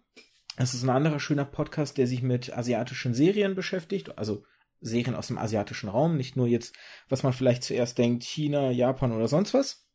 es 0.58 0.74
ist 0.74 0.84
ein 0.84 0.90
anderer 0.90 1.20
schöner 1.20 1.46
Podcast, 1.46 1.98
der 1.98 2.08
sich 2.08 2.22
mit 2.22 2.56
asiatischen 2.56 3.14
Serien 3.14 3.56
beschäftigt, 3.56 4.18
also 4.18 4.44
Serien 4.82 5.16
aus 5.16 5.28
dem 5.28 5.38
asiatischen 5.38 5.90
Raum, 5.90 6.16
nicht 6.18 6.36
nur 6.36 6.48
jetzt, 6.48 6.76
was 7.10 7.24
man 7.24 7.34
vielleicht 7.34 7.64
zuerst 7.64 7.98
denkt, 7.98 8.24
China, 8.24 8.72
Japan 8.72 9.12
oder 9.12 9.28
sonst 9.28 9.54
was, 9.54 9.86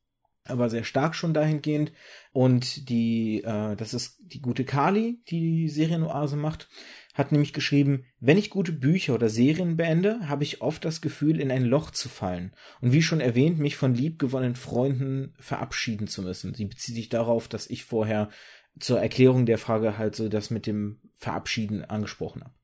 aber 0.45 0.69
sehr 0.69 0.85
stark 0.85 1.15
schon 1.15 1.35
dahingehend. 1.35 1.93
Und 2.33 2.89
die, 2.89 3.43
äh, 3.45 3.77
das 3.77 3.95
ist 3.95 4.19
die 4.21 4.41
gute 4.41 4.65
Kali, 4.65 5.23
die 5.29 5.41
die 5.41 5.69
Serienoase 5.69 6.37
macht, 6.37 6.69
hat 7.15 7.33
nämlich 7.33 7.53
geschrieben, 7.53 8.07
wenn 8.21 8.39
ich 8.39 8.51
gute 8.51 8.73
Bücher 8.73 9.15
oder 9.15 9.29
Serien 9.29 9.77
beende, 9.77 10.29
habe 10.29 10.45
ich 10.45 10.63
oft 10.63 10.85
das 10.85 11.01
Gefühl, 11.01 11.41
in 11.41 11.51
ein 11.51 11.65
Loch 11.65 11.91
zu 11.91 12.09
fallen 12.09 12.53
und 12.81 12.93
wie 12.93 13.03
schon 13.03 13.21
erwähnt, 13.21 13.59
mich 13.59 13.77
von 13.77 13.95
liebgewonnenen 13.95 14.57
Freunden 14.57 15.35
verabschieden 15.39 16.07
zu 16.07 16.23
müssen. 16.23 16.55
Sie 16.55 16.67
bezieht 16.67 16.95
sich 16.95 17.09
darauf, 17.09 17.49
dass 17.49 17.69
ich 17.69 17.85
vorher 17.85 18.31
zur 18.79 19.01
Erklärung 19.01 19.47
der 19.47 19.59
Frage 19.59 19.99
halt 19.99 20.17
so 20.17 20.29
das 20.29 20.51
mit 20.51 20.67
dem 20.67 21.01
Verabschieden 21.17 21.85
angesprochen 21.85 22.43
habe. 22.43 22.55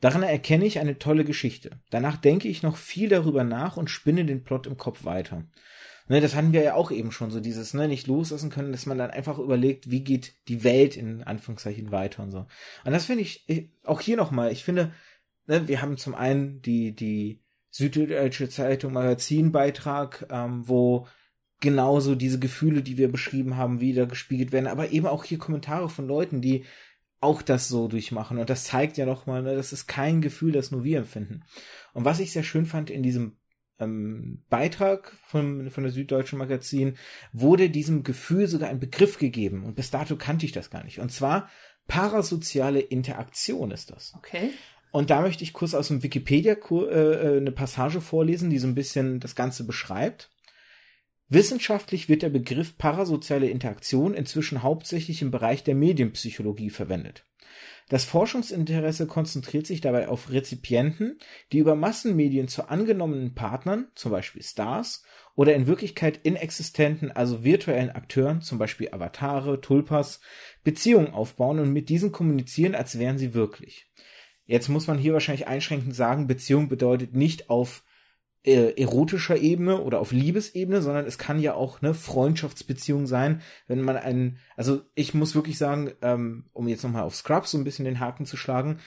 Daran 0.00 0.22
erkenne 0.22 0.66
ich 0.66 0.78
eine 0.78 0.98
tolle 0.98 1.24
Geschichte. 1.24 1.80
Danach 1.90 2.16
denke 2.16 2.48
ich 2.48 2.62
noch 2.62 2.76
viel 2.76 3.08
darüber 3.08 3.44
nach 3.44 3.76
und 3.76 3.90
spinne 3.90 4.24
den 4.24 4.44
Plot 4.44 4.66
im 4.66 4.76
Kopf 4.76 5.04
weiter. 5.04 5.44
Ne, 6.08 6.20
das 6.20 6.36
hatten 6.36 6.52
wir 6.52 6.62
ja 6.62 6.74
auch 6.74 6.92
eben 6.92 7.10
schon, 7.10 7.30
so 7.30 7.40
dieses, 7.40 7.74
ne, 7.74 7.88
nicht 7.88 8.06
loslassen 8.06 8.50
können, 8.50 8.70
dass 8.70 8.86
man 8.86 8.98
dann 8.98 9.10
einfach 9.10 9.38
überlegt, 9.38 9.90
wie 9.90 10.04
geht 10.04 10.34
die 10.46 10.62
Welt 10.62 10.96
in 10.96 11.24
Anführungszeichen 11.24 11.90
weiter 11.90 12.22
und 12.22 12.30
so. 12.30 12.46
Und 12.84 12.92
das 12.92 13.06
finde 13.06 13.22
ich, 13.22 13.48
ich, 13.48 13.70
auch 13.82 14.00
hier 14.00 14.16
nochmal, 14.16 14.52
ich 14.52 14.62
finde, 14.62 14.92
ne, 15.46 15.66
wir 15.66 15.82
haben 15.82 15.96
zum 15.96 16.14
einen 16.14 16.62
die, 16.62 16.94
die 16.94 17.42
Süddeutsche 17.70 18.48
Zeitung 18.48 18.92
Magazinbeitrag, 18.92 20.28
ähm, 20.30 20.68
wo 20.68 21.08
genauso 21.60 22.14
diese 22.14 22.38
Gefühle, 22.38 22.82
die 22.82 22.98
wir 22.98 23.10
beschrieben 23.10 23.56
haben, 23.56 23.80
wieder 23.80 24.06
gespiegelt 24.06 24.52
werden, 24.52 24.66
aber 24.66 24.90
eben 24.90 25.06
auch 25.06 25.24
hier 25.24 25.38
Kommentare 25.38 25.88
von 25.88 26.06
Leuten, 26.06 26.40
die 26.40 26.64
auch 27.20 27.42
das 27.42 27.68
so 27.68 27.88
durchmachen. 27.88 28.38
Und 28.38 28.50
das 28.50 28.64
zeigt 28.64 28.96
ja 28.98 29.06
nochmal, 29.06 29.42
ne, 29.42 29.54
das 29.54 29.72
ist 29.72 29.86
kein 29.86 30.20
Gefühl, 30.20 30.52
das 30.52 30.70
nur 30.70 30.84
wir 30.84 30.98
empfinden. 30.98 31.44
Und 31.94 32.04
was 32.04 32.20
ich 32.20 32.32
sehr 32.32 32.42
schön 32.42 32.66
fand 32.66 32.90
in 32.90 33.02
diesem 33.02 33.36
ähm, 33.78 34.42
Beitrag 34.48 35.12
von, 35.24 35.70
von 35.70 35.84
der 35.84 35.92
Süddeutschen 35.92 36.38
Magazin, 36.38 36.96
wurde 37.32 37.70
diesem 37.70 38.02
Gefühl 38.02 38.46
sogar 38.48 38.68
ein 38.68 38.80
Begriff 38.80 39.18
gegeben. 39.18 39.64
Und 39.64 39.74
bis 39.74 39.90
dato 39.90 40.16
kannte 40.16 40.46
ich 40.46 40.52
das 40.52 40.70
gar 40.70 40.84
nicht. 40.84 41.00
Und 41.00 41.10
zwar 41.10 41.48
parasoziale 41.88 42.80
Interaktion 42.80 43.70
ist 43.70 43.90
das. 43.90 44.14
Okay. 44.16 44.50
Und 44.90 45.10
da 45.10 45.20
möchte 45.20 45.44
ich 45.44 45.52
kurz 45.52 45.74
aus 45.74 45.88
dem 45.88 46.02
Wikipedia 46.02 46.54
äh, 46.54 46.74
äh, 46.74 47.36
eine 47.38 47.52
Passage 47.52 48.00
vorlesen, 48.00 48.50
die 48.50 48.58
so 48.58 48.66
ein 48.66 48.74
bisschen 48.74 49.20
das 49.20 49.34
Ganze 49.34 49.64
beschreibt. 49.64 50.30
Wissenschaftlich 51.28 52.08
wird 52.08 52.22
der 52.22 52.28
Begriff 52.30 52.78
parasoziale 52.78 53.48
Interaktion 53.48 54.14
inzwischen 54.14 54.62
hauptsächlich 54.62 55.22
im 55.22 55.32
Bereich 55.32 55.64
der 55.64 55.74
Medienpsychologie 55.74 56.70
verwendet. 56.70 57.26
Das 57.88 58.04
Forschungsinteresse 58.04 59.06
konzentriert 59.06 59.66
sich 59.66 59.80
dabei 59.80 60.08
auf 60.08 60.30
Rezipienten, 60.30 61.18
die 61.52 61.58
über 61.58 61.76
Massenmedien 61.76 62.48
zu 62.48 62.68
angenommenen 62.68 63.34
Partnern, 63.34 63.88
zum 63.94 64.10
Beispiel 64.10 64.42
Stars, 64.42 65.04
oder 65.36 65.54
in 65.54 65.66
Wirklichkeit 65.66 66.20
inexistenten, 66.22 67.10
also 67.10 67.44
virtuellen 67.44 67.90
Akteuren, 67.90 68.40
zum 68.40 68.58
Beispiel 68.58 68.88
Avatare, 68.90 69.60
Tulpas, 69.60 70.20
Beziehungen 70.64 71.12
aufbauen 71.12 71.60
und 71.60 71.72
mit 71.72 71.88
diesen 71.88 72.10
kommunizieren, 72.10 72.74
als 72.74 72.98
wären 72.98 73.18
sie 73.18 73.34
wirklich. 73.34 73.88
Jetzt 74.46 74.68
muss 74.68 74.86
man 74.86 74.98
hier 74.98 75.12
wahrscheinlich 75.12 75.46
einschränkend 75.46 75.94
sagen, 75.94 76.26
Beziehung 76.26 76.68
bedeutet 76.68 77.14
nicht 77.14 77.50
auf 77.50 77.84
äh, 78.46 78.80
erotischer 78.80 79.36
Ebene 79.36 79.80
oder 79.82 80.00
auf 80.00 80.12
Liebesebene, 80.12 80.80
sondern 80.80 81.04
es 81.04 81.18
kann 81.18 81.40
ja 81.40 81.54
auch 81.54 81.82
eine 81.82 81.94
Freundschaftsbeziehung 81.94 83.06
sein, 83.06 83.42
wenn 83.66 83.82
man 83.82 83.96
einen, 83.96 84.38
also 84.56 84.82
ich 84.94 85.14
muss 85.14 85.34
wirklich 85.34 85.58
sagen, 85.58 85.92
ähm, 86.00 86.44
um 86.52 86.68
jetzt 86.68 86.84
nochmal 86.84 87.02
auf 87.02 87.16
Scrubs 87.16 87.50
so 87.50 87.58
ein 87.58 87.64
bisschen 87.64 87.84
den 87.84 87.98
Haken 87.98 88.24
zu 88.24 88.36
schlagen, 88.36 88.78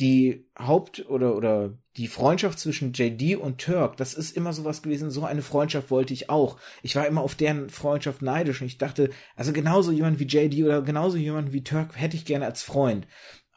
die 0.00 0.48
Haupt- 0.58 1.08
oder, 1.08 1.36
oder 1.36 1.78
die 1.96 2.08
Freundschaft 2.08 2.58
zwischen 2.58 2.92
JD 2.92 3.36
und 3.36 3.60
Turk, 3.60 3.96
das 3.96 4.14
ist 4.14 4.36
immer 4.36 4.52
sowas 4.52 4.82
gewesen, 4.82 5.10
so 5.10 5.24
eine 5.24 5.42
Freundschaft 5.42 5.90
wollte 5.90 6.12
ich 6.12 6.30
auch. 6.30 6.58
Ich 6.82 6.94
war 6.96 7.06
immer 7.06 7.22
auf 7.22 7.34
deren 7.34 7.70
Freundschaft 7.70 8.22
neidisch 8.22 8.60
und 8.60 8.66
ich 8.66 8.78
dachte, 8.78 9.10
also 9.36 9.52
genauso 9.52 9.92
jemand 9.92 10.18
wie 10.18 10.26
JD 10.26 10.64
oder 10.64 10.82
genauso 10.82 11.16
jemand 11.16 11.52
wie 11.52 11.64
Turk 11.64 11.96
hätte 11.96 12.16
ich 12.16 12.24
gerne 12.24 12.46
als 12.46 12.62
Freund. 12.62 13.06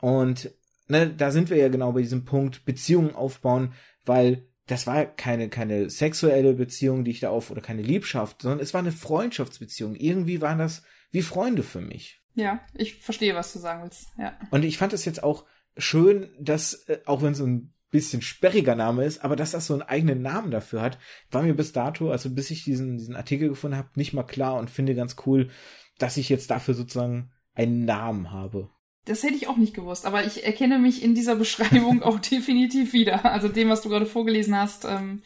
Und 0.02 0.52
ne, 0.88 1.12
da 1.12 1.32
sind 1.32 1.50
wir 1.50 1.58
ja 1.58 1.70
genau 1.70 1.92
bei 1.92 2.02
diesem 2.02 2.26
Punkt, 2.26 2.66
Beziehungen 2.66 3.16
aufbauen, 3.16 3.74
weil 4.06 4.48
das 4.72 4.88
war 4.88 5.06
keine, 5.06 5.50
keine 5.50 5.90
sexuelle 5.90 6.54
Beziehung, 6.54 7.04
die 7.04 7.12
ich 7.12 7.20
da 7.20 7.30
auf, 7.30 7.52
oder 7.52 7.60
keine 7.60 7.82
Liebschaft, 7.82 8.42
sondern 8.42 8.62
es 8.62 8.74
war 8.74 8.80
eine 8.80 8.94
Freundschaftsbeziehung. 8.94 9.96
Irgendwie 9.96 10.40
waren 10.40 10.60
das 10.60 10.84
wie 11.12 11.22
Freunde 11.22 11.62
für 11.62 11.82
mich. 11.82 12.22
Ja, 12.36 12.62
ich 12.74 12.96
verstehe, 12.96 13.36
was 13.36 13.52
du 13.52 13.60
sagen 13.60 13.84
willst, 13.84 14.08
ja. 14.18 14.40
Und 14.50 14.64
ich 14.64 14.78
fand 14.78 14.94
es 14.94 15.04
jetzt 15.04 15.24
auch 15.24 15.46
schön, 15.76 16.30
dass, 16.40 16.86
äh, 16.86 17.00
auch 17.06 17.22
wenn 17.22 17.34
es 17.34 17.40
so 17.40 17.46
ein 17.46 17.74
bisschen 17.90 18.22
sperriger 18.22 18.76
Name 18.76 19.04
ist, 19.04 19.26
aber 19.26 19.36
dass 19.36 19.52
das 19.52 19.68
so 19.68 19.74
einen 19.74 19.82
eigenen 19.82 20.22
Namen 20.22 20.52
dafür 20.52 20.82
hat, 20.82 20.98
war 21.30 21.44
mir 21.44 21.54
bis 21.54 21.74
dato, 21.74 22.10
also 22.10 22.30
bis 22.34 22.50
ich 22.50 22.64
diesen, 22.64 22.98
diesen 22.98 23.18
Artikel 23.18 23.50
gefunden 23.50 23.76
habe, 23.76 23.90
nicht 23.96 24.14
mal 24.14 24.24
klar 24.24 24.56
und 24.56 24.70
finde 24.70 24.96
ganz 24.96 25.18
cool, 25.26 25.50
dass 25.98 26.16
ich 26.16 26.30
jetzt 26.30 26.50
dafür 26.50 26.74
sozusagen 26.76 27.32
einen 27.54 27.84
Namen 27.84 28.32
habe. 28.32 28.70
Das 29.06 29.24
hätte 29.24 29.36
ich 29.36 29.48
auch 29.48 29.58
nicht 29.58 29.74
gewusst, 29.74 30.06
aber 30.06 30.26
ich 30.26 30.46
erkenne 30.46 30.78
mich 30.78 31.04
in 31.04 31.16
dieser 31.16 31.36
Beschreibung 31.36 32.04
auch 32.04 32.20
definitiv 32.20 32.94
wieder. 32.94 33.26
Also 33.26 33.48
dem, 33.48 33.70
was 33.70 33.82
du 33.82 33.90
gerade 33.90 34.06
vorgelesen 34.06 34.56
hast, 34.56 34.86
ähm, 34.86 35.24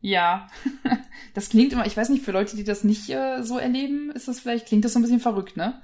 ja. 0.00 0.46
das 1.34 1.48
klingt 1.48 1.72
immer, 1.72 1.86
ich 1.86 1.96
weiß 1.96 2.10
nicht, 2.10 2.24
für 2.24 2.32
Leute, 2.32 2.56
die 2.56 2.64
das 2.64 2.84
nicht 2.84 3.10
äh, 3.10 3.42
so 3.42 3.58
erleben, 3.58 4.10
ist 4.12 4.28
das 4.28 4.40
vielleicht, 4.40 4.66
klingt 4.66 4.84
das 4.84 4.92
so 4.92 4.98
ein 4.98 5.02
bisschen 5.02 5.20
verrückt, 5.20 5.56
ne? 5.56 5.82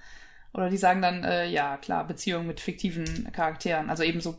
Oder 0.54 0.70
die 0.70 0.76
sagen 0.76 1.02
dann, 1.02 1.24
äh, 1.24 1.48
ja, 1.48 1.78
klar, 1.78 2.06
Beziehungen 2.06 2.46
mit 2.46 2.60
fiktiven 2.60 3.32
Charakteren, 3.32 3.88
also 3.90 4.02
eben 4.02 4.20
so 4.20 4.38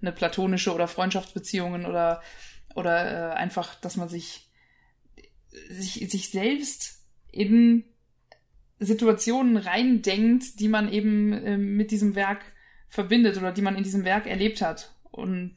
eine 0.00 0.12
platonische 0.12 0.74
oder 0.74 0.88
Freundschaftsbeziehungen 0.88 1.86
oder, 1.86 2.22
oder 2.74 3.32
äh, 3.32 3.34
einfach, 3.34 3.74
dass 3.80 3.96
man 3.96 4.08
sich, 4.08 4.50
sich, 5.70 6.08
sich 6.10 6.30
selbst 6.30 7.00
in 7.32 7.84
Situationen 8.78 9.56
reindenkt, 9.56 10.60
die 10.60 10.68
man 10.68 10.92
eben 10.92 11.32
äh, 11.32 11.56
mit 11.56 11.90
diesem 11.90 12.14
Werk 12.14 12.40
verbindet 12.88 13.36
oder 13.36 13.52
die 13.52 13.62
man 13.62 13.76
in 13.76 13.84
diesem 13.84 14.04
Werk 14.04 14.26
erlebt 14.26 14.62
hat. 14.62 14.94
Und 15.10 15.56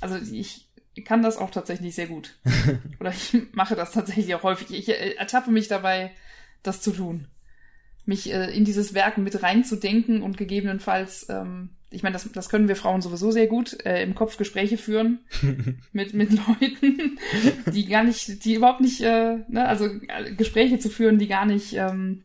also 0.00 0.16
ich 0.16 0.68
kann 1.04 1.22
das 1.22 1.36
auch 1.36 1.50
tatsächlich 1.50 1.94
sehr 1.94 2.06
gut. 2.06 2.36
oder 3.00 3.10
ich 3.10 3.36
mache 3.52 3.74
das 3.74 3.92
tatsächlich 3.92 4.34
auch 4.34 4.42
häufig. 4.42 4.72
Ich 4.72 4.88
äh, 4.88 5.14
ertappe 5.14 5.50
mich 5.50 5.68
dabei, 5.68 6.12
das 6.62 6.80
zu 6.80 6.92
tun. 6.92 7.26
Mich 8.06 8.32
äh, 8.32 8.54
in 8.54 8.64
dieses 8.64 8.94
Werk 8.94 9.18
mit 9.18 9.42
reinzudenken 9.42 10.22
und 10.22 10.36
gegebenenfalls, 10.36 11.26
ähm, 11.30 11.70
ich 11.90 12.02
meine, 12.02 12.12
das, 12.12 12.30
das 12.32 12.48
können 12.48 12.68
wir 12.68 12.76
Frauen 12.76 13.00
sowieso 13.00 13.30
sehr 13.30 13.46
gut, 13.46 13.84
äh, 13.84 14.02
im 14.02 14.14
Kopf 14.14 14.36
Gespräche 14.36 14.76
führen 14.76 15.20
mit, 15.92 16.12
mit 16.12 16.30
Leuten, 16.30 17.18
die 17.72 17.86
gar 17.86 18.04
nicht, 18.04 18.44
die 18.44 18.54
überhaupt 18.54 18.80
nicht, 18.80 19.00
äh, 19.00 19.38
ne, 19.48 19.66
also 19.66 19.86
äh, 19.86 20.34
Gespräche 20.34 20.78
zu 20.78 20.90
führen, 20.90 21.18
die 21.18 21.28
gar 21.28 21.46
nicht 21.46 21.74
ähm, 21.74 22.24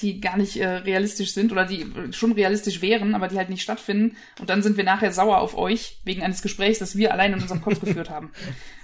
die 0.00 0.20
gar 0.20 0.36
nicht 0.36 0.56
äh, 0.56 0.66
realistisch 0.66 1.32
sind 1.32 1.52
oder 1.52 1.64
die 1.64 1.86
schon 2.10 2.32
realistisch 2.32 2.82
wären, 2.82 3.14
aber 3.14 3.28
die 3.28 3.36
halt 3.36 3.50
nicht 3.50 3.62
stattfinden. 3.62 4.16
Und 4.40 4.50
dann 4.50 4.62
sind 4.62 4.76
wir 4.76 4.84
nachher 4.84 5.12
sauer 5.12 5.38
auf 5.38 5.56
euch 5.56 6.00
wegen 6.04 6.22
eines 6.22 6.42
Gesprächs, 6.42 6.78
das 6.78 6.96
wir 6.96 7.12
allein 7.12 7.34
in 7.34 7.40
unserem 7.40 7.60
Kopf 7.60 7.80
geführt 7.80 8.10
haben. 8.10 8.30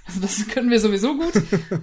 Also 0.09 0.23
das 0.23 0.49
können 0.49 0.71
wir 0.71 0.81
sowieso 0.81 1.19
gut. 1.19 1.35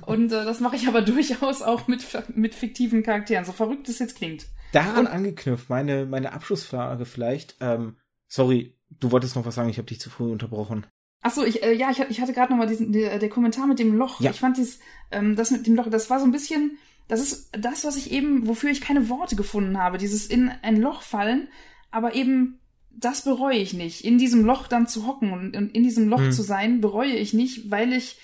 Und 0.07 0.32
äh, 0.32 0.45
das 0.45 0.59
mache 0.59 0.76
ich 0.76 0.88
aber 0.88 1.03
durchaus 1.03 1.61
auch 1.61 1.88
mit, 1.88 2.03
mit 2.34 2.55
fiktiven 2.55 3.03
Charakteren, 3.03 3.45
so 3.45 3.51
verrückt 3.51 3.88
es 3.88 3.99
jetzt 3.99 4.15
klingt. 4.15 4.47
Daran 4.71 5.05
Und, 5.05 5.07
angeknüpft, 5.07 5.69
meine, 5.69 6.07
meine 6.07 6.34
Abschlussfrage 6.34 7.05
vielleicht. 7.05 7.55
Ähm, 7.61 7.97
sorry, 8.28 8.76
du 8.89 9.11
wolltest 9.11 9.36
noch 9.36 9.45
was 9.45 9.53
sagen, 9.53 9.69
ich 9.69 9.78
habe 9.78 9.86
dich 9.86 9.99
zu 9.99 10.09
früh 10.09 10.32
unterbrochen. 10.32 10.88
Ach 11.21 11.32
so, 11.32 11.43
ich, 11.43 11.63
äh, 11.63 11.73
ja, 11.73 11.91
ich, 11.91 11.99
ich 12.09 12.19
hatte 12.19 12.34
gerade 12.34 12.51
noch 12.51 12.57
mal 12.57 12.67
diesen, 12.67 12.91
der, 12.91 13.19
der 13.19 13.30
Kommentar 13.30 13.67
mit 13.67 13.78
dem 13.78 13.95
Loch. 13.95 14.19
Ja. 14.21 14.32
Ich 14.32 14.39
fand 14.39 14.57
dies, 14.57 14.80
ähm, 15.11 15.36
das 15.36 15.51
mit 15.51 15.65
dem 15.65 15.76
Loch, 15.76 15.89
das 15.89 16.09
war 16.09 16.19
so 16.19 16.26
ein 16.26 16.32
bisschen 16.32 16.78
das 17.08 17.22
ist 17.22 17.49
das, 17.51 17.86
was 17.86 17.97
ich 17.97 18.12
eben, 18.12 18.47
wofür 18.47 18.72
ich 18.72 18.82
keine 18.82 19.10
Worte 19.10 19.36
gefunden 19.36 19.78
habe, 19.78 19.97
dieses 19.97 20.26
in 20.28 20.51
ein 20.62 20.78
Loch 20.78 21.01
fallen, 21.01 21.47
aber 21.91 22.16
eben 22.16 22.60
das 22.97 23.24
bereue 23.24 23.58
ich 23.58 23.74
nicht. 23.74 24.06
In 24.06 24.18
diesem 24.18 24.45
Loch 24.45 24.68
dann 24.68 24.88
zu 24.88 25.06
hocken 25.06 25.34
und, 25.34 25.53
in 25.53 25.84
diesem 25.84 26.08
Loch 26.08 26.22
mhm. 26.22 26.32
zu 26.32 26.41
sein, 26.41 26.82
bereue 26.82 27.12
ich 27.12 27.34
nicht, 27.34 27.70
weil 27.70 27.93
ich, 27.93 28.18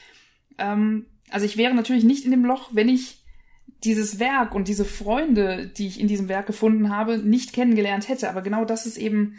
ähm, 0.57 1.05
also 1.29 1.45
ich 1.45 1.57
wäre 1.57 1.73
natürlich 1.73 2.03
nicht 2.03 2.25
in 2.25 2.31
dem 2.31 2.45
Loch, 2.45 2.69
wenn 2.71 2.89
ich 2.89 3.21
dieses 3.83 4.19
Werk 4.19 4.55
und 4.55 4.67
diese 4.67 4.85
Freunde, 4.85 5.67
die 5.67 5.87
ich 5.87 5.99
in 5.99 6.07
diesem 6.07 6.29
Werk 6.29 6.47
gefunden 6.47 6.89
habe, 6.89 7.17
nicht 7.17 7.53
kennengelernt 7.53 8.07
hätte. 8.07 8.29
Aber 8.29 8.41
genau 8.41 8.63
das 8.63 8.85
ist 8.85 8.97
eben, 8.97 9.35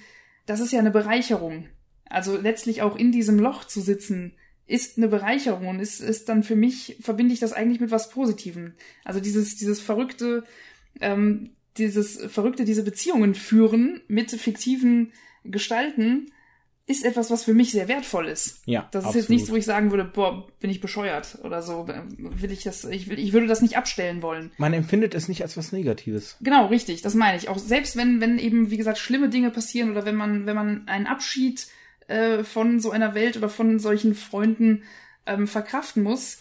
das 0.46 0.60
ist 0.60 0.72
ja 0.72 0.80
eine 0.80 0.90
Bereicherung. 0.90 1.66
Also 2.06 2.36
letztlich 2.36 2.82
auch 2.82 2.96
in 2.96 3.12
diesem 3.12 3.38
Loch 3.38 3.64
zu 3.64 3.80
sitzen, 3.80 4.34
ist 4.66 4.96
eine 4.96 5.08
Bereicherung 5.08 5.68
und 5.68 5.80
ist, 5.80 6.00
ist 6.00 6.28
dann 6.28 6.42
für 6.42 6.56
mich, 6.56 6.96
verbinde 7.00 7.34
ich 7.34 7.40
das 7.40 7.52
eigentlich 7.52 7.80
mit 7.80 7.90
was 7.90 8.10
Positivem. 8.10 8.74
Also 9.04 9.20
dieses, 9.20 9.56
dieses 9.56 9.80
verrückte, 9.80 10.44
ähm, 11.00 11.50
dieses 11.78 12.16
verrückte, 12.32 12.64
diese 12.64 12.84
Beziehungen 12.84 13.34
führen 13.34 14.02
mit 14.08 14.30
fiktiven 14.30 15.12
Gestalten, 15.44 16.30
ist 16.86 17.04
etwas, 17.04 17.30
was 17.30 17.44
für 17.44 17.54
mich 17.54 17.70
sehr 17.70 17.86
wertvoll 17.86 18.26
ist. 18.26 18.62
Ja. 18.66 18.88
Das 18.90 19.04
ist 19.04 19.08
absolut. 19.08 19.22
jetzt 19.22 19.30
nichts, 19.30 19.50
wo 19.50 19.56
ich 19.56 19.64
sagen 19.64 19.90
würde, 19.90 20.04
boah, 20.04 20.48
bin 20.58 20.68
ich 20.68 20.80
bescheuert 20.80 21.38
oder 21.44 21.62
so. 21.62 21.86
Will 22.18 22.50
ich 22.50 22.64
das, 22.64 22.84
ich 22.84 23.08
will, 23.08 23.18
ich 23.18 23.32
würde 23.32 23.46
das 23.46 23.62
nicht 23.62 23.76
abstellen 23.76 24.20
wollen. 24.20 24.50
Man 24.58 24.72
empfindet 24.72 25.14
es 25.14 25.28
nicht 25.28 25.42
als 25.42 25.56
was 25.56 25.70
Negatives. 25.70 26.36
Genau, 26.40 26.66
richtig, 26.66 27.02
das 27.02 27.14
meine 27.14 27.38
ich. 27.38 27.48
Auch 27.48 27.58
selbst 27.58 27.96
wenn, 27.96 28.20
wenn 28.20 28.38
eben, 28.38 28.70
wie 28.70 28.76
gesagt, 28.76 28.98
schlimme 28.98 29.28
Dinge 29.28 29.50
passieren 29.50 29.92
oder 29.92 30.04
wenn 30.04 30.16
man, 30.16 30.46
wenn 30.46 30.56
man 30.56 30.88
einen 30.88 31.06
Abschied 31.06 31.68
äh, 32.12 32.44
von 32.44 32.80
so 32.80 32.90
einer 32.90 33.14
Welt 33.14 33.36
oder 33.36 33.48
von 33.48 33.78
solchen 33.78 34.14
Freunden 34.14 34.84
ähm, 35.26 35.46
verkraften 35.46 36.02
muss, 36.02 36.38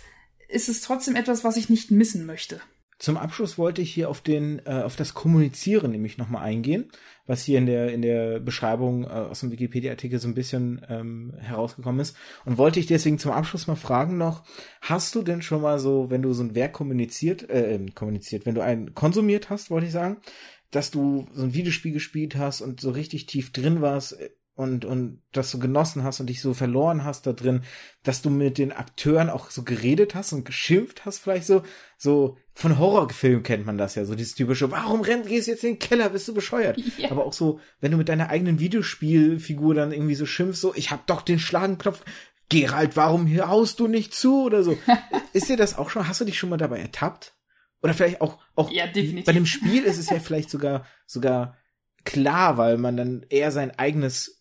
ist 0.48 0.70
es 0.70 0.82
trotzdem 0.82 1.16
etwas, 1.16 1.44
was 1.44 1.58
ich 1.58 1.70
nicht 1.70 1.92
missen 1.92 2.26
möchte. 2.26 2.62
Zum 3.00 3.18
Abschluss 3.18 3.58
wollte 3.58 3.82
ich 3.82 3.92
hier 3.92 4.10
auf 4.10 4.22
den 4.22 4.62
äh, 4.66 4.84
auf 4.84 4.96
das 4.96 5.16
Kommunizieren 5.16 5.90
nämlich 5.90 6.20
nochmal 6.20 6.44
eingehen, 6.44 6.92
was 7.26 7.44
hier 7.44 7.58
in 7.58 7.66
der 7.66 7.92
in 7.92 8.04
der 8.04 8.40
Beschreibung 8.40 9.06
äh, 9.06 9.08
aus 9.08 9.40
dem 9.40 9.52
Wikipedia-Artikel 9.52 10.20
so 10.20 10.28
ein 10.28 10.36
bisschen 10.36 10.86
ähm, 10.88 11.34
herausgekommen 11.40 12.00
ist 12.00 12.16
und 12.46 12.60
wollte 12.60 12.80
ich 12.80 12.86
deswegen 12.86 13.18
zum 13.18 13.32
Abschluss 13.32 13.66
mal 13.66 13.76
fragen 13.76 14.20
noch: 14.20 14.44
Hast 14.82 15.16
du 15.16 15.24
denn 15.24 15.42
schon 15.42 15.64
mal 15.64 15.80
so, 15.80 16.12
wenn 16.12 16.22
du 16.22 16.32
so 16.34 16.44
ein 16.44 16.54
Werk 16.54 16.74
kommuniziert 16.74 17.50
äh, 17.50 17.74
ähm, 17.74 17.96
kommuniziert, 17.96 18.46
wenn 18.46 18.54
du 18.54 18.62
einen 18.62 18.94
konsumiert 18.94 19.50
hast, 19.50 19.72
wollte 19.72 19.88
ich 19.88 19.94
sagen, 19.94 20.18
dass 20.70 20.92
du 20.92 21.28
so 21.34 21.42
ein 21.42 21.56
Videospiel 21.56 21.94
gespielt 21.94 22.36
hast 22.36 22.62
und 22.62 22.80
so 22.82 22.92
richtig 22.92 23.26
tief 23.26 23.52
drin 23.52 23.82
warst 23.82 24.20
äh, 24.20 24.30
und, 24.62 24.86
und 24.86 25.22
das 25.32 25.52
du 25.52 25.60
genossen 25.60 26.04
hast 26.04 26.20
und 26.20 26.28
dich 26.28 26.42
so 26.42 26.54
verloren 26.54 27.04
hast 27.04 27.28
da 27.28 27.34
drin, 27.34 27.64
dass 28.04 28.22
du 28.22 28.30
mit 28.30 28.58
den 28.58 28.72
Akteuren 28.72 29.30
auch 29.30 29.50
so 29.50 29.64
geredet 29.64 30.16
hast 30.16 30.34
und 30.34 30.46
geschimpft 30.46 31.06
hast, 31.06 31.20
vielleicht 31.20 31.48
so, 31.48 31.64
so 31.98 32.38
von 32.54 32.78
Horrorfilmen 32.78 33.44
kennt 33.44 33.66
man 33.66 33.78
das 33.78 33.96
ja, 33.96 34.06
so 34.06 34.16
dieses 34.16 34.36
typische, 34.36 34.72
warum 34.72 35.02
rennt, 35.02 35.28
gehst 35.28 35.48
du 35.48 35.52
jetzt 35.52 35.64
in 35.64 35.74
den 35.74 35.80
Keller, 35.80 36.10
bist 36.10 36.28
du 36.28 36.34
bescheuert? 36.34 36.80
Ja. 36.98 37.10
Aber 37.10 37.26
auch 37.26 37.34
so, 37.34 37.60
wenn 37.80 37.92
du 37.92 37.98
mit 37.98 38.10
deiner 38.10 38.30
eigenen 38.30 38.60
Videospielfigur 38.60 39.74
dann 39.74 39.92
irgendwie 39.92 40.14
so 40.14 40.26
schimpfst, 40.26 40.62
so, 40.62 40.76
ich 40.76 40.92
hab 40.92 41.08
doch 41.08 41.22
den 41.22 41.40
Schlagenknopf, 41.40 42.04
Gerald, 42.50 42.98
warum 42.98 43.34
haust 43.40 43.80
du 43.80 43.88
nicht 43.88 44.14
zu 44.14 44.44
oder 44.44 44.62
so. 44.64 44.78
ist 45.34 45.50
dir 45.50 45.58
das 45.58 45.78
auch 45.78 45.90
schon, 45.90 46.08
hast 46.08 46.22
du 46.22 46.26
dich 46.26 46.38
schon 46.38 46.50
mal 46.50 46.58
dabei 46.58 46.80
ertappt? 46.80 47.34
Oder 47.82 47.94
vielleicht 47.94 48.22
auch, 48.22 48.40
auch 48.56 48.70
ja, 48.70 48.88
definitiv. 48.88 49.26
bei 49.26 49.32
dem 49.32 49.46
Spiel 49.46 49.84
ist 49.84 49.98
es 49.98 50.10
ja 50.10 50.20
vielleicht 50.20 50.50
sogar, 50.50 50.86
sogar 51.08 51.58
klar, 52.04 52.58
weil 52.58 52.78
man 52.78 52.98
dann 52.98 53.26
eher 53.30 53.52
sein 53.52 53.72
eigenes 53.78 54.41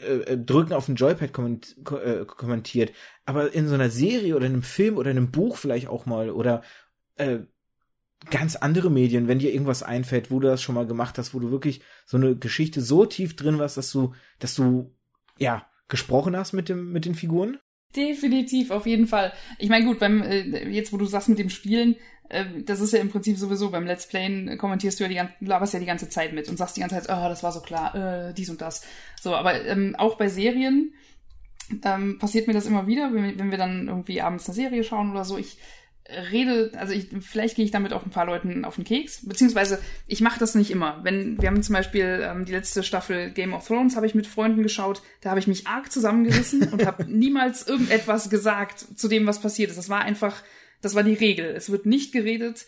äh, 0.00 0.32
äh, 0.32 0.38
Drücken 0.38 0.72
auf 0.72 0.86
den 0.86 0.96
Joypad 0.96 1.30
äh, 1.30 2.24
kommentiert, 2.26 2.92
aber 3.24 3.52
in 3.54 3.68
so 3.68 3.74
einer 3.74 3.90
Serie 3.90 4.36
oder 4.36 4.46
in 4.46 4.52
einem 4.52 4.62
Film 4.62 4.96
oder 4.96 5.10
in 5.10 5.16
einem 5.16 5.30
Buch 5.30 5.56
vielleicht 5.56 5.88
auch 5.88 6.06
mal 6.06 6.30
oder 6.30 6.62
äh, 7.16 7.38
ganz 8.30 8.56
andere 8.56 8.90
Medien, 8.90 9.28
wenn 9.28 9.38
dir 9.38 9.52
irgendwas 9.52 9.82
einfällt, 9.82 10.30
wo 10.30 10.40
du 10.40 10.48
das 10.48 10.62
schon 10.62 10.74
mal 10.74 10.86
gemacht 10.86 11.18
hast, 11.18 11.34
wo 11.34 11.38
du 11.38 11.50
wirklich 11.50 11.80
so 12.04 12.16
eine 12.16 12.36
Geschichte 12.36 12.80
so 12.80 13.06
tief 13.06 13.36
drin 13.36 13.58
warst, 13.58 13.76
dass 13.76 13.90
du, 13.90 14.14
dass 14.38 14.54
du 14.54 14.94
ja 15.38 15.66
gesprochen 15.88 16.36
hast 16.36 16.52
mit 16.52 16.68
dem 16.68 16.92
mit 16.92 17.04
den 17.04 17.14
Figuren? 17.14 17.58
Definitiv, 17.94 18.70
auf 18.70 18.86
jeden 18.86 19.06
Fall. 19.06 19.32
Ich 19.58 19.70
meine, 19.70 19.86
gut, 19.86 19.98
beim 19.98 20.22
äh, 20.22 20.68
jetzt, 20.68 20.92
wo 20.92 20.98
du 20.98 21.06
sagst 21.06 21.28
mit 21.28 21.38
dem 21.38 21.48
Spielen, 21.48 21.96
das 22.64 22.80
ist 22.80 22.92
ja 22.92 22.98
im 22.98 23.10
Prinzip 23.10 23.36
sowieso 23.36 23.70
beim 23.70 23.86
Let's 23.86 24.06
Playen 24.06 24.58
kommentierst 24.58 24.98
du 24.98 25.04
ja 25.04 25.08
die 25.08 25.14
ganze, 25.14 25.34
laberst 25.40 25.74
ja 25.74 25.80
die 25.80 25.86
ganze 25.86 26.08
Zeit 26.08 26.32
mit 26.32 26.48
und 26.48 26.56
sagst 26.56 26.76
die 26.76 26.80
ganze 26.80 26.96
Zeit, 26.96 27.08
oh, 27.08 27.28
das 27.28 27.42
war 27.42 27.52
so 27.52 27.60
klar, 27.60 27.94
äh, 27.94 28.34
dies 28.34 28.50
und 28.50 28.60
das. 28.60 28.82
So, 29.20 29.34
aber 29.34 29.64
ähm, 29.64 29.94
auch 29.96 30.16
bei 30.16 30.28
Serien 30.28 30.92
ähm, 31.84 32.18
passiert 32.18 32.46
mir 32.46 32.54
das 32.54 32.66
immer 32.66 32.86
wieder, 32.86 33.12
wenn, 33.12 33.38
wenn 33.38 33.50
wir 33.50 33.58
dann 33.58 33.88
irgendwie 33.88 34.20
abends 34.20 34.48
eine 34.48 34.54
Serie 34.54 34.84
schauen 34.84 35.10
oder 35.10 35.24
so. 35.24 35.38
Ich 35.38 35.58
rede, 36.30 36.70
also 36.76 36.92
ich, 36.92 37.08
vielleicht 37.20 37.56
gehe 37.56 37.64
ich 37.64 37.70
damit 37.70 37.92
auch 37.92 38.04
ein 38.04 38.10
paar 38.10 38.26
Leuten 38.26 38.64
auf 38.64 38.76
den 38.76 38.84
Keks, 38.84 39.26
beziehungsweise 39.26 39.80
ich 40.06 40.20
mache 40.20 40.38
das 40.38 40.54
nicht 40.54 40.70
immer. 40.70 41.00
Wenn 41.02 41.40
wir 41.40 41.48
haben 41.48 41.62
zum 41.62 41.74
Beispiel 41.74 42.20
ähm, 42.22 42.44
die 42.44 42.52
letzte 42.52 42.82
Staffel 42.82 43.30
Game 43.30 43.54
of 43.54 43.66
Thrones 43.66 43.96
habe 43.96 44.06
ich 44.06 44.14
mit 44.14 44.26
Freunden 44.26 44.62
geschaut, 44.62 45.02
da 45.20 45.30
habe 45.30 45.40
ich 45.40 45.46
mich 45.46 45.66
arg 45.66 45.90
zusammengerissen 45.90 46.72
und 46.72 46.86
habe 46.86 47.04
niemals 47.08 47.66
irgendetwas 47.66 48.30
gesagt 48.30 48.86
zu 48.96 49.08
dem, 49.08 49.26
was 49.26 49.40
passiert 49.40 49.70
ist. 49.70 49.76
Das 49.76 49.88
war 49.88 50.02
einfach, 50.02 50.42
das 50.80 50.94
war 50.94 51.02
die 51.02 51.14
Regel. 51.14 51.46
Es 51.46 51.70
wird 51.70 51.86
nicht 51.86 52.12
geredet 52.12 52.66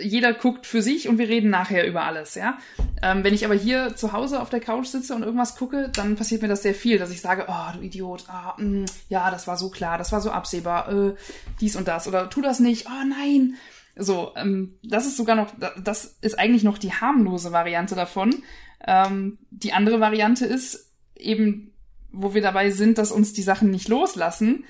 jeder 0.00 0.34
guckt 0.34 0.66
für 0.66 0.82
sich 0.82 1.08
und 1.08 1.18
wir 1.18 1.28
reden 1.28 1.50
nachher 1.50 1.86
über 1.86 2.04
alles, 2.04 2.34
ja. 2.34 2.58
Ähm, 3.02 3.24
wenn 3.24 3.34
ich 3.34 3.44
aber 3.44 3.54
hier 3.54 3.94
zu 3.96 4.12
Hause 4.12 4.40
auf 4.40 4.50
der 4.50 4.60
Couch 4.60 4.86
sitze 4.86 5.14
und 5.14 5.22
irgendwas 5.22 5.56
gucke, 5.56 5.90
dann 5.94 6.16
passiert 6.16 6.42
mir 6.42 6.48
das 6.48 6.62
sehr 6.62 6.74
viel, 6.74 6.98
dass 6.98 7.10
ich 7.10 7.20
sage, 7.20 7.46
oh, 7.48 7.72
du 7.74 7.80
Idiot, 7.80 8.24
ah, 8.28 8.54
mh, 8.58 8.64
mm, 8.64 8.84
ja, 9.08 9.30
das 9.30 9.46
war 9.46 9.56
so 9.56 9.70
klar, 9.70 9.96
das 9.98 10.12
war 10.12 10.20
so 10.20 10.30
absehbar, 10.30 10.92
äh, 10.92 11.14
dies 11.60 11.76
und 11.76 11.88
das 11.88 12.08
oder 12.08 12.28
tu 12.28 12.40
das 12.40 12.60
nicht, 12.60 12.86
oh 12.86 13.06
nein. 13.08 13.54
So, 13.98 14.32
ähm, 14.36 14.74
das 14.82 15.06
ist 15.06 15.16
sogar 15.16 15.36
noch, 15.36 15.52
das 15.82 16.16
ist 16.20 16.38
eigentlich 16.38 16.64
noch 16.64 16.78
die 16.78 16.92
harmlose 16.92 17.52
Variante 17.52 17.94
davon. 17.94 18.42
Ähm, 18.86 19.38
die 19.50 19.72
andere 19.72 20.00
Variante 20.00 20.44
ist 20.44 20.92
eben, 21.14 21.72
wo 22.12 22.34
wir 22.34 22.42
dabei 22.42 22.70
sind, 22.70 22.98
dass 22.98 23.10
uns 23.10 23.32
die 23.32 23.42
Sachen 23.42 23.70
nicht 23.70 23.88
loslassen. 23.88 24.64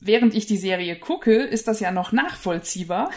Während 0.00 0.34
ich 0.34 0.46
die 0.46 0.56
Serie 0.56 0.96
gucke, 0.98 1.34
ist 1.34 1.68
das 1.68 1.80
ja 1.80 1.90
noch 1.90 2.12
nachvollziehbar 2.12 3.10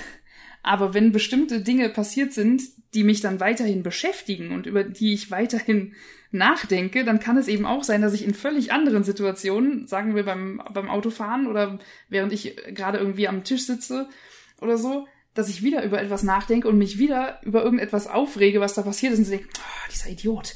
aber 0.63 0.93
wenn 0.93 1.11
bestimmte 1.11 1.61
Dinge 1.61 1.89
passiert 1.89 2.33
sind, 2.33 2.63
die 2.93 3.03
mich 3.03 3.19
dann 3.19 3.41
weiterhin 3.41 3.83
beschäftigen 3.83 4.53
und 4.53 4.65
über 4.65 4.85
die 4.85 5.13
ich 5.13 5.29
weiterhin 5.29 5.93
nachdenke, 6.31 7.03
dann 7.03 7.19
kann 7.19 7.37
es 7.37 7.49
eben 7.49 7.65
auch 7.65 7.83
sein, 7.83 8.01
dass 8.01 8.13
ich 8.13 8.23
in 8.23 8.33
völlig 8.33 8.71
anderen 8.71 9.03
Situationen, 9.03 9.87
sagen 9.87 10.15
wir 10.15 10.23
beim, 10.23 10.61
beim 10.73 10.89
Autofahren 10.89 11.47
oder 11.47 11.79
während 12.07 12.31
ich 12.31 12.55
gerade 12.73 12.97
irgendwie 12.97 13.27
am 13.27 13.43
Tisch 13.43 13.65
sitze 13.65 14.07
oder 14.61 14.77
so, 14.77 15.05
dass 15.33 15.49
ich 15.49 15.63
wieder 15.63 15.83
über 15.83 16.01
etwas 16.01 16.23
nachdenke 16.23 16.67
und 16.67 16.77
mich 16.77 16.97
wieder 16.97 17.41
über 17.43 17.63
irgendetwas 17.63 18.07
aufrege, 18.07 18.61
was 18.61 18.73
da 18.73 18.83
passiert 18.83 19.13
ist 19.13 19.19
und 19.19 19.29
denke, 19.29 19.49
oh, 19.57 19.91
dieser 19.91 20.09
Idiot. 20.09 20.55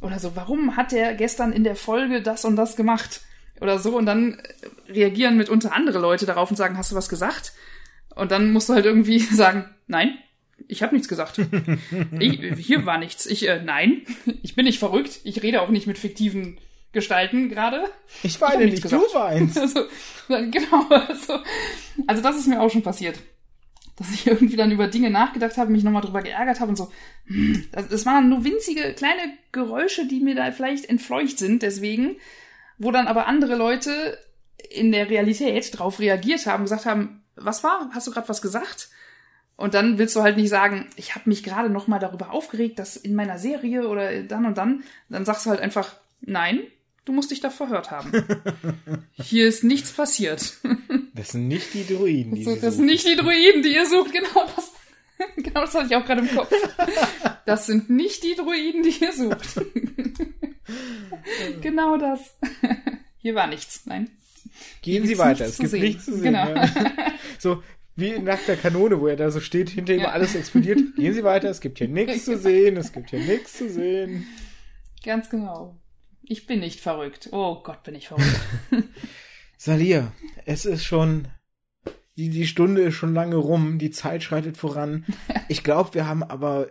Oder 0.00 0.18
so, 0.18 0.36
warum 0.36 0.76
hat 0.76 0.92
der 0.92 1.14
gestern 1.14 1.52
in 1.52 1.64
der 1.64 1.76
Folge 1.76 2.22
das 2.22 2.44
und 2.44 2.56
das 2.56 2.76
gemacht? 2.76 3.22
Oder 3.62 3.78
so. 3.78 3.96
Und 3.96 4.06
dann 4.06 4.42
reagieren 4.88 5.36
mitunter 5.36 5.72
andere 5.72 6.00
Leute 6.00 6.26
darauf 6.26 6.50
und 6.50 6.56
sagen, 6.56 6.76
hast 6.76 6.90
du 6.90 6.96
was 6.96 7.08
gesagt? 7.08 7.52
Und 8.16 8.32
dann 8.32 8.52
musst 8.52 8.68
du 8.68 8.74
halt 8.74 8.84
irgendwie 8.84 9.18
sagen, 9.20 9.66
nein, 9.86 10.18
ich 10.68 10.82
habe 10.82 10.94
nichts 10.94 11.08
gesagt. 11.08 11.40
ich, 12.18 12.40
hier 12.58 12.84
war 12.86 12.98
nichts. 12.98 13.26
Ich, 13.26 13.48
äh, 13.48 13.62
nein, 13.62 14.02
ich 14.42 14.54
bin 14.54 14.64
nicht 14.64 14.78
verrückt. 14.78 15.20
Ich 15.24 15.42
rede 15.42 15.62
auch 15.62 15.68
nicht 15.68 15.86
mit 15.86 15.98
fiktiven 15.98 16.58
Gestalten 16.92 17.48
gerade. 17.48 17.84
Ich 18.22 18.40
weine 18.40 18.66
nicht, 18.66 18.82
gesagt. 18.82 19.02
du 19.02 19.14
weinst. 19.18 19.58
Also, 19.58 19.84
genau. 20.28 20.88
Also, 20.88 21.38
also 22.06 22.22
das 22.22 22.36
ist 22.36 22.48
mir 22.48 22.60
auch 22.60 22.70
schon 22.70 22.82
passiert. 22.82 23.18
Dass 23.96 24.10
ich 24.10 24.26
irgendwie 24.26 24.56
dann 24.56 24.72
über 24.72 24.88
Dinge 24.88 25.10
nachgedacht 25.10 25.56
habe, 25.56 25.70
mich 25.70 25.84
nochmal 25.84 26.02
drüber 26.02 26.22
geärgert 26.22 26.60
habe 26.60 26.70
und 26.70 26.76
so. 26.76 26.90
Das 27.70 28.06
waren 28.06 28.28
nur 28.28 28.44
winzige 28.44 28.94
kleine 28.94 29.34
Geräusche, 29.52 30.06
die 30.06 30.20
mir 30.20 30.34
da 30.34 30.50
vielleicht 30.50 30.88
entfleucht 30.88 31.38
sind, 31.38 31.62
deswegen, 31.62 32.16
wo 32.82 32.90
dann 32.90 33.06
aber 33.06 33.26
andere 33.26 33.56
Leute 33.56 34.18
in 34.70 34.92
der 34.92 35.08
Realität 35.08 35.78
drauf 35.78 35.98
reagiert 36.00 36.46
haben, 36.46 36.64
gesagt 36.64 36.86
haben, 36.86 37.22
was 37.36 37.64
war? 37.64 37.90
Hast 37.94 38.06
du 38.06 38.10
gerade 38.10 38.28
was 38.28 38.42
gesagt? 38.42 38.90
Und 39.56 39.74
dann 39.74 39.98
willst 39.98 40.16
du 40.16 40.22
halt 40.22 40.36
nicht 40.36 40.48
sagen, 40.48 40.88
ich 40.96 41.14
habe 41.14 41.28
mich 41.28 41.42
gerade 41.44 41.70
noch 41.70 41.86
mal 41.86 41.98
darüber 41.98 42.32
aufgeregt, 42.32 42.78
dass 42.78 42.96
in 42.96 43.14
meiner 43.14 43.38
Serie 43.38 43.86
oder 43.88 44.22
dann 44.22 44.46
und 44.46 44.58
dann. 44.58 44.82
Dann 45.08 45.24
sagst 45.24 45.46
du 45.46 45.50
halt 45.50 45.60
einfach, 45.60 45.94
nein, 46.20 46.60
du 47.04 47.12
musst 47.12 47.30
dich 47.30 47.40
da 47.40 47.50
verhört 47.50 47.90
haben. 47.90 48.12
Hier 49.12 49.46
ist 49.46 49.62
nichts 49.62 49.92
passiert. 49.92 50.56
Das 51.14 51.30
sind 51.30 51.48
nicht 51.48 51.74
die 51.74 51.86
Druiden, 51.86 52.34
die 52.34 52.44
so, 52.44 52.56
Das 52.56 52.76
sind 52.76 52.86
nicht 52.86 53.06
die 53.06 53.16
Druiden, 53.16 53.62
die 53.62 53.74
ihr 53.74 53.86
sucht. 53.86 54.12
Genau 54.12 54.46
das, 54.56 54.72
genau 55.36 55.60
das 55.60 55.74
hatte 55.74 55.86
ich 55.86 55.96
auch 55.96 56.04
gerade 56.04 56.22
im 56.22 56.34
Kopf. 56.34 56.52
Das 57.44 57.66
sind 57.66 57.90
nicht 57.90 58.22
die 58.22 58.36
Druiden, 58.36 58.84
die 58.84 59.04
ihr 59.04 59.12
sucht. 59.12 59.60
Genau 61.60 61.96
das. 61.96 62.36
Hier 63.18 63.34
war 63.34 63.46
nichts, 63.46 63.86
nein. 63.86 64.10
Gehen 64.82 65.06
Sie 65.06 65.18
weiter, 65.18 65.46
es 65.46 65.58
gibt 65.58 65.70
sehen. 65.70 65.82
nichts 65.82 66.04
zu 66.04 66.16
sehen. 66.16 66.34
Genau. 66.34 66.48
Ja. 66.48 66.70
So, 67.38 67.62
wie 67.94 68.18
nach 68.18 68.40
der 68.46 68.56
Kanone, 68.56 69.00
wo 69.00 69.06
er 69.06 69.16
da 69.16 69.30
so 69.30 69.40
steht, 69.40 69.70
hinter 69.70 69.94
ihm 69.94 70.00
ja. 70.00 70.10
alles 70.10 70.34
explodiert. 70.34 70.80
Gehen 70.96 71.14
Sie 71.14 71.24
weiter, 71.24 71.50
es 71.50 71.60
gibt 71.60 71.78
hier 71.78 71.88
nichts 71.88 72.24
zu 72.24 72.38
sehen, 72.38 72.76
es 72.76 72.92
gibt 72.92 73.10
hier 73.10 73.20
nichts 73.20 73.58
zu 73.58 73.68
sehen. 73.68 74.26
Ganz 75.04 75.28
genau. 75.30 75.78
Ich 76.22 76.46
bin 76.46 76.60
nicht 76.60 76.80
verrückt. 76.80 77.28
Oh 77.32 77.62
Gott, 77.62 77.82
bin 77.82 77.94
ich 77.94 78.08
verrückt. 78.08 78.40
Salia, 79.56 80.12
es 80.44 80.64
ist 80.64 80.84
schon, 80.84 81.28
die, 82.16 82.30
die 82.30 82.46
Stunde 82.46 82.82
ist 82.82 82.94
schon 82.94 83.14
lange 83.14 83.36
rum, 83.36 83.78
die 83.78 83.90
Zeit 83.90 84.22
schreitet 84.22 84.56
voran. 84.56 85.04
Ich 85.48 85.62
glaube, 85.62 85.94
wir 85.94 86.06
haben 86.06 86.22
aber 86.22 86.68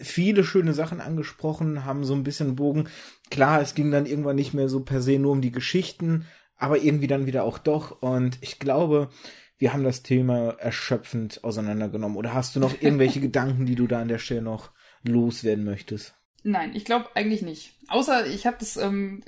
viele 0.00 0.44
schöne 0.44 0.74
Sachen 0.74 1.00
angesprochen, 1.00 1.84
haben 1.84 2.04
so 2.04 2.14
ein 2.14 2.24
bisschen 2.24 2.56
Bogen. 2.56 2.88
Klar, 3.30 3.60
es 3.60 3.74
ging 3.74 3.90
dann 3.90 4.06
irgendwann 4.06 4.36
nicht 4.36 4.54
mehr 4.54 4.68
so 4.68 4.80
per 4.80 5.00
se 5.00 5.18
nur 5.18 5.32
um 5.32 5.40
die 5.40 5.52
Geschichten, 5.52 6.26
aber 6.56 6.78
irgendwie 6.78 7.06
dann 7.06 7.26
wieder 7.26 7.44
auch 7.44 7.58
doch. 7.58 8.02
Und 8.02 8.38
ich 8.40 8.58
glaube, 8.58 9.10
wir 9.58 9.72
haben 9.72 9.84
das 9.84 10.02
Thema 10.02 10.50
erschöpfend 10.58 11.42
auseinandergenommen. 11.44 12.16
Oder 12.16 12.34
hast 12.34 12.56
du 12.56 12.60
noch 12.60 12.80
irgendwelche 12.80 13.20
Gedanken, 13.22 13.66
die 13.66 13.76
du 13.76 13.86
da 13.86 14.00
an 14.00 14.08
der 14.08 14.18
Stelle 14.18 14.42
noch 14.42 14.70
loswerden 15.02 15.64
möchtest? 15.64 16.14
Nein, 16.42 16.74
ich 16.74 16.84
glaube 16.84 17.08
eigentlich 17.14 17.42
nicht. 17.42 17.74
Außer 17.88 18.26
ich 18.26 18.46
habe 18.46 18.56
das 18.60 18.76
ähm, 18.76 19.22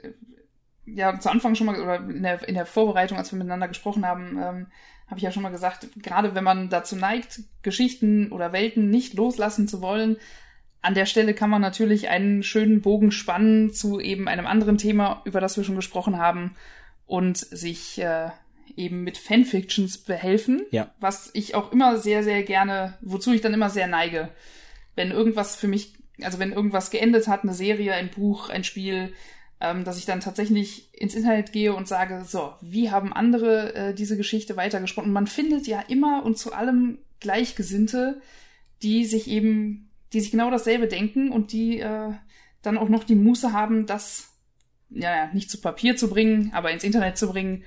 ja 0.84 1.18
zu 1.18 1.30
Anfang 1.30 1.54
schon 1.54 1.66
mal 1.66 1.80
oder 1.80 1.96
in 1.96 2.22
der, 2.22 2.46
in 2.48 2.54
der 2.54 2.66
Vorbereitung, 2.66 3.18
als 3.18 3.32
wir 3.32 3.38
miteinander 3.38 3.68
gesprochen 3.68 4.06
haben, 4.06 4.38
ähm, 4.38 4.66
habe 5.06 5.18
ich 5.18 5.22
ja 5.22 5.30
schon 5.30 5.42
mal 5.42 5.50
gesagt, 5.50 5.88
gerade 6.02 6.34
wenn 6.34 6.44
man 6.44 6.68
dazu 6.68 6.96
neigt, 6.96 7.40
Geschichten 7.62 8.32
oder 8.32 8.52
Welten 8.52 8.90
nicht 8.90 9.14
loslassen 9.14 9.68
zu 9.68 9.80
wollen, 9.80 10.16
an 10.82 10.94
der 10.94 11.06
Stelle 11.06 11.34
kann 11.34 11.50
man 11.50 11.60
natürlich 11.60 12.08
einen 12.08 12.42
schönen 12.42 12.80
Bogen 12.80 13.10
spannen 13.10 13.72
zu 13.72 14.00
eben 14.00 14.28
einem 14.28 14.46
anderen 14.46 14.78
Thema, 14.78 15.22
über 15.24 15.40
das 15.40 15.56
wir 15.56 15.64
schon 15.64 15.76
gesprochen 15.76 16.18
haben, 16.18 16.54
und 17.06 17.38
sich 17.38 17.98
äh, 17.98 18.30
eben 18.76 19.04
mit 19.04 19.16
Fanfictions 19.18 19.98
behelfen, 19.98 20.62
ja. 20.70 20.90
was 21.00 21.30
ich 21.34 21.54
auch 21.54 21.72
immer 21.72 21.98
sehr, 21.98 22.22
sehr 22.22 22.42
gerne, 22.42 22.94
wozu 23.00 23.32
ich 23.32 23.40
dann 23.40 23.54
immer 23.54 23.70
sehr 23.70 23.86
neige. 23.86 24.28
Wenn 24.94 25.10
irgendwas 25.10 25.56
für 25.56 25.68
mich, 25.68 25.94
also 26.22 26.38
wenn 26.38 26.52
irgendwas 26.52 26.90
geendet 26.90 27.28
hat, 27.28 27.42
eine 27.42 27.54
Serie, 27.54 27.94
ein 27.94 28.10
Buch, 28.10 28.48
ein 28.48 28.64
Spiel, 28.64 29.12
ähm, 29.60 29.84
dass 29.84 29.98
ich 29.98 30.04
dann 30.04 30.20
tatsächlich 30.20 30.88
ins 30.92 31.14
Internet 31.14 31.52
gehe 31.52 31.74
und 31.74 31.88
sage, 31.88 32.24
so, 32.26 32.52
wie 32.60 32.90
haben 32.90 33.12
andere 33.12 33.74
äh, 33.74 33.94
diese 33.94 34.16
Geschichte 34.16 34.56
weitergesprochen? 34.56 35.08
Und 35.08 35.14
man 35.14 35.26
findet 35.26 35.66
ja 35.66 35.80
immer 35.88 36.24
und 36.24 36.38
zu 36.38 36.52
allem 36.52 36.98
Gleichgesinnte, 37.20 38.20
die 38.82 39.04
sich 39.06 39.28
eben, 39.28 39.85
die 40.12 40.20
sich 40.20 40.30
genau 40.30 40.50
dasselbe 40.50 40.88
denken 40.88 41.30
und 41.30 41.52
die 41.52 41.80
äh, 41.80 42.12
dann 42.62 42.78
auch 42.78 42.88
noch 42.88 43.04
die 43.04 43.14
Muße 43.14 43.52
haben, 43.52 43.86
das 43.86 44.32
ja, 44.90 45.32
nicht 45.32 45.50
zu 45.50 45.60
Papier 45.60 45.96
zu 45.96 46.08
bringen, 46.08 46.52
aber 46.54 46.70
ins 46.70 46.84
Internet 46.84 47.18
zu 47.18 47.28
bringen 47.28 47.64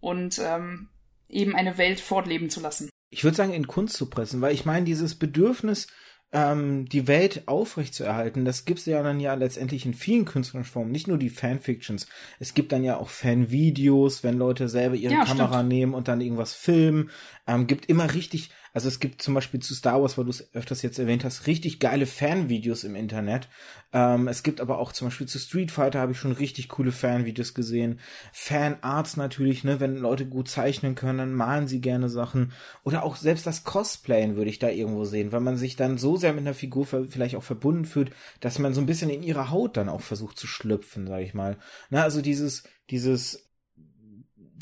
und 0.00 0.40
ähm, 0.44 0.88
eben 1.28 1.54
eine 1.56 1.78
Welt 1.78 2.00
fortleben 2.00 2.50
zu 2.50 2.60
lassen. 2.60 2.88
Ich 3.10 3.24
würde 3.24 3.36
sagen, 3.36 3.52
in 3.52 3.66
Kunst 3.66 3.96
zu 3.96 4.08
pressen, 4.08 4.40
weil 4.40 4.54
ich 4.54 4.64
meine, 4.64 4.84
dieses 4.84 5.16
Bedürfnis, 5.16 5.88
ähm, 6.32 6.86
die 6.86 7.06
Welt 7.08 7.46
aufrechtzuerhalten, 7.46 8.44
das 8.44 8.64
gibt 8.64 8.80
es 8.80 8.86
ja 8.86 9.02
dann 9.02 9.20
ja 9.20 9.34
letztendlich 9.34 9.84
in 9.84 9.92
vielen 9.92 10.24
künstlerischen 10.24 10.70
Formen, 10.70 10.92
nicht 10.92 11.08
nur 11.08 11.18
die 11.18 11.28
Fanfictions. 11.28 12.06
Es 12.38 12.54
gibt 12.54 12.72
dann 12.72 12.84
ja 12.84 12.96
auch 12.96 13.10
Fanvideos, 13.10 14.24
wenn 14.24 14.38
Leute 14.38 14.68
selber 14.68 14.94
ihre 14.94 15.12
ja, 15.12 15.24
Kamera 15.24 15.56
stimmt. 15.56 15.68
nehmen 15.68 15.94
und 15.94 16.08
dann 16.08 16.22
irgendwas 16.22 16.54
filmen. 16.54 17.10
Ähm, 17.46 17.66
gibt 17.66 17.86
immer 17.86 18.14
richtig, 18.14 18.50
also 18.72 18.88
es 18.88 19.00
gibt 19.00 19.20
zum 19.20 19.34
Beispiel 19.34 19.60
zu 19.60 19.74
Star 19.74 20.00
Wars, 20.00 20.16
weil 20.16 20.24
du 20.24 20.30
es 20.30 20.54
öfters 20.54 20.80
jetzt 20.82 20.98
erwähnt 20.98 21.24
hast, 21.24 21.46
richtig 21.46 21.78
geile 21.78 22.06
Fanvideos 22.06 22.84
im 22.84 22.94
Internet. 22.94 23.48
Ähm, 23.92 24.28
es 24.28 24.42
gibt 24.42 24.60
aber 24.62 24.78
auch 24.78 24.92
zum 24.92 25.08
Beispiel 25.08 25.28
zu 25.28 25.38
Street 25.38 25.70
Fighter 25.70 26.00
habe 26.00 26.12
ich 26.12 26.18
schon 26.18 26.32
richtig 26.32 26.68
coole 26.68 26.90
Fanvideos 26.90 27.52
gesehen. 27.52 28.00
Fanarts 28.32 29.18
natürlich, 29.18 29.62
ne, 29.64 29.78
wenn 29.80 29.96
Leute 29.96 30.24
gut 30.24 30.48
zeichnen 30.48 30.94
können, 30.94 31.18
dann 31.18 31.34
malen 31.34 31.68
sie 31.68 31.82
gerne 31.82 32.08
Sachen. 32.08 32.52
Oder 32.82 33.02
auch 33.02 33.16
selbst 33.16 33.46
das 33.46 33.64
Cosplayen 33.64 34.36
würde 34.36 34.50
ich 34.50 34.58
da 34.58 34.70
irgendwo 34.70 35.04
sehen, 35.04 35.32
weil 35.32 35.40
man 35.40 35.58
sich 35.58 35.76
dann 35.76 35.98
so 35.98 36.16
sehr 36.16 36.32
mit 36.32 36.40
einer 36.40 36.54
Figur 36.54 36.86
vielleicht 36.86 37.36
auch 37.36 37.42
verbunden 37.42 37.84
fühlt, 37.84 38.12
dass 38.40 38.58
man 38.58 38.72
so 38.72 38.80
ein 38.80 38.86
bisschen 38.86 39.10
in 39.10 39.22
ihre 39.22 39.50
Haut 39.50 39.76
dann 39.76 39.90
auch 39.90 40.00
versucht 40.00 40.38
zu 40.38 40.46
schlüpfen, 40.46 41.06
sag 41.06 41.20
ich 41.20 41.34
mal. 41.34 41.58
Na, 41.90 42.02
also 42.02 42.22
dieses, 42.22 42.64
dieses 42.90 43.51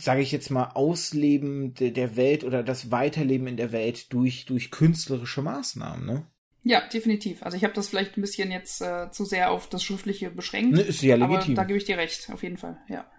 sage 0.01 0.22
ich 0.22 0.32
jetzt 0.32 0.51
mal, 0.51 0.70
Ausleben 0.74 1.74
de, 1.74 1.90
der 1.90 2.16
Welt 2.16 2.44
oder 2.44 2.62
das 2.62 2.90
Weiterleben 2.90 3.47
in 3.47 3.56
der 3.56 3.72
Welt 3.72 4.12
durch, 4.12 4.44
durch 4.47 4.70
künstlerische 4.70 5.43
Maßnahmen, 5.43 6.06
ne? 6.06 6.27
Ja, 6.62 6.86
definitiv. 6.89 7.43
Also 7.43 7.56
ich 7.56 7.64
habe 7.64 7.72
das 7.72 7.89
vielleicht 7.89 8.16
ein 8.16 8.20
bisschen 8.20 8.51
jetzt 8.51 8.82
äh, 8.82 9.10
zu 9.10 9.24
sehr 9.24 9.51
auf 9.51 9.68
das 9.68 9.82
Schriftliche 9.82 10.31
beschränkt. 10.31 10.72
Ne, 10.72 10.82
ist 10.82 11.01
ja 11.02 11.16
legitim. 11.16 11.55
Aber 11.55 11.62
da 11.62 11.64
gebe 11.64 11.78
ich 11.78 11.85
dir 11.85 11.97
recht, 11.97 12.31
auf 12.31 12.43
jeden 12.43 12.59
Fall, 12.59 12.78
ja. 12.89 13.10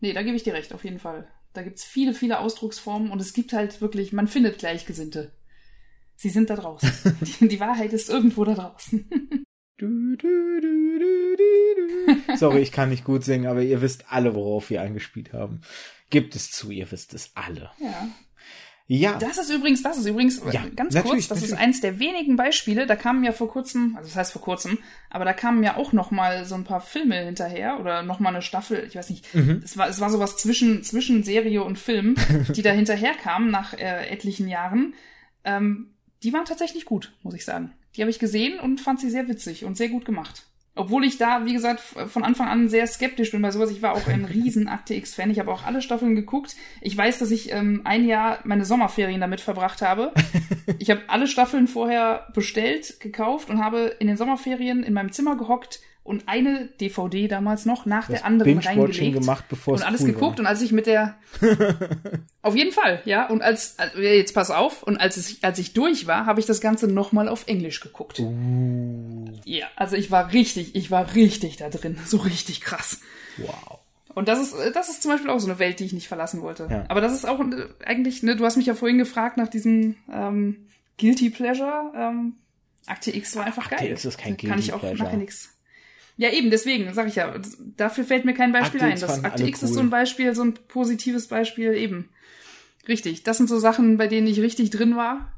Nee, 0.00 0.12
da 0.12 0.22
gebe 0.22 0.36
ich 0.36 0.44
dir 0.44 0.54
recht, 0.54 0.72
auf 0.72 0.84
jeden 0.84 1.00
Fall. 1.00 1.26
Da 1.52 1.62
gibt's 1.62 1.84
viele, 1.84 2.14
viele 2.14 2.38
Ausdrucksformen 2.38 3.10
und 3.10 3.20
es 3.20 3.32
gibt 3.32 3.52
halt 3.52 3.80
wirklich, 3.80 4.12
man 4.12 4.28
findet 4.28 4.58
Gleichgesinnte. 4.58 5.32
Sie 6.14 6.30
sind 6.30 6.48
da 6.48 6.56
draußen. 6.56 6.90
die, 7.40 7.48
die 7.48 7.60
Wahrheit 7.60 7.92
ist 7.92 8.08
irgendwo 8.08 8.44
da 8.44 8.54
draußen. 8.54 9.08
Du, 9.78 10.16
du, 10.16 10.60
du, 10.60 10.80
Sorry, 12.36 12.60
ich 12.60 12.72
kann 12.72 12.90
nicht 12.90 13.04
gut 13.04 13.24
singen, 13.24 13.46
aber 13.46 13.62
ihr 13.62 13.82
wisst 13.82 14.04
alle, 14.08 14.34
worauf 14.34 14.70
wir 14.70 14.82
eingespielt 14.82 15.32
haben. 15.32 15.60
Gibt 16.10 16.36
es 16.36 16.50
zu, 16.50 16.70
ihr 16.70 16.90
wisst 16.90 17.14
es 17.14 17.30
alle. 17.34 17.70
Ja. 17.78 18.08
Ja. 18.92 19.18
Das 19.18 19.38
ist 19.38 19.50
übrigens, 19.50 19.84
das 19.84 19.98
ist 19.98 20.06
übrigens, 20.06 20.42
ja, 20.50 20.64
ganz 20.74 20.92
kurz, 20.94 21.28
das 21.28 21.38
natürlich. 21.38 21.52
ist 21.52 21.58
eins 21.58 21.80
der 21.80 22.00
wenigen 22.00 22.34
Beispiele, 22.34 22.88
da 22.88 22.96
kamen 22.96 23.22
ja 23.22 23.30
vor 23.30 23.48
kurzem, 23.48 23.94
also 23.96 24.08
das 24.08 24.16
heißt 24.16 24.32
vor 24.32 24.42
kurzem, 24.42 24.78
aber 25.10 25.24
da 25.24 25.32
kamen 25.32 25.62
ja 25.62 25.76
auch 25.76 25.92
noch 25.92 26.10
mal 26.10 26.44
so 26.44 26.56
ein 26.56 26.64
paar 26.64 26.80
Filme 26.80 27.24
hinterher 27.24 27.78
oder 27.78 28.02
noch 28.02 28.18
mal 28.18 28.30
eine 28.30 28.42
Staffel, 28.42 28.84
ich 28.88 28.96
weiß 28.96 29.10
nicht, 29.10 29.32
mhm. 29.32 29.62
es 29.64 29.76
war, 29.76 29.88
es 29.88 30.00
war 30.00 30.10
sowas 30.10 30.38
zwischen, 30.38 30.82
zwischen 30.82 31.22
Serie 31.22 31.62
und 31.62 31.78
Film, 31.78 32.16
die 32.56 32.62
da 32.62 32.72
hinterher 32.72 33.14
kamen 33.14 33.52
nach 33.52 33.74
äh, 33.74 34.08
etlichen 34.08 34.48
Jahren. 34.48 34.94
Ähm, 35.44 35.94
die 36.24 36.32
waren 36.32 36.44
tatsächlich 36.44 36.84
gut, 36.84 37.12
muss 37.22 37.34
ich 37.34 37.44
sagen. 37.44 37.72
Die 37.94 38.02
habe 38.02 38.10
ich 38.10 38.18
gesehen 38.18 38.58
und 38.58 38.80
fand 38.80 38.98
sie 38.98 39.10
sehr 39.10 39.28
witzig 39.28 39.64
und 39.64 39.76
sehr 39.76 39.88
gut 39.88 40.04
gemacht. 40.04 40.49
Obwohl 40.80 41.04
ich 41.04 41.18
da, 41.18 41.44
wie 41.44 41.52
gesagt, 41.52 41.80
von 41.80 42.24
Anfang 42.24 42.48
an 42.48 42.70
sehr 42.70 42.86
skeptisch 42.86 43.32
bin 43.32 43.42
bei 43.42 43.50
sowas. 43.50 43.70
Ich 43.70 43.82
war 43.82 43.92
auch 43.92 44.06
ein 44.06 44.24
riesen 44.32 44.66
Akte 44.66 44.94
X-Fan. 44.94 45.30
Ich 45.30 45.38
habe 45.38 45.52
auch 45.52 45.66
alle 45.66 45.82
Staffeln 45.82 46.14
geguckt. 46.14 46.56
Ich 46.80 46.96
weiß, 46.96 47.18
dass 47.18 47.30
ich 47.30 47.52
ähm, 47.52 47.82
ein 47.84 48.06
Jahr 48.06 48.38
meine 48.44 48.64
Sommerferien 48.64 49.20
damit 49.20 49.42
verbracht 49.42 49.82
habe. 49.82 50.12
Ich 50.78 50.88
habe 50.88 51.02
alle 51.08 51.26
Staffeln 51.26 51.68
vorher 51.68 52.28
bestellt, 52.32 53.00
gekauft 53.00 53.50
und 53.50 53.62
habe 53.62 53.96
in 53.98 54.06
den 54.06 54.16
Sommerferien 54.16 54.82
in 54.82 54.94
meinem 54.94 55.12
Zimmer 55.12 55.36
gehockt 55.36 55.80
und 56.02 56.28
eine 56.28 56.66
DVD 56.80 57.28
damals 57.28 57.66
noch 57.66 57.84
nach 57.86 58.08
das 58.08 58.20
der 58.20 58.26
anderen 58.26 58.58
reingelegt 58.58 59.20
gemacht, 59.20 59.44
bevor 59.48 59.74
und 59.74 59.82
alles 59.82 60.00
cool 60.00 60.08
geguckt 60.08 60.38
war. 60.38 60.40
und 60.40 60.46
als 60.46 60.62
ich 60.62 60.72
mit 60.72 60.86
der 60.86 61.16
auf 62.42 62.56
jeden 62.56 62.72
Fall 62.72 63.02
ja 63.04 63.28
und 63.28 63.42
als, 63.42 63.78
als 63.78 63.92
jetzt 63.96 64.34
pass 64.34 64.50
auf 64.50 64.82
und 64.82 64.96
als 64.96 65.16
ich 65.16 65.44
als 65.44 65.58
ich 65.58 65.74
durch 65.74 66.06
war 66.06 66.26
habe 66.26 66.40
ich 66.40 66.46
das 66.46 66.60
ganze 66.60 66.88
noch 66.88 67.12
mal 67.12 67.28
auf 67.28 67.46
Englisch 67.46 67.80
geguckt 67.80 68.18
uh. 68.18 69.24
ja 69.44 69.66
also 69.76 69.94
ich 69.96 70.10
war 70.10 70.32
richtig 70.32 70.74
ich 70.74 70.90
war 70.90 71.14
richtig 71.14 71.56
da 71.56 71.68
drin 71.68 71.98
so 72.06 72.16
richtig 72.16 72.62
krass 72.62 73.00
wow 73.36 73.78
und 74.14 74.26
das 74.26 74.40
ist 74.40 74.54
das 74.74 74.88
ist 74.88 75.02
zum 75.02 75.12
Beispiel 75.12 75.30
auch 75.30 75.38
so 75.38 75.48
eine 75.48 75.58
Welt 75.58 75.80
die 75.80 75.84
ich 75.84 75.92
nicht 75.92 76.08
verlassen 76.08 76.40
wollte 76.40 76.66
ja. 76.70 76.84
aber 76.88 77.02
das 77.02 77.12
ist 77.12 77.28
auch 77.28 77.40
eigentlich 77.84 78.22
ne 78.22 78.36
du 78.36 78.44
hast 78.44 78.56
mich 78.56 78.66
ja 78.66 78.74
vorhin 78.74 78.98
gefragt 78.98 79.36
nach 79.36 79.48
diesem 79.48 79.96
ähm, 80.10 80.66
guilty 80.98 81.28
pleasure 81.28 81.92
ähm, 81.94 82.36
Akte 82.86 83.14
X 83.14 83.36
war 83.36 83.44
einfach 83.44 83.70
Akte 83.70 83.84
geil 83.84 83.92
X 83.92 84.06
ist 84.06 84.18
kein 84.18 84.36
Guilty 84.38 84.48
Kann 84.48 84.58
ich 84.58 84.72
auch 84.72 84.80
Pleasure. 84.80 85.04
nachher 85.04 85.18
nichts 85.18 85.50
Ja, 86.20 86.28
eben, 86.28 86.50
deswegen, 86.50 86.92
sag 86.92 87.08
ich 87.08 87.14
ja, 87.14 87.34
dafür 87.78 88.04
fällt 88.04 88.26
mir 88.26 88.34
kein 88.34 88.52
Beispiel 88.52 88.78
Akte 88.82 88.92
ein. 88.92 89.00
Das 89.00 89.24
Akte 89.24 89.46
X 89.46 89.62
ist 89.62 89.70
cool. 89.70 89.74
so 89.76 89.80
ein 89.80 89.88
Beispiel, 89.88 90.34
so 90.34 90.42
ein 90.42 90.52
positives 90.52 91.28
Beispiel, 91.28 91.72
eben. 91.72 92.10
Richtig. 92.86 93.22
Das 93.22 93.38
sind 93.38 93.48
so 93.48 93.58
Sachen, 93.58 93.96
bei 93.96 94.06
denen 94.06 94.26
ich 94.26 94.38
richtig 94.38 94.68
drin 94.68 94.96
war, 94.96 95.32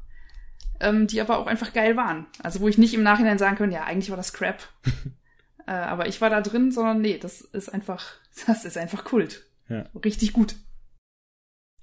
ähm, 0.81 1.07
die 1.07 1.21
aber 1.21 1.37
auch 1.37 1.47
einfach 1.47 1.71
geil 1.71 1.95
waren. 1.95 2.25
Also 2.43 2.59
wo 2.59 2.67
ich 2.67 2.77
nicht 2.77 2.93
im 2.93 3.01
Nachhinein 3.01 3.37
sagen 3.37 3.55
kann, 3.55 3.71
ja, 3.71 3.85
eigentlich 3.85 4.09
war 4.09 4.17
das 4.17 4.33
Crap. 4.33 4.61
äh, 5.67 5.71
aber 5.71 6.09
ich 6.09 6.19
war 6.19 6.29
da 6.29 6.41
drin, 6.41 6.69
sondern 6.69 6.99
nee, 6.99 7.17
das 7.17 7.39
ist 7.39 7.69
einfach, 7.69 8.15
das 8.45 8.65
ist 8.65 8.77
einfach 8.77 9.05
Kult. 9.05 9.45
Ja. 9.69 9.85
Richtig 10.03 10.33
gut. 10.33 10.57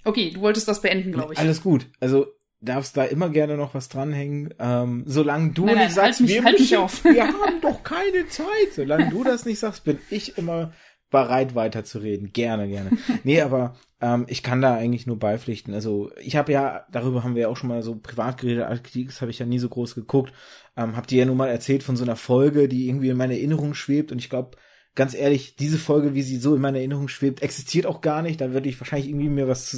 Okay, 0.05 0.33
du 0.33 0.43
wolltest 0.43 0.69
das 0.69 0.83
beenden, 0.83 1.13
glaube 1.13 1.33
ich. 1.33 1.39
Alles 1.39 1.63
gut. 1.63 1.87
Also 2.01 2.27
darfst 2.61 2.97
da 2.97 3.05
immer 3.05 3.31
gerne 3.31 3.57
noch 3.57 3.75
was 3.75 3.89
dranhängen. 3.89 4.53
Ähm, 4.59 5.05
solange 5.07 5.53
du 5.53 5.65
Nein, 5.67 5.77
nein, 5.77 5.85
nicht 5.87 5.95
sagst, 5.95 6.21
halt 6.21 6.29
mich- 6.29 6.31
wir, 6.37 6.45
halt 6.45 6.59
müssen, 6.59 6.77
auf. 6.79 7.05
wir 7.05 7.25
haben 7.27 7.61
doch 7.63 7.83
keine 7.83 8.29
Zeit. 8.29 8.47
Solange 8.75 9.09
du 9.11 9.25
das 9.25 9.45
nicht 9.47 9.59
sagst, 9.59 9.85
bin 9.85 9.99
ich 10.11 10.37
immer 10.39 10.73
bereit 11.11 11.55
weiterzureden. 11.57 12.33
Gerne, 12.33 12.69
gerne. 12.69 12.91
Nee, 13.25 13.41
aber 13.41 13.75
ähm, 14.01 14.27
ich 14.29 14.43
kann 14.45 14.63
da 14.63 14.75
eigentlich 14.77 15.07
nur 15.09 15.19
beipflichten. 15.19 15.75
Also 15.75 16.13
ich 16.23 16.37
habe 16.37 16.53
ja, 16.53 16.87
darüber 16.93 17.25
haben 17.25 17.35
wir 17.35 17.43
ja 17.43 17.49
auch 17.49 17.57
schon 17.57 17.69
mal 17.69 17.83
so 17.83 17.97
privat 17.97 18.39
geredet, 18.41 18.65
Arctics 18.65 19.21
habe 19.21 19.31
ich 19.33 19.39
ja 19.41 19.47
nie 19.47 19.59
so 19.59 19.69
groß 19.69 19.97
geguckt. 19.97 20.33
Ähm, 20.77 20.97
hab 20.97 21.09
dir 21.09 21.19
ja 21.21 21.25
nun 21.27 21.37
mal 21.37 21.49
erzählt 21.49 21.83
von 21.83 21.97
so 21.97 22.05
einer 22.05 22.15
Folge, 22.15 22.69
die 22.69 22.89
irgendwie 22.89 23.09
in 23.09 23.17
meiner 23.17 23.33
Erinnerung 23.35 23.75
schwebt 23.75 24.13
und 24.13 24.19
ich 24.19 24.31
glaube, 24.31 24.57
ganz 24.95 25.15
ehrlich, 25.15 25.57
diese 25.57 25.79
Folge, 25.79 26.15
wie 26.15 26.23
sie 26.23 26.37
so 26.37 26.55
in 26.55 26.61
meiner 26.61 26.79
Erinnerung 26.79 27.09
schwebt, 27.09 27.43
existiert 27.43 27.87
auch 27.87 28.01
gar 28.03 28.23
nicht. 28.23 28.41
Da 28.41 28.53
würde 28.53 28.69
ich 28.69 28.79
wahrscheinlich 28.81 29.09
irgendwie 29.09 29.29
mir 29.31 29.49
was 29.49 29.69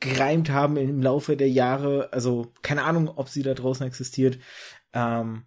zusammengereimt 0.00 0.50
haben 0.50 0.76
im 0.76 1.02
Laufe 1.02 1.36
der 1.36 1.50
Jahre. 1.50 2.12
Also 2.12 2.52
keine 2.62 2.84
Ahnung, 2.84 3.08
ob 3.08 3.28
sie 3.28 3.42
da 3.42 3.54
draußen 3.54 3.86
existiert. 3.86 4.38
Ähm, 4.92 5.44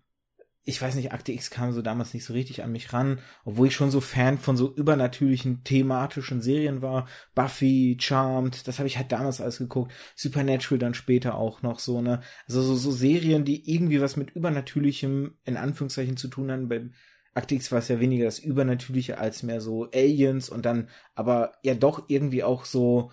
ich 0.70 0.82
weiß 0.82 0.96
nicht, 0.96 1.14
Akte 1.14 1.32
X 1.32 1.50
kam 1.50 1.72
so 1.72 1.82
damals 1.82 2.14
nicht 2.14 2.26
so 2.26 2.34
richtig 2.34 2.62
an 2.62 2.74
mich 2.74 2.92
ran, 2.92 3.20
obwohl 3.46 3.68
ich 3.68 3.76
schon 3.76 3.90
so 3.90 4.02
Fan 4.02 4.38
von 4.38 4.58
so 4.58 4.74
übernatürlichen 4.76 5.64
thematischen 5.64 6.42
Serien 6.42 6.82
war. 6.82 7.08
Buffy, 7.36 7.98
Charmed, 8.02 8.68
das 8.68 8.78
habe 8.78 8.88
ich 8.88 8.98
halt 8.98 9.14
damals 9.14 9.40
alles 9.40 9.60
geguckt. 9.60 9.94
Supernatural 10.16 10.78
dann 10.78 10.94
später 10.94 11.36
auch 11.36 11.62
noch 11.62 11.80
so, 11.80 12.02
ne? 12.02 12.20
Also 12.50 12.62
so, 12.62 12.76
so 12.76 12.92
Serien, 12.92 13.46
die 13.46 13.74
irgendwie 13.74 14.02
was 14.02 14.18
mit 14.18 14.32
Übernatürlichem 14.32 15.38
in 15.46 15.56
Anführungszeichen 15.56 16.18
zu 16.18 16.28
tun 16.28 16.52
haben. 16.52 16.68
Bei 16.68 16.90
Akte 17.34 17.56
X 17.56 17.72
war 17.72 17.80
es 17.80 17.88
ja 17.88 18.02
weniger 18.02 18.26
das 18.26 18.40
Übernatürliche 18.40 19.20
als 19.20 19.44
mehr 19.44 19.62
so 19.62 19.90
Aliens 19.92 20.50
und 20.50 20.66
dann 20.66 20.90
aber 21.16 21.54
ja 21.64 21.76
doch 21.76 22.10
irgendwie 22.10 22.44
auch 22.44 22.66
so 22.66 23.12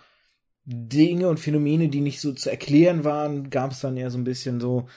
Dinge 0.64 1.28
und 1.28 1.40
Phänomene, 1.40 1.88
die 1.88 2.00
nicht 2.00 2.20
so 2.20 2.32
zu 2.32 2.50
erklären 2.50 3.04
waren, 3.04 3.50
gab 3.50 3.72
es 3.72 3.80
dann 3.80 3.96
ja 3.96 4.10
so 4.10 4.18
ein 4.18 4.24
bisschen 4.24 4.60
so. 4.60 4.88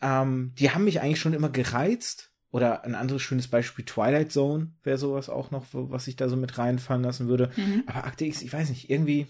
Ähm, 0.00 0.54
die 0.58 0.70
haben 0.70 0.84
mich 0.84 1.00
eigentlich 1.00 1.20
schon 1.20 1.34
immer 1.34 1.50
gereizt. 1.50 2.28
Oder 2.52 2.84
ein 2.84 2.96
anderes 2.96 3.22
schönes 3.22 3.46
Beispiel, 3.46 3.84
Twilight 3.84 4.32
Zone 4.32 4.72
wäre 4.82 4.98
sowas 4.98 5.28
auch 5.28 5.52
noch, 5.52 5.66
was 5.70 6.08
ich 6.08 6.16
da 6.16 6.28
so 6.28 6.36
mit 6.36 6.58
reinfallen 6.58 7.04
lassen 7.04 7.28
würde. 7.28 7.52
Mhm. 7.54 7.84
Aber 7.86 8.04
Akte 8.04 8.24
X, 8.24 8.42
ich 8.42 8.52
weiß 8.52 8.70
nicht, 8.70 8.90
irgendwie, 8.90 9.28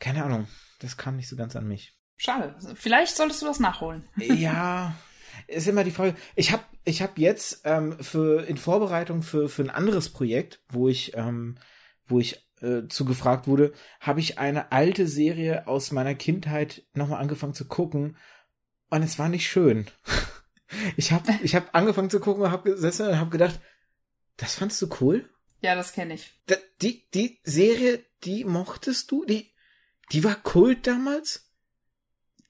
keine 0.00 0.24
Ahnung, 0.24 0.48
das 0.80 0.96
kam 0.96 1.14
nicht 1.14 1.28
so 1.28 1.36
ganz 1.36 1.54
an 1.54 1.68
mich. 1.68 1.96
Schade. 2.16 2.56
Vielleicht 2.74 3.14
solltest 3.14 3.42
du 3.42 3.46
das 3.46 3.60
nachholen. 3.60 4.08
ja, 4.16 4.96
ist 5.46 5.68
immer 5.68 5.84
die 5.84 5.92
Frage. 5.92 6.16
Ich 6.34 6.50
habe 6.50 6.64
ich 6.84 7.00
hab 7.00 7.18
jetzt 7.18 7.62
ähm, 7.64 7.96
für 8.00 8.44
in 8.44 8.56
Vorbereitung 8.56 9.22
für 9.22 9.48
für 9.48 9.62
ein 9.62 9.70
anderes 9.70 10.08
Projekt, 10.08 10.62
wo 10.68 10.88
ich 10.88 11.16
ähm, 11.16 11.58
wo 12.06 12.18
ich 12.18 12.44
äh, 12.64 12.88
zu 12.88 13.04
gefragt 13.04 13.46
wurde, 13.46 13.72
habe 14.00 14.20
ich 14.20 14.38
eine 14.38 14.72
alte 14.72 15.06
Serie 15.06 15.66
aus 15.66 15.92
meiner 15.92 16.14
Kindheit 16.14 16.84
nochmal 16.94 17.20
angefangen 17.20 17.54
zu 17.54 17.66
gucken 17.66 18.16
und 18.90 19.02
es 19.02 19.18
war 19.18 19.28
nicht 19.28 19.48
schön. 19.48 19.86
Ich 20.96 21.12
habe 21.12 21.30
ich 21.42 21.54
hab 21.54 21.72
angefangen 21.74 22.10
zu 22.10 22.18
gucken 22.18 22.42
und 22.42 22.50
habe 22.50 22.70
gesessen 22.70 23.06
und 23.06 23.18
habe 23.18 23.30
gedacht, 23.30 23.60
das 24.38 24.56
fandst 24.56 24.80
du 24.82 24.88
cool? 25.00 25.28
Ja, 25.60 25.76
das 25.76 25.92
kenne 25.92 26.14
ich. 26.14 26.32
Da, 26.46 26.56
die 26.82 27.08
die 27.12 27.38
Serie, 27.44 28.04
die 28.24 28.44
mochtest 28.44 29.10
du? 29.10 29.24
Die 29.24 29.52
die 30.10 30.24
war 30.24 30.34
Kult 30.34 30.86
damals? 30.86 31.50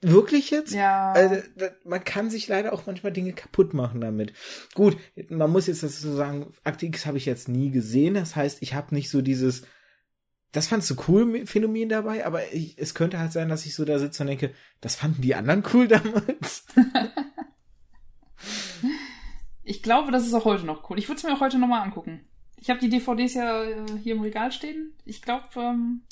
Wirklich 0.01 0.51
jetzt? 0.51 0.75
Ja. 0.75 1.13
Also, 1.13 1.43
da, 1.57 1.71
man 1.85 2.05
kann 2.05 2.29
sich 2.29 2.47
leider 2.49 2.73
auch 2.73 2.87
manchmal 2.87 3.13
Dinge 3.13 3.33
kaputt 3.33 3.73
machen 3.73 4.01
damit. 4.01 4.35
Gut, 4.75 4.99
man 5.31 5.51
muss 5.51 5.67
jetzt 5.67 5.83
das 5.83 6.01
so 6.01 6.15
sagen, 6.15 6.53
Akte 6.63 6.87
X 6.87 7.07
habe 7.07 7.17
ich 7.17 7.25
jetzt 7.25 7.49
nie 7.49 7.71
gesehen. 7.71 8.15
Das 8.15 8.37
heißt, 8.37 8.59
ich 8.61 8.75
habe 8.75 8.95
nicht 8.95 9.09
so 9.09 9.23
dieses, 9.23 9.63
das 10.55 10.69
fandst 10.69 10.89
du 10.89 10.95
cool 11.09 11.47
Phänomen 11.47 11.89
dabei, 11.89 12.25
aber 12.25 12.53
ich, 12.53 12.79
es 12.79 12.95
könnte 12.95 13.19
halt 13.19 13.33
sein, 13.33 13.49
dass 13.49 13.67
ich 13.67 13.75
so 13.75 13.85
da 13.85 13.99
sitze 13.99 14.23
und 14.23 14.29
denke, 14.29 14.55
das 14.81 14.95
fanden 14.95 15.21
die 15.21 15.35
anderen 15.35 15.65
cool 15.73 15.89
damals. 15.89 16.67
Ich 19.67 19.83
glaube, 19.83 20.13
das 20.13 20.27
ist 20.27 20.35
auch 20.35 20.45
heute 20.45 20.67
noch 20.67 20.91
cool. 20.91 20.99
Ich 20.99 21.09
würde 21.09 21.17
es 21.17 21.25
mir 21.25 21.33
auch 21.33 21.41
heute 21.41 21.59
nochmal 21.59 21.81
angucken. 21.81 22.29
Ich 22.61 22.69
habe 22.69 22.81
die 22.81 22.91
DVDs 22.91 23.33
ja 23.33 23.65
äh, 23.65 23.87
hier 24.03 24.15
im 24.15 24.21
Regal 24.21 24.53
stehen. 24.53 24.93
Ich 25.07 25.23
glaube, 25.23 25.49
ähm, 25.57 26.03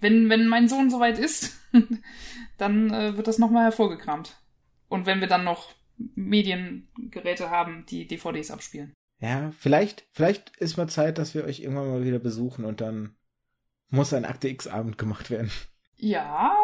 wenn, 0.00 0.28
wenn 0.28 0.48
mein 0.48 0.68
Sohn 0.68 0.90
soweit 0.90 1.16
ist, 1.16 1.56
dann 2.58 2.92
äh, 2.92 3.16
wird 3.16 3.28
das 3.28 3.38
nochmal 3.38 3.62
hervorgekramt. 3.62 4.36
Und 4.88 5.06
wenn 5.06 5.20
wir 5.20 5.28
dann 5.28 5.44
noch 5.44 5.72
Mediengeräte 6.16 7.48
haben, 7.50 7.86
die 7.88 8.08
DVDs 8.08 8.50
abspielen. 8.50 8.92
Ja, 9.20 9.52
vielleicht, 9.56 10.06
vielleicht 10.10 10.56
ist 10.56 10.76
mal 10.76 10.88
Zeit, 10.88 11.18
dass 11.18 11.34
wir 11.34 11.44
euch 11.44 11.60
irgendwann 11.60 11.88
mal 11.88 12.04
wieder 12.04 12.18
besuchen 12.18 12.64
und 12.64 12.80
dann 12.80 13.14
muss 13.88 14.12
ein 14.12 14.24
Akte 14.24 14.48
X-Abend 14.48 14.98
gemacht 14.98 15.30
werden. 15.30 15.50
Ja, 15.96 16.54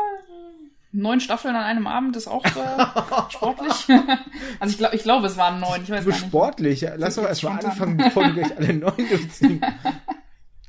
neun 0.92 1.20
Staffeln 1.20 1.56
an 1.56 1.64
einem 1.64 1.86
Abend 1.86 2.16
ist 2.16 2.28
auch 2.28 2.44
äh, 2.44 2.50
sportlich. 3.30 3.88
also 4.60 4.72
ich 4.72 4.78
glaube, 4.78 4.96
ich 4.96 5.02
glaube, 5.02 5.26
es 5.26 5.36
waren 5.36 5.58
neun. 5.60 5.82
Ich 5.82 5.90
weiß 5.90 6.04
gar 6.04 6.12
nicht. 6.14 6.26
sportlich. 6.26 6.80
Ja, 6.82 6.94
Lass 6.96 7.14
doch 7.14 7.24
erst 7.24 7.42
mal 7.44 7.58
anfangen, 7.64 7.96
bevor 7.96 8.24
du 8.24 8.34
gleich 8.34 8.56
alle 8.56 8.74
neun 8.74 8.96
durchziehen. 9.08 9.64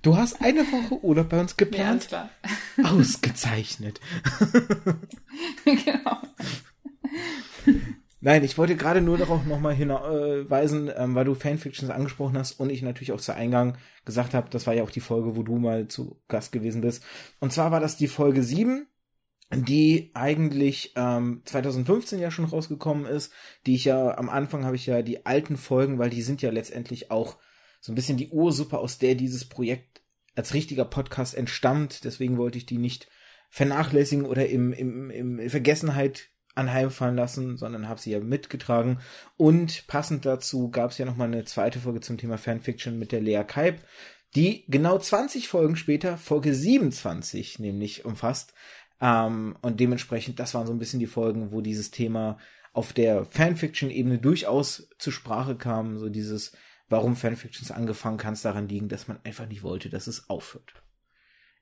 Du 0.01 0.17
hast 0.17 0.41
eine 0.41 0.69
Woche 0.69 1.01
Urlaub 1.01 1.30
bei 1.30 1.39
uns 1.39 1.51
Ja, 1.51 1.55
geplant. 1.65 2.07
klar. 2.09 2.30
Ausgezeichnet. 2.84 4.01
genau. 5.63 6.17
Nein, 8.25 8.45
ich 8.45 8.57
wollte 8.57 8.77
gerade 8.77 9.01
nur 9.01 9.17
darauf 9.17 9.45
nochmal 9.45 9.73
hinweisen, 9.73 10.89
ähm, 10.95 11.13
weil 11.13 11.25
du 11.25 11.35
Fanfictions 11.35 11.91
angesprochen 11.91 12.37
hast 12.37 12.53
und 12.53 12.69
ich 12.69 12.81
natürlich 12.81 13.11
auch 13.11 13.19
zu 13.19 13.35
Eingang 13.35 13.77
gesagt 14.05 14.33
habe, 14.33 14.49
das 14.49 14.65
war 14.65 14.73
ja 14.73 14.83
auch 14.83 14.91
die 14.91 15.01
Folge, 15.01 15.35
wo 15.35 15.43
du 15.43 15.57
mal 15.57 15.89
zu 15.89 16.21
Gast 16.29 16.53
gewesen 16.53 16.79
bist. 16.79 17.03
Und 17.41 17.51
zwar 17.51 17.71
war 17.71 17.81
das 17.81 17.97
die 17.97 18.07
Folge 18.07 18.41
7, 18.41 18.87
die 19.53 20.11
eigentlich 20.13 20.93
ähm, 20.95 21.41
2015 21.43 22.17
ja 22.17 22.31
schon 22.31 22.45
rausgekommen 22.45 23.07
ist, 23.07 23.33
die 23.65 23.75
ich 23.75 23.83
ja 23.83 24.17
am 24.17 24.29
Anfang 24.29 24.63
habe 24.63 24.77
ich 24.77 24.85
ja 24.85 25.01
die 25.01 25.25
alten 25.25 25.57
Folgen, 25.57 25.99
weil 25.99 26.09
die 26.09 26.21
sind 26.21 26.41
ja 26.41 26.49
letztendlich 26.49 27.11
auch 27.11 27.39
so 27.81 27.91
ein 27.91 27.95
bisschen 27.95 28.15
die 28.15 28.29
Ursuppe, 28.29 28.77
aus 28.77 28.99
der 28.99 29.15
dieses 29.15 29.43
Projekt 29.43 30.01
als 30.33 30.53
richtiger 30.53 30.85
Podcast 30.85 31.35
entstammt. 31.35 32.05
Deswegen 32.05 32.37
wollte 32.37 32.57
ich 32.57 32.65
die 32.65 32.77
nicht 32.77 33.09
vernachlässigen 33.49 34.23
oder 34.23 34.47
im, 34.47 34.71
im, 34.71 35.09
im 35.09 35.49
Vergessenheit 35.49 36.29
anheimfallen 36.55 37.15
lassen, 37.15 37.57
sondern 37.57 37.88
habe 37.88 37.99
sie 37.99 38.11
ja 38.11 38.19
mitgetragen. 38.19 38.99
Und 39.38 39.88
passend 39.88 40.25
dazu 40.25 40.69
gab 40.69 40.91
es 40.91 40.97
ja 40.97 41.05
noch 41.05 41.15
mal 41.15 41.25
eine 41.25 41.45
zweite 41.45 41.80
Folge 41.80 42.01
zum 42.01 42.17
Thema 42.17 42.38
Fanfiction 42.38 42.99
mit 42.99 43.11
der 43.11 43.21
Lea 43.21 43.43
Kaib, 43.45 43.81
die 44.35 44.65
genau 44.67 44.97
20 44.97 45.47
Folgen 45.47 45.75
später 45.75 46.17
Folge 46.17 46.53
27 46.53 47.59
nämlich 47.59 48.05
umfasst. 48.05 48.53
Ähm, 49.01 49.57
und 49.61 49.80
dementsprechend, 49.80 50.39
das 50.39 50.53
waren 50.53 50.67
so 50.67 50.73
ein 50.73 50.80
bisschen 50.80 50.99
die 50.99 51.07
Folgen, 51.07 51.51
wo 51.51 51.61
dieses 51.61 51.91
Thema 51.91 52.38
auf 52.71 52.93
der 52.93 53.25
Fanfiction-Ebene 53.25 54.19
durchaus 54.19 54.89
zur 54.97 55.13
Sprache 55.13 55.55
kam. 55.55 55.97
So 55.97 56.09
dieses, 56.09 56.55
warum 56.89 57.15
Fanfictions 57.15 57.71
angefangen, 57.71 58.17
kann 58.17 58.34
es 58.34 58.41
daran 58.41 58.67
liegen, 58.67 58.89
dass 58.89 59.07
man 59.07 59.19
einfach 59.23 59.47
nicht 59.47 59.63
wollte, 59.63 59.89
dass 59.89 60.07
es 60.07 60.30
aufhört. 60.30 60.73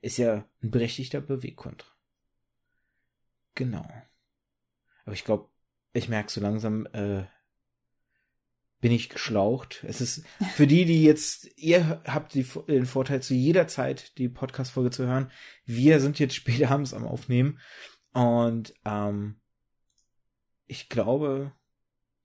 Ist 0.00 0.18
ja 0.18 0.44
ein 0.62 0.70
berechtigter 0.70 1.20
Beweggrund. 1.20 1.84
Genau. 3.54 3.86
Aber 5.04 5.14
ich 5.14 5.24
glaube, 5.24 5.48
ich 5.92 6.08
merke 6.08 6.30
so 6.30 6.40
langsam, 6.40 6.86
äh, 6.92 7.24
bin 8.82 8.92
ich 8.92 9.08
geschlaucht. 9.08 9.84
Es 9.86 10.00
ist 10.00 10.24
für 10.54 10.66
die, 10.66 10.84
die 10.84 11.04
jetzt, 11.04 11.48
ihr 11.56 12.02
habt 12.04 12.34
die, 12.34 12.46
den 12.66 12.84
Vorteil, 12.84 13.22
zu 13.22 13.32
jeder 13.32 13.68
Zeit 13.68 14.18
die 14.18 14.28
Podcast-Folge 14.28 14.90
zu 14.90 15.06
hören. 15.06 15.30
Wir 15.64 16.00
sind 16.00 16.18
jetzt 16.18 16.34
spät 16.34 16.64
abends 16.70 16.92
am 16.92 17.06
Aufnehmen. 17.06 17.60
Und 18.12 18.74
ähm, 18.84 19.36
ich 20.66 20.88
glaube, 20.88 21.52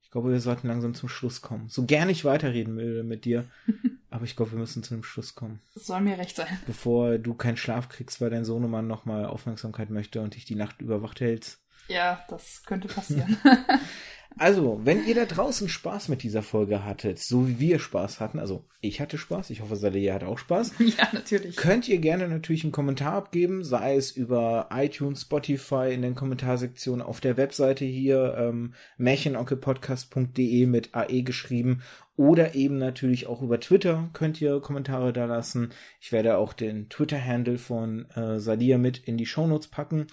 ich 0.02 0.10
glaube, 0.10 0.32
wir 0.32 0.40
sollten 0.40 0.68
langsam 0.68 0.94
zum 0.94 1.08
Schluss 1.08 1.42
kommen. 1.42 1.68
So 1.68 1.84
gern 1.84 2.08
ich 2.08 2.24
weiterreden 2.24 2.76
will 2.76 3.04
mit 3.04 3.24
dir, 3.24 3.44
aber 4.10 4.24
ich 4.24 4.34
glaube, 4.34 4.52
wir 4.52 4.58
müssen 4.58 4.82
zu 4.82 4.94
einem 4.94 5.04
Schluss 5.04 5.34
kommen. 5.34 5.60
Das 5.74 5.86
soll 5.86 6.00
mir 6.00 6.18
recht 6.18 6.34
sein. 6.34 6.58
Bevor 6.66 7.18
du 7.18 7.34
keinen 7.34 7.56
Schlaf 7.56 7.88
kriegst, 7.88 8.20
weil 8.20 8.30
dein 8.30 8.44
Sohnemann 8.44 8.86
nochmal 8.86 9.26
Aufmerksamkeit 9.26 9.90
möchte 9.90 10.22
und 10.22 10.34
dich 10.34 10.44
die 10.44 10.56
Nacht 10.56 10.80
überwacht 10.80 11.20
hältst. 11.20 11.62
Ja, 11.88 12.24
das 12.28 12.62
könnte 12.64 12.88
passieren. 12.88 13.36
Also, 14.40 14.80
wenn 14.84 15.04
ihr 15.04 15.16
da 15.16 15.24
draußen 15.24 15.68
Spaß 15.68 16.08
mit 16.08 16.22
dieser 16.22 16.42
Folge 16.42 16.84
hattet, 16.84 17.18
so 17.18 17.48
wie 17.48 17.58
wir 17.58 17.80
Spaß 17.80 18.20
hatten, 18.20 18.38
also 18.38 18.64
ich 18.80 19.00
hatte 19.00 19.18
Spaß, 19.18 19.50
ich 19.50 19.62
hoffe, 19.62 19.74
Salia 19.74 20.14
hat 20.14 20.22
auch 20.22 20.38
Spaß. 20.38 20.74
Ja, 20.78 21.08
natürlich. 21.12 21.56
Könnt 21.56 21.88
ihr 21.88 21.98
gerne 21.98 22.28
natürlich 22.28 22.62
einen 22.62 22.72
Kommentar 22.72 23.14
abgeben, 23.14 23.64
sei 23.64 23.96
es 23.96 24.12
über 24.12 24.68
iTunes, 24.72 25.22
Spotify, 25.22 25.90
in 25.92 26.02
den 26.02 26.14
Kommentarsektionen 26.14 27.04
auf 27.04 27.20
der 27.20 27.36
Webseite 27.36 27.84
hier, 27.84 28.36
ähm, 28.38 28.74
märchenonkelpodcast.de 28.96 30.66
mit 30.66 30.94
AE 30.94 31.22
geschrieben 31.22 31.82
oder 32.16 32.56
eben 32.56 32.78
natürlich 32.78 33.28
auch 33.28 33.42
über 33.42 33.60
Twitter 33.60 34.10
könnt 34.12 34.40
ihr 34.40 34.60
Kommentare 34.60 35.12
da 35.12 35.26
lassen. 35.26 35.70
Ich 36.00 36.10
werde 36.10 36.36
auch 36.36 36.52
den 36.52 36.88
Twitter-Handle 36.88 37.58
von 37.58 38.10
äh, 38.10 38.40
Salia 38.40 38.76
mit 38.76 38.98
in 38.98 39.16
die 39.16 39.26
Shownotes 39.26 39.68
packen. 39.68 40.08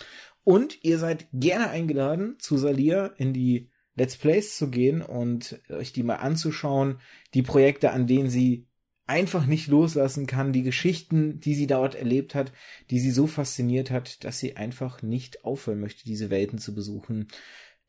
Und 0.45 0.83
ihr 0.83 0.99
seid 0.99 1.27
gerne 1.33 1.69
eingeladen, 1.69 2.35
zu 2.39 2.55
Salia 2.55 3.07
in 3.17 3.33
die 3.33 3.69
Let's 3.95 4.15
Plays 4.15 4.55
zu 4.57 4.69
gehen 4.69 5.01
und 5.01 5.59
euch 5.69 5.91
die 5.91 6.03
mal 6.03 6.17
anzuschauen, 6.17 6.99
die 7.33 7.41
Projekte, 7.41 7.91
an 7.91 8.07
denen 8.07 8.29
sie 8.29 8.67
einfach 9.07 9.47
nicht 9.47 9.67
loslassen 9.67 10.27
kann, 10.27 10.53
die 10.53 10.63
Geschichten, 10.63 11.39
die 11.39 11.55
sie 11.55 11.67
dort 11.67 11.95
erlebt 11.95 12.35
hat, 12.35 12.51
die 12.91 12.99
sie 12.99 13.11
so 13.11 13.25
fasziniert 13.25 13.89
hat, 13.89 14.23
dass 14.23 14.37
sie 14.37 14.55
einfach 14.55 15.01
nicht 15.01 15.43
aufhören 15.43 15.79
möchte, 15.79 16.03
diese 16.05 16.29
Welten 16.29 16.59
zu 16.59 16.75
besuchen. 16.75 17.27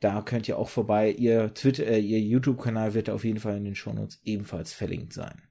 Da 0.00 0.22
könnt 0.22 0.48
ihr 0.48 0.58
auch 0.58 0.70
vorbei. 0.70 1.10
Ihr 1.10 1.52
Twitter, 1.52 1.86
äh, 1.86 2.00
ihr 2.00 2.20
YouTube-Kanal 2.20 2.94
wird 2.94 3.10
auf 3.10 3.24
jeden 3.24 3.40
Fall 3.40 3.58
in 3.58 3.64
den 3.64 3.74
Shownotes 3.74 4.20
ebenfalls 4.24 4.72
verlinkt 4.72 5.12
sein. 5.12 5.42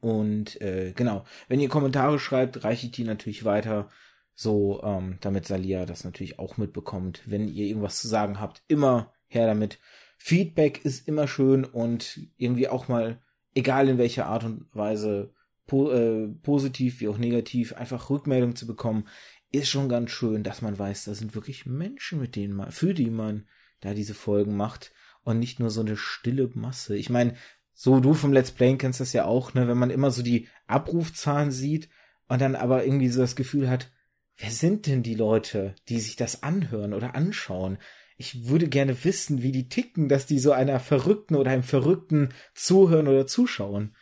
Und 0.00 0.60
äh, 0.60 0.92
genau, 0.94 1.24
wenn 1.48 1.60
ihr 1.60 1.68
Kommentare 1.68 2.18
schreibt, 2.18 2.64
reiche 2.64 2.86
ich 2.86 2.92
die 2.92 3.04
natürlich 3.04 3.44
weiter, 3.44 3.88
so 4.34 4.82
ähm, 4.82 5.18
damit 5.20 5.46
Salia 5.46 5.86
das 5.86 6.04
natürlich 6.04 6.38
auch 6.38 6.56
mitbekommt. 6.56 7.22
Wenn 7.26 7.48
ihr 7.48 7.66
irgendwas 7.66 8.00
zu 8.00 8.08
sagen 8.08 8.40
habt, 8.40 8.62
immer 8.68 9.12
her 9.28 9.46
damit. 9.46 9.78
Feedback 10.18 10.84
ist 10.84 11.08
immer 11.08 11.26
schön 11.26 11.64
und 11.64 12.20
irgendwie 12.36 12.68
auch 12.68 12.88
mal, 12.88 13.20
egal 13.54 13.88
in 13.88 13.98
welcher 13.98 14.26
Art 14.26 14.44
und 14.44 14.66
Weise, 14.72 15.32
po 15.66 15.90
äh, 15.90 16.28
positiv 16.42 17.00
wie 17.00 17.08
auch 17.08 17.18
negativ, 17.18 17.72
einfach 17.74 18.10
Rückmeldung 18.10 18.56
zu 18.56 18.66
bekommen, 18.66 19.08
ist 19.50 19.68
schon 19.68 19.88
ganz 19.88 20.10
schön, 20.10 20.42
dass 20.42 20.62
man 20.62 20.78
weiß, 20.78 21.04
da 21.04 21.14
sind 21.14 21.34
wirklich 21.34 21.66
Menschen, 21.66 22.20
mit 22.20 22.36
denen 22.36 22.54
man, 22.54 22.70
für 22.70 22.94
die 22.94 23.10
man 23.10 23.46
da 23.80 23.94
diese 23.94 24.14
Folgen 24.14 24.56
macht 24.56 24.92
und 25.24 25.38
nicht 25.38 25.60
nur 25.60 25.70
so 25.70 25.80
eine 25.80 25.96
stille 25.96 26.50
Masse. 26.54 26.96
Ich 26.96 27.10
meine, 27.10 27.34
so 27.74 28.00
du 28.00 28.14
vom 28.14 28.32
Let's 28.32 28.50
Play 28.50 28.76
kennst 28.76 29.00
das 29.00 29.12
ja 29.12 29.24
auch, 29.24 29.54
ne, 29.54 29.68
wenn 29.68 29.78
man 29.78 29.90
immer 29.90 30.10
so 30.10 30.22
die 30.22 30.48
Abrufzahlen 30.66 31.50
sieht 31.50 31.88
und 32.28 32.40
dann 32.40 32.54
aber 32.54 32.84
irgendwie 32.84 33.08
so 33.08 33.20
das 33.20 33.36
Gefühl 33.36 33.68
hat, 33.68 33.90
wer 34.36 34.50
sind 34.50 34.86
denn 34.86 35.02
die 35.02 35.14
Leute, 35.14 35.74
die 35.88 36.00
sich 36.00 36.16
das 36.16 36.42
anhören 36.42 36.94
oder 36.94 37.14
anschauen? 37.14 37.78
ich 38.22 38.48
würde 38.48 38.68
gerne 38.68 39.04
wissen, 39.04 39.42
wie 39.42 39.50
die 39.50 39.68
ticken, 39.68 40.08
dass 40.08 40.26
die 40.26 40.38
so 40.38 40.52
einer 40.52 40.78
Verrückten 40.78 41.34
oder 41.34 41.50
einem 41.50 41.64
Verrückten 41.64 42.28
zuhören 42.54 43.08
oder 43.08 43.26
zuschauen. 43.26 43.96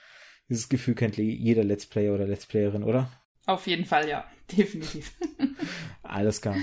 Dieses 0.51 0.69
Gefühl 0.69 0.95
kennt 0.95 1.17
jeder 1.17 1.65
Let's 1.65 1.87
Player 1.87 2.13
oder 2.13 2.27
Let's 2.27 2.45
Playerin, 2.45 2.83
oder? 2.83 3.11
Auf 3.47 3.67
jeden 3.67 3.87
Fall, 3.87 4.09
ja. 4.09 4.25
Definitiv. 4.53 5.13
Alles 6.03 6.41
klar. 6.43 6.57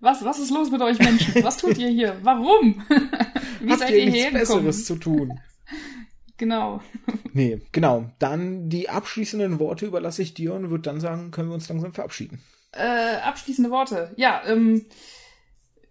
Was, 0.00 0.24
was 0.24 0.38
ist 0.38 0.50
los 0.50 0.70
mit 0.70 0.80
euch 0.80 0.98
Menschen? 0.98 1.42
Was 1.42 1.58
tut 1.58 1.76
ihr 1.76 1.88
hier? 1.88 2.16
Warum? 2.22 2.82
Wie 3.60 3.70
Habt 3.70 3.80
seid 3.80 3.90
ihr, 3.90 4.04
ihr 4.04 4.10
nichts 4.10 4.32
Besseres 4.32 4.84
zu 4.84 4.96
tun? 4.96 5.38
Genau. 6.38 6.80
nee, 7.32 7.60
genau. 7.72 8.10
Dann 8.18 8.68
die 8.68 8.88
abschließenden 8.88 9.58
Worte 9.58 9.86
überlasse 9.86 10.22
ich 10.22 10.34
dir 10.34 10.54
und 10.54 10.70
würde 10.70 10.82
dann 10.82 11.00
sagen, 11.00 11.30
können 11.30 11.48
wir 11.48 11.54
uns 11.54 11.68
langsam 11.68 11.92
verabschieden. 11.92 12.40
Äh, 12.76 13.16
abschließende 13.22 13.70
Worte. 13.70 14.12
Ja, 14.16 14.42
ähm, 14.46 14.86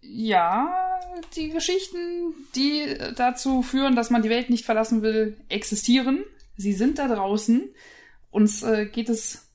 ja, 0.02 1.00
die 1.36 1.50
Geschichten, 1.50 2.34
die 2.56 2.96
dazu 3.16 3.62
führen, 3.62 3.96
dass 3.96 4.10
man 4.10 4.22
die 4.22 4.30
Welt 4.30 4.50
nicht 4.50 4.66
verlassen 4.66 5.02
will, 5.02 5.38
existieren. 5.50 6.24
Sie 6.58 6.74
sind 6.74 7.00
da 7.00 7.08
draußen. 7.08 7.74
Uns 8.30 8.64
äh, 8.64 8.86
geht 8.86 9.10
es 9.10 9.52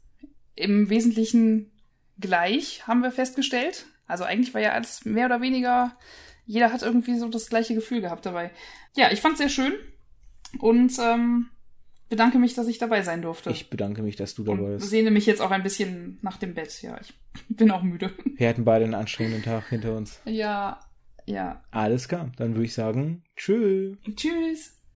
im 0.55 0.91
Wesentlichen 0.91 1.71
gleich, 2.19 2.87
haben 2.87 3.03
wir 3.03 3.13
festgestellt. 3.13 3.87
Also 4.07 4.25
eigentlich 4.25 4.53
war 4.55 4.61
ja 4.61 4.73
alles 4.73 5.05
mehr 5.05 5.27
oder 5.27 5.41
weniger, 5.41 5.97
jeder 6.47 6.73
hat 6.73 6.83
irgendwie 6.83 7.17
so 7.17 7.29
das 7.29 7.49
gleiche 7.49 7.75
Gefühl 7.75 8.01
gehabt 8.01 8.27
dabei. 8.27 8.51
Ja, 8.97 9.13
ich 9.13 9.21
fand's 9.21 9.39
sehr 9.39 9.49
schön 9.49 9.73
und 10.59 10.93
ähm, 11.01 11.49
bedanke 12.11 12.39
mich, 12.39 12.55
dass 12.55 12.67
ich 12.67 12.77
dabei 12.77 13.01
sein 13.03 13.23
durfte. 13.23 13.51
Ich 13.51 13.71
bedanke 13.71 14.03
mich, 14.03 14.17
dass 14.17 14.35
du 14.35 14.45
dabei 14.45 14.75
bist. 14.75 14.85
Ich 14.85 14.91
sehne 14.91 15.11
mich 15.11 15.25
jetzt 15.25 15.41
auch 15.41 15.51
ein 15.51 15.63
bisschen 15.63 16.19
nach 16.21 16.37
dem 16.37 16.53
Bett. 16.53 16.83
Ja, 16.83 16.99
ich 17.01 17.15
bin 17.49 17.71
auch 17.71 17.83
müde. 17.83 18.13
Wir 18.37 18.49
hatten 18.49 18.65
beide 18.65 18.85
einen 18.85 18.95
anstrengenden 18.95 19.43
Tag 19.43 19.69
hinter 19.71 19.97
uns. 19.97 20.21
Ja, 20.27 20.81
ja. 21.25 21.63
Alles 21.71 22.09
klar. 22.09 22.31
Dann 22.37 22.55
würde 22.55 22.67
ich 22.67 22.75
sagen, 22.75 23.23
tschüss. 23.37 23.97
Tschüss. 24.15 24.80